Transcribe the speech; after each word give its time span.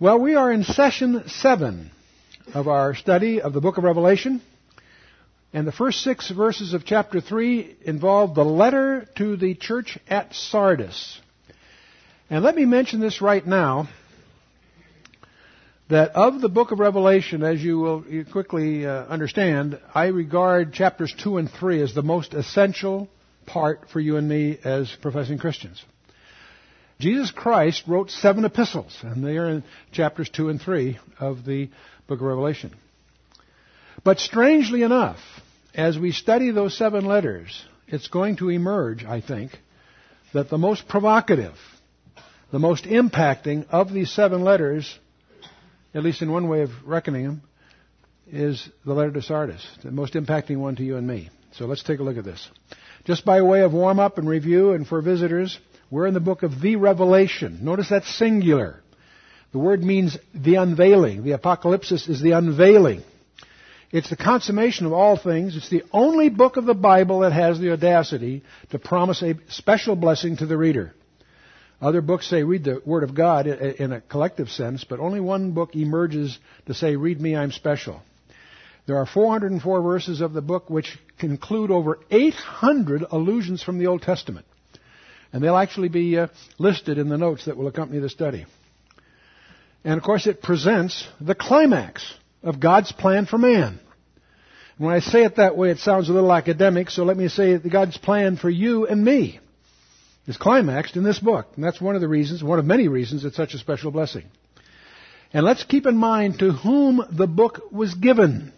Well, 0.00 0.18
we 0.18 0.34
are 0.34 0.50
in 0.50 0.64
session 0.64 1.28
seven 1.28 1.92
of 2.52 2.66
our 2.66 2.96
study 2.96 3.40
of 3.40 3.52
the 3.52 3.60
book 3.60 3.78
of 3.78 3.84
Revelation. 3.84 4.42
And 5.52 5.68
the 5.68 5.72
first 5.72 6.02
six 6.02 6.28
verses 6.32 6.74
of 6.74 6.84
chapter 6.84 7.20
3 7.20 7.76
involve 7.82 8.34
the 8.34 8.44
letter 8.44 9.06
to 9.18 9.36
the 9.36 9.54
church 9.54 9.96
at 10.08 10.34
Sardis. 10.34 11.20
And 12.28 12.42
let 12.42 12.56
me 12.56 12.64
mention 12.64 12.98
this 12.98 13.22
right 13.22 13.46
now 13.46 13.88
that 15.90 16.16
of 16.16 16.40
the 16.40 16.48
book 16.48 16.72
of 16.72 16.80
Revelation, 16.80 17.44
as 17.44 17.62
you 17.62 17.78
will 17.78 18.04
quickly 18.32 18.84
uh, 18.84 19.04
understand, 19.04 19.78
I 19.94 20.06
regard 20.06 20.72
chapters 20.72 21.14
2 21.22 21.38
and 21.38 21.48
3 21.48 21.82
as 21.82 21.94
the 21.94 22.02
most 22.02 22.34
essential 22.34 23.08
part 23.46 23.88
for 23.90 24.00
you 24.00 24.16
and 24.16 24.28
me 24.28 24.58
as 24.64 24.90
professing 25.00 25.38
Christians. 25.38 25.84
Jesus 26.98 27.30
Christ 27.30 27.84
wrote 27.86 28.10
seven 28.10 28.44
epistles, 28.44 28.96
and 29.02 29.24
they 29.24 29.36
are 29.36 29.48
in 29.48 29.64
chapters 29.92 30.30
2 30.30 30.48
and 30.48 30.60
3 30.60 30.98
of 31.18 31.44
the 31.44 31.68
book 32.06 32.20
of 32.20 32.26
Revelation. 32.26 32.72
But 34.04 34.20
strangely 34.20 34.82
enough, 34.82 35.18
as 35.74 35.98
we 35.98 36.12
study 36.12 36.50
those 36.50 36.76
seven 36.76 37.04
letters, 37.04 37.64
it's 37.88 38.08
going 38.08 38.36
to 38.36 38.50
emerge, 38.50 39.04
I 39.04 39.20
think, 39.20 39.58
that 40.32 40.50
the 40.50 40.58
most 40.58 40.86
provocative, 40.88 41.54
the 42.52 42.58
most 42.58 42.84
impacting 42.84 43.66
of 43.70 43.92
these 43.92 44.12
seven 44.12 44.42
letters, 44.42 44.98
at 45.94 46.04
least 46.04 46.22
in 46.22 46.30
one 46.30 46.48
way 46.48 46.62
of 46.62 46.70
reckoning 46.84 47.24
them, 47.24 47.42
is 48.30 48.68
the 48.84 48.94
letter 48.94 49.12
to 49.12 49.22
Sardis, 49.22 49.66
the 49.82 49.90
most 49.90 50.14
impacting 50.14 50.58
one 50.58 50.76
to 50.76 50.84
you 50.84 50.96
and 50.96 51.06
me. 51.06 51.30
So 51.52 51.66
let's 51.66 51.82
take 51.82 52.00
a 52.00 52.02
look 52.02 52.16
at 52.16 52.24
this. 52.24 52.48
Just 53.04 53.24
by 53.24 53.42
way 53.42 53.62
of 53.62 53.72
warm 53.72 54.00
up 54.00 54.18
and 54.18 54.28
review, 54.28 54.72
and 54.72 54.86
for 54.86 55.00
visitors, 55.02 55.58
we're 55.90 56.06
in 56.06 56.14
the 56.14 56.20
book 56.20 56.42
of 56.42 56.60
the 56.60 56.76
Revelation. 56.76 57.60
Notice 57.62 57.88
that's 57.88 58.12
singular. 58.16 58.80
The 59.52 59.58
word 59.58 59.82
means 59.82 60.18
the 60.34 60.56
unveiling. 60.56 61.22
The 61.22 61.38
apocalypsis 61.38 62.08
is 62.08 62.20
the 62.20 62.32
unveiling. 62.32 63.02
It's 63.92 64.10
the 64.10 64.16
consummation 64.16 64.86
of 64.86 64.92
all 64.92 65.16
things. 65.16 65.56
It's 65.56 65.70
the 65.70 65.84
only 65.92 66.28
book 66.28 66.56
of 66.56 66.64
the 66.64 66.74
Bible 66.74 67.20
that 67.20 67.32
has 67.32 67.60
the 67.60 67.72
audacity 67.72 68.42
to 68.70 68.78
promise 68.80 69.22
a 69.22 69.34
special 69.48 69.94
blessing 69.94 70.36
to 70.38 70.46
the 70.46 70.56
reader. 70.56 70.92
Other 71.80 72.00
books 72.00 72.28
say 72.28 72.42
read 72.42 72.64
the 72.64 72.82
Word 72.84 73.04
of 73.04 73.14
God 73.14 73.46
in 73.46 73.92
a 73.92 74.00
collective 74.00 74.48
sense, 74.48 74.82
but 74.82 74.98
only 74.98 75.20
one 75.20 75.52
book 75.52 75.76
emerges 75.76 76.38
to 76.66 76.74
say, 76.74 76.96
read 76.96 77.20
me, 77.20 77.36
I'm 77.36 77.52
special. 77.52 78.00
There 78.86 78.96
are 78.96 79.06
404 79.06 79.82
verses 79.82 80.20
of 80.20 80.32
the 80.32 80.42
book 80.42 80.68
which 80.68 80.98
conclude 81.18 81.70
over 81.70 82.00
800 82.10 83.04
allusions 83.10 83.62
from 83.62 83.78
the 83.78 83.86
Old 83.86 84.02
Testament. 84.02 84.46
And 85.34 85.42
they'll 85.42 85.56
actually 85.56 85.88
be 85.88 86.16
uh, 86.16 86.28
listed 86.60 86.96
in 86.96 87.08
the 87.08 87.18
notes 87.18 87.46
that 87.46 87.56
will 87.56 87.66
accompany 87.66 87.98
the 87.98 88.08
study. 88.08 88.46
And 89.82 89.98
of 89.98 90.04
course, 90.04 90.28
it 90.28 90.40
presents 90.40 91.08
the 91.20 91.34
climax 91.34 92.08
of 92.44 92.60
God's 92.60 92.92
plan 92.92 93.26
for 93.26 93.36
man. 93.36 93.80
When 94.78 94.94
I 94.94 95.00
say 95.00 95.24
it 95.24 95.36
that 95.36 95.56
way, 95.56 95.70
it 95.70 95.78
sounds 95.78 96.08
a 96.08 96.12
little 96.12 96.32
academic, 96.32 96.88
so 96.88 97.02
let 97.02 97.16
me 97.16 97.26
say 97.26 97.56
that 97.56 97.68
God's 97.68 97.98
plan 97.98 98.36
for 98.36 98.48
you 98.48 98.86
and 98.86 99.04
me 99.04 99.40
is 100.28 100.36
climaxed 100.36 100.94
in 100.94 101.02
this 101.02 101.18
book. 101.18 101.48
And 101.56 101.64
that's 101.64 101.80
one 101.80 101.96
of 101.96 102.00
the 102.00 102.06
reasons, 102.06 102.40
one 102.40 102.60
of 102.60 102.64
many 102.64 102.86
reasons, 102.86 103.24
it's 103.24 103.36
such 103.36 103.54
a 103.54 103.58
special 103.58 103.90
blessing. 103.90 104.26
And 105.32 105.44
let's 105.44 105.64
keep 105.64 105.84
in 105.86 105.96
mind 105.96 106.38
to 106.38 106.52
whom 106.52 107.04
the 107.10 107.26
book 107.26 107.72
was 107.72 107.92
given. 107.92 108.52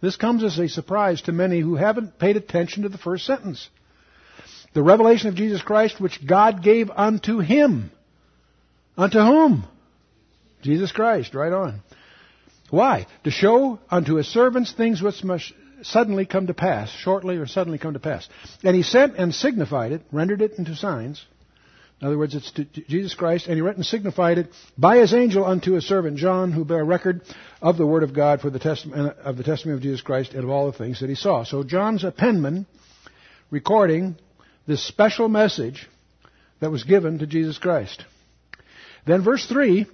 This 0.00 0.16
comes 0.16 0.42
as 0.42 0.58
a 0.58 0.70
surprise 0.70 1.20
to 1.22 1.32
many 1.32 1.60
who 1.60 1.74
haven't 1.74 2.18
paid 2.18 2.38
attention 2.38 2.84
to 2.84 2.88
the 2.88 2.96
first 2.96 3.26
sentence 3.26 3.68
the 4.74 4.82
revelation 4.82 5.28
of 5.28 5.36
Jesus 5.36 5.62
Christ 5.62 6.00
which 6.00 6.26
God 6.26 6.62
gave 6.62 6.90
unto 6.90 7.38
him. 7.38 7.90
Unto 8.96 9.18
whom? 9.18 9.64
Jesus 10.62 10.92
Christ, 10.92 11.34
right 11.34 11.52
on. 11.52 11.80
Why? 12.70 13.06
To 13.24 13.30
show 13.30 13.78
unto 13.90 14.16
his 14.16 14.26
servants 14.26 14.72
things 14.72 15.00
which 15.02 15.22
must 15.24 15.52
suddenly 15.82 16.26
come 16.26 16.46
to 16.46 16.54
pass, 16.54 16.90
shortly 16.90 17.36
or 17.36 17.46
suddenly 17.46 17.78
come 17.78 17.92
to 17.92 18.00
pass. 18.00 18.28
And 18.62 18.74
he 18.74 18.82
sent 18.82 19.16
and 19.16 19.34
signified 19.34 19.92
it, 19.92 20.02
rendered 20.10 20.42
it 20.42 20.52
into 20.58 20.74
signs. 20.74 21.24
In 22.00 22.08
other 22.08 22.18
words, 22.18 22.34
it's 22.34 22.50
to 22.52 22.64
Jesus 22.64 23.14
Christ, 23.14 23.46
and 23.46 23.56
he 23.56 23.62
went 23.62 23.76
and 23.76 23.86
signified 23.86 24.38
it 24.38 24.48
by 24.76 24.98
his 24.98 25.14
angel 25.14 25.44
unto 25.44 25.72
his 25.72 25.86
servant 25.86 26.18
John, 26.18 26.52
who 26.52 26.64
bare 26.64 26.84
record 26.84 27.22
of 27.62 27.76
the 27.76 27.86
word 27.86 28.02
of 28.02 28.14
God 28.14 28.40
for 28.40 28.50
the 28.50 28.58
testament 28.58 29.16
uh, 29.18 29.22
of 29.22 29.36
the 29.36 29.44
testimony 29.44 29.76
of 29.76 29.82
Jesus 29.82 30.00
Christ 30.00 30.32
and 30.32 30.44
of 30.44 30.50
all 30.50 30.70
the 30.70 30.76
things 30.76 31.00
that 31.00 31.08
he 31.08 31.14
saw. 31.14 31.44
So 31.44 31.62
John's 31.62 32.04
a 32.04 32.10
penman 32.10 32.66
recording 33.50 34.16
this 34.66 34.86
special 34.86 35.28
message 35.28 35.88
that 36.60 36.70
was 36.70 36.84
given 36.84 37.18
to 37.18 37.26
Jesus 37.26 37.58
Christ. 37.58 38.04
Then 39.06 39.22
verse 39.22 39.46
3 39.46 39.86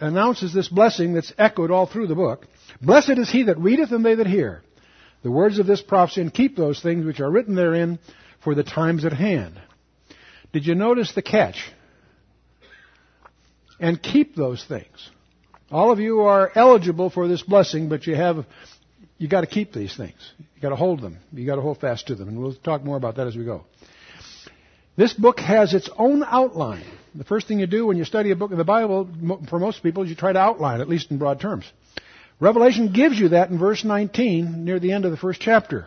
announces 0.00 0.54
this 0.54 0.68
blessing 0.68 1.14
that's 1.14 1.32
echoed 1.38 1.70
all 1.70 1.86
through 1.86 2.06
the 2.06 2.14
book. 2.14 2.46
Blessed 2.80 3.18
is 3.18 3.30
he 3.30 3.44
that 3.44 3.58
readeth 3.58 3.90
and 3.90 4.04
they 4.04 4.14
that 4.14 4.26
hear 4.26 4.62
the 5.22 5.30
words 5.30 5.58
of 5.58 5.66
this 5.66 5.82
prophecy 5.82 6.20
and 6.20 6.34
keep 6.34 6.56
those 6.56 6.80
things 6.82 7.04
which 7.04 7.20
are 7.20 7.30
written 7.30 7.54
therein 7.54 7.98
for 8.42 8.54
the 8.54 8.64
times 8.64 9.04
at 9.04 9.12
hand. 9.12 9.60
Did 10.52 10.66
you 10.66 10.74
notice 10.74 11.12
the 11.12 11.22
catch? 11.22 11.72
And 13.80 14.00
keep 14.02 14.36
those 14.36 14.64
things. 14.64 15.10
All 15.70 15.90
of 15.90 15.98
you 15.98 16.20
are 16.20 16.52
eligible 16.54 17.08
for 17.08 17.26
this 17.26 17.42
blessing, 17.42 17.88
but 17.88 18.06
you 18.06 18.14
have 18.14 18.44
you 19.22 19.28
got 19.28 19.42
to 19.42 19.46
keep 19.46 19.72
these 19.72 19.96
things. 19.96 20.16
You 20.36 20.60
got 20.60 20.70
to 20.70 20.76
hold 20.76 21.00
them. 21.00 21.18
You 21.32 21.46
got 21.46 21.54
to 21.54 21.62
hold 21.62 21.78
fast 21.78 22.08
to 22.08 22.16
them, 22.16 22.26
and 22.26 22.40
we'll 22.40 22.56
talk 22.56 22.82
more 22.82 22.96
about 22.96 23.16
that 23.16 23.28
as 23.28 23.36
we 23.36 23.44
go. 23.44 23.64
This 24.96 25.14
book 25.14 25.38
has 25.38 25.74
its 25.74 25.88
own 25.96 26.24
outline. 26.24 26.84
The 27.14 27.22
first 27.22 27.46
thing 27.46 27.60
you 27.60 27.68
do 27.68 27.86
when 27.86 27.96
you 27.96 28.04
study 28.04 28.32
a 28.32 28.36
book 28.36 28.50
of 28.50 28.58
the 28.58 28.64
Bible, 28.64 29.08
for 29.48 29.60
most 29.60 29.80
people, 29.80 30.02
is 30.02 30.10
you 30.10 30.16
try 30.16 30.32
to 30.32 30.40
outline, 30.40 30.80
at 30.80 30.88
least 30.88 31.12
in 31.12 31.18
broad 31.18 31.40
terms. 31.40 31.64
Revelation 32.40 32.92
gives 32.92 33.16
you 33.16 33.28
that 33.28 33.48
in 33.48 33.60
verse 33.60 33.84
19, 33.84 34.64
near 34.64 34.80
the 34.80 34.90
end 34.90 35.04
of 35.04 35.12
the 35.12 35.16
first 35.16 35.40
chapter. 35.40 35.86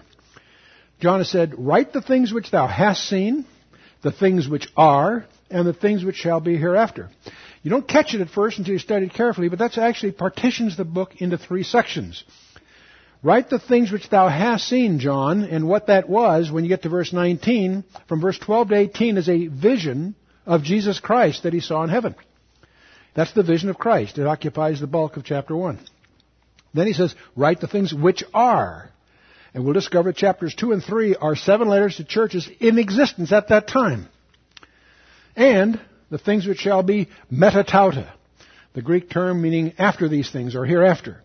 John 1.02 1.20
has 1.20 1.30
said, 1.30 1.56
Write 1.58 1.92
the 1.92 2.02
things 2.02 2.32
which 2.32 2.52
thou 2.52 2.68
hast 2.68 3.04
seen, 3.04 3.46
the 4.02 4.14
things 4.14 4.48
which 4.48 4.70
are, 4.78 5.26
and 5.50 5.68
the 5.68 5.74
things 5.74 6.06
which 6.06 6.16
shall 6.16 6.40
be 6.40 6.56
hereafter. 6.56 7.10
You 7.64 7.70
don't 7.70 7.86
catch 7.86 8.14
it 8.14 8.22
at 8.22 8.30
first 8.30 8.60
until 8.60 8.76
you 8.76 8.80
study 8.80 9.08
it 9.08 9.14
carefully, 9.14 9.50
but 9.50 9.60
that 9.60 9.78
actually 9.78 10.14
partitions 10.14 10.78
the 10.78 10.86
book 10.86 11.16
into 11.18 11.38
three 11.38 11.64
sections. 11.64 12.24
Write 13.24 13.50
the 13.50 13.60
things 13.60 13.92
which 13.92 14.10
thou 14.10 14.28
hast 14.28 14.68
seen, 14.68 15.00
John, 15.00 15.44
and 15.44 15.68
what 15.68 15.88
that 15.88 16.08
was 16.08 16.52
when 16.52 16.64
you 16.64 16.70
get 16.70 16.84
to 16.84 16.90
verse 16.90 17.12
19. 17.12 17.84
From 18.08 18.22
verse 18.22 18.38
12 18.38 18.70
to 18.70 18.76
18 18.76 19.18
is 19.18 19.30
a 19.30 19.48
vision 19.48 20.16
of 20.46 20.64
Jesus 20.64 21.00
Christ 21.00 21.44
that 21.44 21.54
he 21.54 21.60
saw 21.60 21.84
in 21.84 21.90
heaven. 21.90 22.16
That's 23.16 23.34
the 23.34 23.44
vision 23.44 23.70
of 23.70 23.78
Christ. 23.78 24.18
It 24.18 24.28
occupies 24.28 24.80
the 24.80 24.88
bulk 24.88 25.18
of 25.18 25.24
chapter 25.24 25.56
1. 25.56 25.80
Then 26.74 26.88
he 26.88 26.94
says, 26.94 27.16
write 27.36 27.62
the 27.62 27.68
things 27.68 27.94
which 27.94 28.24
are. 28.34 28.92
And 29.54 29.64
we'll 29.64 29.74
discover 29.74 30.12
chapters 30.12 30.54
2 30.54 30.74
and 30.74 30.84
3 30.84 31.16
are 31.16 31.36
seven 31.36 31.70
letters 31.70 31.96
to 31.96 32.04
churches 32.04 32.50
in 32.60 32.78
existence 32.78 33.32
at 33.32 33.48
that 33.48 33.68
time. 33.68 34.10
And 35.36 35.80
the 36.12 36.18
things 36.18 36.46
which 36.46 36.60
shall 36.60 36.84
be 36.84 37.08
metatauta, 37.32 38.12
the 38.74 38.82
Greek 38.82 39.10
term 39.10 39.42
meaning 39.42 39.74
after 39.78 40.10
these 40.10 40.30
things 40.30 40.56
or 40.56 40.66
hereafter. 40.66 41.24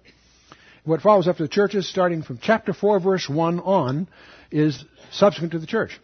What 0.84 1.02
follows 1.02 1.28
after 1.28 1.42
the 1.42 1.48
churches, 1.48 1.88
starting 1.88 2.22
from 2.22 2.38
chapter 2.42 2.72
4, 2.72 3.00
verse 3.00 3.28
1 3.28 3.60
on, 3.60 4.08
is 4.50 4.84
subsequent 5.12 5.52
to 5.52 5.58
the 5.58 5.66
church. 5.66 5.98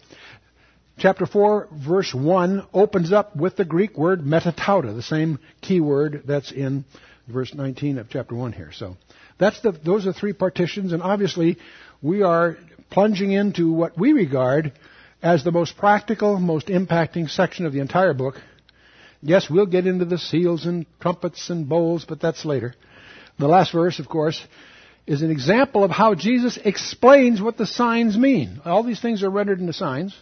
Chapter 0.99 1.27
4, 1.27 1.69
verse 1.73 2.15
1 2.15 2.67
opens 2.73 3.13
up 3.13 3.37
with 3.37 3.57
the 3.57 3.65
Greek 3.65 3.97
word 3.97 4.23
metatauta, 4.23 4.95
the 4.95 5.03
same 5.03 5.39
key 5.61 5.81
word 5.81 6.23
that's 6.27 6.53
in 6.53 6.85
verse 7.27 7.55
19 7.55 7.99
of 7.99 8.09
chapter 8.09 8.35
1 8.35 8.53
here. 8.53 8.71
So 8.73 8.97
that's 9.39 9.61
the, 9.61 9.73
those 9.73 10.07
are 10.07 10.13
three 10.13 10.33
partitions, 10.33 10.93
and 10.93 11.03
obviously 11.03 11.59
we 12.03 12.23
are 12.23 12.57
plunging 12.91 13.33
into 13.33 13.73
what 13.73 13.99
we 13.99 14.13
regard 14.13 14.73
as 15.23 15.43
the 15.43 15.53
most 15.53 15.77
practical, 15.77 16.39
most 16.39 16.69
impacting 16.69 17.29
section 17.29 17.67
of 17.67 17.73
the 17.73 17.81
entire 17.81 18.15
book. 18.15 18.37
Yes, 19.23 19.49
we'll 19.51 19.67
get 19.67 19.87
into 19.87 20.05
the 20.05 20.19
seals 20.19 20.67
and 20.67 20.87
trumpets 21.01 21.51
and 21.51 21.69
bowls, 21.69 22.05
but 22.07 22.21
that's 22.21 22.45
later. 22.45 22.75
The 23.39 23.49
last 23.49 23.73
verse, 23.73 23.99
of 23.99 24.09
course, 24.09 24.43
is 25.07 25.23
an 25.23 25.31
example 25.31 25.85
of 25.85 25.91
how 25.91 26.15
Jesus 26.15 26.59
explains 26.63 27.41
what 27.41 27.57
the 27.57 27.67
signs 27.67 28.17
mean. 28.17 28.61
All 28.65 28.83
these 28.83 29.01
things 29.01 29.23
are 29.23 29.31
rendered 29.31 29.61
into 29.61 29.73
signs. 29.73 30.17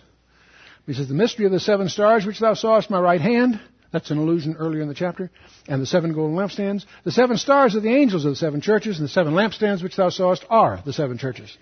He 0.86 0.94
says, 0.94 1.08
The 1.08 1.14
mystery 1.14 1.46
of 1.46 1.52
the 1.52 1.60
seven 1.60 1.88
stars 1.88 2.26
which 2.26 2.40
thou 2.40 2.54
sawest 2.54 2.90
my 2.90 3.00
right 3.00 3.20
hand, 3.20 3.60
that's 3.92 4.10
an 4.10 4.18
allusion 4.18 4.56
earlier 4.58 4.82
in 4.82 4.88
the 4.88 4.94
chapter, 4.94 5.30
and 5.68 5.80
the 5.80 5.86
seven 5.86 6.12
golden 6.12 6.36
lampstands. 6.36 6.84
The 7.04 7.12
seven 7.12 7.38
stars 7.38 7.76
are 7.76 7.80
the 7.80 7.94
angels 7.94 8.24
of 8.24 8.32
the 8.32 8.36
seven 8.36 8.60
churches, 8.60 8.98
and 8.98 9.04
the 9.04 9.12
seven 9.12 9.34
lampstands 9.34 9.82
which 9.82 9.96
thou 9.96 10.10
sawest 10.10 10.44
are 10.50 10.82
the 10.84 10.92
seven 10.92 11.16
churches. 11.16 11.56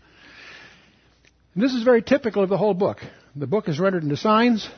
And 1.55 1.63
this 1.63 1.75
is 1.75 1.83
very 1.83 2.03
typical 2.03 2.43
of 2.43 2.49
the 2.49 2.57
whole 2.57 2.75
book. 2.75 2.99
The 3.37 3.47
book 3.47 3.69
is 3.69 3.79
rendered 3.79 4.03
into 4.03 4.17
signs, 4.17 4.69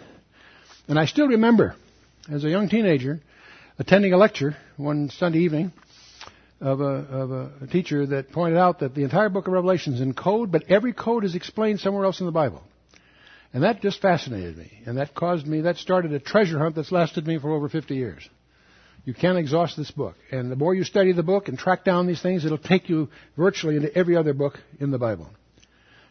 and 0.89 0.99
I 0.99 1.07
still 1.07 1.29
remember, 1.29 1.77
as 2.29 2.45
a 2.45 2.51
young 2.51 2.69
teenager, 2.69 3.21
attending 3.79 4.13
a 4.13 4.17
lecture 4.17 4.57
one 4.77 5.09
Sunday 5.11 5.39
evening, 5.39 5.73
of 6.61 6.81
a, 6.81 6.85
of 6.85 7.31
a 7.63 7.67
teacher 7.67 8.07
that 8.07 8.33
pointed 8.33 8.59
out 8.59 8.81
that 8.81 8.95
the 8.95 9.03
entire 9.03 9.29
book 9.29 9.47
of 9.47 9.53
Revelation 9.53 9.95
is 9.95 10.01
in 10.01 10.15
code, 10.15 10.51
but 10.51 10.65
every 10.69 10.93
code 10.93 11.25
is 11.25 11.35
explained 11.35 11.81
somewhere 11.81 12.05
else 12.05 12.21
in 12.21 12.27
the 12.27 12.33
Bible. 12.33 12.63
And 13.53 13.63
that 13.63 13.83
just 13.83 14.01
fascinated 14.01 14.57
me. 14.57 14.73
And 14.85 14.99
that 14.99 15.15
caused 15.15 15.47
me, 15.47 15.63
that 15.63 15.77
started 15.77 16.13
a 16.13 16.19
treasure 16.19 16.59
hunt 16.59 16.75
that's 16.75 16.91
lasted 16.91 17.27
me 17.27 17.39
for 17.39 17.53
over 17.53 17.69
50 17.69 17.95
years. 17.95 18.29
You 19.05 19.15
can't 19.15 19.39
exhaust 19.39 19.77
this 19.77 19.91
book. 19.91 20.17
And 20.33 20.51
the 20.51 20.57
more 20.57 20.75
you 20.75 20.83
study 20.83 21.13
the 21.13 21.23
book 21.23 21.49
and 21.49 21.59
track 21.59 21.85
down 21.85 22.07
these 22.07 22.23
things, 22.23 22.45
it'll 22.45 22.59
take 22.59 22.89
you 22.89 23.11
virtually 23.37 23.77
into 23.77 23.97
every 23.97 24.17
other 24.17 24.33
book 24.33 24.59
in 24.81 24.91
the 24.91 24.99
Bible. 24.99 25.29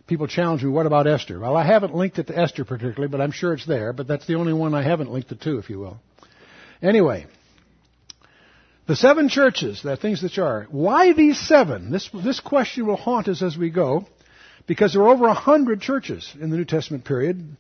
People 0.06 0.28
challenge 0.28 0.64
me, 0.64 0.70
what 0.70 0.86
about 0.86 1.08
Esther? 1.08 1.40
Well, 1.40 1.58
I 1.58 1.66
haven't 1.66 1.96
linked 1.96 2.20
it 2.20 2.28
to 2.28 2.38
Esther 2.38 2.66
particularly, 2.66 3.08
but 3.08 3.20
I'm 3.20 3.32
sure 3.32 3.54
it's 3.54 3.66
there. 3.66 3.94
But 3.94 4.08
that's 4.08 4.28
the 4.28 4.36
only 4.36 4.54
one 4.54 4.76
I 4.76 4.84
haven't 4.84 5.12
linked 5.12 5.32
it 5.32 5.42
to, 5.42 5.58
if 5.58 5.70
you 5.70 5.80
will. 5.80 5.98
Anyway, 6.82 7.26
the 8.86 8.96
seven 8.96 9.30
churches, 9.30 9.82
the 9.82 9.96
things 9.96 10.22
that 10.22 10.38
are. 10.38 10.68
Why 10.70 11.14
these 11.14 11.40
seven? 11.40 11.92
This, 11.92 12.10
this 12.14 12.40
question 12.40 12.86
will 12.86 12.98
haunt 12.98 13.28
us 13.28 13.42
as 13.42 13.58
we 13.58 13.70
go, 13.70 14.06
because 14.68 14.94
there 14.94 15.04
are 15.04 15.10
over 15.10 15.28
a 15.28 15.34
hundred 15.34 15.82
churches 15.82 16.34
in 16.40 16.50
the 16.50 16.58
New 16.58 16.66
Testament 16.66 17.06
period. 17.06 17.58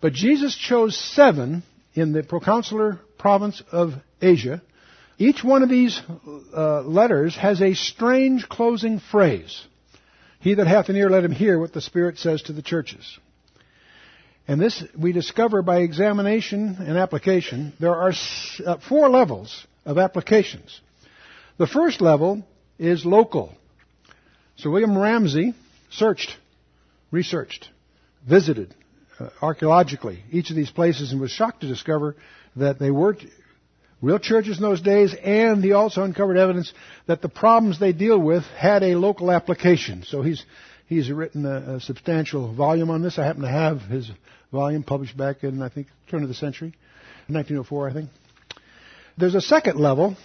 But 0.00 0.12
Jesus 0.12 0.56
chose 0.56 0.96
seven 0.96 1.62
in 1.94 2.12
the 2.12 2.22
proconsular 2.22 3.00
province 3.18 3.62
of 3.72 3.94
Asia. 4.22 4.62
Each 5.18 5.42
one 5.42 5.62
of 5.62 5.68
these 5.68 6.00
uh, 6.56 6.82
letters 6.82 7.36
has 7.36 7.60
a 7.60 7.74
strange 7.74 8.48
closing 8.48 9.00
phrase. 9.00 9.66
He 10.40 10.54
that 10.54 10.68
hath 10.68 10.88
an 10.88 10.96
ear, 10.96 11.10
let 11.10 11.24
him 11.24 11.32
hear 11.32 11.58
what 11.58 11.72
the 11.72 11.80
Spirit 11.80 12.18
says 12.18 12.42
to 12.42 12.52
the 12.52 12.62
churches. 12.62 13.18
And 14.46 14.60
this 14.60 14.82
we 14.98 15.12
discover 15.12 15.60
by 15.60 15.80
examination 15.80 16.76
and 16.78 16.96
application. 16.96 17.74
There 17.80 17.94
are 17.94 18.12
uh, 18.64 18.78
four 18.88 19.10
levels 19.10 19.66
of 19.88 19.96
applications. 19.96 20.80
The 21.56 21.66
first 21.66 22.02
level 22.02 22.44
is 22.78 23.06
local. 23.06 23.54
So 24.56 24.70
William 24.70 24.96
Ramsay 24.96 25.54
searched, 25.90 26.36
researched, 27.10 27.70
visited 28.28 28.74
uh, 29.18 29.30
archaeologically 29.40 30.22
each 30.30 30.50
of 30.50 30.56
these 30.56 30.70
places 30.70 31.10
and 31.10 31.20
was 31.20 31.30
shocked 31.30 31.62
to 31.62 31.68
discover 31.68 32.16
that 32.54 32.78
they 32.78 32.90
weren't 32.90 33.24
real 34.02 34.18
churches 34.18 34.58
in 34.58 34.62
those 34.62 34.82
days, 34.82 35.14
and 35.24 35.64
he 35.64 35.72
also 35.72 36.02
uncovered 36.02 36.36
evidence 36.36 36.72
that 37.06 37.22
the 37.22 37.28
problems 37.30 37.80
they 37.80 37.92
deal 37.92 38.18
with 38.18 38.44
had 38.58 38.82
a 38.82 38.94
local 38.94 39.32
application. 39.32 40.02
So 40.02 40.20
he's 40.20 40.44
he's 40.86 41.10
written 41.10 41.46
a, 41.46 41.76
a 41.76 41.80
substantial 41.80 42.54
volume 42.54 42.90
on 42.90 43.00
this. 43.00 43.18
I 43.18 43.24
happen 43.24 43.42
to 43.42 43.48
have 43.48 43.80
his 43.80 44.10
volume 44.52 44.82
published 44.82 45.16
back 45.16 45.44
in 45.44 45.62
I 45.62 45.70
think 45.70 45.86
turn 46.08 46.22
of 46.22 46.28
the 46.28 46.34
century, 46.34 46.74
1904, 47.28 47.88
I 47.88 47.92
think. 47.94 48.10
There's 49.18 49.34
a 49.34 49.40
second 49.40 49.80
level. 49.80 50.16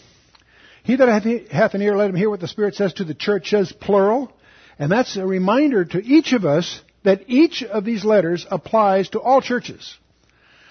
He 0.83 0.95
that 0.95 1.23
hath 1.51 1.73
an 1.73 1.81
ear, 1.81 1.97
let 1.97 2.09
him 2.09 2.15
hear 2.15 2.29
what 2.29 2.41
the 2.41 2.47
Spirit 2.47 2.75
says 2.75 2.93
to 2.93 3.03
the 3.03 3.15
churches, 3.15 3.71
plural. 3.71 4.31
And 4.77 4.91
that's 4.91 5.17
a 5.17 5.25
reminder 5.25 5.83
to 5.83 6.03
each 6.03 6.33
of 6.33 6.45
us 6.45 6.81
that 7.03 7.23
each 7.27 7.63
of 7.63 7.85
these 7.85 8.05
letters 8.05 8.45
applies 8.49 9.09
to 9.09 9.19
all 9.19 9.41
churches. 9.41 9.97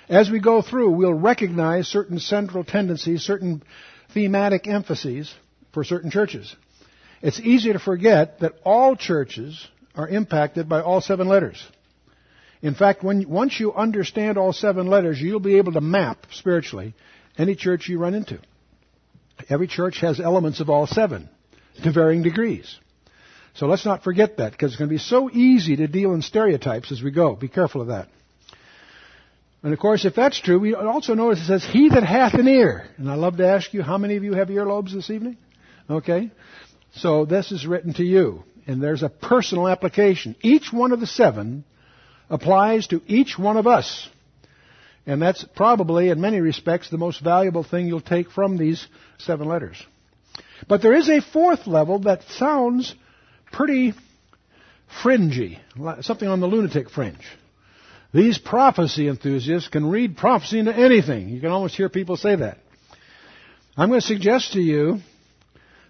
As 0.08 0.30
we 0.30 0.40
go 0.40 0.62
through, 0.62 0.90
we'll 0.90 1.14
recognize 1.14 1.88
certain 1.88 2.18
central 2.18 2.64
tendencies, 2.64 3.22
certain 3.22 3.62
thematic 4.14 4.68
emphases 4.68 5.32
for 5.72 5.82
certain 5.82 6.10
churches. 6.10 6.54
It's 7.22 7.40
easy 7.40 7.72
to 7.72 7.78
forget 7.78 8.40
that 8.40 8.54
all 8.64 8.94
churches 8.94 9.66
are 9.94 10.08
impacted 10.08 10.68
by 10.68 10.80
all 10.80 11.00
seven 11.00 11.28
letters. 11.28 11.62
In 12.60 12.74
fact, 12.74 13.02
when, 13.02 13.28
once 13.28 13.58
you 13.58 13.72
understand 13.72 14.38
all 14.38 14.52
seven 14.52 14.86
letters, 14.86 15.20
you'll 15.20 15.40
be 15.40 15.58
able 15.58 15.72
to 15.72 15.80
map 15.80 16.26
spiritually 16.32 16.94
any 17.38 17.54
church 17.54 17.88
you 17.88 17.98
run 17.98 18.14
into. 18.14 18.38
Every 19.48 19.66
church 19.66 20.00
has 20.00 20.20
elements 20.20 20.60
of 20.60 20.70
all 20.70 20.86
seven 20.86 21.28
to 21.82 21.92
varying 21.92 22.22
degrees. 22.22 22.78
So 23.54 23.66
let's 23.66 23.84
not 23.84 24.02
forget 24.02 24.38
that 24.38 24.52
because 24.52 24.72
it's 24.72 24.78
going 24.78 24.88
to 24.88 24.94
be 24.94 24.98
so 24.98 25.30
easy 25.30 25.76
to 25.76 25.86
deal 25.86 26.14
in 26.14 26.22
stereotypes 26.22 26.90
as 26.90 27.02
we 27.02 27.10
go. 27.10 27.34
Be 27.34 27.48
careful 27.48 27.82
of 27.82 27.88
that. 27.88 28.08
And 29.62 29.72
of 29.72 29.78
course, 29.78 30.04
if 30.04 30.14
that's 30.14 30.40
true, 30.40 30.58
we 30.58 30.74
also 30.74 31.14
notice 31.14 31.40
it 31.40 31.46
says, 31.46 31.64
He 31.64 31.88
that 31.90 32.02
hath 32.02 32.34
an 32.34 32.48
ear. 32.48 32.86
And 32.96 33.10
I 33.10 33.14
love 33.14 33.36
to 33.36 33.46
ask 33.46 33.72
you, 33.72 33.82
how 33.82 33.98
many 33.98 34.16
of 34.16 34.24
you 34.24 34.32
have 34.34 34.48
earlobes 34.48 34.92
this 34.92 35.10
evening? 35.10 35.36
Okay. 35.88 36.30
So 36.96 37.24
this 37.24 37.52
is 37.52 37.66
written 37.66 37.94
to 37.94 38.02
you. 38.02 38.44
And 38.66 38.82
there's 38.82 39.02
a 39.02 39.08
personal 39.08 39.68
application. 39.68 40.36
Each 40.40 40.72
one 40.72 40.92
of 40.92 41.00
the 41.00 41.06
seven 41.06 41.64
applies 42.30 42.86
to 42.88 43.02
each 43.06 43.38
one 43.38 43.56
of 43.56 43.66
us. 43.66 44.08
And 45.06 45.20
that's 45.20 45.44
probably, 45.56 46.10
in 46.10 46.20
many 46.20 46.40
respects, 46.40 46.88
the 46.88 46.98
most 46.98 47.20
valuable 47.22 47.64
thing 47.64 47.86
you'll 47.86 48.00
take 48.00 48.30
from 48.30 48.56
these 48.56 48.86
seven 49.18 49.48
letters. 49.48 49.82
But 50.68 50.80
there 50.80 50.94
is 50.94 51.08
a 51.08 51.20
fourth 51.20 51.66
level 51.66 52.00
that 52.00 52.22
sounds 52.22 52.94
pretty 53.50 53.94
fringy, 55.02 55.58
something 56.02 56.28
on 56.28 56.40
the 56.40 56.46
lunatic 56.46 56.90
fringe. 56.90 57.24
These 58.14 58.38
prophecy 58.38 59.08
enthusiasts 59.08 59.68
can 59.68 59.90
read 59.90 60.16
prophecy 60.16 60.58
into 60.58 60.74
anything. 60.74 61.30
You 61.30 61.40
can 61.40 61.50
almost 61.50 61.74
hear 61.74 61.88
people 61.88 62.16
say 62.16 62.36
that. 62.36 62.58
I'm 63.76 63.88
going 63.88 64.02
to 64.02 64.06
suggest 64.06 64.52
to 64.52 64.60
you 64.60 65.00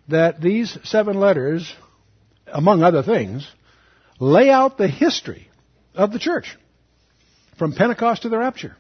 that 0.09 0.41
these 0.41 0.79
seven 0.85 1.19
letters, 1.19 1.70
among 2.47 2.82
other 2.82 3.03
things, 3.03 3.47
lay 4.20 4.50
out 4.50 4.79
the 4.79 4.88
history 4.88 5.49
of 5.94 6.12
the 6.12 6.19
church 6.19 6.56
from 7.59 7.73
Pentecost 7.73 8.23
to 8.23 8.29
the 8.29 8.38
rapture. 8.38 8.76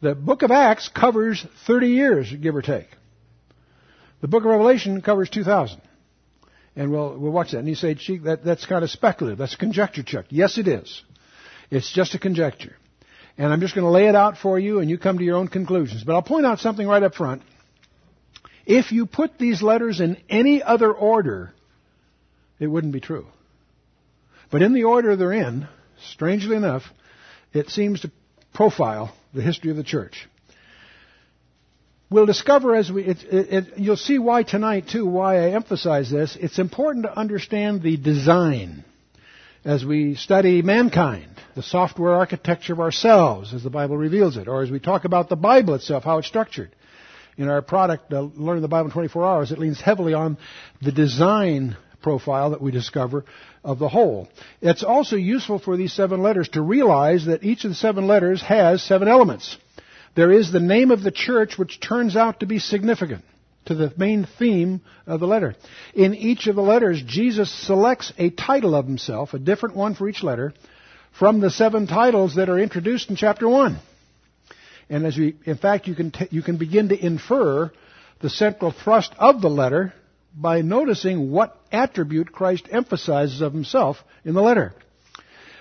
The 0.00 0.14
book 0.14 0.42
of 0.42 0.50
Acts 0.50 0.88
covers 0.88 1.44
30 1.66 1.88
years, 1.88 2.32
give 2.32 2.56
or 2.56 2.62
take. 2.62 2.88
The 4.20 4.28
book 4.28 4.44
of 4.44 4.50
Revelation 4.50 5.02
covers 5.02 5.28
2,000. 5.28 5.80
And 6.76 6.90
we'll, 6.90 7.18
we'll 7.18 7.32
watch 7.32 7.52
that. 7.52 7.58
And 7.58 7.68
you 7.68 7.74
say, 7.74 7.94
gee, 7.94 8.18
that, 8.18 8.44
that's 8.44 8.64
kind 8.64 8.82
of 8.82 8.90
speculative. 8.90 9.38
That's 9.38 9.54
a 9.54 9.58
conjecture, 9.58 10.02
Chuck. 10.02 10.26
Yes, 10.30 10.56
it 10.56 10.68
is. 10.68 11.02
It's 11.70 11.92
just 11.92 12.14
a 12.14 12.18
conjecture. 12.18 12.76
And 13.36 13.52
I'm 13.52 13.60
just 13.60 13.74
going 13.74 13.84
to 13.84 13.90
lay 13.90 14.06
it 14.06 14.14
out 14.14 14.38
for 14.38 14.58
you 14.58 14.80
and 14.80 14.88
you 14.88 14.98
come 14.98 15.18
to 15.18 15.24
your 15.24 15.36
own 15.36 15.48
conclusions. 15.48 16.04
But 16.04 16.14
I'll 16.14 16.22
point 16.22 16.46
out 16.46 16.60
something 16.60 16.86
right 16.86 17.02
up 17.02 17.14
front. 17.14 17.42
If 18.66 18.92
you 18.92 19.06
put 19.06 19.38
these 19.38 19.62
letters 19.62 20.00
in 20.00 20.16
any 20.28 20.62
other 20.62 20.92
order, 20.92 21.52
it 22.58 22.66
wouldn't 22.66 22.92
be 22.92 23.00
true. 23.00 23.26
But 24.50 24.62
in 24.62 24.72
the 24.74 24.84
order 24.84 25.16
they're 25.16 25.32
in, 25.32 25.68
strangely 26.12 26.56
enough, 26.56 26.82
it 27.52 27.70
seems 27.70 28.00
to 28.02 28.10
profile 28.52 29.14
the 29.32 29.42
history 29.42 29.70
of 29.70 29.76
the 29.76 29.84
church. 29.84 30.28
We'll 32.10 32.26
discover 32.26 32.74
as 32.74 32.90
we, 32.90 33.04
it, 33.04 33.22
it, 33.22 33.52
it, 33.52 33.78
you'll 33.78 33.96
see 33.96 34.18
why 34.18 34.42
tonight 34.42 34.88
too, 34.88 35.06
why 35.06 35.36
I 35.36 35.50
emphasize 35.52 36.10
this. 36.10 36.36
It's 36.40 36.58
important 36.58 37.04
to 37.04 37.16
understand 37.16 37.82
the 37.82 37.96
design 37.96 38.84
as 39.64 39.84
we 39.84 40.14
study 40.16 40.62
mankind, 40.62 41.30
the 41.54 41.62
software 41.62 42.14
architecture 42.14 42.72
of 42.72 42.80
ourselves 42.80 43.54
as 43.54 43.62
the 43.62 43.70
Bible 43.70 43.96
reveals 43.96 44.36
it, 44.36 44.48
or 44.48 44.62
as 44.62 44.70
we 44.70 44.80
talk 44.80 45.04
about 45.04 45.28
the 45.28 45.36
Bible 45.36 45.74
itself, 45.74 46.02
how 46.02 46.18
it's 46.18 46.26
structured. 46.26 46.74
In 47.36 47.48
our 47.48 47.62
product, 47.62 48.12
uh, 48.12 48.22
Learning 48.22 48.62
the 48.62 48.68
Bible 48.68 48.86
in 48.86 48.92
24 48.92 49.24
Hours, 49.24 49.52
it 49.52 49.58
leans 49.58 49.80
heavily 49.80 50.14
on 50.14 50.36
the 50.82 50.92
design 50.92 51.76
profile 52.02 52.50
that 52.50 52.62
we 52.62 52.70
discover 52.70 53.24
of 53.64 53.78
the 53.78 53.88
whole. 53.88 54.28
It's 54.60 54.82
also 54.82 55.16
useful 55.16 55.58
for 55.58 55.76
these 55.76 55.92
seven 55.92 56.22
letters 56.22 56.48
to 56.50 56.62
realize 56.62 57.26
that 57.26 57.44
each 57.44 57.64
of 57.64 57.70
the 57.70 57.74
seven 57.76 58.06
letters 58.06 58.42
has 58.42 58.82
seven 58.82 59.08
elements. 59.08 59.56
There 60.14 60.32
is 60.32 60.50
the 60.50 60.60
name 60.60 60.90
of 60.90 61.02
the 61.02 61.12
church 61.12 61.56
which 61.56 61.80
turns 61.80 62.16
out 62.16 62.40
to 62.40 62.46
be 62.46 62.58
significant 62.58 63.24
to 63.66 63.74
the 63.74 63.92
main 63.96 64.26
theme 64.38 64.80
of 65.06 65.20
the 65.20 65.26
letter. 65.26 65.54
In 65.94 66.14
each 66.14 66.46
of 66.46 66.56
the 66.56 66.62
letters, 66.62 67.02
Jesus 67.06 67.52
selects 67.52 68.12
a 68.18 68.30
title 68.30 68.74
of 68.74 68.86
himself, 68.86 69.34
a 69.34 69.38
different 69.38 69.76
one 69.76 69.94
for 69.94 70.08
each 70.08 70.22
letter, 70.22 70.54
from 71.18 71.40
the 71.40 71.50
seven 71.50 71.86
titles 71.86 72.36
that 72.36 72.48
are 72.48 72.58
introduced 72.58 73.10
in 73.10 73.16
chapter 73.16 73.48
1. 73.48 73.78
And 74.88 75.06
as 75.06 75.16
we, 75.16 75.36
in 75.44 75.56
fact, 75.56 75.86
you 75.86 75.94
can, 75.94 76.10
t- 76.10 76.28
you 76.30 76.42
can 76.42 76.56
begin 76.56 76.88
to 76.88 76.98
infer 77.06 77.70
the 78.20 78.30
central 78.30 78.72
thrust 78.72 79.12
of 79.18 79.40
the 79.40 79.50
letter 79.50 79.94
by 80.34 80.62
noticing 80.62 81.30
what 81.30 81.56
attribute 81.72 82.32
Christ 82.32 82.68
emphasizes 82.70 83.40
of 83.40 83.52
himself 83.52 83.98
in 84.24 84.34
the 84.34 84.42
letter. 84.42 84.74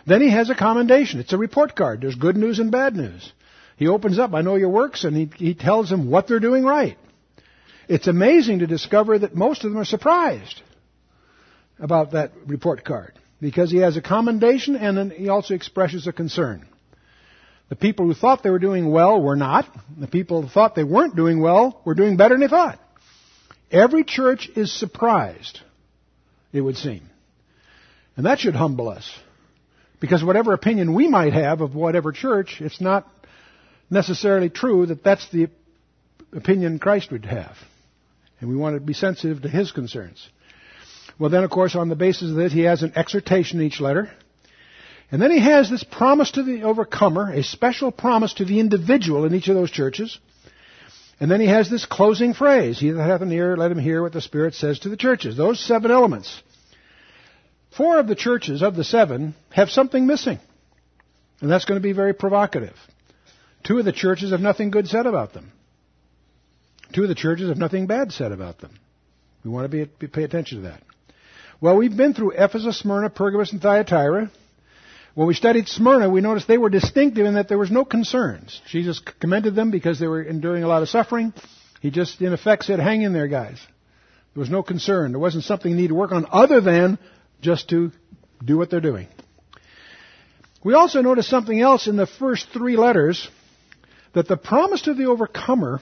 Then 0.06 0.22
he 0.22 0.32
has 0.32 0.50
a 0.50 0.56
commendation. 0.56 1.20
It's 1.20 1.34
a 1.34 1.38
report 1.38 1.76
card. 1.76 2.02
There's 2.02 2.16
good 2.16 2.38
news 2.38 2.60
and 2.60 2.72
bad 2.72 2.96
news. 2.96 3.32
He 3.78 3.88
opens 3.88 4.20
up, 4.20 4.34
I 4.34 4.42
know 4.42 4.56
your 4.56 4.70
works, 4.70 5.04
and 5.04 5.16
he, 5.16 5.30
he 5.36 5.54
tells 5.54 5.90
them 5.90 6.10
what 6.10 6.28
they're 6.28 6.40
doing 6.40 6.64
right. 6.64 6.98
It's 7.88 8.08
amazing 8.08 8.60
to 8.60 8.68
discover 8.68 9.18
that 9.20 9.36
most 9.36 9.64
of 9.64 9.72
them 9.72 9.80
are 9.80 9.86
surprised 9.86 10.62
about 11.80 12.12
that 12.12 12.32
report 12.46 12.84
card 12.84 13.14
because 13.42 13.72
he 13.72 13.78
has 13.78 13.98
a 13.98 14.02
commendation 14.02 14.76
and 14.76 14.98
then 14.98 15.10
he 15.10 15.30
also 15.30 15.56
expresses 15.56 16.06
a 16.06 16.12
concern. 16.12 16.68
The 17.70 17.76
people 17.76 18.06
who 18.06 18.14
thought 18.14 18.44
they 18.44 18.50
were 18.50 18.60
doing 18.60 18.92
well 18.92 19.22
were 19.22 19.36
not. 19.36 19.66
The 19.98 20.08
people 20.08 20.42
who 20.42 20.50
thought 20.50 20.76
they 20.76 20.84
weren't 20.84 21.16
doing 21.16 21.40
well 21.40 21.82
were 21.86 21.94
doing 21.94 22.18
better 22.18 22.34
than 22.34 22.42
they 22.42 22.48
thought. 22.48 22.80
Every 23.72 24.04
church 24.04 24.50
is 24.56 24.72
surprised, 24.72 25.60
it 26.52 26.62
would 26.62 26.78
seem. 26.78 27.10
And 28.18 28.26
that 28.26 28.40
should 28.40 28.56
humble 28.56 28.90
us. 28.90 29.10
Because 30.00 30.24
whatever 30.24 30.54
opinion 30.54 30.94
we 30.94 31.08
might 31.08 31.34
have 31.34 31.62
of 31.62 31.76
whatever 31.76 32.12
church, 32.12 32.58
it's 32.62 32.82
not 32.82 33.08
necessarily 33.90 34.50
true 34.50 34.86
that 34.86 35.04
that's 35.04 35.30
the 35.32 35.50
opinion 36.34 36.80
Christ 36.80 37.12
would 37.12 37.26
have. 37.26 37.56
And 38.40 38.50
we 38.50 38.56
want 38.56 38.76
to 38.76 38.80
be 38.80 38.94
sensitive 38.94 39.42
to 39.42 39.50
his 39.50 39.72
concerns. 39.72 40.28
Well, 41.18 41.30
then, 41.30 41.44
of 41.44 41.50
course, 41.50 41.76
on 41.76 41.90
the 41.90 41.96
basis 41.96 42.30
of 42.30 42.36
this, 42.36 42.54
he 42.54 42.62
has 42.62 42.82
an 42.82 42.94
exhortation 42.96 43.60
in 43.60 43.68
each 43.68 43.82
letter. 43.82 44.10
And 45.12 45.22
then 45.22 45.32
he 45.32 45.40
has 45.40 45.70
this 45.70 45.84
promise 45.84 46.32
to 46.32 46.44
the 46.44 46.64
overcomer, 46.64 47.32
a 47.32 47.44
special 47.44 47.92
promise 47.92 48.34
to 48.36 48.46
the 48.46 48.60
individual 48.60 49.26
in 49.26 49.34
each 49.34 49.50
of 49.50 49.56
those 49.56 49.72
churches. 49.72 50.18
And 51.20 51.30
then 51.30 51.42
he 51.42 51.48
has 51.48 51.70
this 51.70 51.86
closing 51.86 52.34
phrase, 52.34 52.80
He 52.80 52.92
that 52.92 53.04
hath 53.04 53.22
an 53.22 53.32
ear, 53.32 53.58
let 53.58 53.72
him 53.72 53.80
hear 53.80 54.02
what 54.02 54.14
the 54.14 54.22
Spirit 54.22 54.54
says 54.54 54.80
to 54.80 54.90
the 54.90 54.98
churches. 54.98 55.36
Those 55.36 55.60
seven 55.60 55.92
elements. 55.92 56.42
Four 57.76 58.00
of 58.00 58.08
the 58.08 58.16
churches 58.16 58.64
of 58.64 58.76
the 58.76 58.84
seven 58.84 59.36
have 59.52 59.70
something 59.70 60.08
missing. 60.08 60.40
And 61.42 61.52
that's 61.52 61.66
going 61.66 61.80
to 61.80 61.84
be 61.84 61.94
very 61.94 62.14
provocative. 62.14 62.76
Two 63.64 63.80
of 63.80 63.86
the 63.86 63.92
churches 63.92 64.32
have 64.32 64.40
nothing 64.40 64.72
good 64.72 64.88
said 64.88 65.06
about 65.06 65.34
them. 65.34 65.52
Two 66.94 67.04
of 67.04 67.10
the 67.10 67.16
churches 67.16 67.50
have 67.50 67.58
nothing 67.58 67.86
bad 67.86 68.12
said 68.12 68.32
about 68.32 68.60
them. 68.60 68.72
We 69.44 69.52
want 69.52 69.72
to 69.72 69.86
be, 69.86 70.08
pay 70.08 70.24
attention 70.24 70.64
to 70.64 70.70
that. 70.70 70.82
Well, 71.62 71.78
we've 71.78 71.96
been 71.96 72.14
through 72.14 72.32
Ephesus, 72.32 72.80
Smyrna, 72.80 73.10
Pergamos, 73.10 73.52
and 73.52 73.62
Thyatira. 73.62 74.32
When 75.16 75.28
we 75.28 75.34
studied 75.34 75.68
Smyrna, 75.68 76.10
we 76.10 76.22
noticed 76.22 76.48
they 76.48 76.58
were 76.58 76.70
distinctive 76.70 77.26
in 77.26 77.34
that 77.34 77.48
there 77.50 77.58
was 77.58 77.72
no 77.72 77.84
concerns. 77.84 78.62
Jesus 78.70 79.00
commended 79.20 79.56
them 79.56 79.72
because 79.72 80.00
they 80.00 80.08
were 80.08 80.22
enduring 80.22 80.64
a 80.64 80.68
lot 80.68 80.82
of 80.82 80.90
suffering. 80.90 81.34
He 81.82 81.92
just, 81.92 82.22
in 82.22 82.34
effect, 82.34 82.66
said, 82.66 82.80
hang 82.80 83.02
in 83.02 83.14
there, 83.14 83.28
guys. 83.28 83.60
There 84.34 84.42
was 84.42 84.50
no 84.50 84.64
concern. 84.64 85.12
There 85.12 85.20
wasn't 85.20 85.44
something 85.46 85.72
you 85.72 85.78
need 85.78 85.88
to 85.88 85.96
work 85.96 86.12
on 86.12 86.26
other 86.32 86.62
than 86.62 87.00
just 87.42 87.70
to 87.70 87.92
do 88.44 88.58
what 88.58 88.70
they're 88.70 88.82
doing. 88.82 89.08
We 90.64 90.74
also 90.74 91.02
notice 91.02 91.28
something 91.28 91.60
else 91.60 91.88
in 91.88 91.96
the 91.96 92.06
first 92.06 92.50
three 92.54 92.76
letters 92.78 93.28
that 94.14 94.28
the 94.28 94.38
promise 94.38 94.82
to 94.84 94.94
the 94.94 95.06
overcomer 95.06 95.82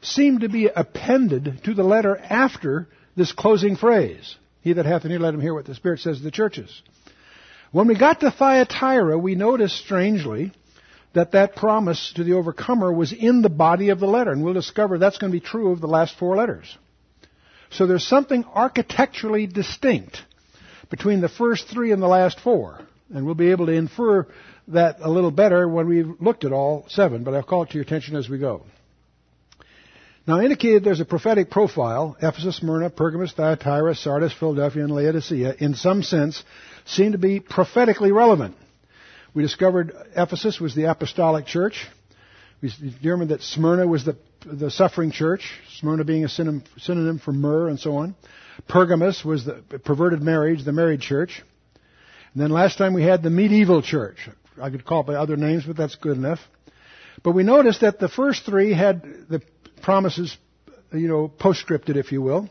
seemed 0.00 0.40
to 0.40 0.48
be 0.48 0.66
appended 0.66 1.60
to 1.64 1.74
the 1.74 1.82
letter 1.82 2.16
after 2.16 2.88
this 3.16 3.32
closing 3.32 3.76
phrase. 3.76 4.36
He 4.62 4.72
that 4.72 4.86
hath 4.86 5.04
an 5.04 5.12
ear, 5.12 5.18
let 5.18 5.34
him 5.34 5.40
hear 5.40 5.54
what 5.54 5.66
the 5.66 5.74
Spirit 5.74 6.00
says 6.00 6.18
to 6.18 6.24
the 6.24 6.30
churches. 6.30 6.82
When 7.74 7.88
we 7.88 7.98
got 7.98 8.20
to 8.20 8.30
Thyatira, 8.30 9.18
we 9.18 9.34
noticed 9.34 9.76
strangely 9.78 10.52
that 11.12 11.32
that 11.32 11.56
promise 11.56 12.12
to 12.14 12.22
the 12.22 12.34
overcomer 12.34 12.92
was 12.92 13.12
in 13.12 13.42
the 13.42 13.48
body 13.48 13.88
of 13.88 13.98
the 13.98 14.06
letter, 14.06 14.30
and 14.30 14.44
we'll 14.44 14.54
discover 14.54 14.96
that's 14.96 15.18
going 15.18 15.32
to 15.32 15.36
be 15.36 15.44
true 15.44 15.72
of 15.72 15.80
the 15.80 15.88
last 15.88 16.16
four 16.16 16.36
letters. 16.36 16.78
So 17.70 17.88
there's 17.88 18.06
something 18.06 18.44
architecturally 18.44 19.48
distinct 19.48 20.22
between 20.88 21.20
the 21.20 21.28
first 21.28 21.66
three 21.66 21.90
and 21.90 22.00
the 22.00 22.06
last 22.06 22.38
four, 22.38 22.78
and 23.12 23.26
we'll 23.26 23.34
be 23.34 23.50
able 23.50 23.66
to 23.66 23.72
infer 23.72 24.28
that 24.68 24.98
a 25.00 25.10
little 25.10 25.32
better 25.32 25.68
when 25.68 25.88
we've 25.88 26.14
looked 26.20 26.44
at 26.44 26.52
all 26.52 26.84
seven, 26.86 27.24
but 27.24 27.34
I'll 27.34 27.42
call 27.42 27.64
it 27.64 27.70
to 27.70 27.74
your 27.74 27.82
attention 27.82 28.14
as 28.14 28.28
we 28.28 28.38
go. 28.38 28.62
Now, 30.28 30.40
indicated 30.40 30.84
there's 30.84 31.00
a 31.00 31.04
prophetic 31.04 31.50
profile, 31.50 32.16
Ephesus, 32.22 32.56
Smyrna, 32.56 32.88
Pergamos, 32.88 33.32
Thyatira, 33.32 33.96
Sardis, 33.96 34.32
Philadelphia, 34.32 34.84
and 34.84 34.94
Laodicea, 34.94 35.56
in 35.58 35.74
some 35.74 36.04
sense, 36.04 36.44
seem 36.84 37.12
to 37.12 37.18
be 37.18 37.40
prophetically 37.40 38.12
relevant. 38.12 38.56
We 39.34 39.42
discovered 39.42 39.92
Ephesus 40.16 40.60
was 40.60 40.74
the 40.74 40.84
apostolic 40.84 41.46
church. 41.46 41.86
We 42.62 42.70
determined 42.80 43.30
that 43.30 43.42
Smyrna 43.42 43.86
was 43.86 44.04
the, 44.04 44.16
the 44.46 44.70
suffering 44.70 45.10
church, 45.10 45.50
Smyrna 45.78 46.04
being 46.04 46.24
a 46.24 46.28
synonym 46.28 47.18
for 47.18 47.32
myrrh 47.32 47.68
and 47.68 47.78
so 47.78 47.96
on. 47.96 48.14
Pergamos 48.68 49.24
was 49.24 49.44
the 49.44 49.62
perverted 49.84 50.22
marriage, 50.22 50.64
the 50.64 50.72
married 50.72 51.00
church. 51.00 51.42
And 52.32 52.42
then 52.42 52.50
last 52.50 52.78
time 52.78 52.94
we 52.94 53.02
had 53.02 53.22
the 53.22 53.30
medieval 53.30 53.82
church. 53.82 54.28
I 54.60 54.70
could 54.70 54.84
call 54.84 55.00
it 55.00 55.06
by 55.06 55.14
other 55.14 55.36
names, 55.36 55.64
but 55.66 55.76
that's 55.76 55.96
good 55.96 56.16
enough. 56.16 56.38
But 57.22 57.32
we 57.32 57.42
noticed 57.42 57.80
that 57.80 57.98
the 57.98 58.08
first 58.08 58.44
three 58.44 58.72
had 58.72 59.02
the 59.28 59.42
promises, 59.82 60.36
you 60.92 61.08
know, 61.08 61.28
postscripted, 61.28 61.96
if 61.96 62.12
you 62.12 62.22
will. 62.22 62.48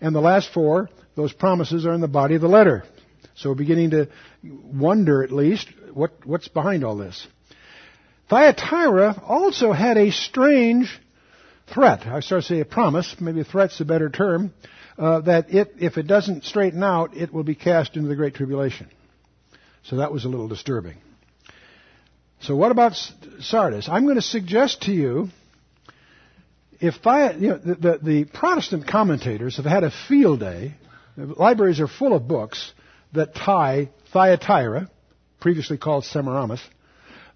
And 0.00 0.14
the 0.14 0.20
last 0.20 0.52
four, 0.52 0.88
those 1.16 1.32
promises 1.32 1.86
are 1.86 1.94
in 1.94 2.00
the 2.00 2.08
body 2.08 2.36
of 2.36 2.40
the 2.40 2.48
letter. 2.48 2.84
So 3.34 3.50
we're 3.50 3.56
beginning 3.56 3.90
to 3.90 4.08
wonder, 4.42 5.22
at 5.22 5.32
least, 5.32 5.68
what, 5.92 6.12
what's 6.24 6.48
behind 6.48 6.84
all 6.84 6.96
this. 6.96 7.26
Thyatira 8.28 9.22
also 9.26 9.72
had 9.72 9.96
a 9.96 10.10
strange 10.10 11.00
threat. 11.72 12.06
I 12.06 12.20
start 12.20 12.42
to 12.42 12.48
say 12.48 12.60
a 12.60 12.64
promise, 12.64 13.16
maybe 13.20 13.40
a 13.40 13.44
threat's 13.44 13.80
a 13.80 13.84
better 13.84 14.10
term, 14.10 14.52
uh, 14.98 15.20
that 15.22 15.52
it, 15.52 15.74
if 15.78 15.98
it 15.98 16.06
doesn't 16.06 16.44
straighten 16.44 16.82
out, 16.82 17.16
it 17.16 17.32
will 17.32 17.44
be 17.44 17.54
cast 17.54 17.96
into 17.96 18.08
the 18.08 18.16
Great 18.16 18.34
Tribulation. 18.34 18.88
So 19.84 19.96
that 19.96 20.12
was 20.12 20.24
a 20.24 20.28
little 20.28 20.48
disturbing. 20.48 20.96
So 22.40 22.56
what 22.56 22.70
about 22.70 22.92
Sardis? 23.40 23.88
I'm 23.88 24.04
going 24.04 24.16
to 24.16 24.22
suggest 24.22 24.82
to 24.82 24.92
you 24.92 25.28
if 26.80 26.96
you 27.40 27.48
know, 27.48 27.58
the, 27.58 27.74
the, 27.74 27.98
the, 28.02 28.24
Protestant 28.24 28.88
commentators 28.88 29.56
have 29.56 29.64
had 29.64 29.84
a 29.84 29.92
field 30.08 30.40
day, 30.40 30.74
libraries 31.16 31.80
are 31.80 31.86
full 31.86 32.12
of 32.12 32.26
books 32.26 32.72
that 33.12 33.34
tie 33.34 33.90
Thyatira, 34.12 34.90
previously 35.40 35.78
called 35.78 36.04
Semiramis, 36.04 36.62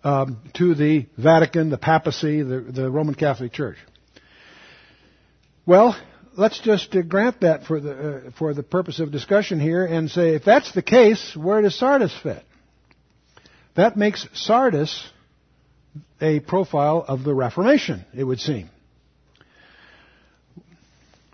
um, 0.04 0.38
to 0.54 0.74
the 0.74 1.06
Vatican, 1.16 1.70
the 1.70 1.78
papacy, 1.78 2.42
the, 2.42 2.60
the, 2.60 2.90
Roman 2.90 3.14
Catholic 3.14 3.52
Church. 3.52 3.76
Well, 5.64 5.98
let's 6.36 6.60
just 6.60 6.94
uh, 6.94 7.02
grant 7.02 7.40
that 7.40 7.64
for 7.64 7.80
the, 7.80 7.92
uh, 7.92 8.30
for 8.38 8.54
the 8.54 8.62
purpose 8.62 9.00
of 9.00 9.10
discussion 9.10 9.58
here 9.58 9.84
and 9.84 10.08
say, 10.10 10.34
if 10.34 10.44
that's 10.44 10.72
the 10.72 10.82
case, 10.82 11.36
where 11.36 11.60
does 11.60 11.76
Sardis 11.76 12.16
fit? 12.22 12.42
That 13.74 13.96
makes 13.96 14.26
Sardis 14.32 15.10
a 16.20 16.40
profile 16.40 17.04
of 17.06 17.24
the 17.24 17.34
Reformation, 17.34 18.04
it 18.14 18.24
would 18.24 18.40
seem. 18.40 18.70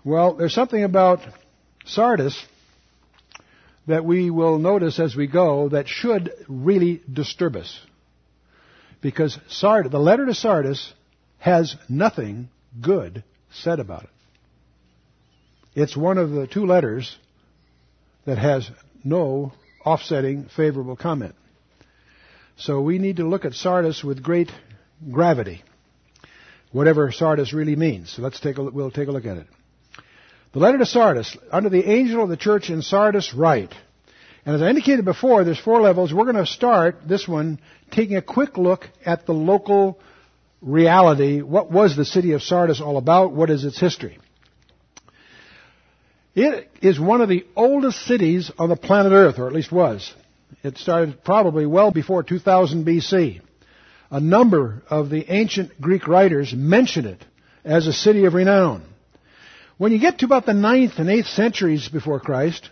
Well, 0.03 0.33
there's 0.33 0.53
something 0.53 0.83
about 0.83 1.19
Sardis 1.85 2.37
that 3.87 4.05
we 4.05 4.29
will 4.29 4.57
notice 4.59 4.99
as 4.99 5.15
we 5.15 5.27
go 5.27 5.69
that 5.69 5.87
should 5.87 6.31
really 6.47 7.01
disturb 7.11 7.55
us. 7.55 7.79
Because 9.01 9.37
Sard, 9.49 9.91
the 9.91 9.99
letter 9.99 10.25
to 10.25 10.33
Sardis 10.33 10.93
has 11.39 11.75
nothing 11.89 12.49
good 12.81 13.23
said 13.51 13.79
about 13.79 14.03
it. 14.03 14.09
It's 15.75 15.97
one 15.97 16.17
of 16.17 16.31
the 16.31 16.47
two 16.47 16.65
letters 16.65 17.17
that 18.25 18.37
has 18.37 18.69
no 19.03 19.51
offsetting 19.85 20.45
favorable 20.55 20.95
comment. 20.95 21.35
So 22.55 22.81
we 22.81 22.99
need 22.99 23.17
to 23.17 23.27
look 23.27 23.45
at 23.45 23.53
Sardis 23.53 24.03
with 24.03 24.23
great 24.23 24.51
gravity, 25.11 25.63
whatever 26.71 27.11
Sardis 27.11 27.51
really 27.53 27.75
means. 27.75 28.13
So 28.15 28.21
let's 28.21 28.39
take 28.39 28.57
a, 28.57 28.63
we'll 28.63 28.91
take 28.91 29.07
a 29.07 29.11
look 29.11 29.25
at 29.25 29.37
it. 29.37 29.47
The 30.53 30.59
letter 30.59 30.77
to 30.77 30.85
Sardis, 30.85 31.35
under 31.51 31.69
the 31.69 31.89
angel 31.89 32.21
of 32.23 32.29
the 32.29 32.37
church 32.37 32.69
in 32.69 32.83
Sardis, 32.83 33.33
write. 33.33 33.73
And 34.45 34.55
as 34.55 34.61
I 34.61 34.69
indicated 34.69 35.03
before, 35.03 35.43
there's 35.43 35.59
four 35.59 35.81
levels. 35.81 36.13
We're 36.13 36.31
going 36.31 36.35
to 36.35 36.45
start 36.45 37.07
this 37.07 37.27
one 37.27 37.59
taking 37.89 38.17
a 38.17 38.21
quick 38.21 38.55
look 38.57 38.87
at 39.03 39.25
the 39.25 39.33
local 39.33 39.99
reality. 40.61 41.41
What 41.41 41.71
was 41.71 41.95
the 41.95 42.05
city 42.05 42.33
of 42.33 42.43
Sardis 42.43 42.81
all 42.81 42.97
about? 42.97 43.33
What 43.33 43.49
is 43.49 43.65
its 43.65 43.79
history? 43.79 44.19
It 46.35 46.69
is 46.81 46.99
one 46.99 47.21
of 47.21 47.29
the 47.29 47.47
oldest 47.55 48.05
cities 48.05 48.51
on 48.59 48.69
the 48.69 48.75
planet 48.75 49.11
Earth, 49.11 49.39
or 49.39 49.47
at 49.47 49.53
least 49.53 49.71
was. 49.71 50.13
It 50.61 50.77
started 50.77 51.23
probably 51.23 51.65
well 51.65 51.89
before 51.89 52.21
2000 52.21 52.85
BC. 52.85 53.41
A 54.11 54.19
number 54.19 54.83
of 54.87 55.09
the 55.09 55.31
ancient 55.33 55.81
Greek 55.81 56.07
writers 56.07 56.53
mention 56.53 57.07
it 57.07 57.25
as 57.63 57.87
a 57.87 57.93
city 57.93 58.25
of 58.25 58.35
renown. 58.35 58.83
When 59.77 59.91
you 59.91 59.99
get 59.99 60.19
to 60.19 60.25
about 60.25 60.45
the 60.45 60.53
ninth 60.53 60.93
and 60.97 61.09
eighth 61.09 61.27
centuries 61.27 61.89
before 61.89 62.19
Christ, 62.19 62.69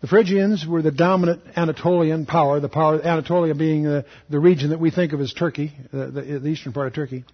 the 0.00 0.06
Phrygians 0.06 0.66
were 0.66 0.80
the 0.80 0.90
dominant 0.90 1.42
Anatolian 1.56 2.24
power, 2.24 2.58
the 2.58 2.70
power 2.70 3.00
Anatolia 3.00 3.54
being 3.54 3.84
the, 3.84 4.06
the 4.30 4.40
region 4.40 4.70
that 4.70 4.80
we 4.80 4.90
think 4.90 5.12
of 5.12 5.20
as 5.20 5.32
Turkey, 5.34 5.72
the, 5.92 6.06
the, 6.06 6.38
the 6.40 6.48
eastern 6.48 6.72
part 6.72 6.86
of 6.86 6.94
Turkey. 6.94 7.24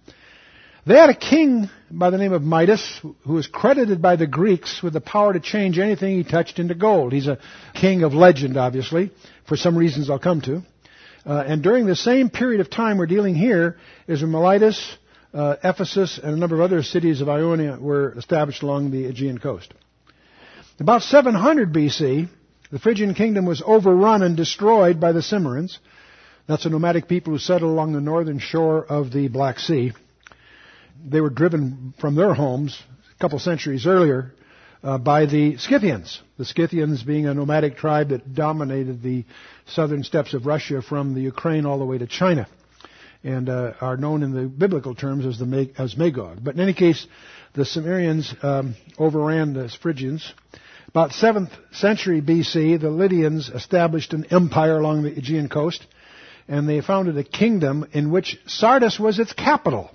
They 0.85 0.95
had 0.95 1.09
a 1.09 1.15
king 1.15 1.69
by 1.89 2.09
the 2.09 2.17
name 2.17 2.33
of 2.33 2.41
Midas 2.41 2.99
who 3.01 3.33
was 3.33 3.47
credited 3.47 4.01
by 4.01 4.17
the 4.17 4.27
Greeks 4.27 4.83
with 4.83 4.93
the 4.93 5.01
power 5.01 5.31
to 5.31 5.39
change 5.39 5.79
anything 5.79 6.17
he 6.17 6.23
touched 6.23 6.59
into 6.59 6.75
gold. 6.75 7.13
He's 7.13 7.27
a 7.27 7.39
king 7.73 8.03
of 8.03 8.13
legend, 8.13 8.57
obviously, 8.57 9.11
for 9.47 9.55
some 9.55 9.77
reasons 9.77 10.09
I'll 10.09 10.19
come 10.19 10.41
to. 10.41 10.61
Uh, 11.25 11.43
and 11.47 11.63
during 11.63 11.85
the 11.85 11.95
same 11.95 12.29
period 12.29 12.59
of 12.59 12.69
time 12.69 12.97
we're 12.97 13.07
dealing 13.07 13.35
here 13.35 13.77
is 14.07 14.21
when 14.21 14.31
Miletus 14.31 14.97
uh, 15.33 15.55
Ephesus 15.63 16.19
and 16.21 16.33
a 16.33 16.37
number 16.37 16.55
of 16.55 16.61
other 16.61 16.83
cities 16.83 17.21
of 17.21 17.29
Ionia 17.29 17.77
were 17.79 18.17
established 18.17 18.63
along 18.63 18.91
the 18.91 19.05
Aegean 19.05 19.37
coast. 19.37 19.73
About 20.79 21.03
700 21.03 21.73
BC, 21.73 22.29
the 22.71 22.79
Phrygian 22.79 23.13
kingdom 23.13 23.45
was 23.45 23.61
overrun 23.65 24.23
and 24.23 24.37
destroyed 24.37 24.99
by 24.99 25.11
the 25.11 25.21
Cimmerians. 25.21 25.77
That's 26.47 26.65
a 26.65 26.69
nomadic 26.69 27.07
people 27.07 27.33
who 27.33 27.39
settled 27.39 27.71
along 27.71 27.93
the 27.93 28.01
northern 28.01 28.39
shore 28.39 28.83
of 28.85 29.11
the 29.11 29.27
Black 29.27 29.59
Sea. 29.59 29.91
They 31.05 31.21
were 31.21 31.29
driven 31.29 31.93
from 31.99 32.15
their 32.15 32.33
homes 32.33 32.81
a 33.15 33.21
couple 33.21 33.39
centuries 33.39 33.85
earlier 33.85 34.33
uh, 34.83 34.97
by 34.97 35.25
the 35.25 35.57
Scythians. 35.57 36.21
The 36.37 36.45
Scythians 36.45 37.03
being 37.03 37.27
a 37.27 37.33
nomadic 37.33 37.77
tribe 37.77 38.09
that 38.09 38.33
dominated 38.33 39.03
the 39.03 39.25
southern 39.67 40.03
steppes 40.03 40.33
of 40.33 40.45
Russia 40.45 40.81
from 40.81 41.13
the 41.13 41.21
Ukraine 41.21 41.65
all 41.65 41.77
the 41.77 41.85
way 41.85 41.97
to 41.97 42.07
China 42.07 42.47
and 43.23 43.49
uh, 43.49 43.73
are 43.81 43.97
known 43.97 44.23
in 44.23 44.33
the 44.33 44.43
biblical 44.43 44.95
terms 44.95 45.25
as 45.25 45.37
the 45.37 45.71
as 45.77 45.97
Magog. 45.97 46.39
But 46.43 46.55
in 46.55 46.61
any 46.61 46.73
case, 46.73 47.05
the 47.53 47.65
Cimmerians 47.65 48.33
um, 48.43 48.75
overran 48.97 49.53
the 49.53 49.69
Phrygians. 49.81 50.33
About 50.87 51.11
7th 51.11 51.51
century 51.71 52.21
BC, 52.21 52.81
the 52.81 52.89
Lydians 52.89 53.49
established 53.49 54.13
an 54.13 54.25
empire 54.31 54.77
along 54.77 55.03
the 55.03 55.15
Aegean 55.15 55.47
coast, 55.47 55.85
and 56.47 56.67
they 56.67 56.81
founded 56.81 57.15
a 57.17 57.23
kingdom 57.23 57.87
in 57.91 58.09
which 58.09 58.39
Sardis 58.47 58.99
was 58.99 59.19
its 59.19 59.33
capital. 59.33 59.91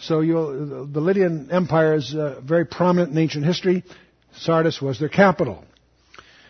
So 0.00 0.20
the 0.20 1.00
Lydian 1.00 1.52
Empire 1.52 1.94
is 1.94 2.12
uh, 2.14 2.40
very 2.42 2.66
prominent 2.66 3.12
in 3.12 3.18
ancient 3.18 3.44
history. 3.44 3.84
Sardis 4.34 4.82
was 4.82 4.98
their 4.98 5.08
capital. 5.08 5.64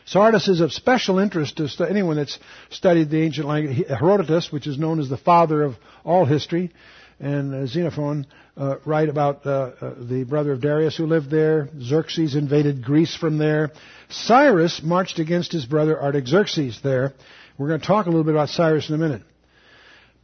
Sardis 0.04 0.48
is 0.48 0.60
of 0.60 0.72
special 0.72 1.18
interest 1.18 1.56
to 1.56 1.86
anyone 1.88 2.16
that's 2.16 2.38
studied 2.70 3.10
the 3.10 3.22
ancient 3.22 3.46
language. 3.46 3.86
Herodotus, 3.88 4.50
which 4.50 4.66
is 4.66 4.78
known 4.78 5.00
as 5.00 5.08
the 5.08 5.16
father 5.16 5.62
of 5.62 5.76
all 6.04 6.24
history, 6.24 6.72
and 7.20 7.54
uh, 7.54 7.66
Xenophon 7.66 8.26
uh, 8.56 8.76
write 8.84 9.08
about 9.08 9.46
uh, 9.46 9.50
uh, 9.80 9.94
the 9.98 10.24
brother 10.24 10.52
of 10.52 10.60
Darius 10.60 10.96
who 10.96 11.06
lived 11.06 11.30
there. 11.30 11.68
Xerxes 11.80 12.34
invaded 12.34 12.84
Greece 12.84 13.14
from 13.14 13.38
there. 13.38 13.70
Cyrus 14.08 14.80
marched 14.82 15.18
against 15.20 15.52
his 15.52 15.64
brother 15.64 16.00
Artaxerxes 16.00 16.80
there. 16.82 17.12
We're 17.56 17.68
going 17.68 17.80
to 17.80 17.86
talk 17.86 18.06
a 18.06 18.08
little 18.08 18.24
bit 18.24 18.34
about 18.34 18.48
Cyrus 18.48 18.88
in 18.88 18.96
a 18.96 18.98
minute. 18.98 19.22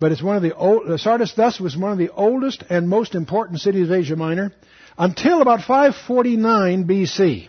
But 0.00 0.12
it's 0.12 0.22
one 0.22 0.36
of 0.36 0.42
the 0.42 0.54
old, 0.54 0.90
uh, 0.90 0.96
Sardis 0.96 1.34
thus 1.34 1.60
was 1.60 1.76
one 1.76 1.92
of 1.92 1.98
the 1.98 2.12
oldest 2.12 2.64
and 2.68 2.88
most 2.88 3.14
important 3.14 3.60
cities 3.60 3.88
of 3.88 3.92
Asia 3.92 4.16
Minor 4.16 4.52
until 4.96 5.40
about 5.40 5.60
549 5.60 6.84
BC 6.84 7.48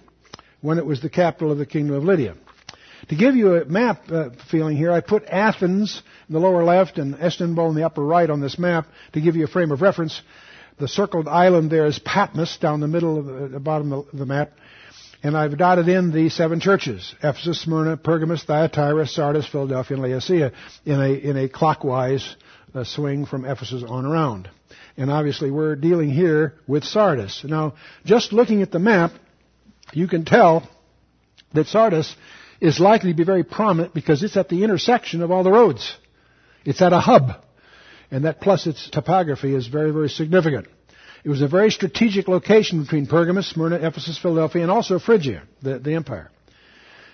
when 0.61 0.77
it 0.77 0.85
was 0.85 1.01
the 1.01 1.09
capital 1.09 1.51
of 1.51 1.57
the 1.57 1.65
kingdom 1.65 1.95
of 1.95 2.03
Lydia. 2.03 2.35
To 3.07 3.15
give 3.15 3.35
you 3.35 3.55
a 3.55 3.65
map 3.65 4.11
uh, 4.11 4.29
feeling 4.51 4.75
here, 4.75 4.91
I 4.91 4.99
put 4.99 5.23
Athens 5.25 6.01
in 6.27 6.33
the 6.33 6.39
lower 6.39 6.63
left 6.63 6.97
and 6.97 7.15
Istanbul 7.15 7.69
in 7.69 7.75
the 7.75 7.85
upper 7.85 8.03
right 8.03 8.29
on 8.29 8.41
this 8.41 8.59
map 8.59 8.87
to 9.13 9.21
give 9.21 9.35
you 9.35 9.45
a 9.45 9.47
frame 9.47 9.71
of 9.71 9.81
reference. 9.81 10.21
The 10.79 10.87
circled 10.87 11.27
island 11.27 11.71
there 11.71 11.85
is 11.85 11.99
Patmos 11.99 12.57
down 12.57 12.81
the 12.81 12.87
middle 12.87 13.17
of 13.19 13.25
the, 13.25 13.47
the 13.47 13.59
bottom 13.59 13.93
of 13.93 14.05
the 14.13 14.25
map. 14.25 14.51
And 15.21 15.35
I've 15.35 15.57
dotted 15.57 15.89
in 15.89 16.11
the 16.11 16.29
seven 16.29 16.61
churches, 16.61 17.13
Ephesus, 17.21 17.61
Smyrna, 17.61 17.97
Pergamos, 17.97 18.43
Thyatira, 18.43 19.05
Sardis, 19.05 19.47
Philadelphia, 19.47 19.97
and 19.97 20.03
Laodicea 20.03 20.53
in 20.85 21.01
a, 21.01 21.09
in 21.09 21.37
a 21.37 21.49
clockwise 21.49 22.35
uh, 22.73 22.85
swing 22.85 23.25
from 23.25 23.43
Ephesus 23.43 23.83
on 23.85 24.05
around. 24.05 24.49
And 24.95 25.11
obviously 25.11 25.51
we're 25.51 25.75
dealing 25.75 26.09
here 26.09 26.53
with 26.67 26.83
Sardis. 26.85 27.43
Now, 27.43 27.73
just 28.05 28.31
looking 28.31 28.61
at 28.61 28.71
the 28.71 28.79
map, 28.79 29.11
you 29.93 30.08
can 30.08 30.25
tell 30.25 30.67
that 31.53 31.67
Sardis 31.67 32.15
is 32.62 32.79
likely 32.79 33.12
to 33.12 33.17
be 33.17 33.24
very 33.24 33.43
prominent 33.43 33.93
because 33.93 34.24
it's 34.24 34.38
at 34.38 34.50
the 34.50 34.63
intersection 34.63 35.22
of 35.22 35.31
all 35.31 35.43
the 35.43 35.51
roads. 35.51 35.96
It's 36.65 36.81
at 36.81 36.93
a 36.93 37.00
hub. 37.00 37.31
And 38.12 38.25
that 38.25 38.41
plus 38.41 38.67
its 38.67 38.89
topography 38.89 39.55
is 39.55 39.67
very, 39.67 39.91
very 39.91 40.10
significant. 40.10 40.67
It 41.24 41.29
was 41.29 41.41
a 41.41 41.48
very 41.48 41.69
strategic 41.69 42.27
location 42.27 42.81
between 42.81 43.05
Pergamus, 43.05 43.50
Smyrna, 43.50 43.75
Ephesus, 43.75 44.17
Philadelphia, 44.17 44.63
and 44.63 44.72
also 44.72 45.00
Phrygia, 45.00 45.43
the, 45.62 45.79
the 45.79 45.93
empire. 45.93 46.31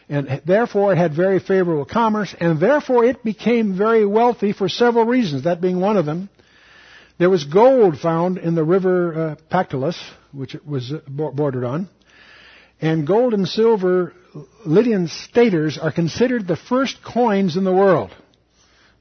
And 0.08 0.42
therefore 0.46 0.94
it 0.94 0.98
had 0.98 1.16
very 1.16 1.40
favorable 1.40 1.86
commerce, 1.86 2.34
and 2.40 2.60
therefore 2.60 3.04
it 3.06 3.24
became 3.24 3.76
very 3.76 4.06
wealthy 4.06 4.54
for 4.54 4.70
several 4.70 5.06
reasons, 5.06 5.46
that 5.46 5.62
being 5.62 5.80
one 5.80 5.98
of 5.98 6.06
them. 6.06 6.30
There 7.18 7.30
was 7.30 7.44
gold 7.46 7.98
found 8.00 8.38
in 8.38 8.56
the 8.56 8.64
river 8.64 9.14
uh, 9.32 9.36
Pactolus, 9.50 9.98
which 10.32 10.54
it 10.54 10.68
was 10.68 10.92
uh, 10.92 11.00
bordered 11.08 11.64
on. 11.64 11.90
And 12.82 13.08
gold 13.08 13.34
and 13.34 13.48
silver 13.48 14.14
Lydian 14.66 15.08
staters 15.08 15.78
are 15.78 15.92
considered 15.92 16.48
the 16.48 16.56
first 16.58 16.98
coins 17.04 17.56
in 17.56 17.64
the 17.64 17.74
world. 17.74 18.12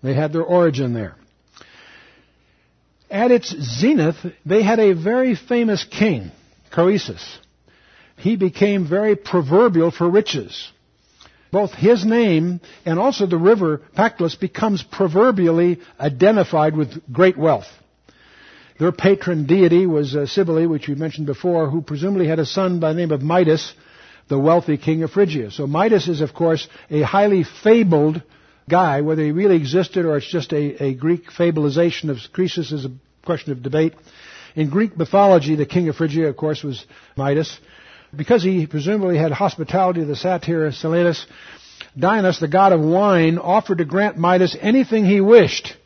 They 0.03 0.15
had 0.15 0.33
their 0.33 0.43
origin 0.45 0.95
there. 0.95 1.17
At 3.11 3.31
its 3.31 3.55
zenith, 3.81 4.17
they 4.45 4.63
had 4.63 4.81
a 4.81 4.93
very 4.93 5.35
famous 5.35 5.85
king, 5.85 6.31
Croesus. 6.71 7.39
He 8.17 8.37
became 8.37 8.89
very 8.89 9.17
proverbial 9.17 9.91
for 9.91 10.09
riches. 10.09 10.71
Both 11.51 11.73
his 11.73 12.05
name 12.05 12.61
and 12.85 12.99
also 12.99 13.27
the 13.27 13.37
river 13.37 13.83
Pactolus 13.97 14.35
becomes 14.35 14.83
proverbially 14.83 15.81
identified 15.99 16.77
with 16.77 17.01
great 17.13 17.37
wealth. 17.37 17.69
Their 18.79 18.93
patron 18.93 19.47
deity 19.47 19.87
was 19.87 20.17
uh, 20.17 20.27
Cybele, 20.27 20.67
which 20.69 20.89
we 20.89 20.97
mentioned 20.97 21.27
before, 21.27 21.71
who 21.71 21.81
presumably 21.81 22.27
had 22.27 22.41
a 22.41 22.47
son 22.47 22.81
by 22.81 22.93
the 22.93 22.99
name 22.99 23.13
of 23.13 23.23
Midas, 23.23 23.73
the 24.29 24.39
wealthy 24.39 24.77
king 24.77 25.05
of 25.05 25.13
Phrygia. 25.13 25.53
So 25.53 25.67
Midas 25.67 26.09
is, 26.09 26.21
of 26.21 26.35
course, 26.35 26.67
a 26.91 27.03
highly 27.03 27.45
fabled 27.45 28.23
guy. 28.69 29.03
Whether 29.03 29.23
he 29.23 29.31
really 29.31 29.57
existed 29.57 30.07
or 30.07 30.17
it's 30.17 30.31
just 30.31 30.53
a, 30.53 30.85
a 30.85 30.95
Greek 30.95 31.31
fabulization 31.31 32.11
of 32.11 32.19
Croesus 32.33 32.73
is 32.73 32.85
a 32.85 32.91
question 33.25 33.53
of 33.53 33.63
debate. 33.63 33.95
In 34.57 34.71
Greek 34.71 34.97
mythology, 34.97 35.55
the 35.55 35.67
king 35.67 35.89
of 35.89 35.97
Phrygia, 35.97 36.29
of 36.29 36.37
course, 36.37 36.65
was 36.65 36.85
Midas. 37.17 37.59
Because 38.17 38.43
he 38.43 38.67
presumably 38.67 39.19
had 39.19 39.33
hospitality 39.33 40.01
to 40.01 40.07
the 40.07 40.17
satyr 40.17 40.71
Silenus, 40.73 41.27
Dionysus, 41.97 42.41
the 42.41 42.49
god 42.49 42.73
of 42.73 42.81
wine, 42.81 43.39
offered 43.39 43.79
to 43.79 43.85
grant 43.85 44.17
Midas 44.17 44.57
anything 44.61 45.05
he 45.05 45.21
wished. 45.21 45.77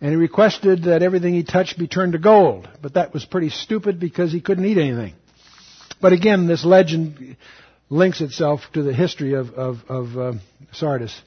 And 0.00 0.10
he 0.10 0.16
requested 0.16 0.84
that 0.84 1.02
everything 1.02 1.34
he 1.34 1.42
touched 1.42 1.78
be 1.78 1.86
turned 1.86 2.12
to 2.12 2.18
gold. 2.18 2.68
But 2.80 2.94
that 2.94 3.12
was 3.12 3.24
pretty 3.24 3.50
stupid 3.50 4.00
because 4.00 4.32
he 4.32 4.40
couldn't 4.40 4.64
eat 4.64 4.78
anything. 4.78 5.14
But 6.00 6.12
again, 6.12 6.46
this 6.46 6.64
legend 6.64 7.36
links 7.90 8.20
itself 8.20 8.60
to 8.72 8.82
the 8.82 8.94
history 8.94 9.34
of, 9.34 9.50
of, 9.50 9.78
of 9.88 10.16
uh, 10.16 10.32
Sardis. 10.72 11.20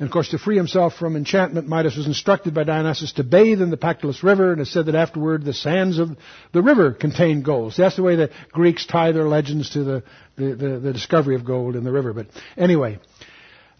And 0.00 0.08
of 0.08 0.12
course, 0.12 0.30
to 0.30 0.38
free 0.38 0.56
himself 0.56 0.94
from 0.94 1.14
enchantment, 1.14 1.68
Midas 1.68 1.94
was 1.94 2.06
instructed 2.06 2.54
by 2.54 2.64
Dionysus 2.64 3.12
to 3.12 3.22
bathe 3.22 3.60
in 3.60 3.68
the 3.68 3.76
Pactolus 3.76 4.22
River, 4.22 4.50
and 4.50 4.62
it 4.62 4.66
said 4.66 4.86
that 4.86 4.94
afterward 4.94 5.44
the 5.44 5.52
sands 5.52 5.98
of 5.98 6.16
the 6.52 6.62
river 6.62 6.92
contained 6.92 7.44
gold. 7.44 7.74
So 7.74 7.82
that's 7.82 7.96
the 7.96 8.02
way 8.02 8.16
the 8.16 8.30
Greeks 8.50 8.86
tie 8.86 9.12
their 9.12 9.28
legends 9.28 9.70
to 9.70 9.84
the, 9.84 10.02
the, 10.36 10.54
the, 10.54 10.78
the 10.78 10.92
discovery 10.94 11.34
of 11.34 11.44
gold 11.44 11.76
in 11.76 11.84
the 11.84 11.92
river. 11.92 12.14
But 12.14 12.28
anyway, 12.56 12.98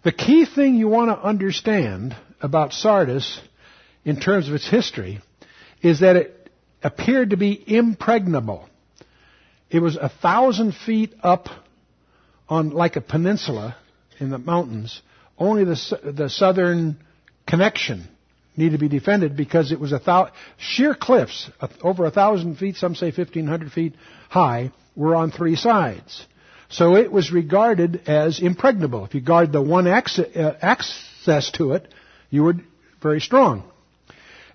the 0.03 0.11
key 0.11 0.45
thing 0.45 0.75
you 0.75 0.87
want 0.87 1.09
to 1.09 1.19
understand 1.19 2.15
about 2.39 2.71
Sardis 2.71 3.41
in 4.03 4.19
terms 4.19 4.47
of 4.47 4.53
its 4.53 4.67
history 4.67 5.21
is 5.81 5.99
that 5.99 6.15
it 6.15 6.49
appeared 6.83 7.31
to 7.31 7.37
be 7.37 7.63
impregnable. 7.67 8.67
It 9.69 9.79
was 9.79 9.95
a 9.95 10.09
thousand 10.09 10.73
feet 10.73 11.13
up 11.23 11.47
on 12.49 12.71
like 12.71 12.95
a 12.95 13.01
peninsula 13.01 13.77
in 14.19 14.29
the 14.29 14.37
mountains. 14.37 15.01
Only 15.37 15.63
the, 15.63 16.13
the 16.15 16.29
southern 16.29 16.97
connection 17.47 18.07
needed 18.57 18.73
to 18.73 18.77
be 18.77 18.89
defended 18.89 19.37
because 19.37 19.71
it 19.71 19.79
was 19.79 19.93
a 19.93 19.99
thou, 19.99 20.31
sheer 20.57 20.93
cliffs 20.93 21.49
over 21.81 22.05
a 22.05 22.11
thousand 22.11 22.57
feet, 22.57 22.75
some 22.75 22.95
say 22.95 23.11
fifteen 23.11 23.47
hundred 23.47 23.71
feet 23.71 23.95
high, 24.29 24.71
were 24.95 25.15
on 25.15 25.31
three 25.31 25.55
sides. 25.55 26.25
So 26.69 26.95
it 26.95 27.11
was 27.11 27.31
regarded 27.31 28.03
as 28.07 28.41
impregnable. 28.41 29.05
If 29.05 29.13
you 29.13 29.21
guard 29.21 29.51
the 29.51 29.61
one 29.61 29.87
access, 29.87 30.35
uh, 30.35 30.57
access 30.61 31.51
to 31.51 31.73
it, 31.73 31.87
you 32.29 32.43
were 32.43 32.55
very 33.01 33.19
strong. 33.19 33.70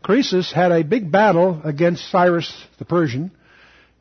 Croesus 0.03 0.53
had 0.53 0.73
a 0.73 0.85
big 0.85 1.11
battle 1.11 1.61
against 1.65 2.11
Cyrus 2.11 2.53
the 2.79 2.85
Persian, 2.85 3.31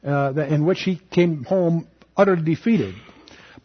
uh, 0.05 0.33
in 0.35 0.65
which 0.65 0.81
he 0.81 1.01
came 1.11 1.43
home 1.43 1.87
utterly 2.15 2.43
defeated. 2.43 2.95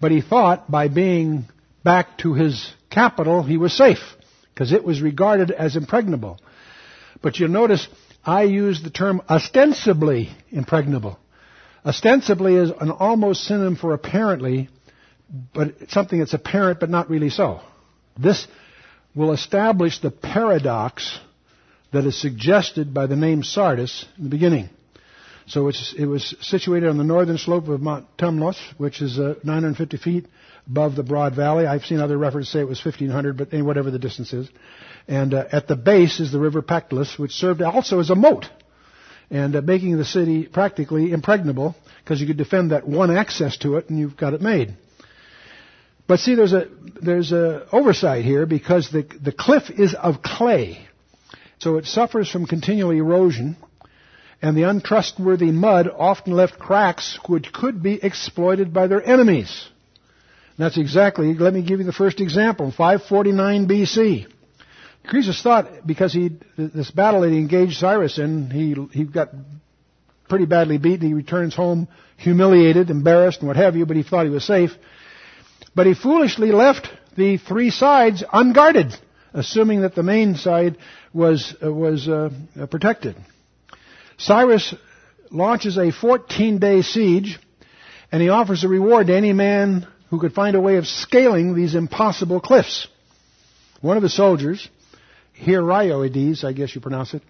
But 0.01 0.11
he 0.11 0.21
thought 0.23 0.71
by 0.71 0.89
being 0.89 1.47
back 1.85 2.19
to 2.19 2.35
his 2.35 2.73
capital, 2.91 3.43
he 3.43 3.57
was 3.57 3.77
safe, 3.77 3.99
because 4.53 4.73
it 4.73 4.85
was 4.85 5.03
regarded 5.03 5.51
as 5.51 5.77
impregnable. 5.77 6.39
But 7.23 7.39
you'll 7.39 7.51
notice 7.51 7.87
I 8.25 8.43
use 8.45 8.83
the 8.83 8.91
term 8.91 9.23
ostensibly 9.29 10.31
impregnable. 10.51 11.19
Ostensibly 11.85 12.57
is 12.57 12.71
an 12.81 12.91
almost 12.91 13.45
synonym 13.45 13.77
for 13.77 13.95
apparently, 13.95 14.69
but 15.55 15.91
something 15.91 16.19
that's 16.19 16.35
apparent 16.35 16.81
but 16.81 16.91
not 16.91 17.09
really 17.09 17.31
so. 17.31 17.61
This 18.19 18.47
will 19.15 19.33
establish 19.33 20.01
the 20.01 20.11
paradox 20.11 21.19
that 21.93 22.05
is 22.05 22.21
suggested 22.21 22.95
by 22.95 23.07
the 23.07 23.17
name 23.17 23.43
Sardis 23.43 24.07
in 24.17 24.25
the 24.25 24.31
beginning. 24.31 24.69
So 25.47 25.69
it 25.69 26.07
was 26.07 26.37
situated 26.41 26.89
on 26.89 26.97
the 26.97 27.05
northern 27.05 27.37
slope 27.37 27.67
of 27.67 27.81
Mount 27.81 28.07
Tmolus, 28.17 28.57
which 28.79 29.03
is 29.03 29.19
uh, 29.19 29.35
950 29.43 29.97
feet 29.97 30.27
above 30.67 30.95
the 30.95 31.03
broad 31.03 31.35
valley. 31.35 31.67
I've 31.67 31.85
seen 31.85 31.99
other 31.99 32.17
references 32.17 32.53
say 32.53 32.61
it 32.61 32.69
was 32.69 32.85
1500, 32.85 33.37
but 33.37 33.53
whatever 33.65 33.91
the 33.91 33.99
distance 33.99 34.33
is. 34.33 34.49
And 35.09 35.35
uh, 35.35 35.47
at 35.51 35.67
the 35.67 35.75
base 35.75 36.21
is 36.21 36.31
the 36.31 36.39
river 36.39 36.63
Pactolus, 36.63 37.19
which 37.19 37.33
served 37.33 37.63
also 37.63 37.99
as 37.99 38.11
a 38.11 38.15
moat, 38.15 38.47
and 39.29 39.57
uh, 39.57 39.61
making 39.61 39.97
the 39.97 40.05
city 40.05 40.47
practically 40.47 41.11
impregnable 41.11 41.75
because 42.05 42.21
you 42.21 42.29
could 42.29 42.37
defend 42.37 42.71
that 42.71 42.87
one 42.87 43.11
access 43.11 43.57
to 43.59 43.77
it, 43.77 43.91
and 43.91 43.99
you've 43.99 44.17
got 44.17 44.35
it 44.35 44.41
made. 44.41 44.75
But 46.07 46.21
see, 46.21 46.35
there's 46.37 46.53
a 46.53 46.69
there's 47.03 47.33
a 47.33 47.67
oversight 47.73 48.25
here 48.25 48.47
because 48.47 48.91
the 48.91 49.03
the 49.03 49.33
cliff 49.33 49.71
is 49.71 49.95
of 49.95 50.23
clay. 50.23 50.87
So 51.61 51.77
it 51.77 51.87
suffers 51.87 52.31
from 52.31 52.47
continual 52.47 52.91
erosion, 52.91 53.57
and 54.41 54.57
the 54.57 54.63
untrustworthy 54.63 55.51
mud 55.51 55.89
often 55.95 56.33
left 56.33 56.59
cracks 56.59 57.19
which 57.27 57.53
could 57.53 57.83
be 57.83 58.03
exploited 58.03 58.73
by 58.73 58.87
their 58.87 59.05
enemies. 59.05 59.69
And 60.57 60.65
that's 60.65 60.79
exactly, 60.79 61.35
let 61.35 61.53
me 61.53 61.63
give 61.63 61.79
you 61.79 61.85
the 61.85 61.93
first 61.93 62.21
example, 62.21 62.71
549 62.71 63.69
BC. 63.69 64.27
Croesus 65.07 65.43
thought 65.43 65.87
because 65.87 66.13
he, 66.13 66.31
this 66.57 66.91
battle 66.91 67.23
that 67.23 67.31
he 67.31 67.39
engaged 67.39 67.79
Cyrus 67.79 68.19
in, 68.19 68.51
he, 68.51 68.75
he 68.99 69.05
got 69.05 69.31
pretty 70.29 70.47
badly 70.47 70.79
beaten. 70.79 71.09
He 71.09 71.15
returns 71.15 71.55
home 71.55 71.89
humiliated, 72.17 72.89
embarrassed, 72.91 73.41
and 73.41 73.49
what 73.49 73.57
have 73.57 73.77
you, 73.77 73.85
but 73.85 73.97
he 73.97 74.03
thought 74.03 74.25
he 74.25 74.31
was 74.31 74.47
safe. 74.47 74.71
But 75.75 75.87
he 75.87 75.95
foolishly 75.95 76.53
left 76.53 76.89
the 77.17 77.37
three 77.37 77.71
sides 77.71 78.25
unguarded, 78.33 78.95
assuming 79.33 79.83
that 79.83 79.95
the 79.95 80.03
main 80.03 80.37
side 80.37 80.77
was, 81.13 81.55
uh, 81.65 81.73
was 81.73 82.09
uh, 82.09 82.31
protected. 82.71 83.17
Cyrus 84.19 84.75
launches 85.31 85.79
a 85.79 85.93
14 85.93 86.59
day 86.59 86.83
siege 86.83 87.39
and 88.13 88.21
he 88.21 88.29
offers 88.29 88.65
a 88.65 88.69
reward 88.69 89.07
to 89.07 89.17
any 89.17 89.33
man 89.33 89.87
who 90.11 90.19
could 90.19 90.33
find 90.33 90.57
a 90.57 90.61
way 90.61 90.77
of 90.77 90.87
scaling 90.87 91.55
these 91.55 91.75
impossible 91.75 92.41
cliffs. 92.41 92.89
One 93.81 93.97
of 93.97 94.03
the 94.03 94.09
soldiers, 94.09 94.69
Hierioides, 95.41 96.45
I 96.45 96.53
guess 96.53 96.75
you 96.75 96.81
pronounce 96.81 97.15
it, 97.15 97.23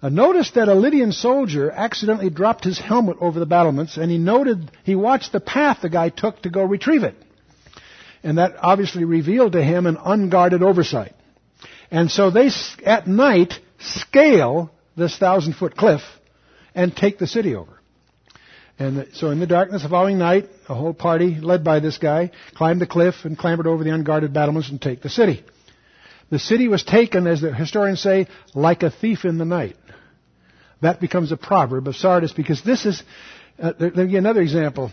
uh, 0.00 0.08
noticed 0.08 0.54
that 0.54 0.68
a 0.68 0.74
Lydian 0.74 1.10
soldier 1.10 1.70
accidentally 1.70 2.30
dropped 2.30 2.64
his 2.64 2.78
helmet 2.78 3.16
over 3.20 3.40
the 3.40 3.46
battlements, 3.46 3.96
and 3.96 4.10
he 4.10 4.18
noted, 4.18 4.70
he 4.84 4.94
watched 4.94 5.32
the 5.32 5.40
path 5.40 5.78
the 5.82 5.88
guy 5.88 6.10
took 6.10 6.42
to 6.42 6.50
go 6.50 6.62
retrieve 6.62 7.02
it. 7.02 7.16
And 8.22 8.38
that 8.38 8.56
obviously 8.60 9.04
revealed 9.04 9.52
to 9.52 9.62
him 9.62 9.86
an 9.86 9.96
unguarded 9.96 10.62
oversight. 10.62 11.14
And 11.90 12.10
so 12.10 12.30
they, 12.30 12.50
at 12.84 13.06
night, 13.06 13.54
scale 13.78 14.70
this 14.96 15.16
thousand 15.18 15.54
foot 15.54 15.76
cliff 15.76 16.00
and 16.74 16.94
take 16.94 17.18
the 17.18 17.26
city 17.26 17.54
over. 17.54 17.72
And 18.78 19.08
so 19.14 19.30
in 19.30 19.40
the 19.40 19.46
darkness 19.46 19.82
the 19.82 19.88
following 19.88 20.18
night, 20.18 20.48
a 20.68 20.74
whole 20.74 20.92
party, 20.92 21.36
led 21.40 21.64
by 21.64 21.80
this 21.80 21.96
guy, 21.96 22.30
climbed 22.54 22.80
the 22.80 22.86
cliff 22.86 23.14
and 23.24 23.38
clambered 23.38 23.66
over 23.66 23.82
the 23.82 23.94
unguarded 23.94 24.32
battlements 24.32 24.70
and 24.70 24.80
take 24.80 25.00
the 25.02 25.08
city. 25.08 25.44
The 26.30 26.38
city 26.38 26.68
was 26.68 26.82
taken, 26.82 27.26
as 27.26 27.40
the 27.40 27.54
historians 27.54 28.00
say, 28.00 28.26
like 28.54 28.82
a 28.82 28.90
thief 28.90 29.24
in 29.24 29.38
the 29.38 29.44
night. 29.44 29.76
That 30.82 31.00
becomes 31.00 31.32
a 31.32 31.36
proverb 31.36 31.88
of 31.88 31.96
Sardis 31.96 32.32
because 32.32 32.62
this 32.62 32.84
is, 32.84 33.02
uh, 33.58 33.72
let 33.78 33.96
me 33.96 34.08
give 34.08 34.18
another 34.18 34.42
example. 34.42 34.90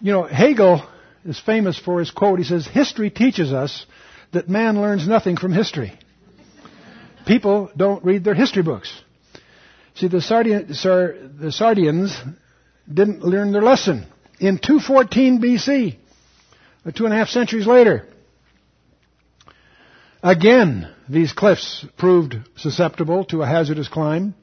You 0.00 0.12
know, 0.12 0.22
Hegel 0.24 0.82
is 1.24 1.38
famous 1.38 1.78
for 1.78 2.00
his 2.00 2.10
quote. 2.10 2.38
He 2.38 2.44
says, 2.44 2.66
history 2.66 3.10
teaches 3.10 3.52
us 3.52 3.86
that 4.32 4.48
man 4.48 4.80
learns 4.80 5.06
nothing 5.06 5.36
from 5.36 5.52
history. 5.52 5.92
People 7.26 7.70
don't 7.76 8.04
read 8.04 8.24
their 8.24 8.34
history 8.34 8.62
books. 8.62 8.92
See, 9.94 10.08
the, 10.08 10.20
Sardian, 10.20 10.74
Sar, 10.74 11.14
the 11.38 11.52
Sardians 11.52 12.16
didn't 12.92 13.22
learn 13.22 13.52
their 13.52 13.62
lesson. 13.62 14.06
In 14.40 14.58
214 14.58 15.40
BC, 15.40 15.96
uh, 16.84 16.90
two 16.90 17.04
and 17.04 17.14
a 17.14 17.16
half 17.16 17.28
centuries 17.28 17.66
later, 17.66 18.06
again, 20.22 20.92
these 21.08 21.32
cliffs 21.32 21.86
proved 21.96 22.36
susceptible 22.56 23.24
to 23.26 23.42
a 23.42 23.46
hazardous 23.46 23.88
climb 23.88 24.34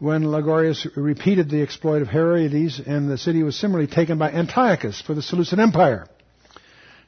when 0.00 0.24
Ligorius 0.24 0.86
repeated 0.96 1.48
the 1.48 1.62
exploit 1.62 2.02
of 2.02 2.08
Hierioides 2.08 2.84
and 2.86 3.08
the 3.08 3.16
city 3.16 3.42
was 3.42 3.56
similarly 3.56 3.86
taken 3.86 4.18
by 4.18 4.30
Antiochus 4.30 5.00
for 5.00 5.14
the 5.14 5.22
Seleucid 5.22 5.60
Empire. 5.60 6.06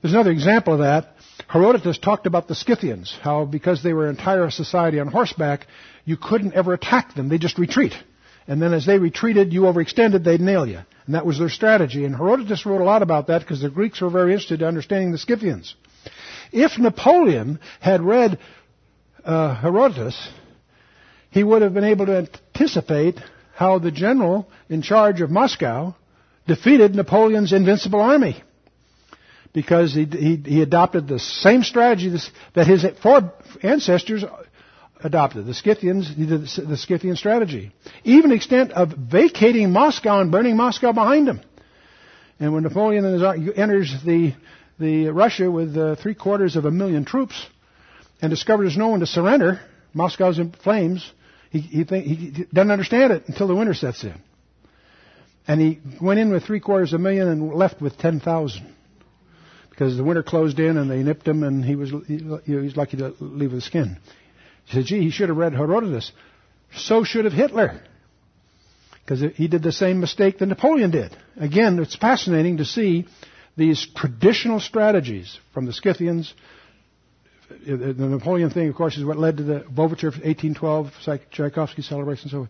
There's 0.01 0.15
another 0.15 0.31
example 0.31 0.75
of 0.75 0.79
that. 0.81 1.16
Herodotus 1.49 1.99
talked 1.99 2.27
about 2.27 2.49
the 2.49 2.55
Scythians, 2.55 3.17
how 3.21 3.45
because 3.45 3.83
they 3.83 3.93
were 3.93 4.05
an 4.05 4.17
entire 4.17 4.51
society 4.51 5.01
on 5.01 5.09
horseback, 5.09 5.67
you 6.05 6.17
couldn't 6.17 6.55
ever 6.55 6.73
attack 6.73 7.15
them. 7.15 7.29
They 7.29 7.39
just 7.39 7.59
retreat. 7.59 7.95
And 8.49 8.63
then 8.63 8.73
as 8.73 8.87
they 8.87 8.99
retreated, 8.99 9.53
you 9.53 9.63
overextended, 9.63 10.25
they'd 10.25 10.41
nail 10.41 10.67
you. 10.67 10.81
And 11.07 11.15
that 11.15 11.27
was 11.27 11.39
their 11.39 11.49
strategy. 11.49 12.05
And 12.05 12.15
Herodotus 12.15 12.65
wrote 12.65 12.81
a 12.81 12.85
lot 12.85 13.03
about 13.03 13.27
that 13.27 13.41
because 13.41 13.61
the 13.61 13.71
Greeks 13.71 14.01
were 14.01 14.11
very 14.11 14.33
interested 14.33 14.63
in 14.63 14.69
understanding 14.69 15.13
the 15.13 15.19
Scythians. 15.19 15.75
If 16.53 16.79
Napoleon 16.79 17.59
had 17.81 18.03
read 18.03 18.39
uh, 19.25 19.55
Herodotus, 19.55 20.29
he 21.31 21.43
would 21.43 21.63
have 21.63 21.75
been 21.75 21.85
able 21.85 22.07
to 22.07 22.17
anticipate 22.17 23.19
how 23.55 23.79
the 23.79 23.91
general 23.91 24.49
in 24.69 24.83
charge 24.83 25.21
of 25.21 25.31
Moscow 25.31 25.95
defeated 26.47 26.95
Napoleon's 26.95 27.53
invincible 27.53 28.01
army. 28.01 28.43
Because 29.57 29.95
he, 29.95 30.05
he, 30.05 30.37
he 30.37 30.61
adopted 30.61 31.09
the 31.09 31.19
same 31.19 31.63
strategy 31.63 32.15
that 32.55 32.67
his 32.67 32.85
four 33.03 33.33
ancestors 33.63 34.23
adopted. 35.03 35.47
The 35.47 35.55
Scythians 35.55 36.15
the 36.15 36.77
Scythian 36.77 37.17
strategy. 37.17 37.73
Even 38.05 38.33
extent 38.33 38.73
of 38.73 38.91
vacating 38.91 39.73
Moscow 39.73 40.21
and 40.21 40.31
burning 40.31 40.59
Moscow 40.59 40.93
behind 40.93 41.27
him. 41.27 41.41
And 42.39 42.53
when 42.53 42.65
Napoleon 42.65 43.07
enters 43.57 43.95
the, 44.05 44.35
the 44.79 45.09
Russia 45.09 45.51
with 45.51 45.75
uh, 45.75 45.97
three 45.97 46.15
quarters 46.15 46.57
of 46.57 46.67
a 46.67 46.71
million 46.71 47.07
troops 47.07 47.47
and 48.21 48.29
discovers 48.29 48.77
no 48.77 48.89
one 48.89 49.01
to 49.01 49.07
surrender, 49.07 49.63
Moscow's 49.95 50.39
in 50.39 50.53
flames, 50.53 51.11
he, 51.49 51.61
he, 51.61 51.85
think, 51.85 52.05
he 52.05 52.45
doesn't 52.53 52.71
understand 52.71 53.11
it 53.11 53.23
until 53.27 53.47
the 53.49 53.55
winter 53.55 53.73
sets 53.73 54.05
in. 54.05 54.21
And 55.49 55.63
he 55.63 55.81
went 55.99 56.21
in 56.21 56.31
with 56.31 56.45
three 56.45 56.61
quarters 56.61 56.93
of 56.93 57.01
a 57.01 57.03
million 57.03 57.27
and 57.29 57.55
left 57.55 57.81
with 57.81 57.97
10,000 57.97 58.76
because 59.77 59.95
the 59.99 60.05
winter 60.05 60.23
closed 60.23 60.59
in 60.59 60.79
and 60.79 60.91
they 60.91 61.03
nipped 61.03 61.29
him 61.29 61.43
and 61.43 61.63
he 61.63 61.77
was, 61.77 61.91
he, 62.07 62.55
was 62.55 62.77
lucky 62.79 62.97
to 62.97 63.15
leave 63.21 63.53
with 63.53 63.63
skin. 63.63 63.99
He 64.65 64.73
said, 64.73 64.87
gee, 64.87 65.03
he 65.03 65.11
should 65.11 65.29
have 65.29 65.37
read 65.37 65.53
Herodotus. 65.53 66.13
So 66.75 67.05
should 67.05 67.27
have 67.27 67.35
Hitler. 67.35 67.83
Because 69.05 69.23
he 69.37 69.49
did 69.49 69.63
the 69.63 69.73
same 69.73 70.01
mistake 70.01 70.39
that 70.39 70.47
Napoleon 70.47 70.91
did. 70.91 71.15
Again, 71.37 71.79
it's 71.79 71.95
fascinating 71.95 72.57
to 72.57 72.65
see 72.65 73.07
these 73.59 73.87
traditional 73.95 74.61
strategies 74.61 75.39
from 75.53 75.67
the 75.67 75.75
Scythians. 75.75 76.33
The 77.67 77.95
Napoleon 77.99 78.49
thing, 78.49 78.71
of 78.71 78.77
course, 78.77 78.97
is 78.97 79.05
what 79.05 79.19
led 79.19 79.37
to 79.37 79.43
the 79.43 79.65
Overture 79.77 80.09
of 80.09 80.15
1812, 80.15 81.21
Tchaikovsky 81.31 81.83
celebration, 81.83 82.31
so 82.31 82.41
on. 82.41 82.49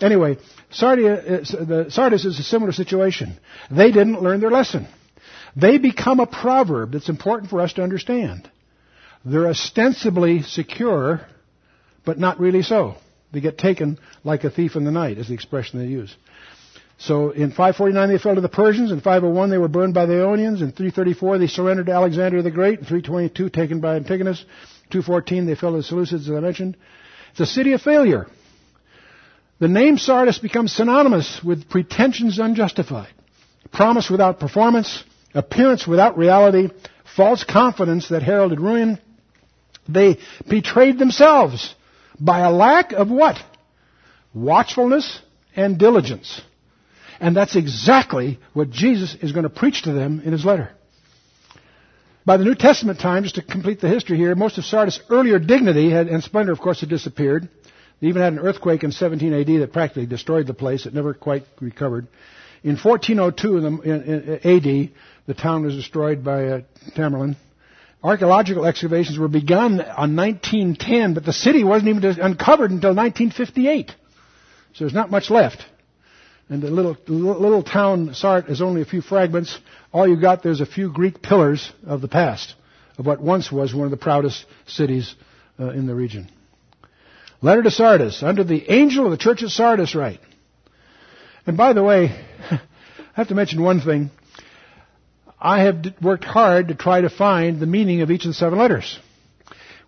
Anyway, 0.00 0.38
Sardia, 0.72 1.18
uh, 1.18 1.64
the 1.64 1.90
Sardis 1.90 2.24
is 2.24 2.38
a 2.38 2.44
similar 2.44 2.72
situation. 2.72 3.36
They 3.72 3.90
didn't 3.90 4.22
learn 4.22 4.40
their 4.40 4.50
lesson. 4.52 4.86
They 5.56 5.78
become 5.78 6.20
a 6.20 6.26
proverb 6.26 6.92
that's 6.92 7.08
important 7.08 7.50
for 7.50 7.60
us 7.60 7.72
to 7.74 7.82
understand. 7.82 8.48
They're 9.24 9.48
ostensibly 9.48 10.42
secure 10.42 11.20
but 12.04 12.18
not 12.18 12.40
really 12.40 12.62
so. 12.62 12.94
They 13.32 13.40
get 13.40 13.58
taken 13.58 13.98
like 14.24 14.44
a 14.44 14.50
thief 14.50 14.74
in 14.74 14.84
the 14.84 14.90
night, 14.90 15.18
is 15.18 15.28
the 15.28 15.34
expression 15.34 15.78
they 15.78 15.86
use. 15.86 16.14
So 16.98 17.30
in 17.30 17.50
549 17.50 18.08
they 18.08 18.18
fell 18.18 18.34
to 18.34 18.40
the 18.40 18.48
Persians. 18.48 18.90
In 18.90 19.00
501 19.00 19.50
they 19.50 19.58
were 19.58 19.68
burned 19.68 19.94
by 19.94 20.06
the 20.06 20.20
Ionians. 20.20 20.60
In 20.60 20.72
334 20.72 21.38
they 21.38 21.46
surrendered 21.46 21.86
to 21.86 21.92
Alexander 21.92 22.42
the 22.42 22.50
Great. 22.50 22.80
In 22.80 22.84
322 22.84 23.48
taken 23.48 23.80
by 23.80 23.96
Antigonus. 23.96 24.44
214 24.90 25.46
they 25.46 25.54
fell 25.54 25.72
to 25.72 25.78
the 25.78 25.82
Seleucids, 25.82 26.28
as 26.28 26.30
I 26.30 26.40
mentioned. 26.40 26.76
It's 27.30 27.40
a 27.40 27.46
city 27.46 27.72
of 27.72 27.80
failure. 27.80 28.26
The 29.60 29.68
name 29.68 29.98
Sardis 29.98 30.38
becomes 30.38 30.72
synonymous 30.72 31.42
with 31.44 31.68
pretensions 31.68 32.38
unjustified, 32.38 33.12
promise 33.72 34.10
without 34.10 34.40
performance, 34.40 35.04
appearance 35.34 35.86
without 35.86 36.18
reality, 36.18 36.70
false 37.16 37.44
confidence 37.44 38.08
that 38.08 38.22
heralded 38.22 38.60
ruin. 38.60 38.98
They 39.88 40.18
betrayed 40.48 40.98
themselves 40.98 41.74
by 42.18 42.40
a 42.40 42.50
lack 42.50 42.92
of 42.92 43.10
what? 43.10 43.36
Watchfulness 44.34 45.20
and 45.56 45.78
diligence. 45.78 46.40
And 47.20 47.36
that's 47.36 47.56
exactly 47.56 48.38
what 48.52 48.70
Jesus 48.70 49.16
is 49.20 49.32
going 49.32 49.42
to 49.42 49.50
preach 49.50 49.82
to 49.82 49.92
them 49.92 50.22
in 50.24 50.32
his 50.32 50.44
letter. 50.44 50.70
By 52.24 52.36
the 52.36 52.44
New 52.44 52.54
Testament 52.54 53.00
time, 53.00 53.24
just 53.24 53.36
to 53.36 53.42
complete 53.42 53.80
the 53.80 53.88
history 53.88 54.16
here, 54.16 54.34
most 54.34 54.58
of 54.58 54.64
Sardis' 54.64 55.00
earlier 55.10 55.38
dignity 55.38 55.90
had, 55.90 56.06
and 56.06 56.22
splendor, 56.22 56.52
of 56.52 56.60
course, 56.60 56.80
had 56.80 56.88
disappeared. 56.88 57.48
They 58.00 58.08
even 58.08 58.22
had 58.22 58.34
an 58.34 58.38
earthquake 58.38 58.84
in 58.84 58.92
17 58.92 59.32
AD 59.32 59.46
that 59.60 59.72
practically 59.72 60.06
destroyed 60.06 60.46
the 60.46 60.54
place. 60.54 60.86
It 60.86 60.94
never 60.94 61.12
quite 61.12 61.44
recovered. 61.60 62.06
In 62.62 62.76
1402 62.76 63.56
in 63.56 63.62
the, 63.62 63.82
in, 63.82 64.02
in 64.02 64.88
AD, 64.88 64.90
the 65.26 65.34
town 65.34 65.64
was 65.64 65.74
destroyed 65.74 66.22
by 66.22 66.46
uh, 66.46 66.60
Tamerlane. 66.94 67.36
Archaeological 68.02 68.64
excavations 68.64 69.18
were 69.18 69.28
begun 69.28 69.80
on 69.80 70.16
1910, 70.16 71.14
but 71.14 71.24
the 71.24 71.32
city 71.32 71.64
wasn't 71.64 71.88
even 71.90 72.20
uncovered 72.20 72.70
until 72.70 72.94
1958. 72.94 73.88
So 73.88 74.84
there's 74.84 74.94
not 74.94 75.10
much 75.10 75.30
left. 75.30 75.64
And 76.48 76.62
the 76.62 76.70
little, 76.70 76.96
little 77.06 77.62
town 77.62 78.14
Sart 78.14 78.48
is 78.48 78.60
only 78.60 78.82
a 78.82 78.86
few 78.86 79.02
fragments. 79.02 79.58
All 79.92 80.08
you 80.08 80.20
got 80.20 80.42
there's 80.42 80.60
a 80.60 80.66
few 80.66 80.90
Greek 80.90 81.22
pillars 81.22 81.70
of 81.86 82.00
the 82.00 82.08
past, 82.08 82.54
of 82.98 83.06
what 83.06 83.20
once 83.20 83.52
was 83.52 83.74
one 83.74 83.84
of 83.84 83.90
the 83.90 83.96
proudest 83.96 84.46
cities 84.66 85.14
uh, 85.58 85.70
in 85.70 85.86
the 85.86 85.94
region. 85.94 86.28
Letter 87.42 87.62
to 87.62 87.70
Sardis, 87.70 88.22
under 88.22 88.44
the 88.44 88.70
angel 88.70 89.04
of 89.04 89.12
the 89.12 89.16
church 89.16 89.42
of 89.42 89.52
Sardis 89.52 89.94
write. 89.94 90.20
And 91.46 91.56
by 91.56 91.72
the 91.72 91.82
way, 91.82 92.06
I 92.50 92.60
have 93.14 93.28
to 93.28 93.34
mention 93.34 93.62
one 93.62 93.80
thing. 93.80 94.10
I 95.40 95.62
have 95.62 95.84
worked 96.02 96.24
hard 96.24 96.68
to 96.68 96.74
try 96.74 97.00
to 97.00 97.10
find 97.10 97.60
the 97.60 97.66
meaning 97.66 98.02
of 98.02 98.10
each 98.10 98.24
of 98.24 98.30
the 98.30 98.34
seven 98.34 98.58
letters. 98.58 98.98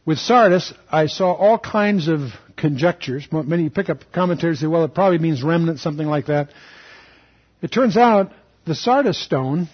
With 0.05 0.19
Sardis, 0.19 0.73
I 0.91 1.07
saw 1.07 1.33
all 1.33 1.59
kinds 1.59 2.09
of 2.09 2.31
conjectures. 2.57 3.29
Many 3.31 3.69
pick 3.69 3.91
up 3.91 3.99
commentators 4.13 4.61
say, 4.61 4.67
well, 4.67 4.85
it 4.85 4.95
probably 4.95 5.19
means 5.19 5.43
remnant, 5.43 5.79
something 5.79 6.07
like 6.07 6.27
that. 6.27 6.49
It 7.61 7.71
turns 7.71 7.97
out 7.97 8.33
the 8.65 8.75
Sardis 8.75 9.23
stone 9.23 9.69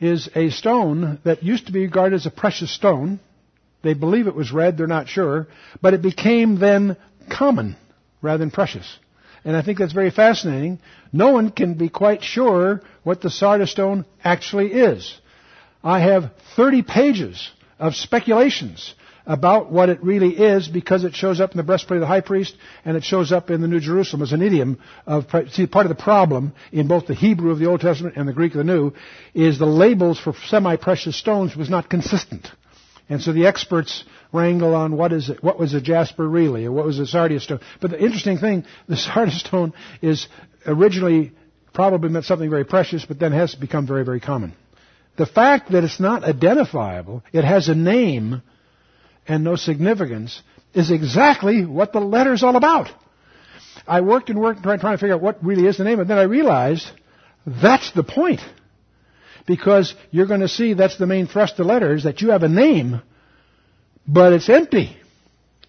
is 0.00 0.28
a 0.34 0.50
stone 0.50 1.20
that 1.24 1.42
used 1.42 1.66
to 1.66 1.72
be 1.72 1.80
regarded 1.80 2.16
as 2.16 2.26
a 2.26 2.30
precious 2.30 2.74
stone. 2.74 3.20
They 3.82 3.94
believe 3.94 4.26
it 4.26 4.34
was 4.34 4.52
red, 4.52 4.76
they're 4.76 4.86
not 4.86 5.08
sure, 5.08 5.46
but 5.80 5.94
it 5.94 6.02
became 6.02 6.58
then 6.58 6.96
common 7.30 7.76
rather 8.20 8.38
than 8.38 8.50
precious. 8.50 8.98
And 9.44 9.56
I 9.56 9.62
think 9.62 9.78
that's 9.78 9.92
very 9.92 10.10
fascinating. 10.10 10.80
No 11.12 11.30
one 11.32 11.50
can 11.50 11.74
be 11.74 11.88
quite 11.88 12.22
sure 12.22 12.82
what 13.02 13.20
the 13.20 13.30
Sardis 13.30 13.70
stone 13.70 14.04
actually 14.22 14.72
is. 14.72 15.16
I 15.82 16.00
have 16.00 16.32
30 16.56 16.82
pages 16.82 17.50
of 17.78 17.94
speculations 17.94 18.94
about 19.28 19.70
what 19.70 19.90
it 19.90 20.02
really 20.02 20.30
is 20.30 20.66
because 20.66 21.04
it 21.04 21.14
shows 21.14 21.38
up 21.40 21.50
in 21.52 21.58
the 21.58 21.62
breastplate 21.62 21.98
of 21.98 22.00
the 22.00 22.06
high 22.06 22.22
priest 22.22 22.56
and 22.84 22.96
it 22.96 23.04
shows 23.04 23.30
up 23.30 23.50
in 23.50 23.60
the 23.60 23.68
New 23.68 23.78
Jerusalem 23.78 24.22
as 24.22 24.32
an 24.32 24.40
idiom 24.40 24.78
of, 25.06 25.26
see, 25.50 25.66
part 25.66 25.84
of 25.84 25.90
the 25.94 26.02
problem 26.02 26.54
in 26.72 26.88
both 26.88 27.06
the 27.06 27.14
Hebrew 27.14 27.50
of 27.50 27.58
the 27.58 27.66
Old 27.66 27.82
Testament 27.82 28.16
and 28.16 28.26
the 28.26 28.32
Greek 28.32 28.52
of 28.52 28.58
the 28.58 28.64
New 28.64 28.94
is 29.34 29.58
the 29.58 29.66
labels 29.66 30.18
for 30.18 30.32
semi-precious 30.46 31.14
stones 31.14 31.54
was 31.54 31.68
not 31.68 31.90
consistent. 31.90 32.50
And 33.08 33.22
so 33.22 33.32
the 33.32 33.46
experts 33.46 34.04
wrangle 34.32 34.74
on 34.74 34.96
what 34.96 35.12
is 35.12 35.30
it, 35.30 35.42
what 35.42 35.58
was 35.58 35.72
a 35.74 35.80
jasper 35.80 36.28
really, 36.28 36.66
or 36.66 36.72
what 36.72 36.84
was 36.84 36.98
a 36.98 37.06
sardius 37.06 37.44
stone. 37.44 37.60
But 37.80 37.90
the 37.90 38.02
interesting 38.02 38.38
thing, 38.38 38.64
the 38.86 38.96
sardius 38.96 39.40
stone 39.40 39.72
is 40.02 40.28
originally 40.66 41.32
probably 41.72 42.10
meant 42.10 42.24
something 42.24 42.50
very 42.50 42.64
precious, 42.64 43.04
but 43.04 43.18
then 43.18 43.32
has 43.32 43.54
become 43.54 43.86
very, 43.86 44.04
very 44.04 44.20
common. 44.20 44.54
The 45.16 45.26
fact 45.26 45.72
that 45.72 45.84
it's 45.84 45.98
not 46.00 46.22
identifiable, 46.22 47.22
it 47.32 47.44
has 47.44 47.68
a 47.68 47.74
name 47.74 48.42
and 49.26 49.44
no 49.44 49.56
significance, 49.56 50.42
is 50.74 50.90
exactly 50.90 51.64
what 51.64 51.92
the 51.92 52.00
letter's 52.00 52.42
all 52.42 52.56
about. 52.56 52.88
I 53.86 54.00
worked 54.00 54.28
and 54.30 54.38
worked 54.40 54.62
trying, 54.62 54.80
trying 54.80 54.96
to 54.96 55.00
figure 55.00 55.14
out 55.14 55.22
what 55.22 55.44
really 55.44 55.66
is 55.66 55.78
the 55.78 55.84
name, 55.84 55.98
and 56.00 56.08
then 56.08 56.18
I 56.18 56.22
realized 56.22 56.86
that's 57.46 57.90
the 57.92 58.02
point. 58.04 58.40
Because 59.48 59.94
you're 60.10 60.26
going 60.26 60.40
to 60.40 60.48
see 60.48 60.74
that's 60.74 60.98
the 60.98 61.06
main 61.06 61.26
thrust 61.26 61.54
of 61.54 61.66
the 61.66 61.72
letter 61.72 61.94
is 61.94 62.04
that 62.04 62.20
you 62.20 62.30
have 62.30 62.42
a 62.42 62.48
name, 62.48 63.00
but 64.06 64.34
it's 64.34 64.48
empty. 64.48 64.94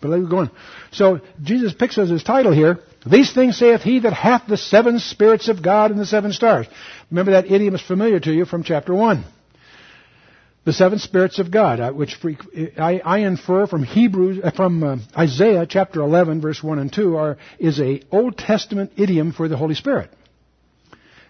But 0.02 0.10
let 0.10 0.20
me 0.20 0.30
go 0.30 0.40
on. 0.40 0.52
So 0.92 1.22
Jesus 1.42 1.74
picks 1.74 1.98
as 1.98 2.10
his 2.10 2.24
title 2.24 2.52
here, 2.52 2.80
These 3.10 3.34
things 3.34 3.58
saith 3.58 3.82
he 3.82 4.00
that 4.00 4.12
hath 4.12 4.44
the 4.48 4.58
seven 4.58 5.00
spirits 5.00 5.48
of 5.48 5.64
God 5.64 5.92
and 5.92 6.00
the 6.00 6.06
seven 6.06 6.34
stars. 6.34 6.68
Remember 7.10 7.32
that 7.32 7.50
idiom 7.50 7.74
is 7.74 7.82
familiar 7.82 8.20
to 8.20 8.32
you 8.32 8.44
from 8.44 8.64
chapter 8.64 8.94
1. 8.94 9.24
The 10.66 10.74
seven 10.74 11.00
spirits 11.00 11.40
of 11.40 11.50
God, 11.50 11.80
uh, 11.80 11.92
which 11.94 12.18
I, 12.78 13.02
I 13.04 13.20
infer 13.20 13.66
from 13.66 13.84
Hebrews, 13.84 14.42
uh, 14.44 14.52
from 14.52 14.84
uh, 14.84 14.98
Isaiah 15.18 15.66
chapter 15.66 16.02
11, 16.02 16.42
verse 16.42 16.62
1 16.62 16.80
and 16.80 16.92
2, 16.92 17.16
are, 17.16 17.38
is 17.60 17.80
a 17.80 18.02
Old 18.12 18.38
Testament 18.38 18.92
idiom 18.98 19.32
for 19.32 19.48
the 19.48 19.56
Holy 19.56 19.76
Spirit. 19.76 20.12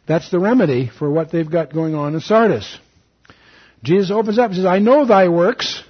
That's 0.10 0.32
the 0.32 0.40
remedy 0.40 0.90
for 0.90 1.08
what 1.08 1.32
they've 1.32 1.50
got 1.50 1.72
going 1.72 1.94
on 1.94 2.16
in 2.16 2.20
Sardis. 2.20 2.80
Jesus 3.84 4.10
opens 4.10 4.40
up 4.40 4.48
and 4.48 4.56
says, 4.56 4.66
I 4.66 4.80
know 4.80 5.06
thy 5.06 5.28
works. 5.30 5.84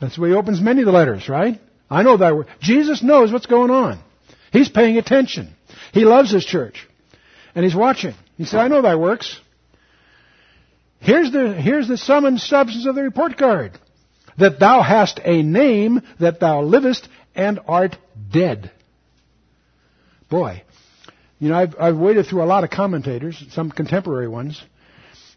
That's 0.00 0.16
the 0.16 0.22
way 0.22 0.30
he 0.30 0.34
opens 0.34 0.62
many 0.62 0.80
of 0.80 0.86
the 0.86 0.92
letters, 0.92 1.28
right? 1.28 1.60
I 1.90 2.02
know 2.02 2.16
thy 2.16 2.32
works. 2.32 2.50
Jesus 2.62 3.02
knows 3.02 3.30
what's 3.30 3.44
going 3.44 3.70
on. 3.70 4.02
He's 4.54 4.70
paying 4.70 4.96
attention. 4.96 5.54
He 5.92 6.06
loves 6.06 6.30
his 6.30 6.46
church. 6.46 6.88
And 7.54 7.62
he's 7.62 7.74
watching. 7.74 8.14
He 8.38 8.46
said, 8.46 8.60
I 8.60 8.68
know 8.68 8.80
thy 8.80 8.96
works. 8.96 9.38
Here's 11.00 11.30
the, 11.30 11.52
here's 11.52 11.88
the 11.88 11.98
sum 11.98 12.24
and 12.24 12.40
substance 12.40 12.86
of 12.86 12.94
the 12.94 13.02
report 13.02 13.36
card. 13.36 13.78
That 14.38 14.58
thou 14.58 14.80
hast 14.80 15.20
a 15.22 15.42
name, 15.42 16.00
that 16.20 16.40
thou 16.40 16.62
livest, 16.62 17.06
and 17.34 17.60
art 17.68 17.98
dead. 18.32 18.70
Boy, 20.30 20.62
you 21.40 21.48
know, 21.48 21.56
I've, 21.56 21.74
I've 21.80 21.96
waded 21.96 22.26
through 22.26 22.42
a 22.42 22.44
lot 22.44 22.64
of 22.64 22.70
commentators, 22.70 23.42
some 23.50 23.70
contemporary 23.70 24.28
ones, 24.28 24.62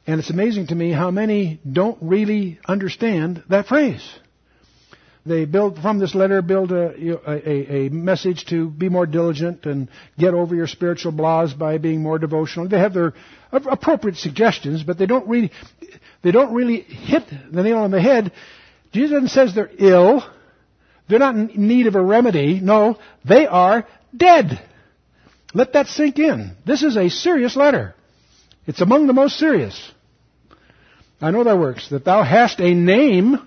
and 0.06 0.20
it's 0.20 0.30
amazing 0.30 0.68
to 0.68 0.76
me 0.76 0.92
how 0.92 1.12
many 1.12 1.62
don't 1.70 1.98
really 2.02 2.60
understand 2.68 3.42
that 3.50 3.68
phrase. 3.68 4.04
They 5.26 5.46
build 5.46 5.80
from 5.80 6.00
this 6.00 6.14
letter 6.14 6.42
build 6.42 6.74
a, 6.74 6.92
a, 7.26 7.86
a, 7.86 7.90
message 7.90 8.46
to 8.48 8.70
be 8.70 8.90
more 8.90 9.06
diligent 9.06 9.66
and 9.66 9.88
get 10.20 10.34
over 10.34 10.54
your 10.54 10.68
spiritual 10.68 11.14
blahs 11.14 11.58
by 11.58 11.78
being 11.78 12.04
more 12.04 12.20
devotional. 12.20 12.68
They 12.68 12.80
have 12.80 12.94
their 12.94 13.14
appropriate 13.54 14.18
suggestions, 14.18 14.84
but 14.84 14.98
they 14.98 15.06
don't 15.06 15.26
really 15.30 15.52
they 16.24 16.32
don't 16.32 16.54
really 16.54 16.82
hit 16.82 17.24
the 17.30 17.64
nail 17.64 17.78
on 17.78 17.92
the 17.92 18.02
head. 18.02 18.34
Jesus 18.92 19.32
says 19.32 19.56
they're 19.56 19.72
ill. 19.78 20.26
They're 21.08 21.20
not 21.20 21.36
in 21.36 21.52
need 21.56 21.88
of 21.88 21.96
a 21.96 22.04
remedy. 22.04 22.60
No, 22.60 23.00
they 23.24 23.48
are 23.48 23.88
dead. 24.16 24.62
Let 25.54 25.74
that 25.74 25.88
sink 25.88 26.18
in. 26.18 26.56
This 26.66 26.84
is 26.84 26.98
a 26.98 27.10
serious 27.10 27.56
letter. 27.56 27.94
It's 28.66 28.82
among 28.82 29.08
the 29.08 29.14
most 29.14 29.38
serious. 29.38 29.92
I 31.22 31.32
know 31.32 31.44
that 31.44 31.60
works. 31.60 31.90
That 31.90 32.06
thou 32.06 32.24
hast 32.24 32.60
a 32.60 32.74
name, 32.74 33.38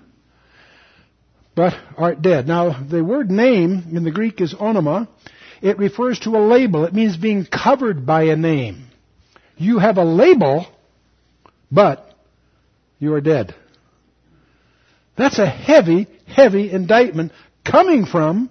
but 1.53 1.73
art 1.97 2.21
dead. 2.21 2.47
Now, 2.47 2.81
the 2.81 3.03
word 3.03 3.29
name 3.29 3.87
in 3.91 4.03
the 4.03 4.11
Greek 4.11 4.39
is 4.39 4.53
onoma. 4.53 5.07
It 5.61 5.77
refers 5.77 6.19
to 6.19 6.37
a 6.37 6.47
label. 6.47 6.85
It 6.85 6.93
means 6.93 7.17
being 7.17 7.45
covered 7.45 8.05
by 8.05 8.23
a 8.23 8.35
name. 8.35 8.87
You 9.57 9.79
have 9.79 9.97
a 9.97 10.03
label, 10.03 10.67
but 11.71 12.13
you 12.99 13.13
are 13.13 13.21
dead. 13.21 13.53
That's 15.17 15.39
a 15.39 15.49
heavy, 15.49 16.07
heavy 16.27 16.71
indictment 16.71 17.31
coming 17.65 18.05
from 18.05 18.49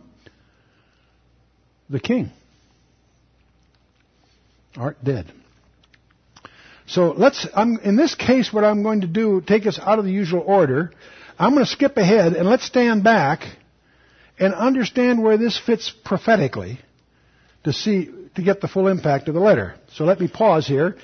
the 1.89 2.01
king 2.01 2.33
art 4.77 5.03
dead. 5.03 5.33
So 6.87 7.13
let's, 7.13 7.47
I'm, 7.55 7.79
in 7.79 7.97
this 7.97 8.15
case, 8.15 8.53
what 8.53 8.65
I'm 8.65 8.83
going 8.83 9.01
to 9.01 9.07
do, 9.07 9.41
take 9.41 9.67
us 9.67 9.79
out 9.79 9.99
of 9.99 10.05
the 10.05 10.13
usual 10.13 10.43
order. 10.47 10.93
I'm 11.39 11.53
going 11.53 11.65
to 11.65 11.71
skip 11.71 11.97
ahead 11.97 12.35
and 12.35 12.49
let's 12.49 12.65
stand 12.65 13.03
back 13.03 13.43
and 14.39 14.55
understand 14.55 15.23
where 15.23 15.37
this 15.37 15.59
fits 15.59 15.93
prophetically 16.05 16.79
to 17.65 17.73
see, 17.73 18.09
to 18.37 18.43
get 18.43 18.61
the 18.61 18.69
full 18.69 18.87
impact 18.87 19.27
of 19.29 19.35
the 19.35 19.41
letter. 19.41 19.75
So 19.95 20.05
let 20.05 20.21
me 20.21 20.29
pause 20.29 20.67
here. 20.67 20.97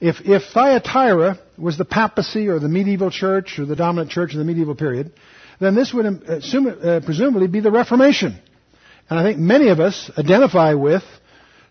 If, 0.00 0.20
if 0.24 0.42
Thyatira 0.52 1.38
was 1.56 1.78
the 1.78 1.84
papacy 1.84 2.48
or 2.48 2.58
the 2.58 2.68
medieval 2.68 3.10
church 3.10 3.58
or 3.58 3.66
the 3.66 3.76
dominant 3.76 4.10
church 4.10 4.32
in 4.32 4.38
the 4.38 4.44
medieval 4.44 4.74
period, 4.74 5.12
then 5.60 5.74
this 5.74 5.92
would 5.92 6.06
assume, 6.06 6.66
uh, 6.66 7.00
presumably 7.04 7.46
be 7.46 7.60
the 7.60 7.70
Reformation. 7.70 8.40
And 9.10 9.18
I 9.18 9.22
think 9.22 9.38
many 9.38 9.68
of 9.68 9.80
us 9.80 10.10
identify 10.18 10.74
with 10.74 11.02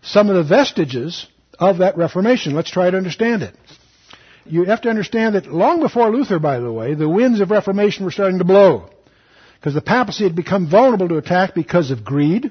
some 0.02 0.28
of 0.28 0.36
the 0.36 0.42
vestiges 0.42 1.26
of 1.58 1.78
that 1.78 1.96
Reformation. 1.96 2.54
Let's 2.54 2.70
try 2.70 2.90
to 2.90 2.96
understand 2.96 3.42
it. 3.42 3.54
You 4.44 4.64
have 4.64 4.82
to 4.82 4.88
understand 4.88 5.34
that 5.34 5.46
long 5.46 5.80
before 5.80 6.10
Luther, 6.10 6.38
by 6.38 6.60
the 6.60 6.72
way, 6.72 6.94
the 6.94 7.08
winds 7.08 7.40
of 7.40 7.50
Reformation 7.50 8.04
were 8.04 8.10
starting 8.10 8.38
to 8.38 8.44
blow. 8.44 8.88
Because 9.58 9.74
the 9.74 9.82
papacy 9.82 10.24
had 10.24 10.36
become 10.36 10.70
vulnerable 10.70 11.08
to 11.08 11.16
attack 11.16 11.54
because 11.54 11.90
of 11.90 12.04
greed. 12.04 12.50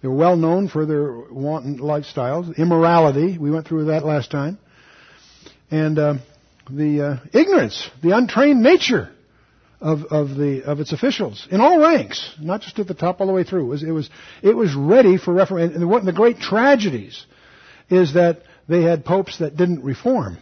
They 0.00 0.08
were 0.08 0.14
well 0.14 0.36
known 0.36 0.68
for 0.68 0.86
their 0.86 1.12
wanton 1.12 1.78
lifestyles, 1.78 2.56
immorality. 2.56 3.36
We 3.38 3.50
went 3.50 3.66
through 3.66 3.86
that 3.86 4.04
last 4.04 4.30
time. 4.30 4.58
And 5.70 5.98
uh, 5.98 6.14
the 6.70 7.02
uh, 7.02 7.38
ignorance, 7.38 7.88
the 8.02 8.16
untrained 8.16 8.62
nature 8.62 9.10
of, 9.80 10.04
of, 10.04 10.36
the, 10.36 10.62
of 10.64 10.80
its 10.80 10.92
officials 10.92 11.46
in 11.50 11.60
all 11.60 11.78
ranks, 11.78 12.34
not 12.40 12.62
just 12.62 12.78
at 12.78 12.88
the 12.88 12.94
top 12.94 13.20
all 13.20 13.26
the 13.26 13.32
way 13.32 13.44
through. 13.44 13.66
It 13.66 13.68
was, 13.68 13.82
it 13.82 13.90
was, 13.90 14.10
it 14.42 14.56
was 14.56 14.74
ready 14.74 15.18
for 15.18 15.34
reformation. 15.34 15.74
And 15.74 15.88
one 15.88 16.00
of 16.00 16.06
the 16.06 16.12
great 16.12 16.38
tragedies 16.38 17.26
is 17.90 18.14
that 18.14 18.42
they 18.68 18.82
had 18.82 19.04
popes 19.04 19.38
that 19.38 19.56
didn't 19.56 19.82
reform. 19.84 20.38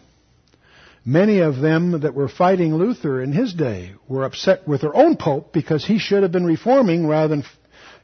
Many 1.04 1.38
of 1.38 1.58
them 1.58 2.00
that 2.00 2.14
were 2.14 2.28
fighting 2.28 2.74
Luther 2.74 3.22
in 3.22 3.32
his 3.32 3.54
day 3.54 3.92
were 4.08 4.24
upset 4.24 4.66
with 4.66 4.80
their 4.80 4.94
own 4.94 5.16
pope 5.16 5.52
because 5.52 5.84
he 5.84 5.98
should 5.98 6.24
have 6.24 6.32
been 6.32 6.44
reforming 6.44 7.06
rather 7.06 7.42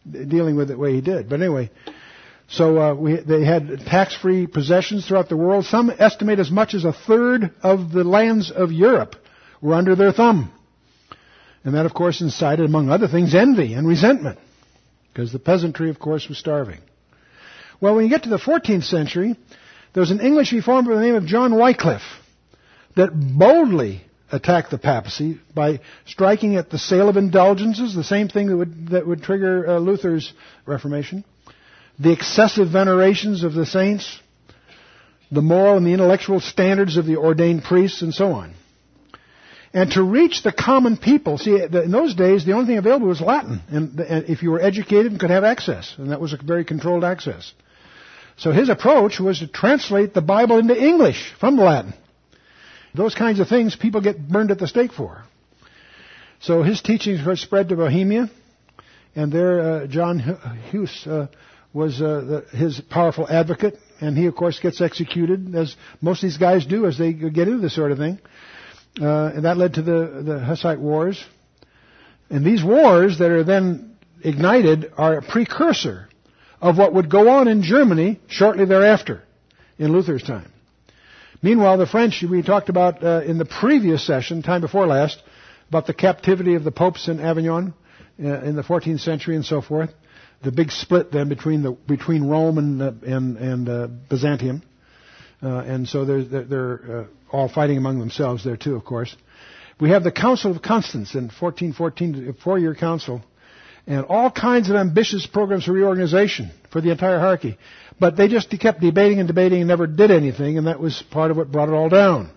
than 0.05 0.29
dealing 0.29 0.55
with 0.55 0.71
it 0.71 0.75
the 0.75 0.79
way 0.79 0.93
he 0.95 1.01
did. 1.01 1.29
But 1.29 1.41
anyway, 1.41 1.71
so 2.49 2.79
uh, 2.81 2.95
we, 2.95 3.17
they 3.17 3.45
had 3.45 3.81
tax-free 3.87 4.47
possessions 4.47 5.07
throughout 5.07 5.29
the 5.29 5.37
world. 5.37 5.65
Some 5.65 5.91
estimate 5.91 6.39
as 6.39 6.51
much 6.51 6.75
as 6.75 6.85
a 6.85 6.93
third 6.93 7.51
of 7.63 7.91
the 7.91 8.05
lands 8.05 8.53
of 8.53 8.71
Europe 8.71 9.17
were 9.61 9.75
under 9.75 9.97
their 9.97 10.13
thumb. 10.13 10.53
And 11.65 11.75
that, 11.75 11.87
of 11.87 11.95
course, 11.95 12.21
incited, 12.21 12.65
among 12.65 12.89
other 12.89 13.09
things, 13.09 13.35
envy 13.35 13.75
and 13.75 13.87
resentment, 13.87 14.39
because 15.13 15.33
the 15.33 15.39
peasantry, 15.39 15.91
of 15.91 15.99
course, 15.99 16.29
was 16.29 16.39
starving. 16.39 16.81
Well, 17.83 17.97
when 17.97 18.05
you 18.05 18.11
get 18.11 18.23
to 18.23 18.29
the 18.29 18.39
14th 18.39 18.85
century, 18.85 19.35
there 19.93 20.01
was 20.01 20.13
an 20.13 20.21
English 20.21 20.53
reformer 20.53 20.95
by 20.95 21.01
the 21.01 21.05
name 21.05 21.17
of 21.17 21.27
John 21.27 21.53
Wycliffe 21.57 22.01
that 22.95 23.11
boldly 23.13 24.03
attacked 24.31 24.71
the 24.71 24.79
papacy 24.79 25.41
by 25.53 25.81
striking 26.07 26.55
at 26.55 26.71
the 26.71 26.79
sale 26.79 27.09
of 27.09 27.17
indulgences, 27.17 27.93
the 27.93 28.05
same 28.05 28.29
thing 28.29 28.47
that 28.47 28.57
would, 28.57 28.89
that 28.91 29.05
would 29.05 29.25
trigger 29.25 29.69
uh, 29.69 29.79
Luther's 29.81 30.33
Reformation, 30.65 31.25
the 31.99 32.13
excessive 32.13 32.71
venerations 32.71 33.43
of 33.43 33.53
the 33.53 33.67
saints, 33.67 34.21
the 35.33 35.43
moral 35.43 35.77
and 35.77 35.85
the 35.85 35.93
intellectual 35.93 36.39
standards 36.39 36.97
of 36.97 37.05
the 37.05 37.17
ordained 37.17 37.65
priests, 37.65 38.01
and 38.03 38.15
so 38.15 38.31
on. 38.31 38.55
And 39.75 39.91
to 39.93 40.05
reach 40.05 40.45
the 40.45 40.53
common 40.53 40.99
people, 40.99 41.37
see, 41.37 41.61
in 41.61 41.91
those 41.91 42.15
days, 42.15 42.45
the 42.45 42.53
only 42.53 42.67
thing 42.67 42.79
available 42.79 43.09
was 43.09 43.21
Latin, 43.21 43.61
and 43.69 43.99
if 43.99 44.45
you 44.45 44.53
were 44.53 44.61
educated 44.61 45.11
and 45.11 45.21
could 45.21 45.31
have 45.31 45.43
access, 45.43 45.97
and 45.99 46.13
that 46.13 46.21
was 46.21 46.33
a 46.33 46.37
very 46.37 46.65
controlled 46.65 47.03
access. 47.03 47.53
So 48.37 48.51
his 48.53 48.69
approach 48.69 49.21
was 49.21 49.41
to 49.41 49.47
translate 49.47 50.15
the 50.15 50.23
Bible 50.23 50.59
into 50.59 50.77
English 50.77 51.33
from 51.39 51.57
Latin. 51.57 51.95
Those 52.95 53.15
kinds 53.15 53.41
of 53.41 53.49
things 53.49 53.77
people 53.77 54.01
get 54.01 54.29
burned 54.29 54.51
at 54.51 54.59
the 54.59 54.67
stake 54.67 54.93
for. 54.93 55.25
So 56.41 56.63
his 56.63 56.83
teachings 56.83 57.25
were 57.25 57.37
spread 57.37 57.69
to 57.69 57.77
Bohemia, 57.77 58.31
and 59.15 59.33
there 59.33 59.61
uh, 59.61 59.87
John 59.87 60.19
Huss 60.19 61.07
uh, 61.07 61.29
was 61.73 62.03
uh, 62.03 62.45
the, 62.51 62.57
his 62.57 62.81
powerful 62.81 63.29
advocate, 63.29 63.79
and 64.01 64.17
he 64.17 64.27
of 64.27 64.35
course 64.35 64.59
gets 64.59 64.81
executed, 64.81 65.55
as 65.55 65.75
most 66.01 66.23
of 66.23 66.29
these 66.29 66.39
guys 66.39 66.67
do 66.67 66.87
as 66.87 66.99
they 66.99 67.13
get 67.13 67.49
into 67.49 67.59
this 67.59 67.75
sort 67.75 67.93
of 67.93 67.99
thing. 67.99 68.19
Uh, 69.01 69.33
and 69.35 69.45
that 69.45 69.57
led 69.57 69.75
to 69.75 69.83
the, 69.83 70.23
the 70.25 70.39
Hussite 70.41 70.81
Wars. 70.81 71.23
And 72.29 72.45
these 72.45 72.63
wars 72.63 73.19
that 73.19 73.31
are 73.31 73.45
then 73.45 73.97
ignited 74.23 74.93
are 74.97 75.19
a 75.19 75.23
precursor 75.23 76.09
of 76.63 76.79
what 76.79 76.95
would 76.95 77.11
go 77.11 77.29
on 77.29 77.49
in 77.49 77.63
Germany 77.63 78.21
shortly 78.29 78.65
thereafter 78.65 79.23
in 79.79 79.93
Luther's 79.93 80.23
time. 80.23 80.51
Meanwhile, 81.43 81.77
the 81.77 81.87
French, 81.87 82.23
we 82.23 82.41
talked 82.43 82.69
about 82.69 83.03
uh, 83.03 83.23
in 83.27 83.37
the 83.37 83.45
previous 83.45 84.07
session, 84.07 84.43
time 84.43 84.61
before 84.61 84.87
last, 84.87 85.21
about 85.69 85.89
the 85.89 85.95
captivity 85.95 86.55
of 86.55 86.63
the 86.63 86.71
popes 86.71 87.09
in 87.09 87.19
Avignon 87.19 87.75
uh, 88.23 88.43
in 88.43 88.55
the 88.55 88.63
14th 88.63 89.01
century 89.01 89.35
and 89.35 89.45
so 89.45 89.61
forth. 89.61 89.91
The 90.45 90.53
big 90.53 90.71
split 90.71 91.11
then 91.11 91.29
between 91.29 91.63
the 91.63 91.73
between 91.73 92.25
Rome 92.25 92.59
and 92.59 92.83
uh, 92.83 92.93
and, 93.07 93.37
and 93.37 93.69
uh, 93.69 93.87
Byzantium, 94.09 94.63
uh, 95.43 95.59
and 95.59 95.89
so 95.89 96.05
they're, 96.05 96.45
they're 96.45 97.01
uh, 97.01 97.07
all 97.31 97.49
fighting 97.49 97.77
among 97.77 98.01
themselves 98.01 98.45
there 98.45 98.57
too, 98.57 98.75
of 98.75 98.85
course. 98.85 99.15
We 99.81 99.91
have 99.91 100.03
the 100.05 100.13
Council 100.13 100.55
of 100.55 100.61
Constance 100.63 101.15
in 101.15 101.25
1414, 101.25 102.29
a 102.29 102.33
four-year 102.43 102.75
council, 102.75 103.23
and 103.87 104.05
all 104.07 104.31
kinds 104.31 104.71
of 104.71 104.77
ambitious 104.77 105.27
programs 105.27 105.65
for 105.65 105.73
reorganization 105.73 106.51
for 106.71 106.81
the 106.81 106.91
entire 106.91 107.19
hierarchy. 107.19 107.59
But 107.99 108.17
they 108.17 108.29
just 108.29 108.51
kept 108.61 108.81
debating 108.81 109.19
and 109.19 109.27
debating 109.27 109.61
and 109.61 109.69
never 109.69 109.87
did 109.87 110.11
anything, 110.11 110.59
and 110.59 110.67
that 110.67 110.81
was 110.81 111.03
part 111.11 111.31
of 111.31 111.37
what 111.37 111.51
brought 111.51 111.69
it 111.69 111.73
all 111.75 111.89
down. 111.89 112.31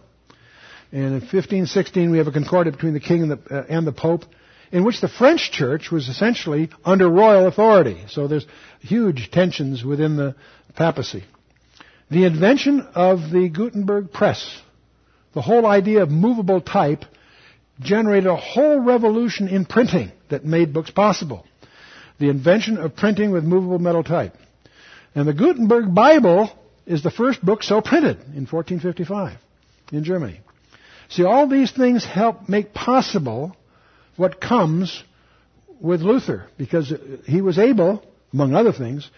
And 0.91 1.05
in 1.05 1.11
1516, 1.13 2.11
we 2.11 2.19
have 2.19 2.27
a 2.27 2.31
concordat 2.31 2.73
between 2.73 2.93
the 2.93 2.99
king 2.99 3.23
and 3.23 3.31
the, 3.31 3.39
uh, 3.49 3.65
and 3.67 3.85
the 3.85 3.91
pope, 3.91 4.23
in 4.71 4.83
which 4.83 5.01
the 5.01 5.07
French 5.07 5.51
church 5.51 5.91
was 5.91 6.07
essentially 6.07 6.69
under 6.83 7.09
royal 7.09 7.47
authority. 7.47 8.03
So 8.09 8.27
there's 8.27 8.45
huge 8.81 9.31
tensions 9.31 9.83
within 9.83 10.17
the 10.17 10.35
papacy. 10.75 11.23
The 12.11 12.25
invention 12.25 12.81
of 12.93 13.31
the 13.31 13.49
Gutenberg 13.49 14.11
press, 14.11 14.61
the 15.33 15.41
whole 15.41 15.65
idea 15.65 16.03
of 16.03 16.11
movable 16.11 16.61
type, 16.61 17.03
generated 17.79 18.27
a 18.27 18.35
whole 18.35 18.79
revolution 18.79 19.47
in 19.47 19.65
printing 19.65 20.11
that 20.29 20.45
made 20.45 20.73
books 20.73 20.91
possible. 20.91 21.45
The 22.19 22.29
invention 22.29 22.77
of 22.77 22.95
printing 22.95 23.31
with 23.31 23.43
movable 23.43 23.79
metal 23.79 24.03
type. 24.03 24.35
And 25.13 25.27
the 25.27 25.33
Gutenberg 25.33 25.93
Bible 25.93 26.51
is 26.85 27.03
the 27.03 27.11
first 27.11 27.43
book 27.43 27.63
so 27.63 27.81
printed 27.81 28.17
in 28.17 28.45
1455 28.45 29.37
in 29.91 30.03
Germany. 30.03 30.39
See, 31.09 31.23
all 31.23 31.47
these 31.47 31.71
things 31.71 32.05
help 32.05 32.47
make 32.49 32.73
possible 32.73 33.55
what 34.15 34.39
comes 34.39 35.03
with 35.79 36.01
Luther, 36.01 36.47
because 36.57 36.93
he 37.25 37.41
was 37.41 37.59
able, 37.59 38.03
among 38.33 38.53
other 38.53 38.71
things, 38.71 39.09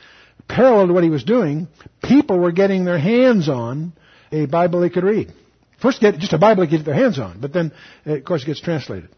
parallel 0.48 0.88
to 0.88 0.93
what 0.93 1.04
he 1.04 1.10
was 1.10 1.24
doing, 1.24 1.67
people 2.04 2.39
were 2.39 2.52
getting 2.52 2.84
their 2.84 2.98
hands 2.98 3.48
on 3.48 3.93
a 4.32 4.46
Bible 4.46 4.82
they 4.82 4.89
could 4.89 5.04
read. 5.04 5.32
First, 5.82 6.02
get 6.02 6.18
just 6.18 6.34
a 6.34 6.38
Bible 6.38 6.66
to 6.66 6.70
get 6.70 6.86
their 6.86 6.96
hands 6.96 7.20
on, 7.20 7.40
but 7.40 7.54
then, 7.54 7.72
of 8.06 8.24
course, 8.26 8.44
it 8.44 8.48
gets 8.48 8.62
translated. 8.62 9.10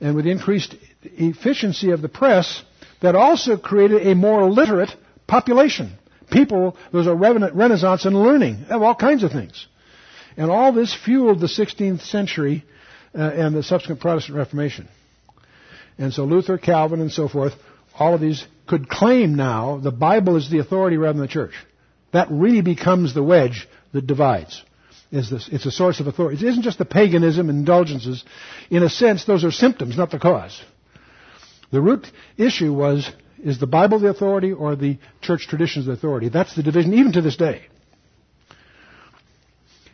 And 0.00 0.14
with 0.14 0.24
the 0.24 0.30
increased 0.30 0.74
efficiency 1.02 1.90
of 1.90 2.00
the 2.00 2.08
press, 2.08 2.62
that 3.02 3.14
also 3.14 3.56
created 3.56 4.06
a 4.06 4.14
more 4.14 4.48
literate 4.48 4.90
population. 5.26 5.92
People, 6.30 6.76
there 6.92 6.98
was 6.98 7.06
a 7.06 7.14
renaissance 7.14 8.04
in 8.04 8.14
learning 8.14 8.66
of 8.70 8.82
all 8.82 8.94
kinds 8.94 9.24
of 9.24 9.32
things. 9.32 9.66
And 10.36 10.50
all 10.50 10.72
this 10.72 10.94
fueled 10.94 11.40
the 11.40 11.48
16th 11.48 12.02
century 12.02 12.64
uh, 13.14 13.22
and 13.22 13.54
the 13.54 13.62
subsequent 13.62 14.00
Protestant 14.00 14.38
Reformation. 14.38 14.88
And 15.98 16.12
so 16.12 16.24
Luther, 16.24 16.56
Calvin, 16.56 17.00
and 17.00 17.10
so 17.10 17.28
forth, 17.28 17.52
all 17.98 18.14
of 18.14 18.20
these 18.20 18.46
could 18.66 18.88
claim 18.88 19.34
now 19.34 19.78
the 19.78 19.90
Bible 19.90 20.36
is 20.36 20.48
the 20.48 20.58
authority 20.58 20.96
rather 20.96 21.14
than 21.14 21.26
the 21.26 21.32
church. 21.32 21.52
That 22.12 22.28
really 22.30 22.62
becomes 22.62 23.12
the 23.12 23.22
wedge 23.22 23.68
that 23.92 24.06
divides. 24.06 24.62
Is 25.12 25.28
this, 25.28 25.48
it's 25.50 25.66
a 25.66 25.72
source 25.72 25.98
of 25.98 26.06
authority. 26.06 26.44
It 26.44 26.48
isn't 26.50 26.62
just 26.62 26.78
the 26.78 26.84
paganism 26.84 27.50
indulgences. 27.50 28.24
In 28.70 28.84
a 28.84 28.88
sense, 28.88 29.24
those 29.24 29.44
are 29.44 29.50
symptoms, 29.50 29.96
not 29.96 30.10
the 30.10 30.20
cause. 30.20 30.62
The 31.72 31.80
root 31.80 32.06
issue 32.36 32.72
was, 32.72 33.10
is 33.42 33.58
the 33.58 33.66
Bible 33.66 33.98
the 33.98 34.08
authority 34.08 34.52
or 34.52 34.76
the 34.76 34.98
church 35.20 35.48
traditions 35.48 35.86
the 35.86 35.92
authority? 35.92 36.28
That's 36.28 36.54
the 36.54 36.62
division 36.62 36.94
even 36.94 37.12
to 37.12 37.22
this 37.22 37.36
day. 37.36 37.62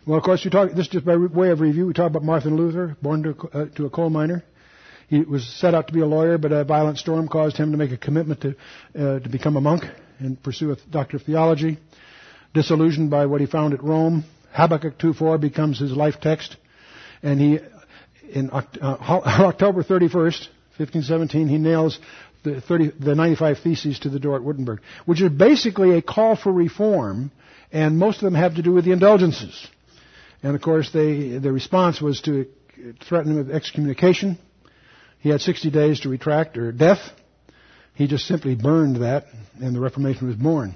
Well, 0.06 0.18
of 0.18 0.24
course, 0.24 0.44
you 0.44 0.50
talk, 0.50 0.70
this 0.70 0.86
is 0.86 0.88
just 0.88 1.04
by 1.06 1.16
way 1.16 1.50
of 1.50 1.60
review, 1.60 1.86
we 1.86 1.92
talk 1.94 2.10
about 2.10 2.22
Martin 2.22 2.56
Luther, 2.56 2.96
born 3.02 3.22
to, 3.22 3.48
uh, 3.52 3.64
to 3.76 3.86
a 3.86 3.90
coal 3.90 4.10
miner. 4.10 4.44
He 5.08 5.20
was 5.20 5.46
set 5.46 5.74
out 5.74 5.86
to 5.86 5.92
be 5.92 6.00
a 6.00 6.06
lawyer, 6.06 6.36
but 6.36 6.52
a 6.52 6.64
violent 6.64 6.98
storm 6.98 7.26
caused 7.26 7.56
him 7.56 7.72
to 7.72 7.78
make 7.78 7.90
a 7.90 7.96
commitment 7.96 8.42
to, 8.42 8.54
uh, 8.94 9.20
to 9.20 9.28
become 9.28 9.56
a 9.56 9.60
monk 9.60 9.84
and 10.18 10.40
pursue 10.42 10.72
a 10.72 10.76
doctor 10.90 11.16
of 11.16 11.22
theology. 11.22 11.78
Disillusioned 12.54 13.10
by 13.10 13.26
what 13.26 13.40
he 13.40 13.46
found 13.46 13.74
at 13.74 13.82
Rome, 13.82 14.24
Habakkuk 14.56 14.98
2.4 14.98 15.40
becomes 15.40 15.78
his 15.78 15.92
life 15.92 16.14
text. 16.20 16.56
And 17.22 17.40
he, 17.40 17.58
in 18.32 18.50
uh, 18.50 18.62
October 18.80 19.82
31st, 19.82 20.48
1517, 20.78 21.48
he 21.48 21.58
nails 21.58 21.98
the, 22.42 22.60
30, 22.60 22.92
the 22.98 23.14
95 23.14 23.58
Theses 23.58 23.98
to 24.00 24.08
the 24.08 24.18
door 24.18 24.36
at 24.36 24.42
Wittenberg, 24.42 24.80
which 25.04 25.20
is 25.20 25.30
basically 25.30 25.96
a 25.96 26.02
call 26.02 26.36
for 26.36 26.52
reform, 26.52 27.30
and 27.70 27.98
most 27.98 28.16
of 28.16 28.22
them 28.22 28.34
have 28.34 28.54
to 28.54 28.62
do 28.62 28.72
with 28.72 28.84
the 28.84 28.92
indulgences. 28.92 29.66
And 30.42 30.54
of 30.54 30.62
course, 30.62 30.90
they, 30.92 31.38
the 31.38 31.52
response 31.52 32.00
was 32.00 32.20
to 32.22 32.46
threaten 33.06 33.32
him 33.32 33.38
with 33.38 33.50
excommunication. 33.50 34.38
He 35.20 35.28
had 35.28 35.40
60 35.40 35.70
days 35.70 36.00
to 36.00 36.08
retract 36.08 36.56
or 36.56 36.72
death. 36.72 37.00
He 37.94 38.06
just 38.06 38.26
simply 38.26 38.54
burned 38.54 39.02
that, 39.02 39.26
and 39.60 39.74
the 39.74 39.80
Reformation 39.80 40.28
was 40.28 40.36
born. 40.36 40.74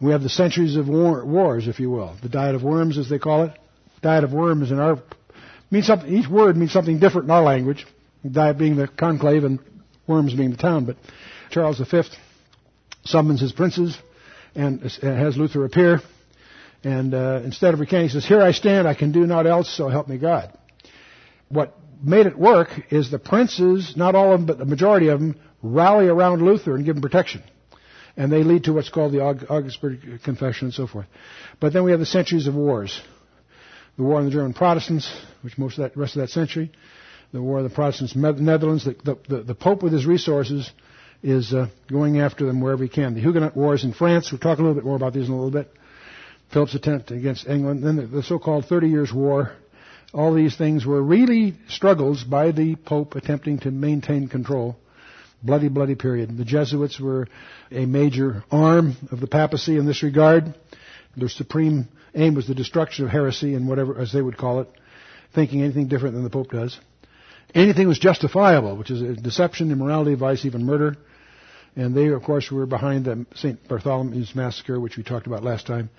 We 0.00 0.12
have 0.12 0.22
the 0.22 0.30
centuries 0.30 0.76
of 0.76 0.88
war, 0.88 1.24
wars, 1.24 1.68
if 1.68 1.78
you 1.78 1.90
will. 1.90 2.16
The 2.22 2.30
Diet 2.30 2.54
of 2.54 2.62
Worms, 2.62 2.96
as 2.96 3.08
they 3.10 3.18
call 3.18 3.44
it. 3.44 3.52
Diet 4.00 4.24
of 4.24 4.32
Worms 4.32 4.70
in 4.70 4.78
our 4.78 5.02
means 5.70 5.86
something. 5.86 6.10
Each 6.10 6.28
word 6.28 6.56
means 6.56 6.72
something 6.72 6.98
different 6.98 7.26
in 7.26 7.30
our 7.30 7.42
language. 7.42 7.86
Diet 8.28 8.56
being 8.56 8.76
the 8.76 8.88
conclave 8.88 9.44
and 9.44 9.58
Worms 10.06 10.32
being 10.34 10.50
the 10.50 10.56
town. 10.56 10.86
But 10.86 10.96
Charles 11.50 11.78
V 11.78 12.02
summons 13.04 13.40
his 13.40 13.52
princes 13.52 13.96
and 14.54 14.80
has 15.02 15.36
Luther 15.36 15.64
appear. 15.66 16.00
And 16.82 17.12
uh, 17.12 17.42
instead 17.44 17.74
of 17.74 17.80
recanting, 17.80 18.08
he 18.08 18.12
says, 18.12 18.24
"Here 18.24 18.40
I 18.40 18.52
stand. 18.52 18.88
I 18.88 18.94
can 18.94 19.12
do 19.12 19.26
naught 19.26 19.46
else. 19.46 19.70
So 19.76 19.88
help 19.88 20.08
me 20.08 20.16
God." 20.16 20.56
What 21.50 21.76
made 22.02 22.24
it 22.24 22.38
work 22.38 22.70
is 22.90 23.10
the 23.10 23.18
princes, 23.18 23.94
not 23.96 24.14
all 24.14 24.32
of 24.32 24.40
them, 24.40 24.46
but 24.46 24.56
the 24.56 24.64
majority 24.64 25.08
of 25.08 25.20
them, 25.20 25.38
rally 25.62 26.08
around 26.08 26.40
Luther 26.40 26.74
and 26.74 26.86
give 26.86 26.96
him 26.96 27.02
protection 27.02 27.42
and 28.20 28.30
they 28.30 28.42
lead 28.42 28.64
to 28.64 28.74
what's 28.74 28.90
called 28.90 29.12
the 29.12 29.22
Augsburg 29.22 30.22
Confession 30.22 30.66
and 30.66 30.74
so 30.74 30.86
forth. 30.86 31.06
But 31.58 31.72
then 31.72 31.84
we 31.84 31.92
have 31.92 32.00
the 32.00 32.04
centuries 32.04 32.46
of 32.46 32.54
wars. 32.54 33.00
The 33.96 34.02
war 34.02 34.18
on 34.18 34.26
the 34.26 34.30
German 34.30 34.52
Protestants, 34.52 35.10
which 35.40 35.56
most 35.56 35.78
of 35.78 35.84
that 35.84 35.96
rest 35.96 36.16
of 36.16 36.20
that 36.20 36.28
century, 36.28 36.70
the 37.32 37.40
war 37.40 37.60
of 37.60 37.64
the 37.64 37.74
Protestants, 37.74 38.14
Netherlands, 38.14 38.84
the, 38.84 39.16
the, 39.26 39.42
the 39.42 39.54
Pope 39.54 39.82
with 39.82 39.94
his 39.94 40.04
resources 40.04 40.70
is 41.22 41.54
uh, 41.54 41.68
going 41.90 42.20
after 42.20 42.44
them 42.44 42.60
wherever 42.60 42.82
he 42.82 42.90
can. 42.90 43.14
The 43.14 43.22
Huguenot 43.22 43.56
wars 43.56 43.84
in 43.84 43.94
France, 43.94 44.30
we'll 44.30 44.38
talk 44.38 44.58
a 44.58 44.60
little 44.60 44.74
bit 44.74 44.84
more 44.84 44.96
about 44.96 45.14
these 45.14 45.26
in 45.26 45.32
a 45.32 45.36
little 45.36 45.50
bit. 45.50 45.72
Philip's 46.52 46.74
attempt 46.74 47.10
against 47.12 47.48
England, 47.48 47.82
then 47.82 47.96
the, 47.96 48.06
the 48.06 48.22
so-called 48.22 48.66
Thirty 48.66 48.88
Years' 48.88 49.14
War. 49.14 49.52
All 50.12 50.34
these 50.34 50.58
things 50.58 50.84
were 50.84 51.00
really 51.00 51.54
struggles 51.68 52.22
by 52.22 52.52
the 52.52 52.76
Pope 52.76 53.14
attempting 53.14 53.60
to 53.60 53.70
maintain 53.70 54.28
control 54.28 54.76
bloody, 55.42 55.68
bloody 55.68 55.94
period. 55.94 56.36
The 56.36 56.44
Jesuits 56.44 57.00
were 57.00 57.28
a 57.70 57.86
major 57.86 58.44
arm 58.50 58.96
of 59.10 59.20
the 59.20 59.26
papacy 59.26 59.76
in 59.76 59.86
this 59.86 60.02
regard. 60.02 60.54
Their 61.16 61.28
supreme 61.28 61.88
aim 62.14 62.34
was 62.34 62.46
the 62.46 62.54
destruction 62.54 63.04
of 63.04 63.10
heresy 63.10 63.54
and 63.54 63.68
whatever, 63.68 63.98
as 63.98 64.12
they 64.12 64.22
would 64.22 64.36
call 64.36 64.60
it, 64.60 64.68
thinking 65.34 65.62
anything 65.62 65.88
different 65.88 66.14
than 66.14 66.24
the 66.24 66.30
Pope 66.30 66.50
does. 66.50 66.78
Anything 67.54 67.88
was 67.88 67.98
justifiable, 67.98 68.76
which 68.76 68.90
is 68.90 69.18
deception, 69.18 69.72
immorality, 69.72 70.14
vice, 70.14 70.44
even 70.44 70.64
murder. 70.64 70.96
And 71.76 71.94
they, 71.94 72.08
of 72.08 72.22
course, 72.22 72.50
were 72.50 72.66
behind 72.66 73.04
the 73.04 73.26
St. 73.34 73.66
Bartholomew's 73.68 74.34
massacre, 74.34 74.80
which 74.80 74.96
we 74.96 75.02
talked 75.02 75.26
about 75.26 75.44
last 75.44 75.66
time. 75.66 75.90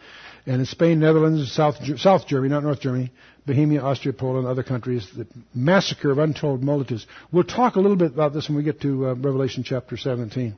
And 0.46 0.60
in 0.60 0.66
Spain, 0.66 1.00
Netherlands, 1.00 1.52
South, 1.52 1.76
South 2.00 2.28
Germany, 2.28 2.50
not 2.50 2.64
North 2.64 2.82
Germany, 2.82 3.12
Bohemia, 3.46 3.82
Austria, 3.82 4.14
Poland, 4.14 4.48
other 4.48 4.64
countries, 4.64 5.08
the 5.16 5.28
massacre 5.54 6.12
of 6.12 6.18
untold 6.18 6.64
multitudes. 6.64 7.06
We'll 7.32 7.44
talk 7.44 7.76
a 7.76 7.80
little 7.80 7.98
bit 7.98 8.12
about 8.12 8.34
this 8.34 8.50
when 8.50 8.58
we 8.58 8.64
get 8.64 8.82
to 8.82 9.08
uh, 9.10 9.14
Revelation 9.16 9.64
chapter 9.64 9.98
17. 9.98 10.56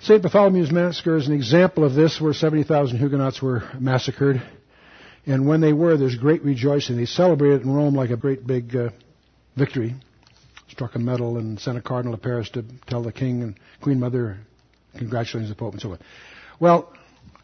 St. 0.00 0.22
Bartholomew's 0.22 0.70
massacre 0.70 1.16
is 1.16 1.26
an 1.26 1.32
example 1.32 1.84
of 1.84 1.94
this, 1.94 2.20
where 2.20 2.34
70,000 2.34 2.98
Huguenots 2.98 3.40
were 3.40 3.62
massacred. 3.78 4.42
And 5.26 5.46
when 5.46 5.62
they 5.62 5.72
were, 5.72 5.96
there's 5.96 6.16
great 6.16 6.42
rejoicing. 6.42 6.96
They 6.96 7.06
celebrated 7.06 7.62
it 7.62 7.64
in 7.64 7.72
Rome 7.72 7.94
like 7.94 8.10
a 8.10 8.16
great 8.16 8.46
big 8.46 8.76
uh, 8.76 8.90
victory. 9.56 9.94
Struck 10.74 10.96
a 10.96 10.98
medal 10.98 11.38
and 11.38 11.60
sent 11.60 11.78
a 11.78 11.80
cardinal 11.80 12.16
to 12.16 12.20
Paris 12.20 12.50
to 12.50 12.64
tell 12.88 13.00
the 13.00 13.12
king 13.12 13.44
and 13.44 13.54
queen 13.80 14.00
mother 14.00 14.38
congratulations 14.98 15.48
to 15.48 15.54
the 15.54 15.56
Pope 15.56 15.74
and 15.74 15.80
so 15.80 15.92
on. 15.92 16.00
Well, 16.58 16.92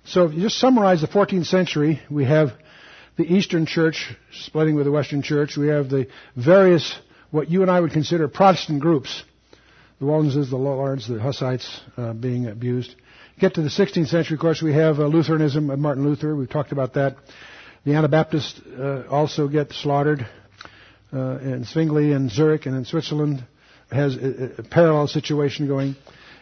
so 0.03 0.25
if 0.25 0.35
you 0.35 0.41
just 0.41 0.59
summarize 0.59 1.01
the 1.01 1.07
14th 1.07 1.47
century, 1.47 2.01
we 2.11 2.25
have 2.25 2.49
the 3.17 3.23
Eastern 3.23 3.67
Church 3.67 4.13
splitting 4.33 4.75
with 4.75 4.85
the 4.85 4.91
Western 4.91 5.23
Church. 5.23 5.57
We 5.57 5.69
have 5.69 5.89
the 5.89 6.09
various, 6.35 6.93
what 7.31 7.49
you 7.49 7.63
and 7.63 7.71
I 7.71 7.79
would 7.79 7.93
consider 7.93 8.27
Protestant 8.27 8.81
groups. 8.81 9.23
The 10.01 10.07
Waldenses, 10.07 10.51
the 10.51 10.57
Lollards, 10.57 11.07
the 11.07 11.21
Hussites 11.21 11.83
uh, 11.97 12.13
being 12.13 12.49
abused. 12.49 12.97
Get 13.39 13.55
to 13.55 13.63
the 13.63 13.69
16th 13.69 14.09
century, 14.09 14.35
of 14.35 14.41
course, 14.41 14.61
we 14.61 14.73
have 14.73 14.99
uh, 14.99 15.07
Lutheranism 15.07 15.71
of 15.71 15.79
Martin 15.79 16.03
Luther. 16.05 16.35
We've 16.35 16.51
talked 16.51 16.73
about 16.73 16.95
that. 16.95 17.15
The 17.85 17.95
Anabaptists 17.95 18.61
uh, 18.77 19.05
also 19.09 19.47
get 19.47 19.73
slaughtered. 19.73 20.27
Uh, 21.13 21.39
in 21.39 21.65
Zwingli 21.65 22.13
and 22.13 22.31
Zurich 22.31 22.67
and 22.67 22.77
in 22.77 22.85
Switzerland 22.85 23.45
has 23.91 24.17
a, 24.17 24.55
a 24.59 24.63
parallel 24.63 25.09
situation 25.09 25.67
going. 25.67 25.97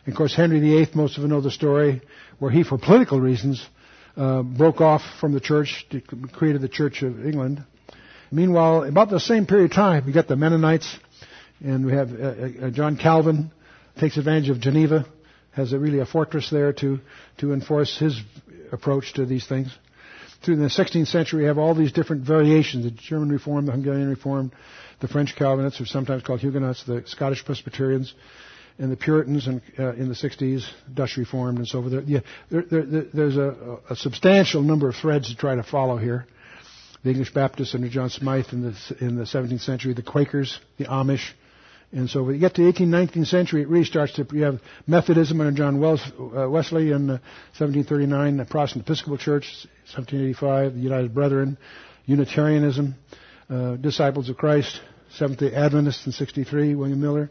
And 0.04 0.12
of 0.12 0.16
course, 0.16 0.34
Henry 0.34 0.60
VIII, 0.60 0.88
most 0.94 1.16
of 1.16 1.22
you 1.22 1.28
know 1.28 1.40
the 1.40 1.50
story, 1.50 2.02
where 2.38 2.50
he, 2.50 2.62
for 2.62 2.78
political 2.78 3.20
reasons, 3.20 3.66
uh, 4.16 4.42
broke 4.42 4.80
off 4.80 5.02
from 5.20 5.32
the 5.32 5.40
church, 5.40 5.86
created 6.32 6.60
the 6.60 6.68
Church 6.68 7.02
of 7.02 7.24
England. 7.24 7.64
Meanwhile, 8.30 8.84
about 8.84 9.10
the 9.10 9.20
same 9.20 9.46
period 9.46 9.70
of 9.70 9.76
time, 9.76 10.04
we 10.06 10.12
got 10.12 10.28
the 10.28 10.36
Mennonites, 10.36 10.98
and 11.64 11.86
we 11.86 11.92
have 11.92 12.12
uh, 12.12 12.66
uh, 12.66 12.70
John 12.70 12.96
Calvin 12.96 13.50
takes 13.98 14.16
advantage 14.16 14.50
of 14.50 14.60
Geneva, 14.60 15.06
has 15.52 15.72
a, 15.72 15.78
really 15.78 16.00
a 16.00 16.06
fortress 16.06 16.50
there 16.50 16.72
to 16.74 17.00
to 17.38 17.52
enforce 17.52 17.98
his 17.98 18.20
approach 18.70 19.14
to 19.14 19.24
these 19.24 19.46
things. 19.46 19.76
Through 20.42 20.56
the 20.56 20.66
16th 20.66 21.08
century, 21.08 21.42
we 21.42 21.46
have 21.46 21.58
all 21.58 21.74
these 21.74 21.92
different 21.92 22.22
variations: 22.22 22.84
the 22.84 22.90
German 22.90 23.30
Reform, 23.30 23.66
the 23.66 23.72
Hungarian 23.72 24.08
Reform, 24.08 24.52
the 25.00 25.08
French 25.08 25.34
Calvinists, 25.36 25.80
or 25.80 25.86
sometimes 25.86 26.22
called 26.22 26.40
Huguenots, 26.40 26.84
the 26.84 27.02
Scottish 27.06 27.44
Presbyterians, 27.44 28.14
and 28.78 28.92
the 28.92 28.96
Puritans 28.96 29.48
in, 29.48 29.60
uh, 29.78 29.92
in 29.94 30.08
the 30.08 30.14
60s, 30.14 30.64
Dutch 30.92 31.16
Reformed, 31.16 31.58
and 31.58 31.66
so 31.66 31.82
forth. 31.82 32.04
Yeah, 32.06 32.20
there, 32.50 32.62
there, 32.70 33.04
there's 33.12 33.36
a, 33.36 33.78
a, 33.90 33.96
substantial 33.96 34.62
number 34.62 34.88
of 34.88 34.94
threads 34.94 35.28
to 35.28 35.36
try 35.36 35.56
to 35.56 35.64
follow 35.64 35.96
here. 35.96 36.26
The 37.02 37.10
English 37.10 37.34
Baptists 37.34 37.74
under 37.74 37.88
John 37.88 38.10
Smythe 38.10 38.46
in 38.52 38.62
the, 38.62 38.96
in 39.00 39.16
the 39.16 39.24
17th 39.24 39.60
century, 39.60 39.94
the 39.94 40.02
Quakers, 40.02 40.58
the 40.78 40.84
Amish, 40.84 41.32
and 41.90 42.10
so 42.10 42.22
when 42.22 42.34
you 42.34 42.40
get 42.40 42.54
to 42.56 42.62
the 42.62 42.72
18th, 42.72 43.12
19th 43.12 43.26
century, 43.28 43.62
it 43.62 43.68
really 43.68 43.84
starts 43.84 44.12
to, 44.14 44.26
you 44.32 44.42
have 44.42 44.60
Methodism 44.86 45.40
under 45.40 45.56
John 45.56 45.80
Wells, 45.80 46.02
uh, 46.18 46.48
Wesley 46.48 46.90
in 46.90 47.08
uh, 47.08 47.18
1739, 47.56 48.36
the 48.36 48.44
Protestant 48.44 48.84
Episcopal 48.84 49.16
Church, 49.16 49.46
1785, 49.94 50.74
the 50.74 50.80
United 50.80 51.14
Brethren, 51.14 51.56
Unitarianism, 52.04 52.94
uh, 53.48 53.76
Disciples 53.76 54.28
of 54.28 54.36
Christ, 54.36 54.80
Seventh-day 55.14 55.54
Adventists 55.54 56.04
in 56.04 56.12
63, 56.12 56.74
William 56.74 57.00
Miller, 57.00 57.30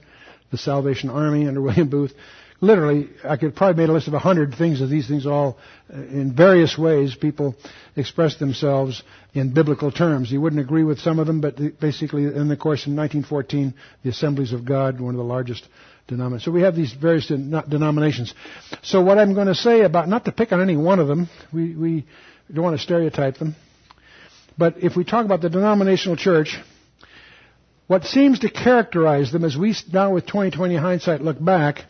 the 0.49 0.58
Salvation 0.58 1.12
Army 1.12 1.47
under 1.47 1.62
William 1.68 1.89
Booth. 1.89 2.14
Literally, 2.60 3.10
I 3.24 3.38
could 3.38 3.55
probably 3.55 3.84
make 3.84 3.89
a 3.89 3.93
list 3.93 4.08
of 4.08 4.16
a 4.16 4.20
hundred 4.20 4.55
things 4.55 4.82
of 4.82 4.89
these 4.89 5.08
things 5.08 5.28
all, 5.28 5.60
uh, 5.93 5.97
in 5.97 6.34
various 6.36 6.76
ways, 6.76 7.14
people 7.14 7.55
express 7.95 8.38
themselves 8.38 9.03
in 9.34 9.53
biblical 9.53 9.91
terms. 9.91 10.32
You 10.32 10.41
wouldn't 10.41 10.60
agree 10.62 10.84
with 10.84 10.97
some 10.99 11.20
of 11.20 11.28
them, 11.28 11.39
but 11.39 11.80
basically, 11.80 12.24
in 12.24 12.47
the 12.47 12.58
course 12.58 12.88
in 12.88 12.95
1914, 12.95 13.76
the 14.03 14.10
Assemblies 14.10 14.53
of 14.53 14.66
God, 14.66 14.99
one 14.99 15.14
of 15.14 15.18
the 15.20 15.24
largest 15.24 15.68
denominations. 16.08 16.45
So 16.45 16.51
we 16.51 16.62
have 16.62 16.76
these 16.76 16.93
various 16.93 17.28
denominations. 17.28 18.34
So 18.82 19.01
what 19.01 19.20
I'm 19.20 19.36
going 19.36 19.47
to 19.47 19.55
say 19.55 19.82
about, 19.82 20.08
not 20.10 20.26
to 20.26 20.32
pick 20.32 20.51
on 20.51 20.60
any 20.60 20.78
one 20.78 20.97
of 20.99 21.08
them, 21.08 21.30
we, 21.53 21.76
we 21.76 22.05
don't 22.51 22.64
want 22.64 22.76
to 22.78 22.82
stereotype 22.84 23.38
them, 23.38 23.55
but 24.58 24.78
if 24.84 24.95
we 24.95 25.03
talk 25.03 25.26
about 25.26 25.41
the 25.41 25.49
denominational 25.49 26.18
church, 26.18 26.58
what 27.86 28.03
seems 28.05 28.39
to 28.39 28.49
characterize 28.49 29.32
them 29.32 29.45
as 29.45 29.55
we 29.55 29.76
now 29.93 30.14
with 30.14 30.26
2020 30.26 30.76
hindsight 30.76 31.22
look 31.22 31.43
back 31.43 31.86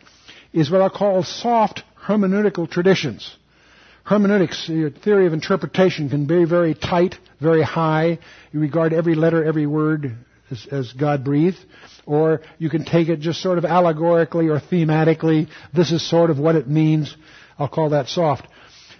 is 0.58 0.70
what 0.70 0.82
I 0.82 0.88
call 0.88 1.22
soft 1.22 1.82
hermeneutical 2.06 2.70
traditions. 2.70 3.36
Hermeneutics, 4.04 4.68
uh, 4.68 4.72
the 4.72 5.00
theory 5.04 5.26
of 5.26 5.32
interpretation, 5.32 6.08
can 6.08 6.26
be 6.26 6.44
very 6.44 6.74
tight, 6.74 7.16
very 7.40 7.62
high. 7.62 8.18
You 8.52 8.60
regard 8.60 8.92
every 8.92 9.14
letter, 9.14 9.44
every 9.44 9.66
word 9.66 10.16
as, 10.50 10.66
as 10.70 10.92
God 10.92 11.24
breathed. 11.24 11.58
Or 12.06 12.40
you 12.58 12.70
can 12.70 12.84
take 12.84 13.08
it 13.08 13.20
just 13.20 13.42
sort 13.42 13.58
of 13.58 13.64
allegorically 13.64 14.48
or 14.48 14.58
thematically. 14.58 15.48
This 15.74 15.92
is 15.92 16.08
sort 16.08 16.30
of 16.30 16.38
what 16.38 16.56
it 16.56 16.66
means. 16.66 17.14
I'll 17.58 17.68
call 17.68 17.90
that 17.90 18.08
soft. 18.08 18.48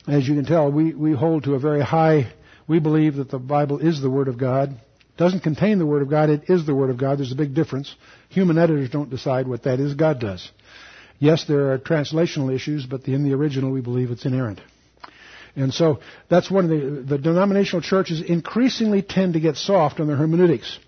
As 0.06 0.28
you 0.28 0.34
can 0.34 0.44
tell, 0.44 0.70
we, 0.70 0.94
we 0.94 1.12
hold 1.12 1.44
to 1.44 1.54
a 1.54 1.58
very 1.58 1.82
high, 1.82 2.32
we 2.66 2.78
believe 2.78 3.16
that 3.16 3.30
the 3.30 3.38
Bible 3.38 3.78
is 3.78 4.00
the 4.00 4.10
Word 4.10 4.28
of 4.28 4.38
God. 4.38 4.70
It 4.70 5.16
doesn't 5.16 5.40
contain 5.40 5.78
the 5.78 5.86
Word 5.86 6.02
of 6.02 6.10
God, 6.10 6.30
it 6.30 6.48
is 6.48 6.66
the 6.66 6.74
Word 6.74 6.90
of 6.90 6.98
God. 6.98 7.18
There's 7.18 7.32
a 7.32 7.36
big 7.36 7.54
difference. 7.54 7.94
Human 8.28 8.58
editors 8.58 8.90
don't 8.90 9.10
decide 9.10 9.48
what 9.48 9.64
that 9.64 9.80
is, 9.80 9.94
God 9.94 10.20
does. 10.20 10.50
Yes, 11.18 11.44
there 11.44 11.72
are 11.72 11.78
translational 11.78 12.54
issues, 12.54 12.86
but 12.86 13.06
in 13.08 13.24
the 13.24 13.34
original 13.34 13.70
we 13.70 13.80
believe 13.80 14.10
it's 14.10 14.24
inerrant. 14.24 14.60
And 15.56 15.74
so 15.74 15.98
that's 16.28 16.50
one 16.50 16.64
of 16.64 16.70
the, 16.70 17.02
the 17.16 17.18
denominational 17.18 17.82
churches 17.82 18.20
increasingly 18.20 19.02
tend 19.02 19.34
to 19.34 19.40
get 19.40 19.56
soft 19.56 19.98
on 19.98 20.06
their 20.06 20.16
hermeneutics. 20.16 20.78